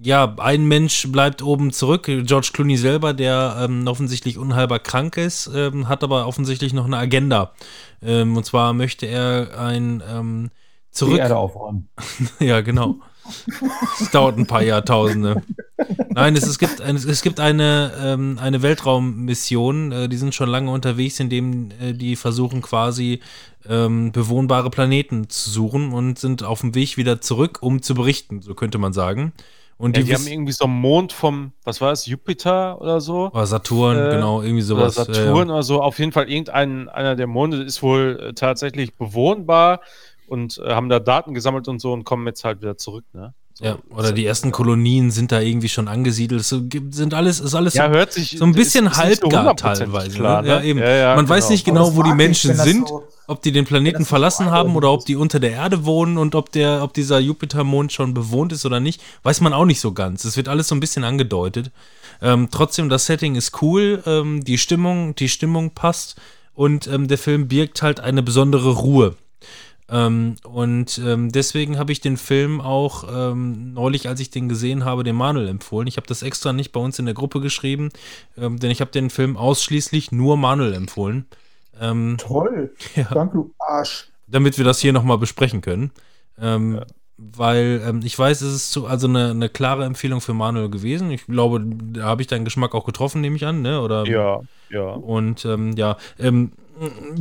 [0.00, 5.50] ja, ein Mensch bleibt oben zurück, George Clooney selber, der ähm, offensichtlich unheilbar krank ist,
[5.52, 7.50] ähm, hat aber offensichtlich noch eine Agenda.
[8.00, 11.18] Ähm, und zwar möchte er ein ähm, Die zurück.
[11.18, 11.88] Erde aufräumen.
[12.38, 13.00] Ja, genau.
[14.00, 15.42] Es dauert ein paar Jahrtausende.
[16.10, 20.70] Nein, es, es gibt, es gibt eine, ähm, eine Weltraummission, äh, die sind schon lange
[20.70, 23.20] unterwegs, in dem äh, die versuchen quasi
[23.68, 28.42] ähm, bewohnbare Planeten zu suchen und sind auf dem Weg wieder zurück, um zu berichten,
[28.42, 29.32] so könnte man sagen.
[29.76, 33.00] Und Ja, die, die haben irgendwie so einen Mond vom, was war es, Jupiter oder
[33.00, 33.30] so?
[33.32, 34.96] oh, Saturn, äh, genau, irgendwie Oder sowas.
[34.96, 35.54] ja, Saturn ja.
[35.54, 35.82] oder so.
[35.82, 39.80] Auf jeden Fall irgendein einer der Monde ist wohl äh, tatsächlich bewohnbar
[40.28, 43.34] und äh, haben da Daten gesammelt und so und kommen jetzt halt wieder zurück, ne?
[43.56, 46.40] So, Ja, oder die ersten Kolonien sind da irgendwie schon angesiedelt.
[46.40, 49.00] Es gibt- sind alles, ist alles Ja, so, hört sich so ein bisschen ist- so
[49.02, 50.10] halbgar 100% teilweise.
[50.16, 50.48] Klar, ne?
[50.48, 50.54] ne?
[50.54, 50.80] Ja, eben.
[50.80, 52.88] Ja, ja, Man weiß nicht genau, wo die ich, Menschen das sind.
[52.88, 56.18] so- ob die den Planeten so verlassen haben oder ob die unter der Erde wohnen
[56.18, 59.78] und ob der, ob dieser Jupitermond schon bewohnt ist oder nicht, weiß man auch nicht
[59.80, 60.24] so ganz.
[60.24, 61.70] Es wird alles so ein bisschen angedeutet.
[62.20, 66.16] Ähm, trotzdem, das Setting ist cool, ähm, die Stimmung, die Stimmung passt
[66.54, 69.14] und ähm, der Film birgt halt eine besondere Ruhe.
[69.88, 74.84] Ähm, und ähm, deswegen habe ich den Film auch ähm, neulich, als ich den gesehen
[74.84, 75.86] habe, dem Manuel empfohlen.
[75.86, 77.90] Ich habe das extra nicht bei uns in der Gruppe geschrieben,
[78.38, 81.26] ähm, denn ich habe den Film ausschließlich nur Manuel empfohlen.
[81.80, 82.74] Ähm, Toll.
[82.96, 83.08] Ja.
[83.12, 84.08] Danke, du Arsch.
[84.26, 85.90] damit wir das hier nochmal besprechen können.
[86.40, 86.80] Ähm,
[87.16, 91.10] Weil ähm, ich weiß, es ist so, also eine, eine klare Empfehlung für Manuel gewesen.
[91.10, 93.80] Ich glaube, da habe ich deinen Geschmack auch getroffen, nehme ich an, ne?
[93.82, 94.40] Oder, Ja,
[94.70, 94.90] ja.
[94.90, 96.52] Und ja, ähm,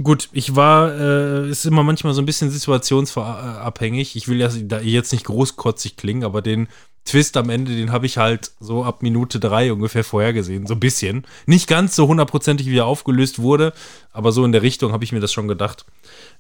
[0.01, 4.15] gut, ich war, äh, ist immer manchmal so ein bisschen situationsabhängig.
[4.15, 4.49] Ich will ja
[4.79, 6.67] jetzt nicht großkotzig klingen, aber den
[7.05, 10.79] Twist am Ende, den habe ich halt so ab Minute drei ungefähr vorhergesehen, so ein
[10.79, 11.27] bisschen.
[11.45, 13.73] Nicht ganz so hundertprozentig, wie er aufgelöst wurde,
[14.11, 15.85] aber so in der Richtung habe ich mir das schon gedacht.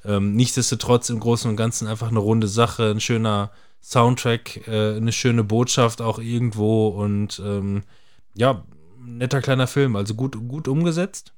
[0.05, 3.51] Ähm, nichtsdestotrotz im Großen und Ganzen einfach eine runde Sache, ein schöner
[3.81, 7.83] Soundtrack, äh, eine schöne Botschaft auch irgendwo und ähm,
[8.33, 8.63] ja,
[9.05, 11.33] netter kleiner Film, also gut, gut umgesetzt.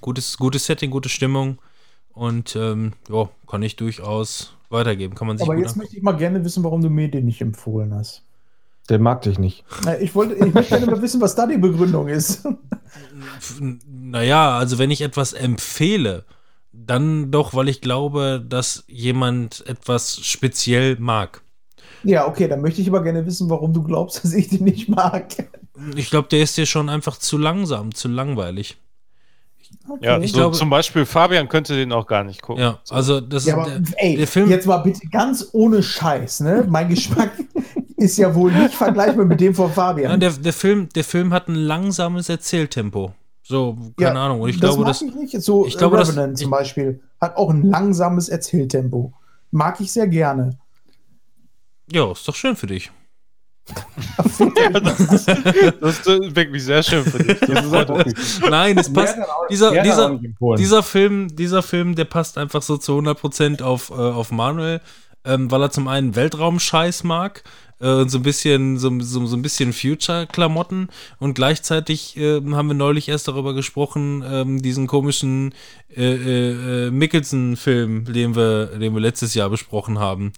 [0.00, 1.58] Gutes, gutes Setting, gute Stimmung
[2.12, 5.14] und ähm, ja, kann ich durchaus weitergeben.
[5.14, 5.80] Kann man sich Aber gut jetzt angucken.
[5.80, 8.22] möchte ich mal gerne wissen, warum du mir den nicht empfohlen hast.
[8.88, 9.64] Der mag dich nicht.
[9.84, 12.46] Na, Ich wollte, ich möchte gerne mal wissen, was da die Begründung ist.
[13.86, 16.24] Naja, also wenn ich etwas empfehle,
[16.72, 21.42] dann doch, weil ich glaube, dass jemand etwas speziell mag.
[22.04, 24.88] Ja, okay, dann möchte ich aber gerne wissen, warum du glaubst, dass ich den nicht
[24.88, 25.34] mag.
[25.96, 28.78] Ich glaube, der ist dir schon einfach zu langsam, zu langweilig.
[29.88, 30.04] Okay.
[30.04, 32.62] Ja, Ich so glaube- zum Beispiel Fabian könnte den auch gar nicht gucken.
[32.62, 34.50] Ja, also das Ja, aber der, ey, der Film.
[34.50, 36.66] jetzt mal bitte ganz ohne Scheiß, ne?
[36.68, 37.30] Mein Geschmack
[37.96, 40.20] ist ja wohl nicht vergleichbar mit dem von ja, Fabian.
[40.20, 43.12] der, der, Film, der Film hat ein langsames Erzähltempo.
[43.42, 44.42] So, keine Ja, Ahnung.
[44.42, 45.00] Und ich das glaube, mag das.
[45.02, 45.40] ich nicht.
[45.42, 49.12] So ich glaube, äh, das- Revenant zum Beispiel hat auch ein langsames Erzähltempo.
[49.50, 50.50] Mag ich sehr gerne.
[51.90, 52.90] Ja, ist doch schön für dich.
[55.80, 57.38] Das ist wirklich sehr schön für dich.
[57.40, 58.14] Das halt.
[58.50, 59.16] Nein, es passt.
[59.50, 60.18] Dieser, dieser,
[60.56, 64.80] dieser Film, dieser Film, der passt einfach so zu 100% auf, äh, auf Manuel,
[65.24, 67.42] ähm, weil er zum einen Weltraumscheiß mag
[67.80, 70.88] äh, und so ein bisschen so, so, so ein bisschen Future-Klamotten
[71.18, 75.54] und gleichzeitig äh, haben wir neulich erst darüber gesprochen, ähm, diesen komischen
[75.94, 80.32] äh, äh, äh, Mickelson-Film, den wir, den wir letztes Jahr besprochen haben.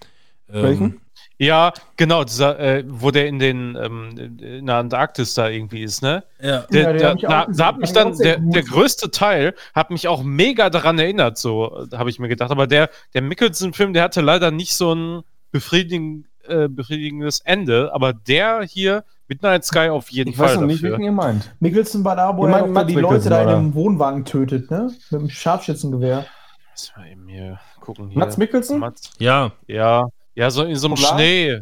[0.52, 1.00] Ähm, Welchen?
[1.40, 6.02] Ja, genau, dieser, äh, wo der in den ähm, in der Antarktis da irgendwie ist,
[6.02, 6.22] ne?
[6.38, 6.66] Ja.
[6.70, 9.90] Der, Ja, der, ich da, da hat mich ich dann, der, der größte Teil hat
[9.90, 12.50] mich auch mega daran erinnert, so habe ich mir gedacht.
[12.50, 18.12] Aber der, der Mickelson-Film, der hatte leider nicht so einen befriedigenden, äh, befriedigendes Ende, aber
[18.12, 21.54] der hier, Midnight Sky auf jeden Ich Fall weiß noch nicht, welchen ihr meint.
[21.60, 24.90] Mikkelsen war da, wo er die Leute da in dem Wohnwagen tötet, ne?
[25.10, 26.26] Mit dem Scharfschützengewehr.
[26.72, 28.10] Lass mal eben hier gucken.
[28.10, 28.18] Hier.
[28.18, 28.78] Mats Mikkelsen?
[28.78, 30.06] Mats, Ja, ja,
[30.40, 31.14] ja, so in so einem Polar?
[31.14, 31.60] Schnee.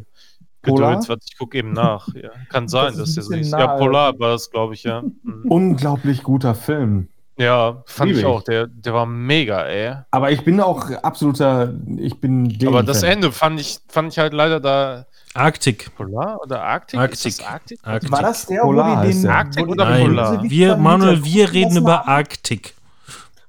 [0.65, 2.07] Ich gucke eben nach.
[2.15, 3.53] Ja, kann sein, Das ist dass der so ist.
[3.53, 3.77] Ja.
[3.77, 5.03] Polar war das, glaube ich, ja.
[5.23, 5.51] Mhm.
[5.51, 7.09] Unglaublich guter Film.
[7.37, 8.43] Ja, fand Liebe ich auch.
[8.43, 9.97] Der, der war mega, ey.
[10.13, 13.11] Aber ich bin auch absoluter, ich bin gegen Aber das Fan.
[13.11, 15.07] Ende fand ich, fand ich halt leider da.
[15.35, 15.95] Arktik.
[15.97, 17.01] Polar oder Arktik?
[17.01, 17.35] Arktik.
[17.49, 17.79] Arktik?
[17.83, 18.13] Arktik.
[18.13, 19.35] War das der, Polar wo die den, der.
[19.35, 20.43] Arktik oder Nein, Polar?
[20.45, 22.07] Wir, Manuel, wir reden über?
[22.07, 22.75] Arktik.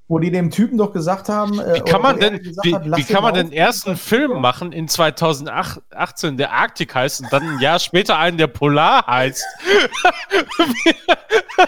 [0.10, 3.04] Wo die dem Typen doch gesagt haben, äh, Wie kann man denn, wie, hat, wie
[3.04, 7.78] kann man den ersten Film machen in 2018, der Arktik heißt, und dann ein Jahr
[7.78, 9.46] später einen, der Polar heißt?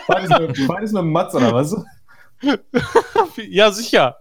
[0.08, 1.76] Beides mit, beides mit Mats oder was?
[3.38, 4.18] ja, sicher.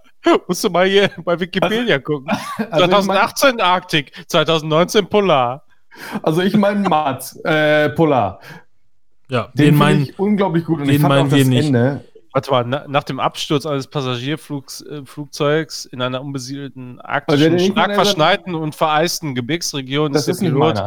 [0.46, 2.30] Musst du mal hier bei Wikipedia gucken.
[2.70, 5.64] Also ich mein- 2018 Arktik, 2019 Polar.
[6.22, 8.40] Also ich meine Mats, äh, Polar.
[9.30, 10.02] Ja, Den, den, meinen.
[10.02, 11.66] ich unglaublich gut und den ich fand auch meinen wir das nicht.
[11.68, 12.04] Ende.
[12.32, 15.02] Warte mal, na, nach dem Absturz eines Passagierflugs äh,
[15.90, 20.42] in einer unbesiedelten, Also arktischen, der- stark der- verschneiten und vereisten Gebirgsregion Das ist ist
[20.42, 20.80] der Pilot.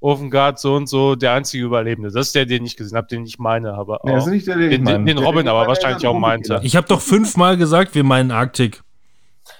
[0.00, 2.10] Ofengard so und so der einzige Überlebende.
[2.12, 4.46] Das ist der, den ich gesehen habe, den ich meine, aber Nee, das ist nicht
[4.46, 4.98] der, den, ich Den- meine.
[4.98, 6.60] den- den Der- Robin ich aber wahrscheinlich der auch meinte.
[6.62, 8.82] Ich habe doch fünfmal gesagt, wir meinen Arktik.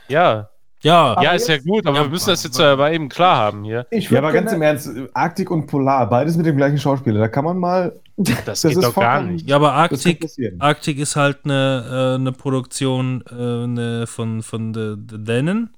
[0.08, 0.48] Ja,
[0.82, 3.36] Ja, Aber ja, ist ja gut, aber Ja, wir müssen das jetzt aber eben klar
[3.36, 3.84] haben hier.
[3.90, 7.18] Ich Ja, aber ganz im Ernst, Arktik und Polar, beides mit dem gleichen Schauspieler.
[7.18, 7.98] Da kann man mal.
[8.44, 9.48] Das, Das geht ist doch gar nicht.
[9.48, 9.72] ja, aber
[10.20, 10.60] passieren.
[10.60, 15.70] Arktik ist halt eine, äh, eine Produktion äh, eine von, von The, The Dennen.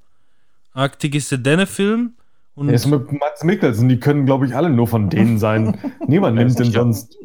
[0.73, 2.15] Arktik ist der Denne-Film.
[2.55, 5.79] Und Der ist mit Mats Mikkelsen, die können, glaube ich, alle nur von denen sein.
[6.07, 7.17] Niemand nimmt den sonst.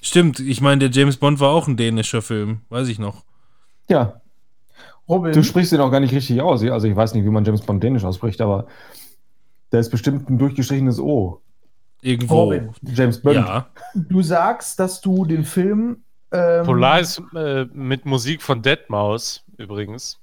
[0.00, 3.24] stimmt, ich meine, der James Bond war auch ein dänischer Film, weiß ich noch.
[3.88, 4.20] Ja,
[5.08, 6.62] Robin, du sprichst den auch gar nicht richtig aus.
[6.62, 8.66] Also ich weiß nicht, wie man James Bond dänisch ausspricht, aber
[9.70, 11.40] da ist bestimmt ein durchgestrichenes O.
[12.04, 12.42] Irgendwo.
[12.44, 12.70] Robin.
[12.82, 13.36] James Bond.
[13.36, 13.66] Ja.
[13.94, 16.02] du sagst, dass du den Film.
[16.30, 20.20] Ähm, Polar ist äh, mit Musik von Deadmaus übrigens.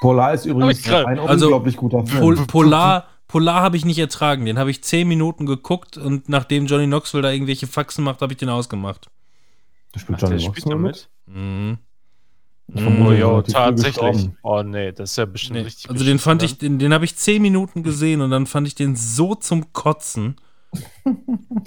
[0.00, 2.20] Polar ist übrigens ein also, unglaublich guter Film.
[2.20, 4.44] Pol Polar, Polar habe ich nicht ertragen.
[4.44, 8.32] Den habe ich zehn Minuten geguckt und nachdem Johnny Knoxville da irgendwelche Faxen macht, habe
[8.32, 9.08] ich den ausgemacht.
[9.92, 11.08] Da spielt Ach, Johnny Knoxville damit.
[11.26, 11.78] Mhm.
[12.74, 14.30] Ich vermute, Oh, früh tatsächlich.
[14.42, 15.64] Oh nee, das ist ja bestimmt Nee.
[15.64, 15.90] richtig.
[15.90, 18.74] Also den fand ich, den, den habe ich zehn Minuten gesehen und dann fand ich
[18.74, 20.36] den so zum Kotzen.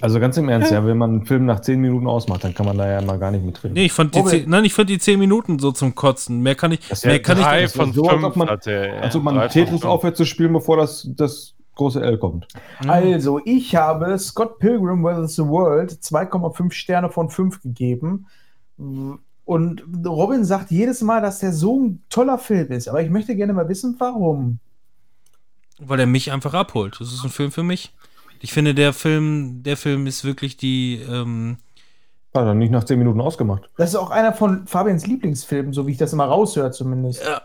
[0.02, 2.66] Also ganz im Ernst, ja, wenn man einen Film nach 10 Minuten ausmacht, dann kann
[2.66, 3.74] man da ja mal gar nicht mitreden.
[3.74, 4.32] Nee, ich fand die Robin.
[4.42, 6.40] zehn, nein, ich fand die zehn Minuten so zum Kotzen.
[6.42, 8.36] Mehr kann ich, Das ist ja mehr kann ich, Drei war von so, als ob
[8.36, 9.02] man- hat der.
[9.04, 9.86] Als ob man Tetris fünf.
[9.86, 12.48] aufhört zu spielen, bevor das, das große L kommt.
[12.88, 15.36] Also, ich habe Scott Pilgrim vs.
[15.36, 18.26] the World 2,5 Sterne von 5 gegeben.
[19.46, 22.88] Und Robin sagt jedes Mal, dass der so ein toller Film ist.
[22.88, 24.60] Aber ich möchte gerne mal wissen, warum.
[25.80, 26.98] weil er mich einfach abholt.
[27.00, 27.94] Das ist ein Film für mich.
[28.42, 31.58] Ich finde, der Film, der Film ist wirklich die, ähm,
[32.34, 33.70] War dann nicht nach 10 Minuten ausgemacht.
[33.78, 37.24] Das ist auch einer von Fabians Lieblingsfilmen, so wie ich das immer raushöre zumindest.
[37.24, 37.42] Ja.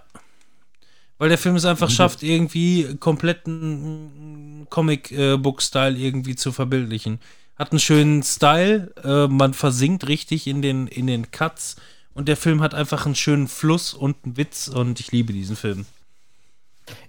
[1.19, 7.21] Weil der Film es einfach schafft, irgendwie kompletten Comic-Book-Style irgendwie zu verbildlichen.
[7.57, 11.77] Hat einen schönen Style, äh, man versinkt richtig in den, in den Cuts
[12.15, 15.55] und der Film hat einfach einen schönen Fluss und einen Witz und ich liebe diesen
[15.55, 15.87] Film.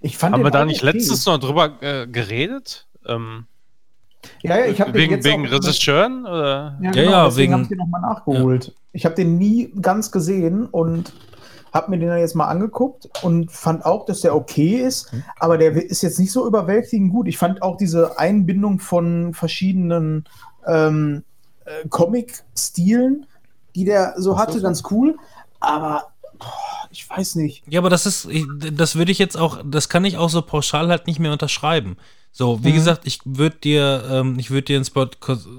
[0.00, 0.92] Ich fand Haben wir da nicht okay.
[0.92, 2.86] letztens noch drüber äh, geredet?
[3.06, 3.46] Ähm,
[4.42, 6.26] Ja, ja, ich habe den wegen jetzt wegen Regisseuren?
[6.26, 6.78] Oder?
[6.80, 8.74] Ja, Ja, genau, ja, deswegen wegen- habe ich den nochmal nachgeholt.
[8.92, 11.12] Ich habe den nie ganz gesehen und
[11.72, 15.24] habe mir den dann jetzt mal angeguckt und fand auch, dass der okay ist, Mhm.
[15.40, 17.26] aber der ist jetzt nicht so überwältigend gut.
[17.26, 20.24] Ich fand auch diese Einbindung von verschiedenen
[20.66, 21.24] ähm,
[21.64, 23.26] äh, Comic-Stilen,
[23.74, 25.16] die der so hatte, ganz cool,
[25.60, 26.46] aber boah,
[26.90, 27.64] ich weiß nicht.
[27.68, 30.42] Ja, aber das ist, ich- das würde ich jetzt auch, das kann ich auch so
[30.42, 31.96] pauschal halt nicht mehr unterschreiben.
[32.36, 35.06] So, wie gesagt, ich würde dir, ähm, ich würde dir einen Spot,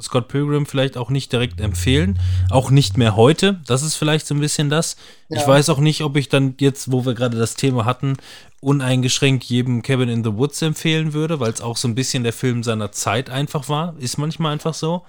[0.01, 2.19] Scott Pilgrim vielleicht auch nicht direkt empfehlen,
[2.51, 3.61] auch nicht mehr heute.
[3.65, 4.97] Das ist vielleicht so ein bisschen das.
[5.29, 5.47] Ich Ja.
[5.47, 8.17] weiß auch nicht, ob ich dann jetzt, wo wir gerade das Thema hatten,
[8.59, 12.33] uneingeschränkt jedem Cabin in the Woods empfehlen würde, weil es auch so ein bisschen der
[12.33, 13.95] Film seiner Zeit einfach war.
[13.99, 15.03] Ist manchmal einfach so.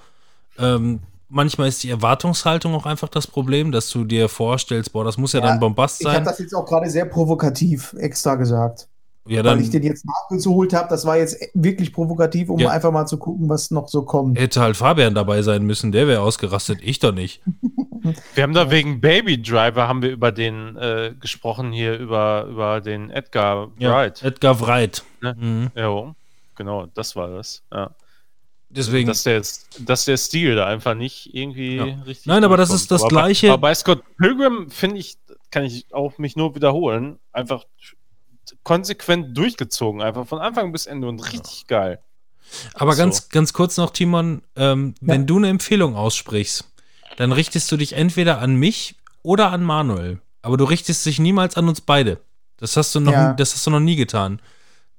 [0.61, 5.19] Ähm, manchmal ist die Erwartungshaltung auch einfach das Problem, dass du dir vorstellst, boah, das
[5.19, 6.25] muss ja, Ja, dann Bombast Ich habe sein.
[6.25, 8.87] das jetzt auch gerade sehr provokativ extra gesagt.
[9.29, 12.71] Ja, weil dann ich den jetzt nachgeholt habe, das war jetzt wirklich provokativ, um Ja.
[12.71, 14.39] einfach mal zu gucken, was noch so kommt.
[14.39, 17.43] hätte halt Fabian dabei sein müssen, der wäre ausgerastet, ich doch nicht.
[18.35, 22.81] Wir haben da wegen Baby Driver haben wir über den äh, gesprochen hier über über
[22.81, 24.23] den Edgar Wright.
[24.23, 25.03] Edgar Wright.
[25.23, 25.35] Ne?
[25.37, 25.71] Mhm.
[25.75, 26.15] Ja,
[26.55, 27.63] genau, das war das.
[27.73, 27.91] Ja.
[28.69, 29.43] Deswegen, dass der,
[29.81, 31.85] dass der Stil da einfach nicht irgendwie Ja.
[32.07, 32.27] richtig.
[32.27, 35.17] Nein, aber das ist das aber Gleiche- Bei, aber bei Scott Pilgrim finde ich,
[35.51, 37.65] kann ich auch mich nur wiederholen, einfach
[38.67, 42.01] konsequent durchgezogen, einfach von Anfang bis Ende und richtig geil.
[42.75, 42.99] Aber So.
[42.99, 45.27] ganz, ganz kurz noch, Timon, ähm, wenn Ja.
[45.27, 46.65] du eine Empfehlung aussprichst,
[47.17, 50.19] dann richtest du dich entweder an mich oder an Manuel.
[50.43, 52.19] Aber du richtest dich niemals an uns beide.
[52.59, 53.33] Das hast du noch, Ja.
[53.35, 54.41] das hast du noch nie getan.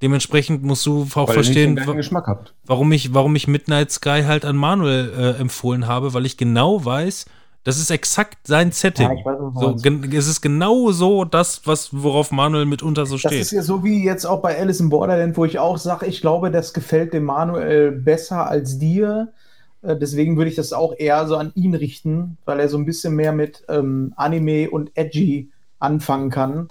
[0.02, 2.54] Dementsprechend musst du auch Weil verstehen, ihr nicht den wa- gleichen Geschmack habt.
[2.64, 6.86] warum ich, warum ich Midnight Sky halt an Manuel äh, empfohlen habe, weil ich genau
[6.86, 7.26] weiß,
[7.68, 9.10] das ist exakt sein Setting.
[9.10, 13.24] Ja, ich weiß, so, es ist genau so das, was, worauf Manuel mitunter so Das
[13.30, 13.42] steht.
[13.42, 16.22] ist ja so wie jetzt auch bei Alice in Borderland, wo ich auch sage, ich
[16.22, 19.34] glaube, das gefällt dem Manuel besser als dir.
[19.82, 22.86] Äh, Deswegen würde ich das auch eher so an ihn richten, weil er so ein
[22.86, 26.70] bisschen mehr mit ähm, Anime und Edgy anfangen kann.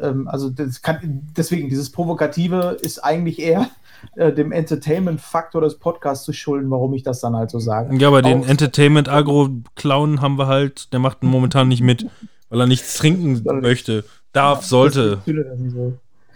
[0.00, 3.68] Ähm, also das kann, deswegen, dieses Provokative ist eigentlich eher
[4.16, 7.96] äh, dem Entertainment-Faktor des Podcasts zu schulden, warum ich das dann halt so sage.
[7.96, 12.06] Ja, aber den Auch- Entertainment-Agro-Clown haben wir halt, der macht momentan nicht mit,
[12.48, 14.04] weil er nichts trinken möchte.
[14.32, 15.18] Darf, sollte.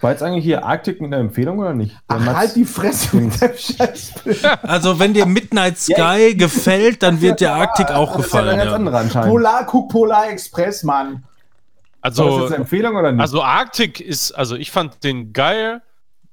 [0.00, 1.94] War jetzt eigentlich hier Arktik mit einer Empfehlung oder nicht?
[2.10, 4.42] Der Ach, halt die Fresse mit dem Scheißbild.
[4.62, 8.48] Also, wenn dir Midnight Sky gefällt, dann wird der Arktik auch das ist ja gefallen.
[8.50, 8.76] ein ganz Ja.
[8.76, 9.30] anderer anscheinend.
[9.30, 11.22] Polar, guck Polar Express, Mann.
[12.02, 13.20] War das Also, jetzt eine Empfehlung oder nicht?
[13.20, 15.82] also Arctic ist, also ich fand den geil.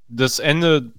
[0.07, 0.91] Das Ende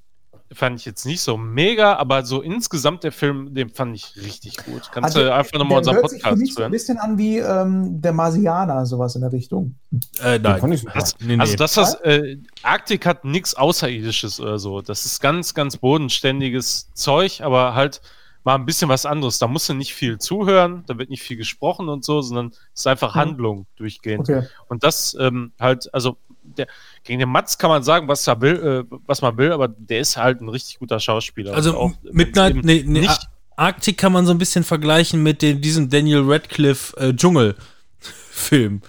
[0.53, 4.57] fand ich jetzt nicht so mega, aber so insgesamt der Film, den fand ich richtig
[4.65, 4.91] gut.
[4.93, 6.73] Kannst du einfach nochmal Also, der unseren hört sich für mich Podcast so ein hören?
[6.73, 9.77] bisschen an wie ähm, der Marsianer, sowas in der Richtung.
[10.23, 10.61] Äh, nein.
[10.61, 10.93] fand ich super.
[10.95, 11.41] Das, Nee, nee.
[11.41, 14.81] Also das, was äh, Arktik hat nichts Außerirdisches oder so.
[14.83, 18.01] Das ist ganz, ganz bodenständiges Zeug, aber halt
[18.45, 19.39] mal ein bisschen was anderes.
[19.39, 22.81] Da musst du nicht viel zuhören, da wird nicht viel gesprochen und so, sondern es
[22.81, 23.21] ist einfach Mhm.
[23.21, 24.29] Handlung durchgehend.
[24.29, 24.47] Okay.
[24.69, 26.67] Und das ähm, halt, also der,
[27.05, 30.01] gegen den Matz kann man sagen, was er will, äh, was man will, aber der
[30.01, 31.55] ist halt ein richtig guter Schauspieler.
[31.55, 35.43] Also, auch, Midnight, nee, nee, nicht, Ar- Arktik kann man so ein bisschen vergleichen mit
[35.43, 38.81] dem, diesem Daniel Radcliffe äh, Dschungel-Film.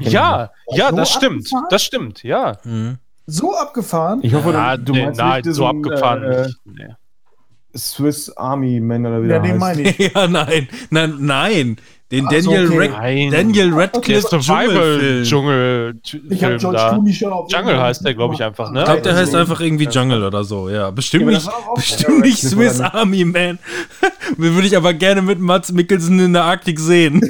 [0.00, 1.66] ja, ja, So das stimmt, abgefahren?
[1.70, 2.56] das stimmt, ja.
[2.64, 2.98] Mhm.
[3.26, 4.20] So abgefahren.
[4.22, 6.56] Ich hoffe, ja du, nee, meinst nein, nicht so abgefahren äh, nicht.
[6.64, 6.94] Nee.
[7.76, 9.60] Swiss Army Man oder wie Ja, der den heißt.
[9.60, 9.98] meine ich.
[9.98, 11.76] ja, nein, nein, nein.
[12.12, 12.78] Den Ach so, Daniel, okay.
[12.78, 13.30] Rad Nein.
[13.32, 15.24] Daniel Radcliffe Survival Dschungelfilm.
[15.24, 16.88] Dschungel Ich habe Film George da.
[16.90, 18.78] Clooney schon auf Jungle heißt der, glaube ich, einfach, ne?
[18.78, 20.88] Ich glaube, der heißt einfach irgendwie Jungle oder so, ja.
[20.92, 22.94] Bestimmt Ja, aber nicht, das war auch bestimmt nicht Radcliffe, Swiss oder?
[22.94, 23.58] Army Man.
[24.38, 27.20] Den würde ich aber gerne mit Mats Mikkelsen in der Arktik sehen.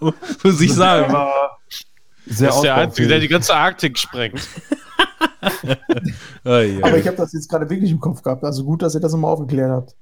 [0.44, 1.12] Muss ich sagen.
[1.12, 1.56] Aber
[2.26, 4.40] sehr Das ist der Einzige, der die ganze Arktik sprengt.
[6.44, 8.44] Aber ich habe das jetzt gerade wirklich im Kopf gehabt.
[8.44, 9.96] Also gut, dass ihr das nochmal aufgeklärt habt.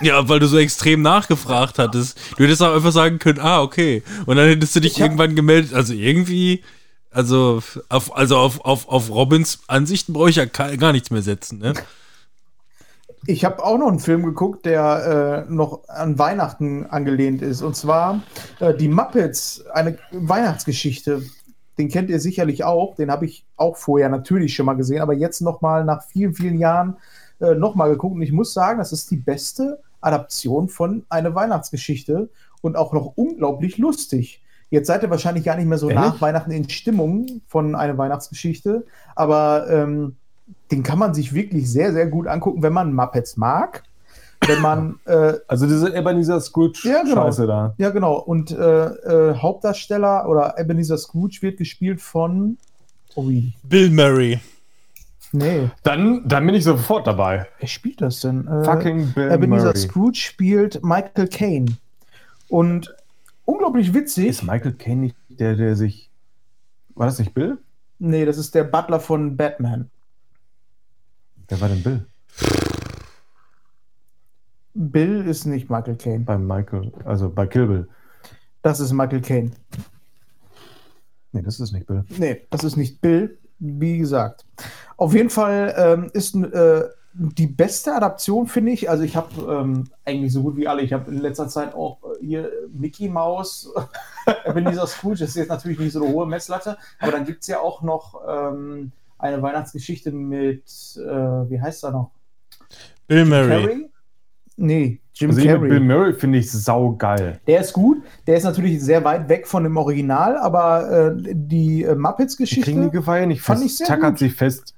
[0.00, 2.18] ja, weil du so extrem nachgefragt hattest.
[2.36, 4.02] Du hättest auch einfach sagen können, ah, okay.
[4.26, 5.74] Und dann hättest du dich Ich hab- irgendwann gemeldet.
[5.74, 6.62] Also irgendwie,
[7.10, 11.58] also auf, also auf, auf, auf Robins Ansichten brauche ich ja gar nichts mehr setzen,
[11.58, 11.74] ne?
[13.28, 17.60] Ich habe auch noch einen Film geguckt, der äh, noch an Weihnachten angelehnt ist.
[17.60, 18.22] Und zwar
[18.60, 21.22] äh, die Muppets, eine Weihnachtsgeschichte.
[21.78, 22.94] Den kennt ihr sicherlich auch.
[22.94, 26.34] Den habe ich auch vorher natürlich schon mal gesehen, aber jetzt noch mal nach vielen,
[26.34, 26.96] vielen Jahren
[27.40, 28.14] äh, noch mal geguckt.
[28.14, 32.30] Und ich muss sagen, das ist die beste Adaption von einer Weihnachtsgeschichte
[32.62, 34.42] und auch noch unglaublich lustig.
[34.70, 36.04] Jetzt seid ihr wahrscheinlich gar nicht mehr so Ehrlich?
[36.04, 40.16] nach Weihnachten in Stimmung von einer Weihnachtsgeschichte, aber ähm,
[40.70, 43.84] den kann man sich wirklich sehr, sehr gut angucken, wenn man Muppets mag.
[44.48, 47.22] Wenn man, äh, Also diese Ebenezer Scrooge Ja, genau.
[47.26, 47.74] Scheiße da.
[47.78, 52.58] ja genau, und äh, äh, Hauptdarsteller oder Ebenezer Scrooge wird gespielt von,
[53.14, 54.40] oh wie, Bill Murray.
[55.32, 57.46] nee, Dann, dann bin ich sofort dabei.
[57.58, 58.46] wer spielt das denn?
[58.46, 59.76] Äh, Fucking Bill Ebenezer Murray.
[59.78, 61.76] Scrooge spielt Michael Caine.
[62.48, 62.94] Und
[63.44, 66.10] unglaublich witzig, Ist Michael Caine nicht der, der sich.
[66.94, 67.58] War das nicht Bill?
[67.98, 69.90] nee, das ist der Butler von Batman.
[71.48, 72.06] Wer war denn Bill?
[74.76, 77.88] Bill ist nicht Michael Caine, Bei Michael, also bei Kill Bill.
[78.62, 79.50] das ist Michael Caine.
[81.32, 82.04] Nee, das ist nicht Bill.
[82.18, 84.44] Nee, das ist nicht Bill, wie gesagt.
[84.96, 88.90] Auf jeden Fall ähm, ist äh, die beste Adaption, finde ich.
[88.90, 90.82] Also, ich habe ähm, eigentlich so gut wie alle.
[90.82, 93.72] Ich habe in letzter Zeit auch äh, hier Mickey Mouse,
[94.46, 95.20] Ebenezer Scrooge.
[95.20, 97.82] Das ist jetzt natürlich nicht so eine hohe Messlatte, aber dann gibt es ja auch
[97.82, 100.64] noch ähm, eine Weihnachtsgeschichte mit,
[100.96, 102.10] äh, wie heißt er noch?
[103.06, 103.88] Bill Murray.
[104.56, 105.68] Nee, Jim Also ich Carrey.
[105.68, 107.40] Bill Murray finde ich saugeil.
[107.46, 108.02] Der ist gut.
[108.26, 111.94] Der ist natürlich sehr weit weg von dem Original, aber äh, die äh, Die kriegen
[111.94, 112.90] die Muppets-Geschichte.
[112.90, 113.70] Gefeier nicht Fand fest.
[113.70, 114.18] ich sehr Tackert gut.
[114.18, 114.74] sich fest.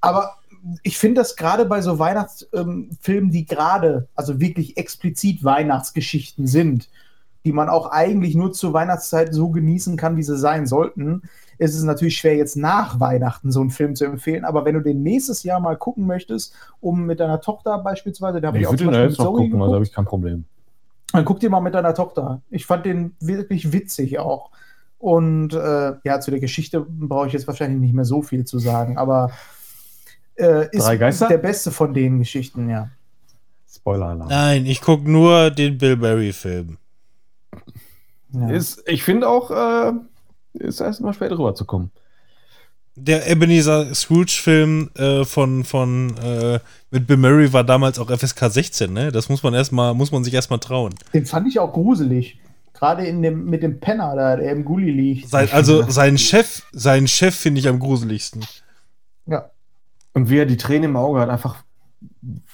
[0.00, 0.36] Aber
[0.82, 6.88] ich finde das gerade bei so Weihnachtsfilmen, die gerade, also wirklich explizit Weihnachtsgeschichten sind,
[7.44, 11.22] die man auch eigentlich nur zur Weihnachtszeit so genießen kann, wie sie sein sollten,
[11.58, 14.44] ist es natürlich schwer, jetzt nach Weihnachten so einen Film zu empfehlen.
[14.44, 18.48] Aber wenn du den nächstes Jahr mal gucken möchtest, um mit deiner Tochter beispielsweise, da
[18.48, 20.44] habe ich, Ich auch den Beispiel jetzt noch gucken, also habe ich kein Problem.
[21.12, 22.42] dann guck dir mal mit deiner Tochter.
[22.50, 24.50] Ich fand den wirklich witzig auch.
[24.98, 28.58] Und äh, ja, zu der Geschichte brauche ich jetzt wahrscheinlich nicht mehr so viel zu
[28.58, 29.30] sagen, aber
[30.36, 32.90] äh, ist der beste von den Geschichten, ja.
[33.68, 34.28] Spoiler-Alarm.
[34.28, 36.78] Nein, ich gucke nur den Bill Berry-Film.
[38.32, 38.50] Ja.
[38.50, 39.92] Ist, ich finde auch, äh,
[40.58, 41.90] ist erstmal spät rüberzukommen.
[42.98, 46.60] Der Ebenezer Scrooge-Film äh, von, von äh,
[46.90, 49.12] mit Bill Murray war damals auch FSK 16, ne?
[49.12, 50.94] Das muss man erstmal, muss man sich erstmal trauen.
[51.12, 52.38] Den fand ich auch gruselig.
[52.72, 55.28] Gerade in dem, mit dem Penner da, der im Gully liegt.
[55.28, 58.44] Sein, also seinen Chef, seinen Chef finde ich am gruseligsten.
[59.26, 59.50] Ja.
[60.14, 61.56] Und wie er die Tränen im Auge hat, einfach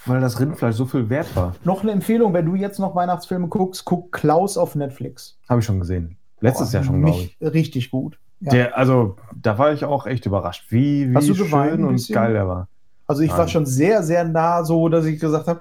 [0.07, 1.55] weil das Rindfleisch so viel wert war.
[1.65, 5.39] Noch eine Empfehlung, wenn du jetzt noch Weihnachtsfilme guckst, guck Klaus auf Netflix.
[5.49, 6.17] Habe ich schon gesehen.
[6.43, 7.37] Letztes Boah, Jahr schon, glaube ich.
[7.41, 8.19] Richtig gut.
[8.41, 8.51] Ja.
[8.51, 11.85] Der, also, da war ich auch echt überrascht, wie, wie Hast du geweint schön ein
[11.87, 12.15] und bisschen?
[12.15, 12.69] geil der war.
[13.07, 13.49] Also ich war Nein.
[13.49, 15.61] schon sehr, sehr nah so, dass ich gesagt habe,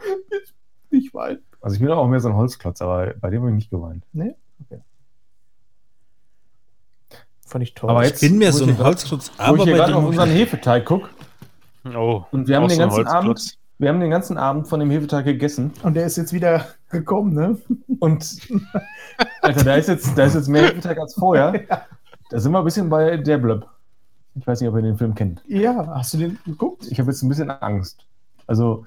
[0.90, 1.38] ich weiß.
[1.61, 4.03] Also ich bin auch mehr so ein Holzklotz, aber bei dem habe ich nicht geweint.
[7.45, 7.90] Fand ich toll.
[7.90, 9.74] Aber Ich jetzt, bin mir wo so ich ein Holzklotz, grad- Wo aber ich hier
[9.74, 11.10] bei gerade auf unseren Hefeteig gucke
[11.95, 13.58] Oh, und wir haben, den so ganzen Abend, Holzklotz.
[13.82, 17.34] Wir haben den ganzen Abend von dem Hefeteig gegessen Und der ist jetzt wieder gekommen,
[17.34, 17.58] ne?
[18.00, 18.38] und
[19.42, 21.60] Alter, da ist jetzt, da ist jetzt mehr Hefeteig als vorher.
[22.30, 23.68] Da sind wir ein bisschen bei der Blöb.
[24.35, 25.43] Ich weiß nicht, ob ihr den Film kennt.
[25.50, 26.88] Ja, hast du den geguckt?
[26.90, 28.06] Ich habe jetzt ein bisschen Angst.
[28.48, 28.85] Also,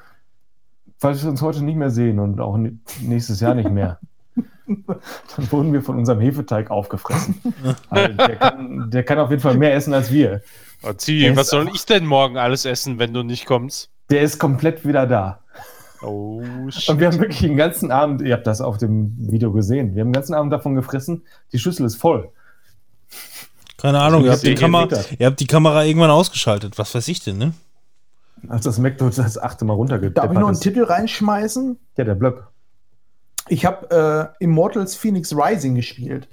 [0.96, 2.56] falls wir uns heute nicht mehr sehen und auch
[3.02, 4.00] nächstes Jahr nicht mehr,
[4.66, 7.34] dann wurden wir von unserem Hefeteig aufgefressen.
[7.90, 10.40] Also, der, kann, der kann auf jeden Fall mehr essen als wir.
[10.82, 13.90] Oh, Zivi, Der was soll ich denn morgen alles essen, wenn du nicht kommst?
[14.10, 15.40] Der ist komplett wieder da.
[16.02, 16.42] Oh,
[16.88, 20.02] Und wir haben wirklich den ganzen Abend, ihr habt das auf dem Video gesehen, wir
[20.02, 22.30] haben den ganzen Abend davon gefressen, die Schüssel ist voll.
[23.78, 26.78] keine Ahnung, ihr habt, die Kamera, ihr habt die Kamera irgendwann ausgeschaltet.
[26.78, 27.54] Was weiß ich denn, ne?
[28.48, 29.76] Als das McDonalds das achte Mal
[30.10, 30.60] Darf ich noch einen ist.
[30.60, 31.78] Titel reinschmeißen?
[31.96, 32.46] Ja, der Blöb.
[33.48, 36.28] Ich habe äh, Immortals Phoenix Rising gespielt.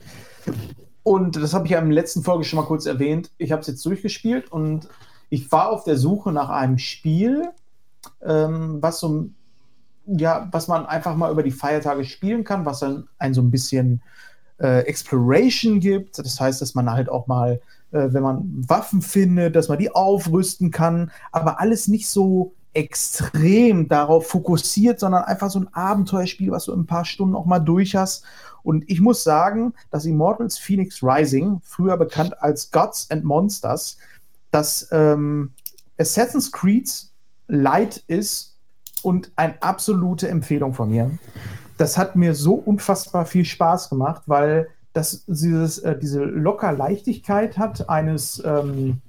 [1.04, 3.32] Und das habe ich ja im letzten Folge schon mal kurz erwähnt.
[3.38, 4.88] Ich habe es jetzt durchgespielt und
[5.30, 7.50] ich war auf der Suche nach einem Spiel,
[8.24, 9.30] ähm, was so
[10.06, 13.52] ja, was man einfach mal über die Feiertage spielen kann, was dann ein so ein
[13.52, 14.02] bisschen
[14.60, 16.18] äh, Exploration gibt.
[16.18, 19.94] Das heißt, dass man halt auch mal, äh, wenn man Waffen findet, dass man die
[19.94, 26.66] aufrüsten kann, aber alles nicht so extrem darauf fokussiert, sondern einfach so ein Abenteuerspiel, was
[26.66, 28.24] du in ein paar Stunden auch mal durch hast.
[28.64, 33.98] Und ich muss sagen, dass Immortals Phoenix Rising, früher bekannt als Gods and Monsters,
[34.52, 35.52] das ähm,
[35.98, 37.11] Assassin's Creed
[37.52, 38.58] Light ist
[39.04, 41.12] und eine absolute Empfehlung von mir.
[41.78, 47.58] Das hat mir so unfassbar viel Spaß gemacht, weil das dieses, äh, diese locker Leichtigkeit
[47.58, 49.02] hat eines, ähm,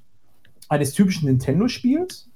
[0.68, 2.28] eines typischen Nintendo-Spiels.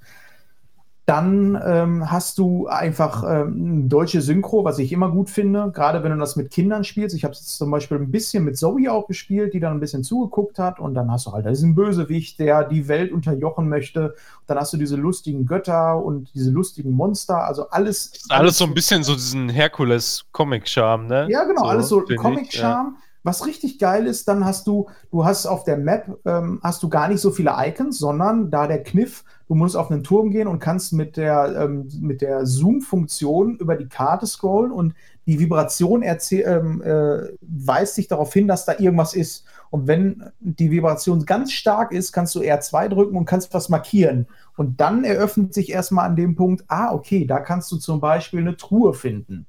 [1.07, 6.11] Dann ähm, hast du einfach ähm, deutsche Synchro, was ich immer gut finde, gerade wenn
[6.11, 7.15] du das mit Kindern spielst.
[7.15, 10.03] Ich habe es zum Beispiel ein bisschen mit Zoe auch gespielt, die dann ein bisschen
[10.03, 10.81] zugeguckt hat.
[10.81, 14.17] Und dann hast du halt diesen Bösewicht, der die Welt unterjochen möchte.
[14.49, 17.45] Dann hast du diese lustigen Götter und diese lustigen Monster.
[17.45, 18.25] Also alles.
[18.29, 21.29] alles so ein bisschen so diesen Herkules-Comic-Charme, ne?
[21.31, 22.97] Ja, genau, alles so finde ich, Comic-Charme.
[23.23, 26.89] Was richtig geil ist, dann hast du, du hast auf der Map, ähm, hast du
[26.89, 30.49] gar nicht so viele Icons, sondern da der Kniff, du musst auf einen Turm gehen
[30.49, 31.89] und kannst mit der, ähm,
[32.21, 34.95] der Zoom-Funktion über die Karte scrollen und
[35.27, 39.45] die Vibration ähm, äh, weist dich darauf hin, dass da irgendwas ist.
[39.71, 44.27] Und wenn die Vibration ganz stark ist, kannst du R2 drücken und kannst was markieren.
[44.57, 48.41] Und dann eröffnet sich erstmal an dem Punkt, ah, okay, da kannst du zum Beispiel
[48.41, 49.47] eine Truhe finden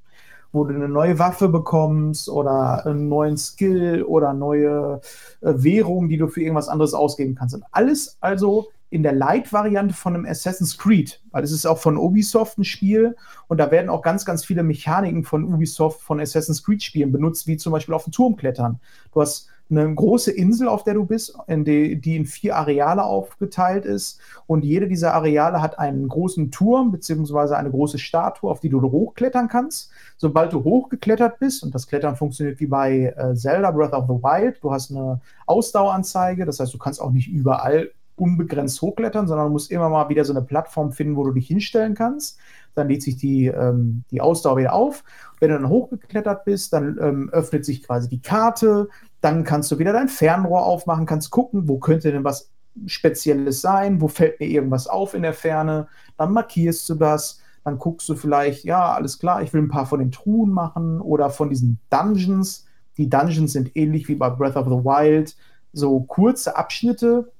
[0.54, 5.02] wo du eine neue Waffe bekommst oder einen neuen Skill oder neue
[5.42, 7.54] äh, Währung, die du für irgendwas anderes ausgeben kannst.
[7.54, 11.98] Und alles also in der Light-Variante von einem Assassin's Creed, weil es ist auch von
[11.98, 13.16] Ubisoft ein Spiel
[13.48, 17.58] und da werden auch ganz, ganz viele Mechaniken von Ubisoft von Assassin's Creed-Spielen benutzt, wie
[17.58, 18.80] zum Beispiel auf den Turm klettern.
[19.14, 23.04] Du hast eine große Insel, auf der du bist, in die, die in vier Areale
[23.04, 24.20] aufgeteilt ist.
[24.46, 28.82] Und jede dieser Areale hat einen großen Turm beziehungsweise eine große Statue, auf die du
[28.82, 29.92] hochklettern kannst.
[30.16, 34.24] Sobald du hochgeklettert bist, und das Klettern funktioniert wie bei äh, Zelda Breath of the
[34.24, 39.48] Wild, du hast eine Ausdaueranzeige, das heißt, du kannst auch nicht überall unbegrenzt hochklettern, sondern
[39.48, 42.40] du musst immer mal wieder so eine Plattform finden, wo du dich hinstellen kannst.
[42.76, 45.04] Dann lädt sich die, ähm, die Ausdauer wieder auf.
[45.40, 48.90] Wenn du dann hochgeklettert bist, dann ähm, öffnet sich quasi die Karte.
[49.22, 52.52] Dann kannst du wieder dein Fernrohr aufmachen, kannst gucken, wo könnte denn was
[52.86, 55.88] Spezielles sein, wo fällt mir irgendwas auf in der Ferne.
[56.18, 57.42] Dann markierst du das.
[57.64, 61.02] Dann guckst du vielleicht, ja, alles klar, ich will ein paar von den Truhen machen
[61.02, 62.66] oder von diesen Dungeons.
[62.96, 65.36] Die Dungeons sind ähnlich wie bei Breath of the Wild,
[65.74, 67.32] so kurze Abschnitte,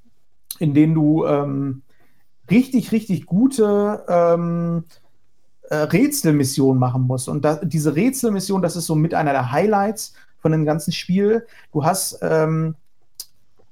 [0.60, 1.82] in denen du ähm,
[2.50, 4.84] richtig, richtig gute ähm,
[5.70, 7.30] äh, Rätselmissionen machen musst.
[7.30, 11.46] Und da, diese Rätselmission, das ist so mit einer der Highlights von dem ganzen Spiel.
[11.74, 12.76] Du hast ähm,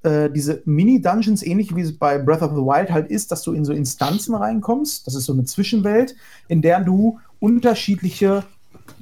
[0.03, 3.53] äh, diese Mini-Dungeons, ähnlich wie es bei Breath of the Wild halt ist, dass du
[3.53, 5.07] in so Instanzen reinkommst.
[5.07, 6.15] Das ist so eine Zwischenwelt,
[6.47, 8.43] in der du unterschiedliche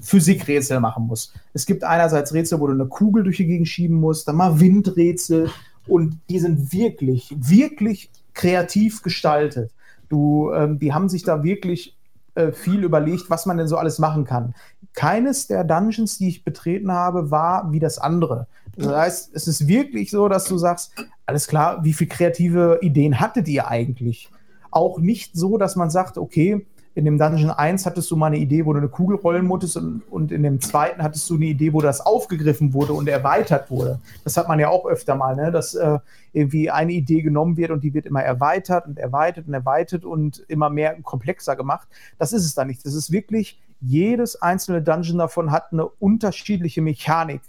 [0.01, 1.33] Physikrätsel machen musst.
[1.53, 4.59] Es gibt einerseits Rätsel, wo du eine Kugel durch die Gegend schieben musst, dann mal
[4.59, 5.49] Windrätsel
[5.87, 9.71] und die sind wirklich, wirklich kreativ gestaltet.
[10.09, 11.95] Du, ähm, die haben sich da wirklich
[12.35, 14.55] äh, viel überlegt, was man denn so alles machen kann.
[14.93, 18.47] Keines der Dungeons, die ich betreten habe, war wie das andere.
[18.75, 20.93] Das heißt, es ist wirklich so, dass du sagst,
[21.25, 24.29] alles klar, wie viele kreative Ideen hattet ihr eigentlich?
[24.71, 28.37] Auch nicht so, dass man sagt, okay, in dem Dungeon 1 hattest du mal eine
[28.37, 31.45] Idee, wo du eine Kugel rollen musstest und, und in dem zweiten hattest du eine
[31.45, 33.99] Idee, wo das aufgegriffen wurde und erweitert wurde.
[34.23, 35.51] Das hat man ja auch öfter mal, ne?
[35.51, 35.97] dass äh,
[36.33, 40.45] irgendwie eine Idee genommen wird und die wird immer erweitert und erweitert und erweitert und
[40.47, 41.87] immer mehr komplexer gemacht.
[42.19, 42.85] Das ist es da nicht.
[42.85, 47.41] Das ist wirklich, jedes einzelne Dungeon davon hat eine unterschiedliche Mechanik,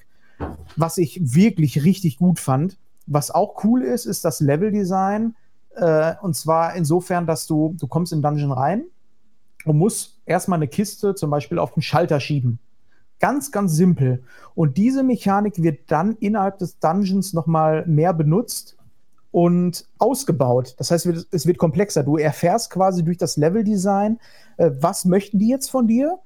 [0.75, 2.79] was ich wirklich richtig gut fand.
[3.07, 5.37] Was auch cool ist, ist das Leveldesign.
[5.77, 8.85] Äh, und zwar insofern, dass du, du kommst in Dungeon rein
[9.65, 12.59] und muss erstmal eine Kiste zum Beispiel auf den Schalter schieben.
[13.21, 14.23] Ganz, ganz simpel.
[14.55, 18.77] Und diese Mechanik wird dann innerhalb des Dungeons nochmal mehr benutzt
[19.31, 20.75] und ausgebaut.
[20.79, 22.03] Das heißt, es wird komplexer.
[22.03, 24.19] Du erfährst quasi durch das Leveldesign,
[24.59, 26.19] äh, was möchten die jetzt von dir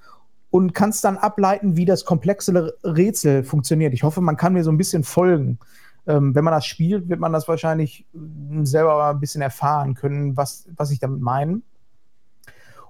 [0.50, 3.92] und kannst dann ableiten, wie das komplexe Rätsel funktioniert.
[3.92, 5.58] Ich hoffe, man kann mir so ein bisschen folgen.
[6.06, 10.36] Ähm, wenn man das spielt, wird man das wahrscheinlich äh, selber ein bisschen erfahren können,
[10.36, 11.60] was, was ich damit meine.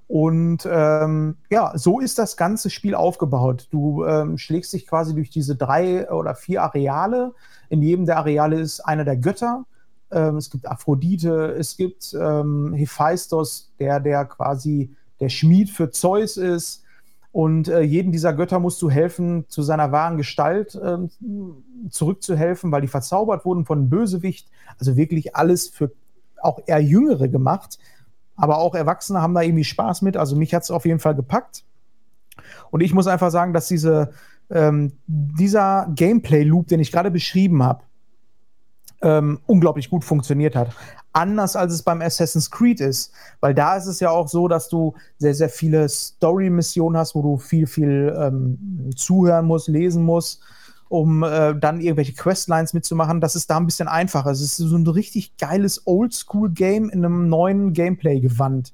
[0.09, 3.69] Und ähm, ja, so ist das ganze Spiel aufgebaut.
[3.70, 7.35] Du ähm, schlägst dich quasi durch diese drei oder vier Areale.
[7.69, 9.67] In jedem der Areale ist einer der Götter.
[10.11, 16.39] Ähm, es gibt Aphrodite, es gibt ähm, Hephaistos, der, der quasi der Schmied für Zeus
[16.39, 16.85] ist.
[17.31, 20.97] Und äh, jedem dieser Götter musst du helfen, zu seiner wahren Gestalt äh,
[21.91, 24.49] zurückzuhelfen, weil die verzaubert wurden von einem Bösewicht.
[24.78, 25.93] Also wirklich alles für
[26.41, 27.78] auch eher Jüngere gemacht
[28.39, 30.17] aber auch Erwachsene haben da irgendwie Spaß mit.
[30.17, 31.65] Also mich hat es auf jeden Fall gepackt.
[32.70, 34.12] Und ich muss einfach sagen, dass diese,
[34.49, 37.83] ähm, dieser Gameplay-Loop, den ich gerade beschrieben habe,
[39.02, 40.70] ähm, unglaublich gut funktioniert hat.
[41.12, 43.12] Anders als es beim Assassin's Creed ist.
[43.41, 47.23] Weil da ist es ja auch so, dass du sehr, sehr viele Story-Missionen hast, wo
[47.23, 50.42] du viel, viel ähm, zuhören musst, lesen musst
[50.89, 53.20] um äh, dann irgendwelche Questlines mitzumachen.
[53.20, 54.31] Das ist da ein bisschen einfacher.
[54.31, 58.73] Es ist so ein richtig geiles Oldschool-Game in einem neuen Gameplay-Gewand.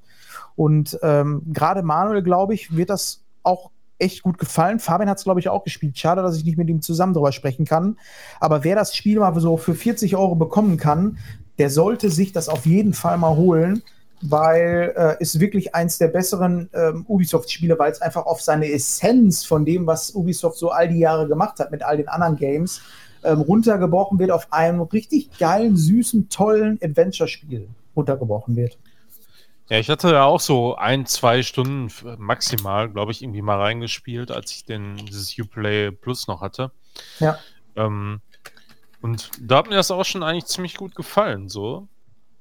[0.56, 4.78] Und ähm, gerade Manuel, glaube ich, wird das auch echt gut gefallen.
[4.78, 5.98] Fabian hat es, glaube ich, auch gespielt.
[5.98, 7.98] Schade, dass ich nicht mit ihm zusammen darüber sprechen kann.
[8.40, 11.18] Aber wer das Spiel mal so für 40 Euro bekommen kann,
[11.58, 13.82] der sollte sich das auf jeden Fall mal holen
[14.30, 19.44] weil äh, ist wirklich eins der besseren ähm, Ubisoft-Spiele, weil es einfach auf seine Essenz
[19.44, 22.80] von dem, was Ubisoft so all die Jahre gemacht hat mit all den anderen Games,
[23.22, 28.78] ähm, runtergebrochen wird auf einem richtig geilen, süßen, tollen Adventure-Spiel runtergebrochen wird.
[29.68, 34.30] Ja, ich hatte ja auch so ein, zwei Stunden maximal, glaube ich, irgendwie mal reingespielt,
[34.30, 36.70] als ich den, dieses Uplay Plus noch hatte.
[37.18, 37.38] Ja.
[37.76, 38.20] Ähm,
[39.00, 41.88] und da hat mir das auch schon eigentlich ziemlich gut gefallen, so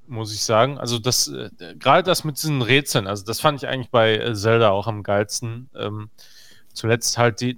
[0.08, 0.78] muss ich sagen.
[0.78, 1.50] Also das, äh,
[1.80, 5.04] gerade das mit diesen Rätseln, also das fand ich eigentlich bei äh, Zelda auch am
[5.04, 5.70] geilsten.
[5.76, 6.10] Ähm,
[6.74, 7.58] zuletzt halt die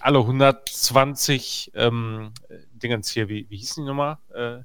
[0.00, 2.32] alle 120 ähm,
[2.74, 4.18] Dingens hier, wie, wie hießen die nochmal?
[4.34, 4.58] Äh,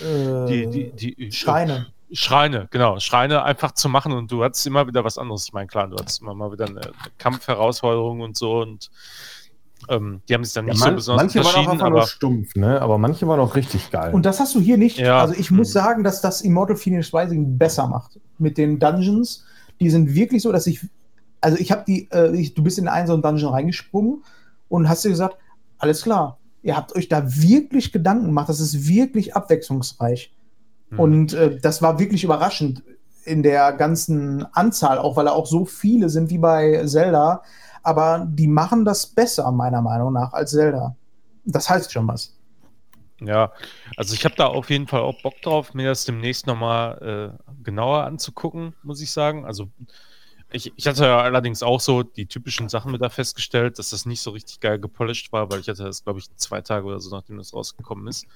[0.00, 1.92] die, die, die, Schreine.
[2.12, 2.98] Schreine, genau.
[3.00, 5.46] Schreine einfach zu machen und du hattest immer wieder was anderes.
[5.46, 8.90] Ich meine, klar, du hattest immer mal wieder eine Kampfherausforderung und so und
[9.88, 12.06] ähm, die haben sich dann nicht man, so besonders Manche waren auch einfach aber nur
[12.06, 12.80] stumpf, ne?
[12.80, 14.12] aber manche waren auch richtig geil.
[14.12, 14.98] Und das hast du hier nicht.
[14.98, 15.20] Ja.
[15.20, 15.72] Also ich muss Hm.
[15.72, 18.20] sagen, dass das Immortal Phoenix Rising besser macht.
[18.38, 19.44] Mit den Dungeons.
[19.80, 20.86] Die sind wirklich so, dass ich.
[21.40, 24.24] Also ich habe die, äh, ich, du bist in einen so einen Dungeon reingesprungen
[24.68, 25.36] und hast dir gesagt,
[25.78, 30.32] alles klar, ihr habt euch da wirklich Gedanken gemacht, das ist wirklich abwechslungsreich.
[30.90, 31.00] Hm.
[31.00, 32.82] Und äh, das war wirklich überraschend
[33.24, 37.42] in der ganzen Anzahl, auch weil da auch so viele sind wie bei Zelda.
[37.82, 40.96] Aber die machen das besser, meiner Meinung nach, als Zelda.
[41.44, 42.34] Das heißt schon was.
[43.20, 43.52] Ja,
[43.96, 47.52] also ich habe da auf jeden Fall auch Bock drauf, mir das demnächst nochmal äh,
[47.64, 49.44] genauer anzugucken, muss ich sagen.
[49.44, 49.68] Also
[50.52, 54.06] ich, ich hatte ja allerdings auch so die typischen Sachen mit da festgestellt, dass das
[54.06, 57.00] nicht so richtig geil gepolished war, weil ich hatte das, glaube ich, zwei Tage oder
[57.00, 58.26] so, nachdem das rausgekommen ist,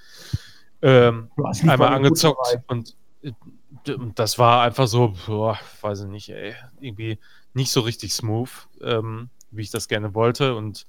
[0.82, 1.30] ähm,
[1.66, 3.32] einmal angezockt und äh,
[3.86, 7.18] d- das war einfach so, boah, weiß ich nicht, ey, irgendwie
[7.54, 8.50] nicht so richtig smooth,
[8.82, 10.86] ähm, wie ich das gerne wollte und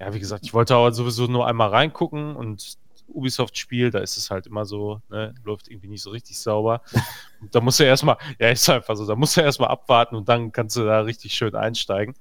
[0.00, 2.76] ja, wie gesagt, ich wollte aber sowieso nur einmal reingucken und
[3.08, 6.80] Ubisoft-Spiel, da ist es halt immer so, ne, läuft irgendwie nicht so richtig sauber.
[7.40, 10.26] Und da musst du erstmal, ja, ist einfach so, da musst du erstmal abwarten und
[10.30, 12.14] dann kannst du da richtig schön einsteigen.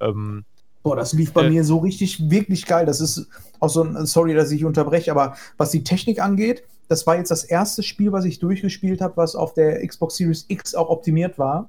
[0.00, 0.44] Ähm,
[0.82, 1.50] Boah, das lief bei Äh.
[1.50, 2.86] mir so richtig, wirklich geil.
[2.86, 3.28] Das ist
[3.60, 7.30] auch so ein, sorry, dass ich unterbreche, aber was die Technik angeht, das war jetzt
[7.30, 11.38] das erste Spiel, was ich durchgespielt habe, was auf der Xbox Series X auch optimiert
[11.38, 11.68] war.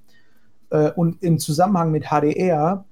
[0.69, 2.85] Äh, und im Zusammenhang mit HDR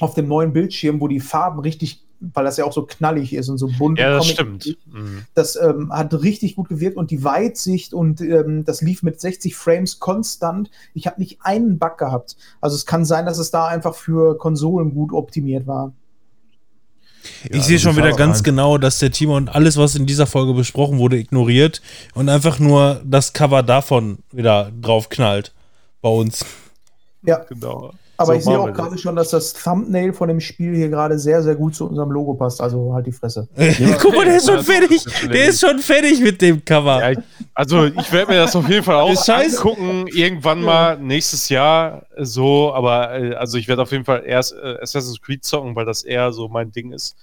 [0.00, 3.48] auf dem neuen Bildschirm, wo die Farben richtig, weil das ja auch so knallig ist
[3.48, 3.98] und so bunt.
[3.98, 4.76] Ja, das stimmt.
[4.86, 5.24] Mhm.
[5.34, 9.54] Das ähm, hat richtig gut gewirkt und die Weitsicht und ähm, das lief mit 60
[9.54, 10.70] Frames konstant.
[10.94, 12.36] Ich habe nicht einen Bug gehabt.
[12.60, 15.92] Also es kann sein, dass es da einfach für Konsolen gut optimiert war.
[17.50, 20.98] Ich sehe schon wieder ganz genau, dass der Timon alles, was in dieser Folge besprochen
[20.98, 21.82] wurde, ignoriert
[22.14, 25.52] und einfach nur das Cover davon wieder draufknallt
[26.00, 26.44] bei uns.
[27.22, 27.92] Ja, Genau.
[28.16, 31.18] aber So ich sehe auch gerade schon, dass das Thumbnail von dem Spiel hier gerade
[31.18, 32.60] sehr, sehr gut zu unserem Logo passt.
[32.60, 33.46] Also halt die Fresse.
[34.00, 35.04] Guck mal, der ist schon fertig.
[35.30, 36.98] Der ist schon fertig mit dem Cover.
[37.00, 37.18] Ja, ich,
[37.54, 42.72] also ich werde mir das auf jeden Fall auch angucken, irgendwann mal nächstes Jahr so,
[42.72, 46.02] aber äh, also ich werde auf jeden Fall erst äh, Assassin's Creed zocken, weil das
[46.02, 47.14] eher so mein Ding ist.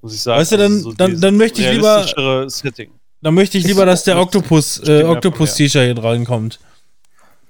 [0.00, 0.40] Muss ich sagen.
[0.40, 2.90] Weißt du, dann- Also so dann- dann möchte ich lieber- Setting.
[3.20, 6.60] Dann möchte ich lieber, dass der Octopus, Stimmt äh, ja Octopus hier reinkommt.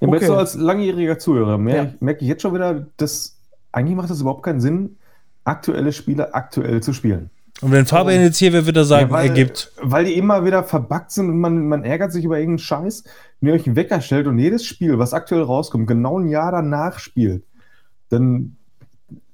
[0.01, 0.17] Ja, Okay.
[0.19, 1.91] jetzt so als langjähriger Zuhörer mer Ja.
[2.01, 3.37] merke ich jetzt schon wieder, dass
[3.73, 4.97] eigentlich macht das überhaupt keinen Sinn,
[5.45, 7.31] aktuelle Spiele aktuell zu spielen.
[7.61, 9.73] Und wenn Fabian jetzt hier wäre, wird er sagen, Ja, weil, er gibt.
[9.83, 13.03] weil die immer wieder verbuggt sind und man, man ärgert sich über irgendeinen Scheiß.
[13.41, 16.53] Wenn ihr euch einen Wecker stellt und jedes Spiel, was aktuell rauskommt, genau ein Jahr
[16.53, 17.43] danach spielt,
[18.11, 18.57] dann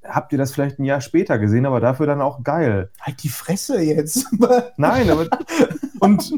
[0.02, 2.90] habt ihr das vielleicht ein Jahr später gesehen, aber dafür dann auch geil.
[3.00, 4.26] Halt die Fresse jetzt.
[4.78, 5.26] Nein, aber
[6.00, 6.32] und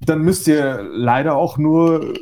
[0.00, 2.14] dann müsst ihr leider auch nur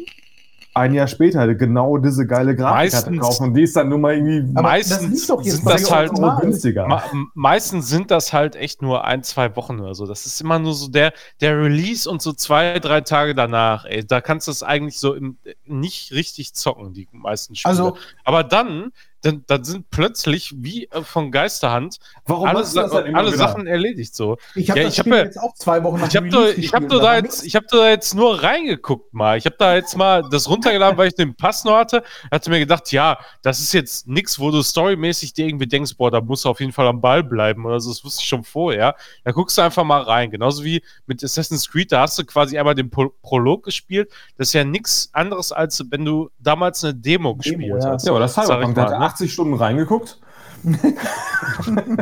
[0.76, 4.14] ein Jahr später genau diese geile Grafikkarte Meistens- kaufen und die ist dann nur mal
[4.14, 7.02] irgendwie Aber Meistens das sind das halt günstiger.
[7.34, 10.06] Meistens sind das halt echt nur ein, zwei Wochen oder so.
[10.06, 13.84] Das ist immer nur so der, der Release und so zwei, drei Tage danach.
[13.84, 17.70] Ey, da kannst du es eigentlich so im, nicht richtig zocken, die meisten Spiele.
[17.70, 23.06] Also, Aber dann, dann, dann sind plötzlich wie äh, von Geisterhand Warum alle, Sa halt
[23.06, 23.38] immer alle wieder?
[23.38, 24.36] Sachen erledigt so.
[24.54, 26.72] ich habe Ja, hab ja- jetzt auch zwei Wochen nach Ich habe dem da, ich
[26.72, 29.38] hab da aber jetzt, ich hab da jetzt nur reingeguckt mal.
[29.38, 32.02] Ich habe da jetzt mal das runtergeladen, weil ich den Pass noch hatte.
[32.30, 36.10] Hatte mir gedacht, ja, das ist jetzt nix, wo du storymäßig dir irgendwie denkst, boah,
[36.10, 37.90] da musst du auf jeden Fall am Ball bleiben oder so.
[37.90, 38.94] Das wusste ich schon vorher.
[39.24, 40.30] Da guckst du einfach mal rein.
[40.30, 44.10] Genauso wie mit Assassin's Creed, da hast du quasi einmal den Pro Prolog gespielt.
[44.36, 47.90] Das ist ja nichts anderes, als wenn du damals eine Demo, gespielt ja.
[47.90, 48.04] hast.
[48.06, 48.98] Ja, aber das Cyberpunk, ne?
[49.06, 50.20] 80 Stunden reingeguckt.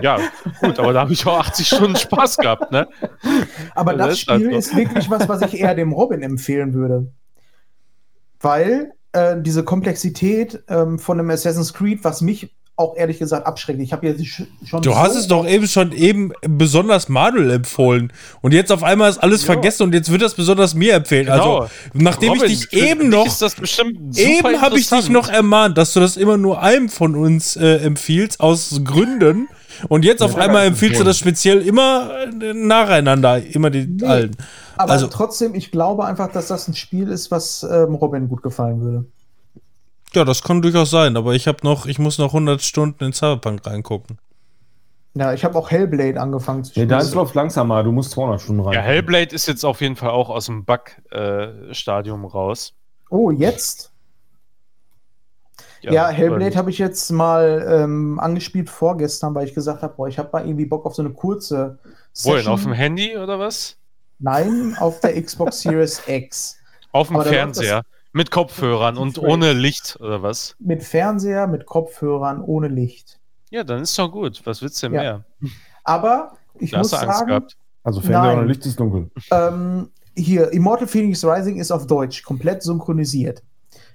[0.00, 0.18] Ja,
[0.60, 2.88] gut, aber da habe ich auch 80 Stunden Spaß gehabt, ne?
[3.74, 4.58] Aber das das ist halt Spiel so.
[4.58, 7.12] ist wirklich was, was ich eher dem Robin empfehlen würde.
[8.40, 13.80] Weil äh, diese Komplexität ähm, von einem Assassin's Creed, was mich auch ehrlich gesagt abschreckt.
[13.80, 14.82] Ich habe jetzt sch- schon.
[14.82, 18.12] Du so hast es doch eben schon eben besonders Manuel empfohlen.
[18.42, 19.52] Und jetzt auf einmal ist alles Ja.
[19.52, 21.26] vergessen und jetzt wird das besonders mir empfehlen.
[21.26, 21.60] Genau.
[21.60, 25.08] Also, nachdem Robin, ich dich eben noch Ist das bestimmt super Eben habe ich dich
[25.08, 29.48] noch ermahnt, dass du das immer nur einem von uns äh, empfiehlst, aus Gründen.
[29.88, 34.06] Und jetzt auf einmal empfiehlst du das speziell immer äh, nacheinander, immer die Nee.
[34.06, 34.36] allen.
[34.76, 38.42] Aber also- trotzdem, ich glaube einfach, dass das ein Spiel ist, was ähm, Robin gut
[38.42, 39.04] gefallen würde.
[40.14, 43.12] Ja, das kann durchaus sein, aber ich habe noch, ich muss noch 100 Stunden in
[43.12, 44.18] Cyberpunk reingucken.
[45.16, 46.88] Ja, ich habe auch Hellblade angefangen zu Nee, spielen.
[46.88, 48.74] da ist läuft langsamer, du musst 200 Stunden rein.
[48.74, 52.74] Ja, Hellblade ist jetzt auf jeden Fall auch aus dem Bug-Stadium raus.
[53.10, 53.92] oh, jetzt?
[55.82, 60.18] Ja, Hellblade habe ich jetzt mal ähm, angespielt vorgestern, weil ich gesagt habe, boah, ich
[60.18, 61.78] habe mal irgendwie Bock auf so eine kurze
[62.22, 62.46] Wohin?
[62.46, 63.76] Auf dem Handy oder was?
[64.18, 66.56] Nein, auf der Xbox Series X.
[66.92, 67.82] Auf dem Fernseher.
[68.16, 70.54] Mit Kopfhörern und ohne Licht oder was?
[70.60, 73.18] Mit Fernseher, mit Kopfhörern, ohne Licht.
[73.50, 74.40] Ja, dann ist doch gut.
[74.44, 75.00] Was willst du denn Ja.
[75.02, 75.24] mehr?
[75.82, 77.56] Aber ich Da muss hast du Angst sagen, gehabt.
[77.82, 79.10] Also Fernseher und Licht ist dunkel.
[79.32, 83.42] ähm, hier, Immortal Phoenix Rising ist auf Deutsch, komplett synchronisiert.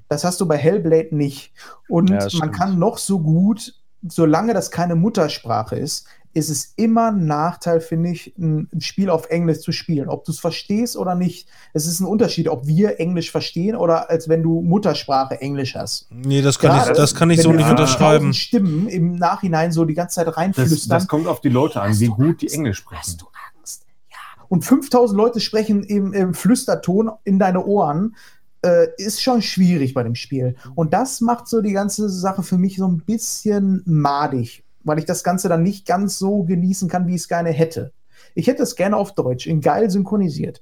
[0.09, 1.53] Das hast du bei Hellblade nicht.
[1.87, 3.73] Und Ja, man kann noch so gut,
[4.05, 9.09] solange das keine Muttersprache ist, ist es immer ein Nachteil, finde ich, ein ein Spiel
[9.09, 10.09] auf Englisch zu spielen.
[10.09, 11.47] Ob du es verstehst oder nicht.
[11.73, 16.07] Es ist ein Unterschied, ob wir Englisch verstehen oder als wenn du Muttersprache Englisch hast.
[16.11, 17.67] Nee, das kann, Gerade ich, das kann ich wenn so nicht Ja.
[17.67, 18.33] 5000 unterschreiben.
[18.33, 20.89] Stimmen im Nachhinein so die ganze Zeit Das, reinflüstern.
[20.89, 23.17] das kommt auf die Leute an, wie gut die Englisch Hast sprechen.
[23.19, 23.25] du
[23.57, 23.85] Angst?
[24.11, 24.17] Ja.
[24.49, 28.15] Und 5000 Leute sprechen im, im Flüsterton in deine Ohren.
[28.61, 30.55] Äh, ist schon schwierig bei dem Spiel.
[30.75, 35.05] Und das macht so die ganze Sache für mich so ein bisschen madig, weil ich
[35.05, 37.91] das Ganze dann nicht ganz so genießen kann, wie ich es gerne hätte.
[38.35, 40.61] Ich hätte es gerne auf Deutsch, in geil synchronisiert.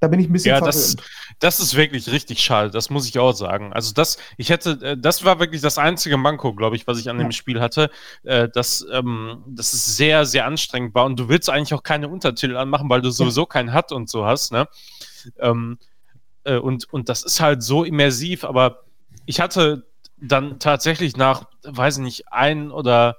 [0.00, 0.96] Da bin ich ein bisschen Ja, das,
[1.38, 3.72] das ist wirklich richtig schade, das muss ich auch sagen.
[3.72, 7.08] Also das, ich hätte, äh, das war wirklich das einzige Manko, glaube ich, was ich
[7.08, 7.32] an dem Ja.
[7.32, 7.90] Spiel hatte,
[8.24, 12.08] äh, dass, ähm, dass es sehr, sehr anstrengend war und du willst eigentlich auch keine
[12.08, 14.68] Untertitel anmachen, weil du sowieso keinen hat und so hast, ne?
[15.38, 15.78] Ähm,
[16.44, 18.80] äh, und, und das ist halt so immersiv, aber
[19.24, 19.86] ich hatte
[20.20, 23.16] dann tatsächlich nach, weiß ich nicht, ein oder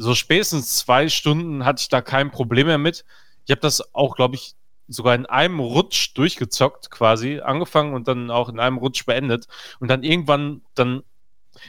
[0.00, 3.04] so spätestens zwei Stunden hatte ich da kein Problem mehr mit.
[3.44, 4.54] Ich habe das auch, glaube ich,
[4.88, 9.46] sogar in einem Rutsch durchgezockt, quasi, angefangen und dann auch in einem Rutsch beendet.
[9.78, 11.02] Und dann irgendwann, dann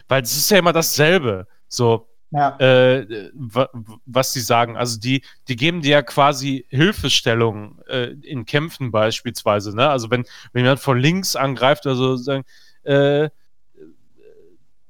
[0.08, 1.48] weil es ist ja immer dasselbe.
[1.68, 2.58] So, Ja.
[2.60, 3.70] äh, wa-
[4.06, 4.78] was sie sagen.
[4.78, 9.76] Also die, die geben dir ja quasi Hilfestellung äh, in Kämpfen beispielsweise.
[9.76, 9.90] Ne?
[9.90, 12.46] Also wenn, wenn jemand von links angreift oder so, sagen,
[12.84, 13.30] äh,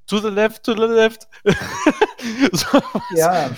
[0.05, 1.27] to the left, to the left.
[2.51, 2.82] so,
[3.16, 3.51] ja.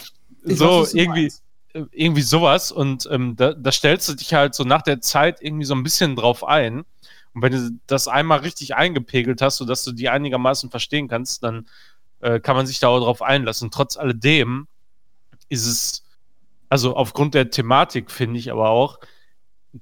[0.43, 1.43] So weiß, irgendwie, meinst.
[1.91, 2.71] irgendwie sowas.
[2.71, 5.83] Und ähm, da, da stellst du dich halt so nach der Zeit irgendwie so ein
[5.83, 6.83] bisschen drauf ein.
[7.33, 11.67] Und wenn du das einmal richtig eingepegelt hast, sodass du die einigermaßen verstehen kannst, dann
[12.19, 13.71] äh, kann man sich da auch drauf einlassen.
[13.71, 14.67] Trotz alledem
[15.49, 16.03] ist es,
[16.69, 18.99] also aufgrund der Thematik finde ich aber auch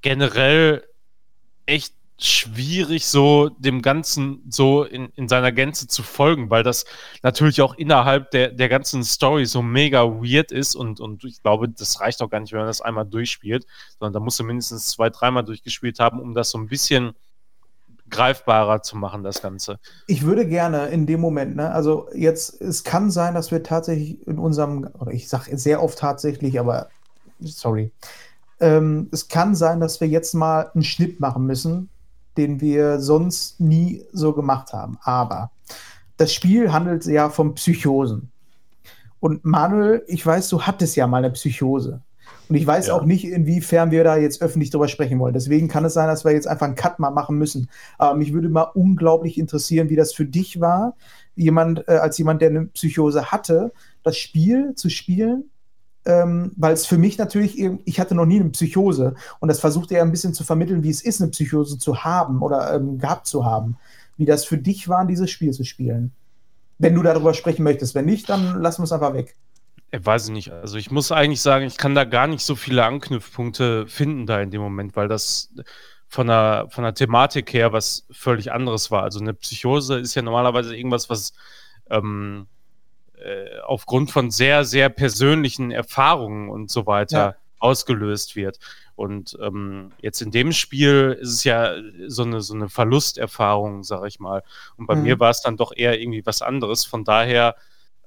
[0.02, 0.88] generell
[1.66, 1.94] echt
[2.24, 6.86] schwierig, so dem Ganzen so in, in seiner Gänze zu folgen, weil das
[7.24, 11.68] natürlich auch innerhalb der, der ganzen Story so mega weird ist und, und ich glaube,
[11.68, 13.66] das reicht auch gar nicht, wenn man das einmal durchspielt,
[13.98, 17.14] sondern da musst du mindestens zwei, dreimal durchgespielt haben, um das so ein bisschen
[18.12, 19.80] greifbarer zu machen, das Ganze.
[20.06, 24.28] Ich würde gerne in dem Moment, ne, also jetzt, es kann sein, dass wir tatsächlich
[24.28, 26.90] in unserem, oder ich sage sehr oft tatsächlich, aber
[27.40, 27.92] sorry.
[28.60, 31.90] Ähm, es kann sein, dass wir jetzt mal einen Schnitt machen müssen,
[32.38, 34.98] den wir sonst nie so gemacht haben.
[35.04, 35.52] Aber
[36.18, 38.32] das Spiel handelt ja von Psychosen.
[39.20, 42.02] Und Manuel, ich weiß, du hattest ja mal eine Psychose.
[42.50, 42.96] Und ich weiß Ja.
[42.96, 45.34] auch nicht, inwiefern wir da jetzt öffentlich drüber sprechen wollen.
[45.34, 47.70] Deswegen kann es sein, dass wir jetzt einfach einen Cut mal machen müssen.
[47.98, 50.96] Aber mich würde mal unglaublich interessieren, wie das für dich war,
[51.36, 53.72] jemand, äh, als jemand, der eine Psychose hatte,
[54.04, 55.51] das Spiel zu spielen.
[56.04, 59.92] Ähm, weil es für mich natürlich, ich hatte noch nie eine Psychose und das versucht
[59.92, 63.28] er ein bisschen zu vermitteln, wie es ist, eine Psychose zu haben oder ähm, gehabt
[63.28, 63.78] zu haben.
[64.18, 66.12] Wie das für dich war, dieses Spiel zu spielen.
[66.80, 67.94] Wenn du darüber sprechen möchtest.
[67.94, 69.36] Wenn nicht, dann lassen wir es einfach weg.
[69.92, 70.52] Ich weiß ich nicht.
[70.52, 74.42] Also ich muss eigentlich sagen, ich kann da gar nicht so viele Anknüpfpunkte finden da
[74.42, 75.54] in dem Moment, weil das
[76.08, 79.04] von der, von der Thematik her was völlig anderes war.
[79.04, 81.34] Also eine Psychose ist ja normalerweise irgendwas, was
[81.90, 82.48] ähm,
[83.24, 87.36] äh, aufgrund von sehr, sehr persönlichen Erfahrungen und so weiter Ja.
[87.60, 88.60] ausgelöst wird.
[88.96, 91.76] Und ähm, jetzt in dem Spiel ist es ja
[92.08, 94.44] so eine, so eine Verlusterfahrung, sag ich mal.
[94.78, 95.04] Und bei Mhm.
[95.04, 96.86] mir war es dann doch eher irgendwie was anderes.
[96.86, 97.56] Von daher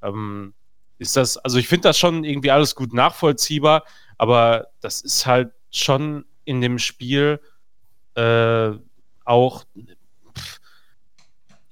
[0.02, 0.55] ähm,
[0.99, 3.84] ist das, also ich finde das schon irgendwie alles gut nachvollziehbar,
[4.18, 7.41] aber das ist halt schon in dem Spiel
[8.15, 8.70] äh,
[9.25, 9.65] auch,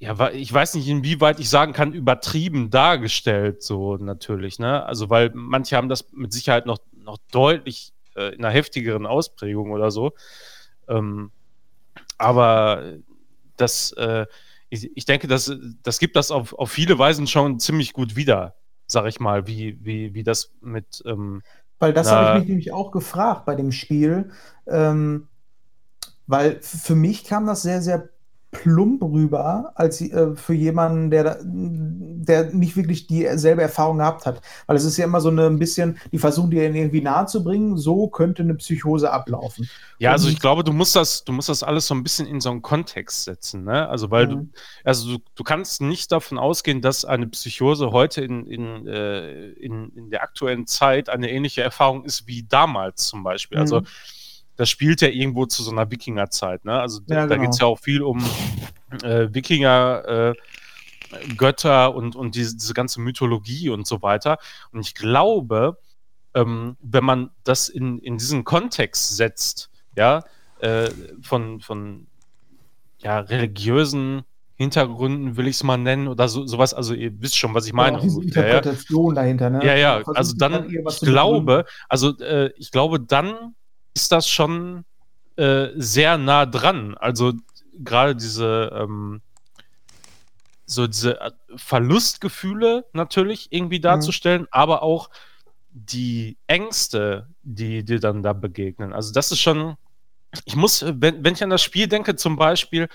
[0.03, 4.85] ja, ich weiß nicht, inwieweit ich sagen kann, übertrieben dargestellt, so natürlich, ne?
[4.85, 9.71] Also, weil manche haben das mit Sicherheit noch, noch deutlich äh, in einer heftigeren Ausprägung
[9.71, 10.13] oder so.
[10.89, 11.31] Ähm,
[12.19, 12.95] aber
[13.57, 14.27] das, äh,
[14.71, 15.53] ich, ich denke, das,
[15.85, 18.57] das gibt das auf, auf viele Weisen schon ziemlich gut wieder,
[18.89, 21.45] sag ich mal, wie, wie, wie das mit, ähm,
[21.79, 24.33] Weil das habe ich mich nämlich auch gefragt bei dem Spiel.
[24.67, 25.29] Ähm,
[26.27, 28.09] weil für mich kam das sehr, sehr
[28.53, 34.43] plump rüber, als äh, für jemanden, der, der nicht wirklich dieselbe Erfahrung gehabt hat.
[34.67, 38.09] Weil es ist ja immer so eine, ein bisschen, die versuchen dir irgendwie nahezubringen, so
[38.09, 39.69] könnte eine Psychose ablaufen.
[39.99, 42.27] Ja, also Und- ich glaube, du musst das, du musst das alles so ein bisschen
[42.27, 43.89] in so einen Kontext setzen, ne?
[43.89, 44.51] Also weil du, Mhm.
[44.85, 49.89] also du, du kannst nicht davon ausgehen, dass eine Psychose heute in, in, äh, in,
[49.97, 53.57] in der aktuellen Zeit eine ähnliche Erfahrung ist wie damals zum Beispiel.
[53.59, 53.87] Also Mhm.
[54.57, 56.81] Das spielt ja irgendwo zu so einer Wikingerzeit, ne?
[56.81, 57.43] Also da, Ja, da genau.
[57.43, 58.25] geht es ja auch viel um
[59.03, 60.35] äh, Wikinger, äh,
[61.37, 64.39] Götter und, und diese, diese ganze Mythologie und so weiter.
[64.73, 65.79] Und ich glaube,
[66.35, 70.25] ähm, wenn man das in, in diesen Kontext setzt, ja,
[70.61, 70.91] äh,
[71.21, 72.07] von, von
[72.99, 74.23] ja, religiösen
[74.55, 77.73] Hintergründen will ich es mal nennen oder so, sowas, also ihr wisst schon, was ich
[77.73, 77.99] meine.
[77.99, 78.57] Auch diese ungefähr, ja?
[78.59, 79.51] Interpretation dahinter.
[79.51, 79.65] Ne?
[79.65, 83.55] Ja, ja, Versuchen also dann, ich glaube, also äh, ich glaube, dann
[83.95, 84.85] ist das schon
[85.37, 86.95] äh, sehr nah dran.
[86.97, 87.33] Also
[87.73, 89.23] gerade diese, ähm,
[90.67, 93.83] so diese äh, Verlustgefühle natürlich irgendwie Mhm.
[93.83, 95.11] darzustellen, aber auch
[95.71, 98.93] die Ängste, die dir dann da begegnen.
[98.93, 99.77] Also das ist schon,
[100.45, 102.89] ich muss, wenn, wenn ich an das Spiel denke zum Beispiel,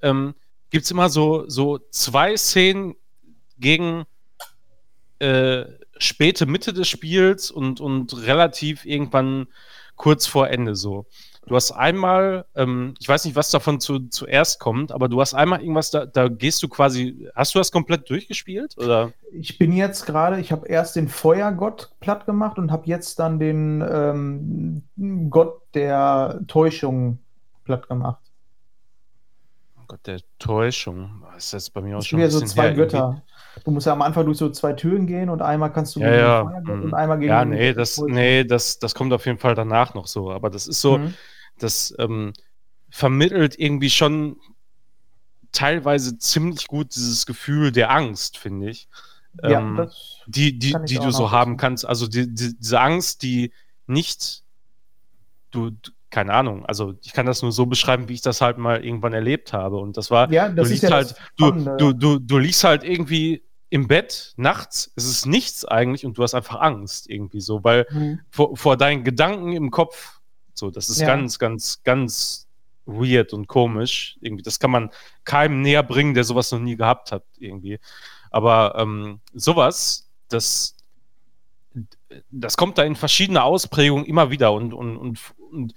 [0.00, 0.34] ähm,
[0.70, 2.94] gibt es immer so, so zwei Szenen
[3.58, 4.04] gegen
[5.18, 5.64] äh,
[5.98, 9.46] späte Mitte des Spiels und, und relativ irgendwann
[10.02, 11.06] kurz vor Ende so.
[11.46, 15.32] Du hast einmal, ähm, ich weiß nicht, was davon zu, zuerst kommt, aber du hast
[15.32, 18.76] einmal irgendwas, da, da gehst du quasi, hast du das komplett durchgespielt?
[18.78, 19.12] Oder?
[19.32, 23.38] Ich bin jetzt gerade, ich habe erst den Feuergott platt gemacht und habe jetzt dann
[23.38, 27.20] den ähm, Gott der Täuschung
[27.64, 28.31] platt gemacht.
[29.92, 31.22] Gott, der Täuschung.
[31.34, 33.22] Das ist jetzt bei mir auch schon ein so zwei her, Götter.
[33.62, 36.14] Du musst ja am Anfang durch so zwei Türen gehen und einmal kannst du Ja,
[36.14, 36.44] ja.
[36.44, 36.82] Feuergott mhm.
[36.84, 38.14] und einmal gegen ja, nee, das, Täuschung.
[38.14, 40.32] nee das, das kommt auf jeden Fall danach noch so.
[40.32, 41.12] Aber das ist so, Mhm.
[41.58, 42.32] das ähm,
[42.88, 44.38] vermittelt irgendwie schon
[45.52, 48.88] teilweise ziemlich gut dieses Gefühl der Angst, finde ich.
[49.42, 49.90] Ja, ähm,
[50.26, 51.84] die, die, die du so haben kannst.
[51.84, 53.52] Also die, die, diese Angst, die
[53.86, 54.42] nicht,
[55.50, 55.72] du,
[56.12, 59.14] keine Ahnung, also ich kann das nur so beschreiben, wie ich das halt mal irgendwann
[59.14, 59.78] erlebt habe.
[59.78, 62.84] Und das war, Ja, das du liegst ja halt, du, du, du, du liegst halt
[62.84, 67.64] irgendwie im Bett nachts, es ist nichts eigentlich und du hast einfach Angst irgendwie so,
[67.64, 68.20] weil Mhm.
[68.30, 70.20] vor, vor deinen Gedanken im Kopf,
[70.52, 71.06] so, das ist Ja.
[71.06, 72.46] ganz, ganz, ganz
[72.84, 74.18] weird und komisch.
[74.20, 74.90] Irgendwie, das kann man
[75.24, 77.78] keinem näher bringen, der sowas noch nie gehabt hat, irgendwie.
[78.30, 80.76] Aber ähm, sowas, das,
[82.30, 85.18] das kommt da in verschiedene Ausprägungen immer wieder und, und, und,
[85.50, 85.74] und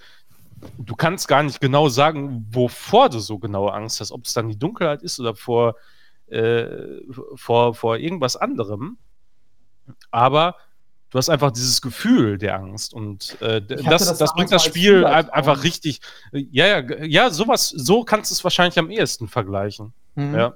[0.78, 4.50] du kannst gar nicht genau sagen, wovor du so genaue Angst hast, ob es dann
[4.50, 5.76] die Dunkelheit ist oder vor,
[6.28, 6.66] äh,
[7.36, 8.98] vor, vor irgendwas anderem.
[10.12, 10.56] Aber
[11.12, 15.06] du hast einfach dieses Gefühl der Angst und äh, das, das das, bringt das Spiel
[15.06, 16.02] ein- einfach richtig.
[16.32, 19.94] Ja, ja, ja, sowas, so kannst du es wahrscheinlich am ehesten vergleichen.
[20.16, 20.36] Mhm.
[20.36, 20.54] Ja.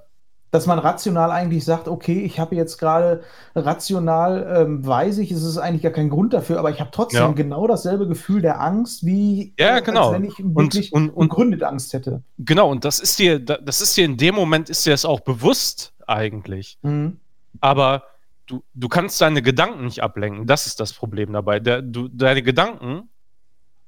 [0.51, 3.21] Dass man rational eigentlich sagt, okay, ich habe jetzt gerade
[3.55, 7.19] rational, ähm, weiß ich, es ist eigentlich gar kein Grund dafür, aber ich habe trotzdem
[7.21, 7.31] Ja.
[7.33, 10.07] genau dasselbe Gefühl der Angst, wie Ja, genau.
[10.09, 12.23] als wenn ich wirklich und, und, begründet Angst hätte.
[12.39, 15.05] Genau, und das ist dir, da- das ist dir in dem Moment ist dir das
[15.05, 16.79] auch bewusst eigentlich.
[16.81, 17.19] Mhm.
[17.61, 18.03] Aber
[18.47, 20.47] du, du kannst deine Gedanken nicht ablenken.
[20.47, 21.59] Das ist das Problem dabei.
[21.59, 23.09] Der, du, deine Gedanken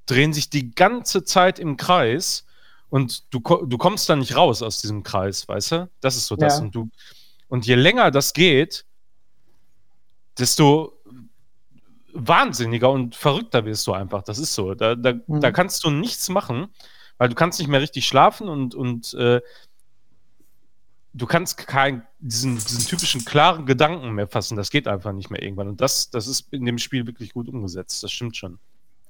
[0.06, 2.45] drehen sich die ganze Zeit im Kreis
[2.92, 5.90] und du, du kommst da nicht raus aus diesem Kreis, weißt du?
[6.02, 6.58] Das ist so das.
[6.58, 6.64] Ja.
[6.64, 6.90] Und, du,
[7.48, 8.86] und je länger das geht,
[10.38, 10.94] desto
[12.14, 14.22] wahnsinniger und verrückter wirst du einfach.
[14.24, 14.74] Das ist so.
[14.76, 15.40] Da, da, Mhm.
[15.42, 16.68] da kannst du nichts machen,
[17.18, 19.42] weil du kannst nicht mehr richtig schlafen und, und äh,
[21.14, 24.58] du kannst keinen diesen, diesen typischen klaren Gedanken mehr fassen.
[24.58, 25.70] Das geht einfach nicht mehr irgendwann.
[25.70, 28.03] Und das, das ist in dem Spiel wirklich gut umgesetzt.
[28.03, 28.60] Das stimmt schon.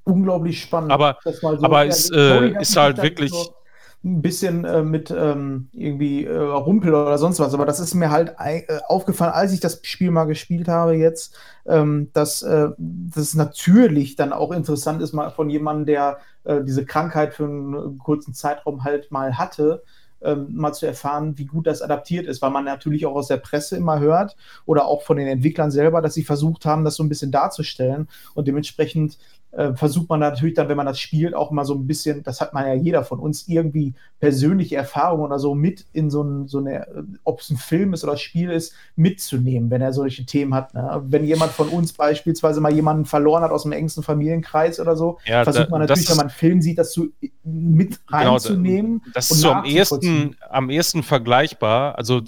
[0.03, 0.91] Unglaublich spannend.
[0.91, 3.55] Aber- die Story äh, ist halt dann wirklich- so
[4.03, 8.09] Ein bisschen äh, mit ähm, irgendwie äh, Rumpel oder sonst was, aber das ist mir
[8.09, 11.35] halt äh, aufgefallen, als ich das Spiel mal gespielt habe jetzt,
[11.67, 16.83] ähm, dass äh, das natürlich dann auch interessant ist, mal von jemandem, der äh, diese
[16.83, 19.83] Krankheit für einen kurzen Zeitraum halt mal hatte,
[20.23, 23.37] ähm, mal zu erfahren, wie gut das adaptiert ist, weil man natürlich auch aus der
[23.37, 27.03] Presse immer hört oder auch von den Entwicklern selber, dass sie versucht haben, das so
[27.03, 28.07] ein bisschen darzustellen.
[28.33, 29.17] Und dementsprechend
[29.51, 32.39] äh, versucht man natürlich dann, wenn man das spielt, auch mal so ein bisschen, das
[32.41, 36.47] hat man ja jeder von uns, irgendwie persönliche Erfahrungen oder so mit in so, ein,
[36.47, 40.25] so eine, äh, ob es ein Film ist oder Spiel ist, mitzunehmen, wenn er solche
[40.25, 40.73] Themen hat.
[40.73, 41.01] Ne?
[41.07, 45.17] Wenn jemand von uns beispielsweise mal jemanden verloren hat aus dem engsten Familienkreis oder so,
[45.25, 47.09] Ja, versucht da- man das natürlich, wenn man einen Film sieht, das zu,
[47.43, 49.03] mit Genau, reinzunehmen.
[49.13, 51.97] Das und ist so am ehesten, am ehesten vergleichbar.
[51.97, 52.21] Also,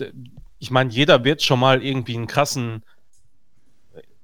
[0.60, 2.84] ich meine, jeder wird schon mal irgendwie einen krassen,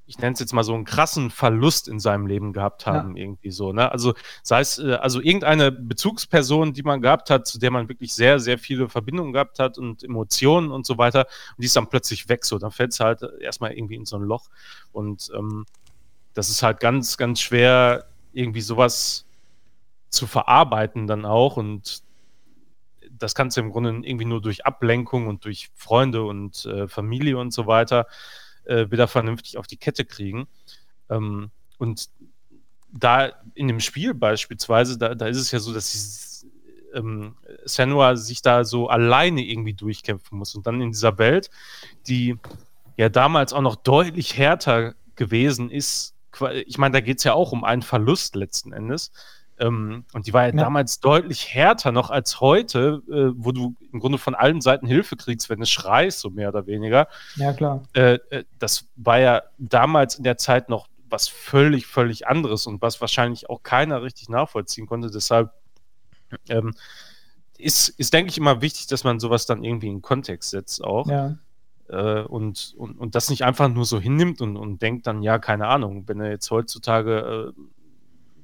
[0.09, 3.51] ich nenne es jetzt mal so einen krassen Verlust in seinem Leben gehabt haben, irgendwie
[3.51, 3.73] so.
[3.73, 3.91] Ne?
[3.91, 8.15] Also, sei es, äh, also irgendeine Bezugsperson, die man gehabt hat, zu der man wirklich
[8.15, 11.89] sehr, sehr viele Verbindungen gehabt hat und Emotionen und so weiter, und die ist dann
[11.89, 12.57] plötzlich weg, so.
[12.57, 14.49] Dann fällt es halt erstmal irgendwie in so ein Loch.
[14.91, 15.67] Und ähm,
[16.33, 19.27] das ist halt ganz, ganz schwer, irgendwie sowas
[20.09, 22.01] zu verarbeiten dann auch und
[23.11, 27.37] das kannst du im Grunde irgendwie nur durch Ablenkung und durch Freunde und äh, Familie
[27.37, 28.07] und so weiter
[28.69, 30.47] äh, wieder vernünftig auf die Kette kriegen.
[31.09, 32.09] Ähm, und
[32.91, 36.47] da in dem Spiel beispielsweise, da, da ist es ja so, dass sie,
[36.93, 41.49] ähm, Senua sich da so alleine irgendwie durchkämpfen muss und dann in dieser Welt,
[42.07, 42.37] die
[42.97, 46.15] ja damals auch noch deutlich härter gewesen ist.
[46.65, 49.11] Ich meine, da geht es ja auch um einen Verlust letzten Endes.
[49.59, 50.63] Ähm, und die war ja, Ja.
[50.63, 55.15] damals deutlich härter noch als heute, äh, wo du im Grunde von allen Seiten Hilfe
[55.17, 57.07] kriegst, wenn du schreist, so mehr oder weniger.
[57.35, 57.83] Ja, klar.
[57.93, 62.81] Äh, äh, das war ja damals in der Zeit noch was völlig, völlig anderes und
[62.81, 65.09] was wahrscheinlich auch keiner richtig nachvollziehen konnte.
[65.09, 65.51] Deshalb
[66.47, 66.73] ähm,
[67.57, 71.07] ist, ist, denke ich, immer wichtig, dass man sowas dann irgendwie in Kontext setzt auch
[71.09, 71.35] Ja.
[71.89, 75.39] äh, und, und, und das nicht einfach nur so hinnimmt und, und denkt dann, ja,
[75.39, 77.61] keine Ahnung, wenn du jetzt heutzutage äh,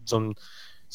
[0.03, 0.35] so, ein,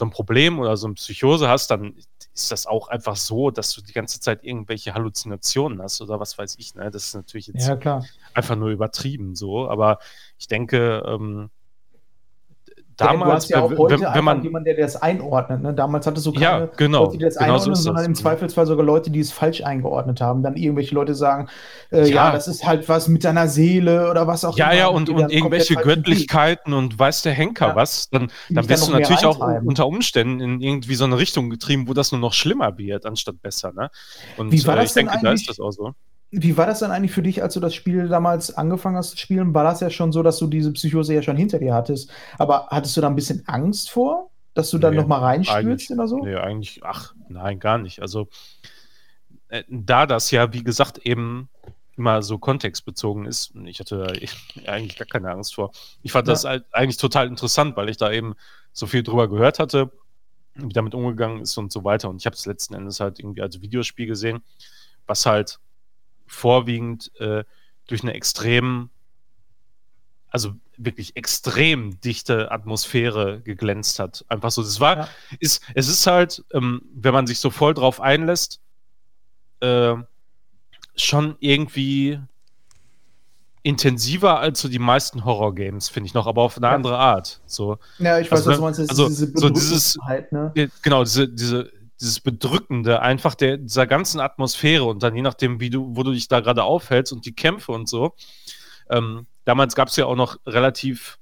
[0.01, 1.95] so ein Problem oder so eine Psychose hast, dann
[2.35, 6.39] ist das auch einfach so, dass du die ganze Zeit irgendwelche Halluzinationen hast oder was
[6.39, 6.75] weiß ich.
[6.75, 6.91] Ne?
[6.91, 8.01] Das ist natürlich jetzt ja,
[8.33, 9.99] einfach nur übertrieben so, aber
[10.39, 11.51] ich denke, ähm,
[13.01, 15.63] Ja, du damals, hast ja auch wenn, heute wenn, wenn man, jemanden, der das einordnet.
[15.63, 15.75] Ne?
[15.75, 17.05] Damals hattest du keine Ja, genau.
[17.07, 18.09] Leute, die das Genau so einordnen, ist sondern das.
[18.09, 20.43] im Zweifelsfall sogar Leute, die es falsch eingeordnet haben.
[20.43, 21.49] Dann irgendwelche Leute sagen,
[21.91, 22.27] äh, ja.
[22.27, 22.33] Ja.
[22.33, 24.75] das ist halt was mit deiner Seele oder was auch ja, immer.
[24.75, 27.77] ja, und, die und dann irgendwelche Göttlichkeiten und weiß der Henker Ja.
[27.77, 31.51] was, dann, dann wirst dann du natürlich auch unter Umständen in irgendwie so eine Richtung
[31.51, 33.73] getrieben, wo das nur noch schlimmer wird, anstatt besser.
[33.73, 33.91] Ne?
[34.37, 35.95] Und Wie war äh, das ich denn denke, da ist das auch so.
[36.33, 39.17] Wie war das dann eigentlich für dich, als du das Spiel damals angefangen hast zu
[39.17, 39.53] spielen?
[39.53, 42.11] War das ja schon so, dass du diese Psychose ja schon hinter dir hattest?
[42.39, 45.51] Aber hattest du da ein bisschen Angst vor, dass du dann Nee, noch mal eigentlich-
[45.51, 46.19] reinstürzt oder so?
[46.25, 48.01] Nee, eigentlich, ach, nein, gar nicht.
[48.01, 48.29] Also,
[49.49, 51.49] äh, da das ja, wie gesagt, eben
[51.97, 54.13] immer so kontextbezogen ist, ich hatte da
[54.73, 55.73] eigentlich gar keine Angst vor.
[56.03, 56.33] Ich fand Ja.
[56.35, 58.35] das halt eigentlich total interessant, weil ich da eben
[58.73, 59.91] so viel drüber gehört hatte,
[60.55, 62.09] wie damit umgegangen ist und so weiter.
[62.09, 64.43] Und ich habe es letzten Endes halt irgendwie als Videospiel gesehen,
[65.07, 65.59] was halt
[66.31, 67.45] vorwiegend äh,
[67.87, 68.91] durch eine extrem,
[70.29, 74.25] also wirklich extrem dichte Atmosphäre geglänzt hat.
[74.29, 75.09] Einfach so, das war, Ja.
[75.41, 78.61] ist, es ist halt, ähm, wenn man sich so voll drauf einlässt,
[79.61, 79.95] äh,
[80.97, 82.21] schon irgendwie
[83.63, 86.73] intensiver als so die meisten Horror-Games, finde ich noch, aber auf eine Ja.
[86.75, 87.41] andere Art.
[87.45, 88.81] So, Ja, ich weiß, Also, was du meinst.
[88.91, 90.71] Also, diese so dieses- Bedrückendheit, ne?
[90.83, 91.71] Genau, diese, diese,
[92.01, 96.13] dieses Bedrückende einfach der, dieser ganzen Atmosphäre und dann je nachdem, wie du, wo du
[96.13, 98.15] dich da gerade aufhältst und die Kämpfe und so.
[98.89, 101.19] Ähm, damals gab es ja auch noch relativ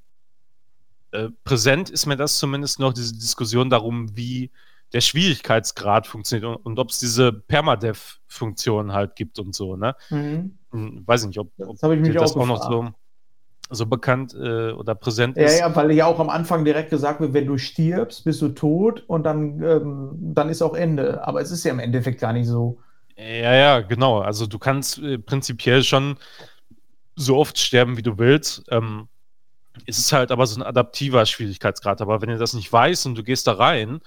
[1.11, 4.51] äh, präsent, ist mir das zumindest noch, diese Diskussion darum, wie
[4.93, 9.95] der Schwierigkeitsgrad funktioniert und, und ob es diese Permadeath-Funktion halt gibt und so, ne?
[10.11, 10.59] Mhm.
[10.71, 12.91] Hm, weiß ich nicht, ob, ob Das ich mich dir das auch auch noch so,
[13.71, 15.61] so bekannt äh, oder präsent Ja, ist.
[15.61, 19.05] ja, weil ja auch am Anfang direkt gesagt wird, wenn du stirbst, bist du tot
[19.07, 21.27] und dann, ähm, dann ist auch Ende.
[21.27, 22.79] Aber es ist ja im Endeffekt gar nicht so.
[23.17, 24.21] Ja, ja, genau.
[24.21, 26.19] Also du kannst äh, prinzipiell schon
[27.17, 28.65] so oft sterben, wie du willst.
[28.71, 29.09] Ähm,
[29.87, 32.01] es ist halt aber so ein adaptiver Schwierigkeitsgrad.
[32.01, 34.01] Aber wenn du das nicht weißt und du gehst da rein,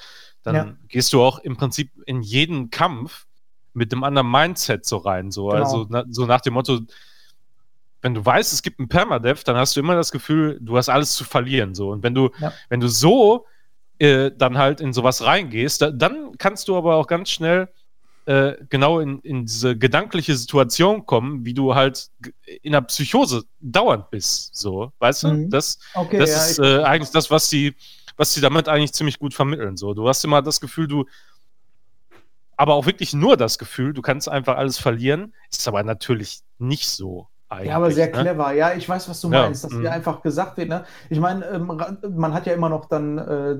[0.43, 0.75] dann Ja.
[0.89, 3.27] gehst du auch im Prinzip in jeden Kampf
[3.73, 5.31] mit einem anderen Mindset so rein.
[5.31, 5.59] So, Genau.
[5.59, 6.81] also na, so nach dem Motto,
[8.01, 10.89] wenn du weißt, es gibt einen Permadeath, dann hast du immer das Gefühl, du hast
[10.89, 11.75] alles zu verlieren.
[11.75, 11.89] So.
[11.91, 12.51] Und wenn du, Ja.
[12.69, 13.45] wenn du so
[13.99, 17.69] äh, dann halt in sowas reingehst, da, dann kannst du aber auch ganz schnell
[18.25, 22.09] äh, genau in, in diese gedankliche Situation kommen, wie du halt
[22.61, 24.55] in der Psychose dauernd bist.
[24.55, 25.27] So, weißt du?
[25.29, 25.49] Mhm.
[25.49, 27.75] Das, Okay, das ja, ist äh, eigentlich das, was sie,
[28.17, 29.77] was sie damit eigentlich ziemlich gut vermitteln.
[29.77, 31.05] So, du hast immer das Gefühl, du,
[32.57, 35.33] aber auch wirklich nur das Gefühl, du kannst einfach alles verlieren.
[35.51, 37.27] Ist aber natürlich nicht so.
[37.51, 38.11] Eigentlich, Ja, aber sehr ne?
[38.13, 38.53] clever.
[38.53, 39.81] Ja, ich weiß, was du Ja, meinst, dass mhm.
[39.81, 40.69] dir einfach gesagt wird.
[40.69, 40.85] Ne?
[41.09, 41.67] Ich meine, ähm,
[42.15, 43.57] man hat ja immer noch dann, äh,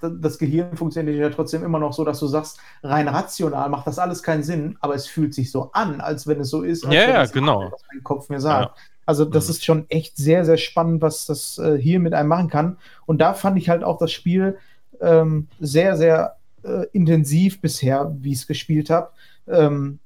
[0.00, 3.98] das Gehirn funktioniert ja trotzdem immer noch so, dass du sagst, rein rational macht das
[3.98, 6.92] alles keinen Sinn, aber es fühlt sich so an, als wenn es so ist, Ja,
[6.92, 7.66] ja, genau.
[7.66, 8.78] ist, was mein Kopf mir sagt.
[9.04, 9.50] Also das Mhm.
[9.50, 12.78] ist schon echt sehr, sehr spannend, was das äh, hier mit einem machen kann.
[13.04, 14.58] Und da fand ich halt auch das Spiel
[15.00, 19.10] ähm, sehr, sehr äh, intensiv bisher, wie ich es gespielt habe.
[19.46, 19.98] Ähm,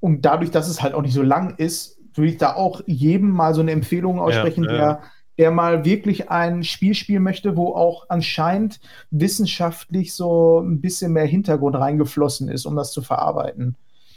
[0.00, 3.30] und dadurch, dass es halt auch nicht so lang ist, würde ich da auch jedem
[3.30, 5.02] mal so eine Empfehlung aussprechen, ja, der, ja.
[5.38, 8.80] der mal wirklich ein Spiel spielen möchte, wo auch anscheinend
[9.10, 13.76] wissenschaftlich so ein bisschen mehr Hintergrund reingeflossen ist, um das zu verarbeiten.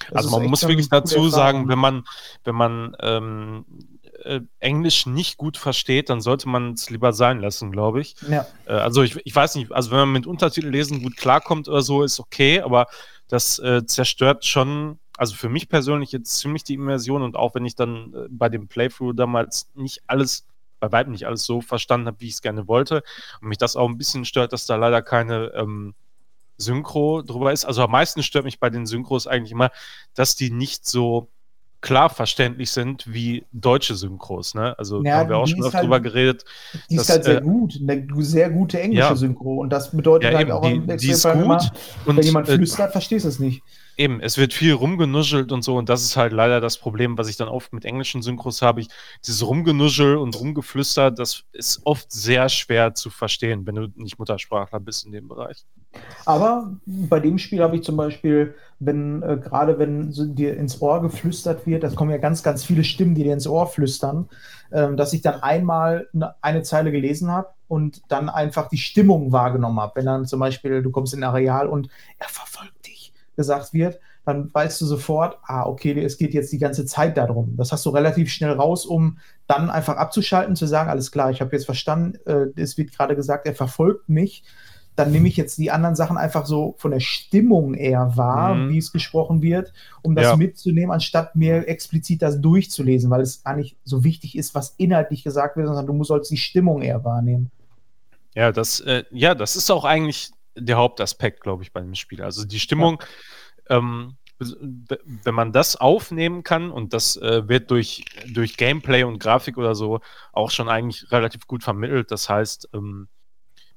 [0.10, 2.03] Das Also man muss wirklich dazu sagen, wenn man,
[2.45, 3.66] wenn man ähm,
[4.24, 8.16] äh, Englisch nicht gut versteht, dann sollte man es lieber sein lassen, glaube ich.
[8.30, 8.45] Ja.
[8.66, 12.03] Äh, also ich, ich weiß nicht, also wenn man mit Untertitellesen gut klarkommt oder so,
[12.03, 12.88] ist okay, aber
[13.28, 17.65] das äh, zerstört schon, also für mich persönlich jetzt ziemlich die Immersion und auch wenn
[17.65, 20.45] ich dann äh, bei dem Playthrough damals nicht alles,
[20.80, 23.03] bei weitem nicht alles so verstanden habe, wie ich es gerne wollte
[23.41, 25.93] und mich das auch ein bisschen stört, dass da leider keine ähm,
[26.57, 27.65] Synchro drüber ist.
[27.65, 29.72] Also am meisten stört mich bei den Synchros eigentlich immer,
[30.14, 31.27] dass die nicht so
[31.81, 34.53] klar verständlich sind wie deutsche Synchros.
[34.53, 34.77] Ne?
[34.77, 36.43] Also Ja, da haben wir auch schon oft halt- drüber geredet.
[36.89, 39.15] Die Das, ist halt sehr äh, gut, eine sehr gute englische ja.
[39.15, 39.56] Synchro.
[39.61, 41.72] Und das bedeutet Ja, halt eben, auch die- im Extremfall immer,
[42.06, 43.61] Und wenn jemand äh, flüstert, verstehst du es nicht.
[44.00, 47.28] Eben, es wird viel rumgenuschelt und so, und das ist halt leider das Problem, was
[47.28, 48.80] ich dann oft mit englischen Synchros habe.
[48.80, 48.88] Ich,
[49.28, 54.80] dieses Rumgenuschel und Rumgeflüster, das ist oft sehr schwer zu verstehen, wenn du nicht Muttersprachler
[54.80, 55.66] bist in dem Bereich.
[56.26, 60.82] Aber bei dem Spiel habe ich zum Beispiel, wenn äh, gerade wenn so dir ins
[60.82, 64.30] Ohr geflüstert wird, das kommen ja ganz, ganz viele Stimmen, die dir ins Ohr flüstern,
[64.72, 69.34] ähm, dass ich dann einmal ne- eine Zeile gelesen habe und dann einfach die Stimmung
[69.34, 69.92] wahrgenommen habe.
[69.95, 72.78] Wenn dann zum Beispiel du kommst in ein Areal und er verfolgt
[73.40, 77.56] gesagt wird, dann weißt du sofort, ah, okay, es geht jetzt die ganze Zeit darum.
[77.58, 81.40] Das hast du relativ schnell raus, um dann einfach abzuschalten, zu sagen, alles klar, ich
[81.42, 84.43] habe jetzt verstanden, äh, es wird gerade gesagt, er verfolgt mich
[84.95, 88.69] dann nehme ich jetzt die anderen Sachen einfach so von der Stimmung eher wahr, Mhm.
[88.69, 90.35] wie es gesprochen wird, um das Ja.
[90.35, 95.24] mitzunehmen, anstatt mir explizit das durchzulesen, weil es gar nicht so wichtig ist, was inhaltlich
[95.24, 97.50] gesagt wird, sondern du musst sollst die Stimmung eher wahrnehmen.
[98.35, 102.22] Ja, das, äh, ja, das ist auch eigentlich der Hauptaspekt, glaube ich, bei dem Spiel.
[102.22, 103.02] Also die Stimmung,
[103.69, 109.19] ähm, w- wenn man das aufnehmen kann und das äh, wird durch, durch Gameplay und
[109.19, 112.11] Grafik oder so auch schon eigentlich relativ gut vermittelt.
[112.11, 113.08] Das heißt, ähm,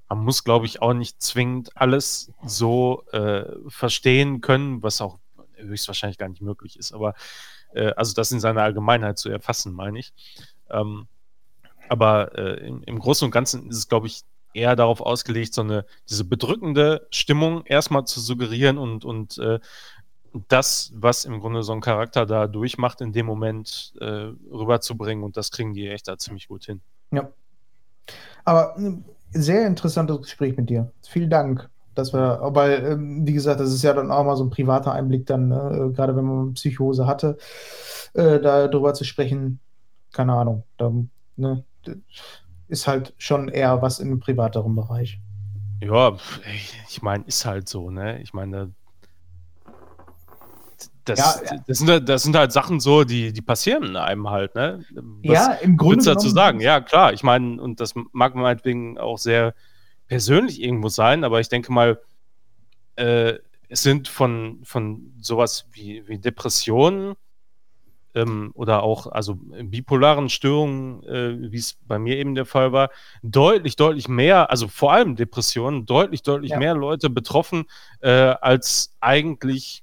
[0.08, 5.18] man muss, glaube ich, auch nicht zwingend alles so äh, verstehen können, was auch
[5.56, 6.92] höchstwahrscheinlich gar nicht möglich ist.
[6.92, 7.14] Aber
[7.72, 10.12] äh, also das in seiner Allgemeinheit zu erfassen, meine ich.
[10.68, 11.06] Ähm,
[11.88, 14.22] aber äh, im, im Großen und Ganzen ist es, glaube ich,
[14.54, 19.60] eher darauf ausgelegt, so eine diese bedrückende Stimmung erstmal zu suggerieren und, und äh,
[20.48, 25.36] das, was im Grunde so ein Charakter da durchmacht, in dem Moment äh, rüberzubringen und
[25.36, 26.80] das kriegen die echt da ziemlich gut hin.
[27.10, 27.30] Ja.
[28.44, 30.90] Aber ein sehr interessantes Gespräch mit dir.
[31.06, 31.68] Vielen Dank.
[31.94, 34.92] Dass wir, weil, ähm, wie gesagt, das ist ja dann auch mal so ein privater
[34.92, 35.90] Einblick, dann, ne?
[35.90, 37.36] Äh, gerade wenn man Psychose hatte,
[38.14, 39.60] äh, darüber zu sprechen,
[40.10, 40.90] keine Ahnung, da,
[41.36, 41.64] ne,
[42.72, 45.20] ist halt schon eher was im privateren Bereich.
[45.80, 46.16] Ja,
[46.88, 48.20] ich meine, ist halt so, ne?
[48.22, 48.72] Ich meine,
[51.04, 54.54] das, ja, das, sind, halt, das sind halt Sachen so, die, die passieren einem halt,
[54.54, 54.84] ne?
[54.94, 56.04] Was ja, im Grunde.
[56.04, 56.60] dazu sagen?
[56.60, 57.12] Ja, klar.
[57.12, 59.54] Ich meine, und das mag meinetwegen auch sehr
[60.06, 62.00] persönlich irgendwo sein, aber ich denke mal,
[62.96, 63.34] äh,
[63.68, 67.14] es sind von, von sowas wie, wie Depressionen
[68.14, 72.90] ähm, oder auch also bipolaren Störungen, äh, wie es bei mir eben der Fall war,
[73.22, 76.58] deutlich, deutlich mehr, also vor allem Depressionen, deutlich, deutlich ja.
[76.58, 77.64] mehr Leute betroffen,
[78.00, 79.82] äh, als eigentlich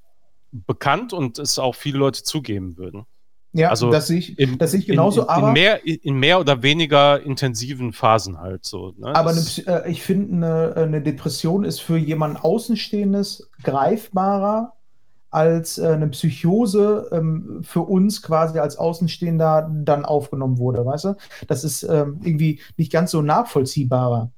[0.52, 3.06] bekannt und es auch viele Leute zugeben würden.
[3.52, 5.48] Ja, also das sehe ich, in, das sehe ich genauso, in, in, aber.
[5.48, 8.94] In mehr, in mehr oder weniger intensiven Phasen halt so.
[8.98, 9.08] Ne?
[9.16, 14.74] Aber eine, äh, ich finde, eine, eine, Depression ist für jemanden Außenstehendes greifbarer
[15.32, 21.16] als äh, eine Psychose ähm, für uns quasi als Außenstehender dann aufgenommen wurde, weißt du?
[21.48, 24.32] Das ist ähm, irgendwie nicht ganz so nachvollziehbarer.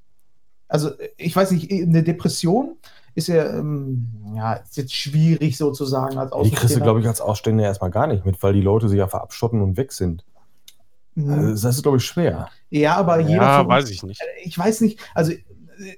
[0.68, 2.78] Also, ich weiß nicht, eine Depression
[3.14, 6.50] ist ja, ähm, ja, ist jetzt schwierig sozusagen als Außenstehender.
[6.50, 8.98] Die kriegst du, glaube ich, als Ausstehender erstmal gar nicht mit, weil die Leute sich
[8.98, 10.24] ja verabschotten und weg sind.
[11.16, 11.34] Mhm.
[11.34, 12.48] Also, das ist, glaube ich, schwer.
[12.70, 13.42] Ja, aber ja, jeder.
[13.42, 14.22] Ja, weiß ich nicht.
[14.44, 15.34] Ich weiß nicht, also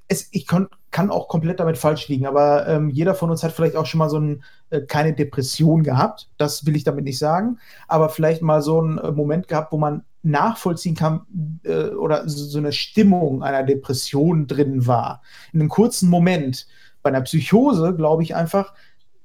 [0.08, 3.52] es, ich kon, kann auch komplett damit falsch liegen, aber ähm, jeder von uns hat
[3.52, 6.30] vielleicht auch schon mal so ein, äh, keine Depression gehabt.
[6.38, 7.58] Das will ich damit nicht sagen.
[7.88, 11.22] Aber vielleicht mal so einen äh, Moment gehabt, wo man nachvollziehen kann
[11.64, 15.22] äh, oder so, eine Stimmung einer Depression drin war.
[15.52, 16.68] In einem kurzen Moment.
[17.02, 18.74] Bei einer Psychose glaube ich einfach,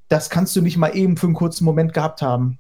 [0.09, 2.59] das kannst du nicht mal eben für einen kurzen Moment gehabt haben.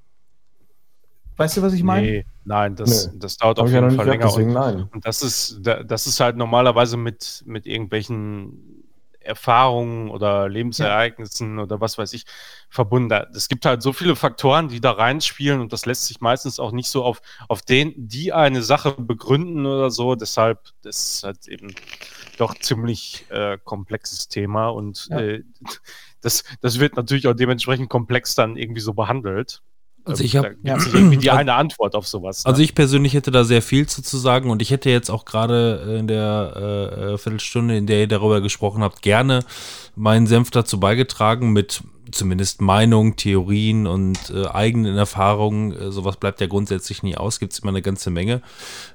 [1.36, 2.06] Weißt du, was ich meine?
[2.06, 3.18] Nee, nein, das, nee.
[3.20, 4.26] das dauert auf jeden Fall länger.
[4.26, 8.78] Deswegen, und, und, das ist, das ist halt normalerweise mit, mit irgendwelchen
[9.20, 11.64] Erfahrungen oder Lebensereignissen ja.
[11.64, 12.24] oder was weiß ich
[12.70, 13.12] verbunden.
[13.34, 16.72] Es gibt halt so viele Faktoren, die da reinspielen und das lässt sich meistens auch
[16.72, 20.14] nicht so auf, auf den, die eine Sache begründen oder so.
[20.14, 21.74] Deshalb das ist halt eben
[22.38, 25.20] doch ziemlich äh, komplexes Thema und ja.
[25.20, 25.44] äh,
[26.20, 29.62] das, das wird natürlich auch dementsprechend komplex dann irgendwie so behandelt.
[30.08, 30.76] Also ich habe ja.
[30.76, 32.44] irgendwie die eine Antwort auf sowas.
[32.44, 32.50] Ne?
[32.50, 35.24] Also ich persönlich hätte da sehr viel zu, zu sagen und ich hätte jetzt auch
[35.24, 39.44] gerade in der äh, äh, Viertelstunde, in der ihr darüber gesprochen habt, gerne
[39.94, 45.72] meinen Senf dazu beigetragen mit zumindest Meinung, Theorien und äh, eigenen Erfahrungen.
[45.72, 48.42] Äh, sowas bleibt ja grundsätzlich nie aus, gibt es immer eine ganze Menge.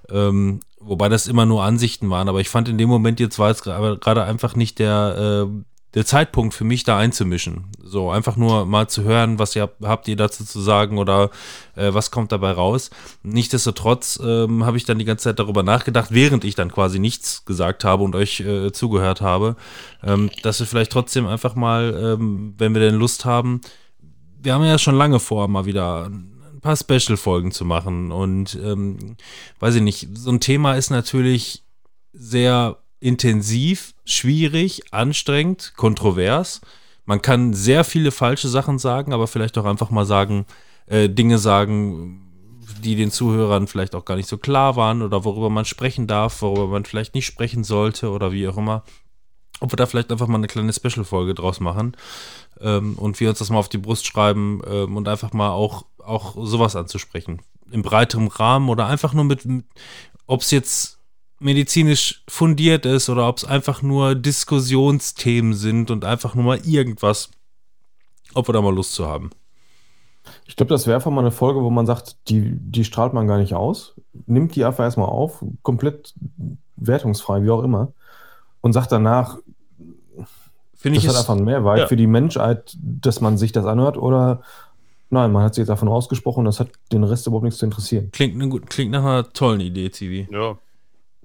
[0.10, 3.50] Ähm, wobei das immer nur Ansichten waren, aber ich fand in dem Moment jetzt war
[3.50, 7.66] es gerade einfach nicht der äh, der Zeitpunkt für mich da einzumischen.
[7.82, 11.30] So einfach nur mal zu hören, was ihr habt ihr dazu zu sagen oder
[11.76, 12.90] äh, was kommt dabei raus.
[13.22, 17.46] Nichtsdestotrotz ähm, habe ich dann die ganze Zeit darüber nachgedacht, während ich dann quasi nichts
[17.46, 19.56] gesagt habe und euch äh, zugehört habe,
[20.04, 23.62] ähm, dass wir vielleicht trotzdem einfach mal, ähm, wenn wir denn Lust haben,
[24.42, 29.16] wir haben ja schon lange vor, mal wieder ein paar Special-Folgen zu machen und ähm,
[29.60, 31.64] weiß ich nicht, so ein Thema ist natürlich
[32.14, 36.62] sehr intensiv, schwierig, anstrengend, kontrovers.
[37.06, 40.46] Man kann sehr viele falsche Sachen sagen, aber vielleicht auch einfach mal sagen,
[40.88, 42.22] äh, Dinge sagen,
[42.82, 46.42] die den Zuhörern vielleicht auch gar nicht so klar waren oder worüber man sprechen darf,
[46.42, 48.84] worüber man vielleicht nicht sprechen sollte oder wie auch immer.
[49.60, 51.96] Ob wir da vielleicht einfach mal eine kleine Special-Folge draus machen
[52.62, 55.86] ähm, und wir uns das mal auf die Brust schreiben ähm, und einfach mal auch,
[56.00, 57.42] auch sowas anzusprechen.
[57.70, 59.66] Im breiteren Rahmen oder einfach nur mit, mit
[60.26, 61.03] ob es jetzt
[61.44, 67.30] medizinisch fundiert ist oder ob es einfach nur Diskussionsthemen sind und einfach nur mal irgendwas,
[68.34, 69.32] ob wir da mal Lust zu haben.
[70.46, 73.28] Ich glaube, das wäre einfach mal eine Folge, wo man sagt, die, die strahlt man
[73.28, 76.14] gar nicht aus, nimmt die einfach erstmal auf, komplett
[76.78, 77.94] wertungsfrei, wie auch immer,
[78.62, 79.38] und sagt danach,
[80.76, 81.88] Finde das ich hat einfach einen Mehrwert ja.
[81.88, 84.42] für die Menschheit, dass man sich das anhört oder
[85.10, 88.10] nein, man hat sich jetzt davon ausgesprochen, das hat den Rest überhaupt nichts zu interessieren.
[88.12, 90.30] Klingt, eine, klingt nach einer tollen Idee, TV.
[90.32, 90.58] Ja,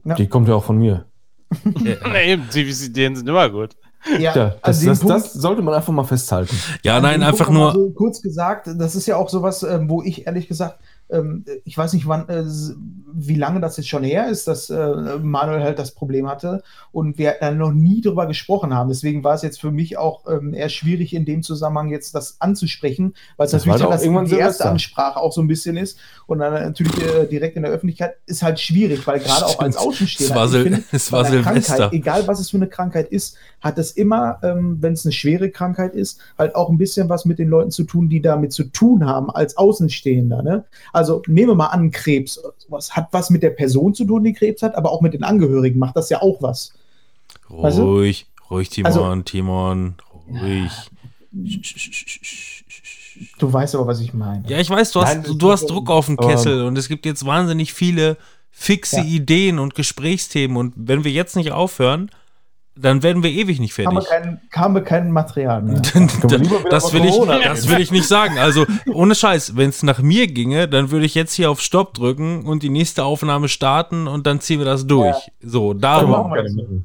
[0.09, 0.15] ja.
[0.15, 1.07] Die kommt ja auch von mir.
[1.65, 3.77] nee, CVC-Ideen sind immer gut.
[4.19, 6.57] Ja, ja das, das, das, sollte man einfach mal festhalten.
[6.83, 7.73] Ja, nein, einfach nur.
[7.73, 10.79] So kurz gesagt, das ist ja auch sowas, ähm, wo ich ehrlich gesagt
[11.11, 12.45] ähm, ich weiß nicht, wann, äh,
[13.13, 16.63] wie lange das jetzt schon her ist, dass äh, Manuel halt das Problem hatte
[16.93, 18.89] und wir da noch nie drüber gesprochen haben.
[18.89, 22.41] Deswegen war es jetzt für mich auch ähm, eher schwierig, in dem Zusammenhang jetzt das
[22.41, 24.69] anzusprechen, weil es Das natürlich dann doch das, irgendwann die erste.
[24.69, 28.43] Ansprache auch so ein bisschen ist und dann natürlich äh, direkt in der Öffentlichkeit ist
[28.43, 29.77] halt schwierig, weil gerade auch als.
[29.79, 31.75] Außenstehender, Es war Sil- finde, es war Silvester.
[31.77, 35.13] Krankheit, egal was es für eine Krankheit ist, hat es immer, ähm, wenn es eine
[35.13, 38.53] schwere Krankheit ist, halt auch ein bisschen was mit den Leuten zu tun, die damit
[38.53, 40.43] zu tun haben als Außenstehender.
[40.43, 40.65] Ne?
[40.93, 42.41] Also nehmen wir mal an, Krebs.
[42.69, 45.25] Was hat was mit der Person zu tun, die Krebs hat, aber auch mit den
[45.25, 46.73] Angehörigen macht das ja auch was.
[47.49, 47.83] Weißt du?
[47.83, 49.95] Ruhig, ruhig, Timon, Also- Timon,
[50.31, 50.71] ruhig.
[53.39, 54.45] Du weißt aber, was ich meine.
[54.49, 57.05] Ja, ich weiß, du hast, Nein, du hast Druck auf den Kessel und es gibt
[57.07, 58.17] jetzt wahnsinnig viele
[58.51, 59.05] fixe Ja.
[59.05, 62.11] Ideen und Gesprächsthemen und wenn wir jetzt nicht aufhören,
[62.81, 64.07] dann werden wir ewig nicht fertig.
[64.09, 65.81] kein, haben wir kein Material mehr.
[66.71, 68.39] das, will ich, das will ich nicht sagen.
[68.39, 71.95] Also ohne Scheiß, wenn es nach mir ginge, dann würde ich jetzt hier auf Stopp
[71.95, 75.17] drücken und die nächste Aufnahme starten und dann ziehen wir das durch.
[75.41, 76.85] So, Können wir darum.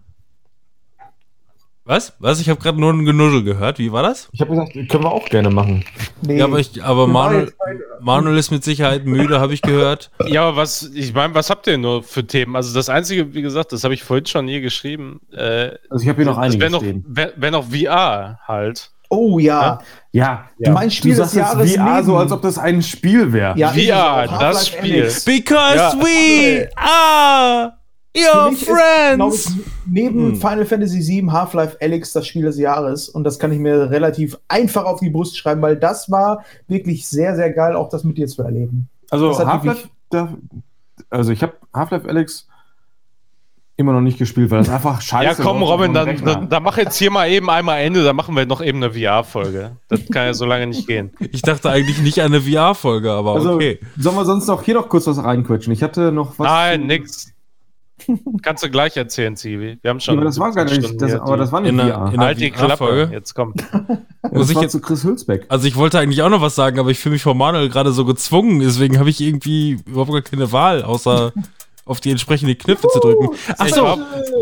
[1.86, 2.14] Was?
[2.20, 2.40] Was?
[2.40, 3.78] Ich habe gerade nur ein Genuschel gehört.
[3.78, 4.30] Wie war das?
[4.32, 5.84] Ich habe gesagt, können wir auch gerne machen.
[6.22, 6.38] Nee.
[6.38, 7.52] Ja, aber, ich, aber Manuel,
[8.00, 10.10] Manuel ist mit Sicherheit müde, habe ich gehört.
[10.26, 12.56] Ja, aber was, ich meine, was habt ihr nur für Themen?
[12.56, 15.20] Also das Einzige, wie gesagt, das habe ich vorhin schon hier geschrieben.
[15.34, 17.04] Äh, Also ich habe hier noch einige wäre noch, stehen.
[17.06, 18.90] wär, wär noch VR halt.
[19.10, 19.80] Oh ja.
[20.14, 23.32] Ja, Mein Spiel du des sagst jetzt Jahres VR so, als ob das ein Spiel
[23.34, 23.58] wäre.
[23.60, 25.12] Ja, VR, das Spiel.
[25.26, 25.94] Because Ja.
[26.00, 27.74] we are
[28.16, 29.56] Für your mich ist, ich, friends.
[29.86, 30.36] neben Hm.
[30.36, 33.10] Final Fantasy VII Half-Life Alyx das Spiel des Jahres.
[33.10, 37.08] Und das kann ich mir relativ einfach auf die Brust schreiben, weil das war wirklich
[37.08, 38.88] sehr, sehr geil, auch das mit dir zu erleben.
[39.10, 40.34] Also Half-Life, da-
[41.10, 42.48] also ich habe Half-Life Alex
[43.76, 46.78] immer noch nicht gespielt, weil das einfach scheiße ja, komm, Robin, dann, dann, dann mach
[46.78, 49.78] jetzt hier mal eben einmal Ende, dann machen wir noch eben eine VR-Folge.
[49.88, 51.12] Das kann ja so lange nicht gehen.
[51.32, 53.80] Ich dachte eigentlich nicht an eine VR-Folge, aber Also, okay.
[53.98, 55.74] sollen wir sonst noch hier noch kurz was reinquetschen?
[55.74, 56.46] Ich hatte noch was.
[56.48, 57.33] Nein, nix.
[58.42, 59.78] Kannst du gleich erzählen, Zivi.
[59.82, 60.16] Wir haben schon.
[60.16, 61.80] Ja, aber das war gar 17 nicht, das, hier, aber die- das war nicht In
[61.80, 62.12] VR.
[62.14, 63.10] in Halt die Klappe.
[63.12, 63.54] Jetzt komm.
[63.56, 65.46] das muss ich war jetzt- zu Chris Hülsbeck.
[65.50, 67.92] Also ich wollte eigentlich auch noch was sagen, aber ich fühle mich von Manuel gerade
[67.92, 71.32] so gezwungen, deswegen habe ich irgendwie überhaupt gar keine Wahl, außer
[71.86, 73.30] auf die entsprechenden Knöpfe zu drücken.
[73.58, 73.98] Ach Ich so, war-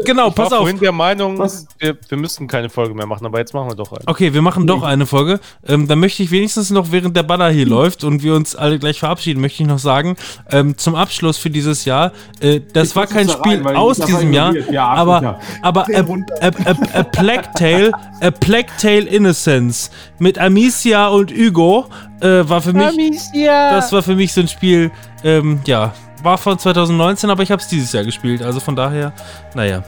[0.06, 0.60] genau, Ich war pass auf.
[0.60, 1.40] vorhin der Meinung,
[1.80, 4.02] wir, wir müssten keine Folge mehr machen, aber jetzt machen wir doch eine.
[4.08, 5.40] Okay, wir machen doch eine Folge.
[5.68, 8.78] Ähm, dann möchte ich wenigstens noch, während der Banner hier läuft und wir uns alle
[8.78, 10.18] gleich verabschieden, möchte ich noch sagen,
[10.52, 12.12] ähm, zum Abschluss für dieses Jahr,
[12.42, 15.40] äh, das Ich war kein da Spiel rein, aus ich- diesem Jahr, Ja, aber, ja.
[15.64, 16.00] aber a,
[16.42, 19.90] a, a, a Plague Tale, a Plague Tale Innocence
[20.20, 21.86] mit Amicia und Hugo
[22.22, 22.96] äh, war für mich,
[23.34, 24.92] das war für mich so ein Spiel,
[25.24, 25.94] ähm, ja,
[26.24, 29.14] war von 2019, aber ich habe es dieses Jahr gespielt, also von daher,
[29.54, 29.84] naja.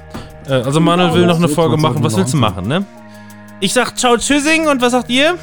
[0.48, 2.40] Äh, also Manuel will noch eine Folge machen, was willst du 2019.
[2.40, 2.86] machen, ne?
[3.60, 5.38] Ich sag ciao tschüssing und was sagt ihr?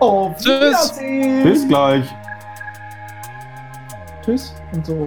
[0.00, 0.92] Oh, Tschüss.
[1.42, 2.04] Bis gleich.
[4.24, 5.06] Tschüss und so.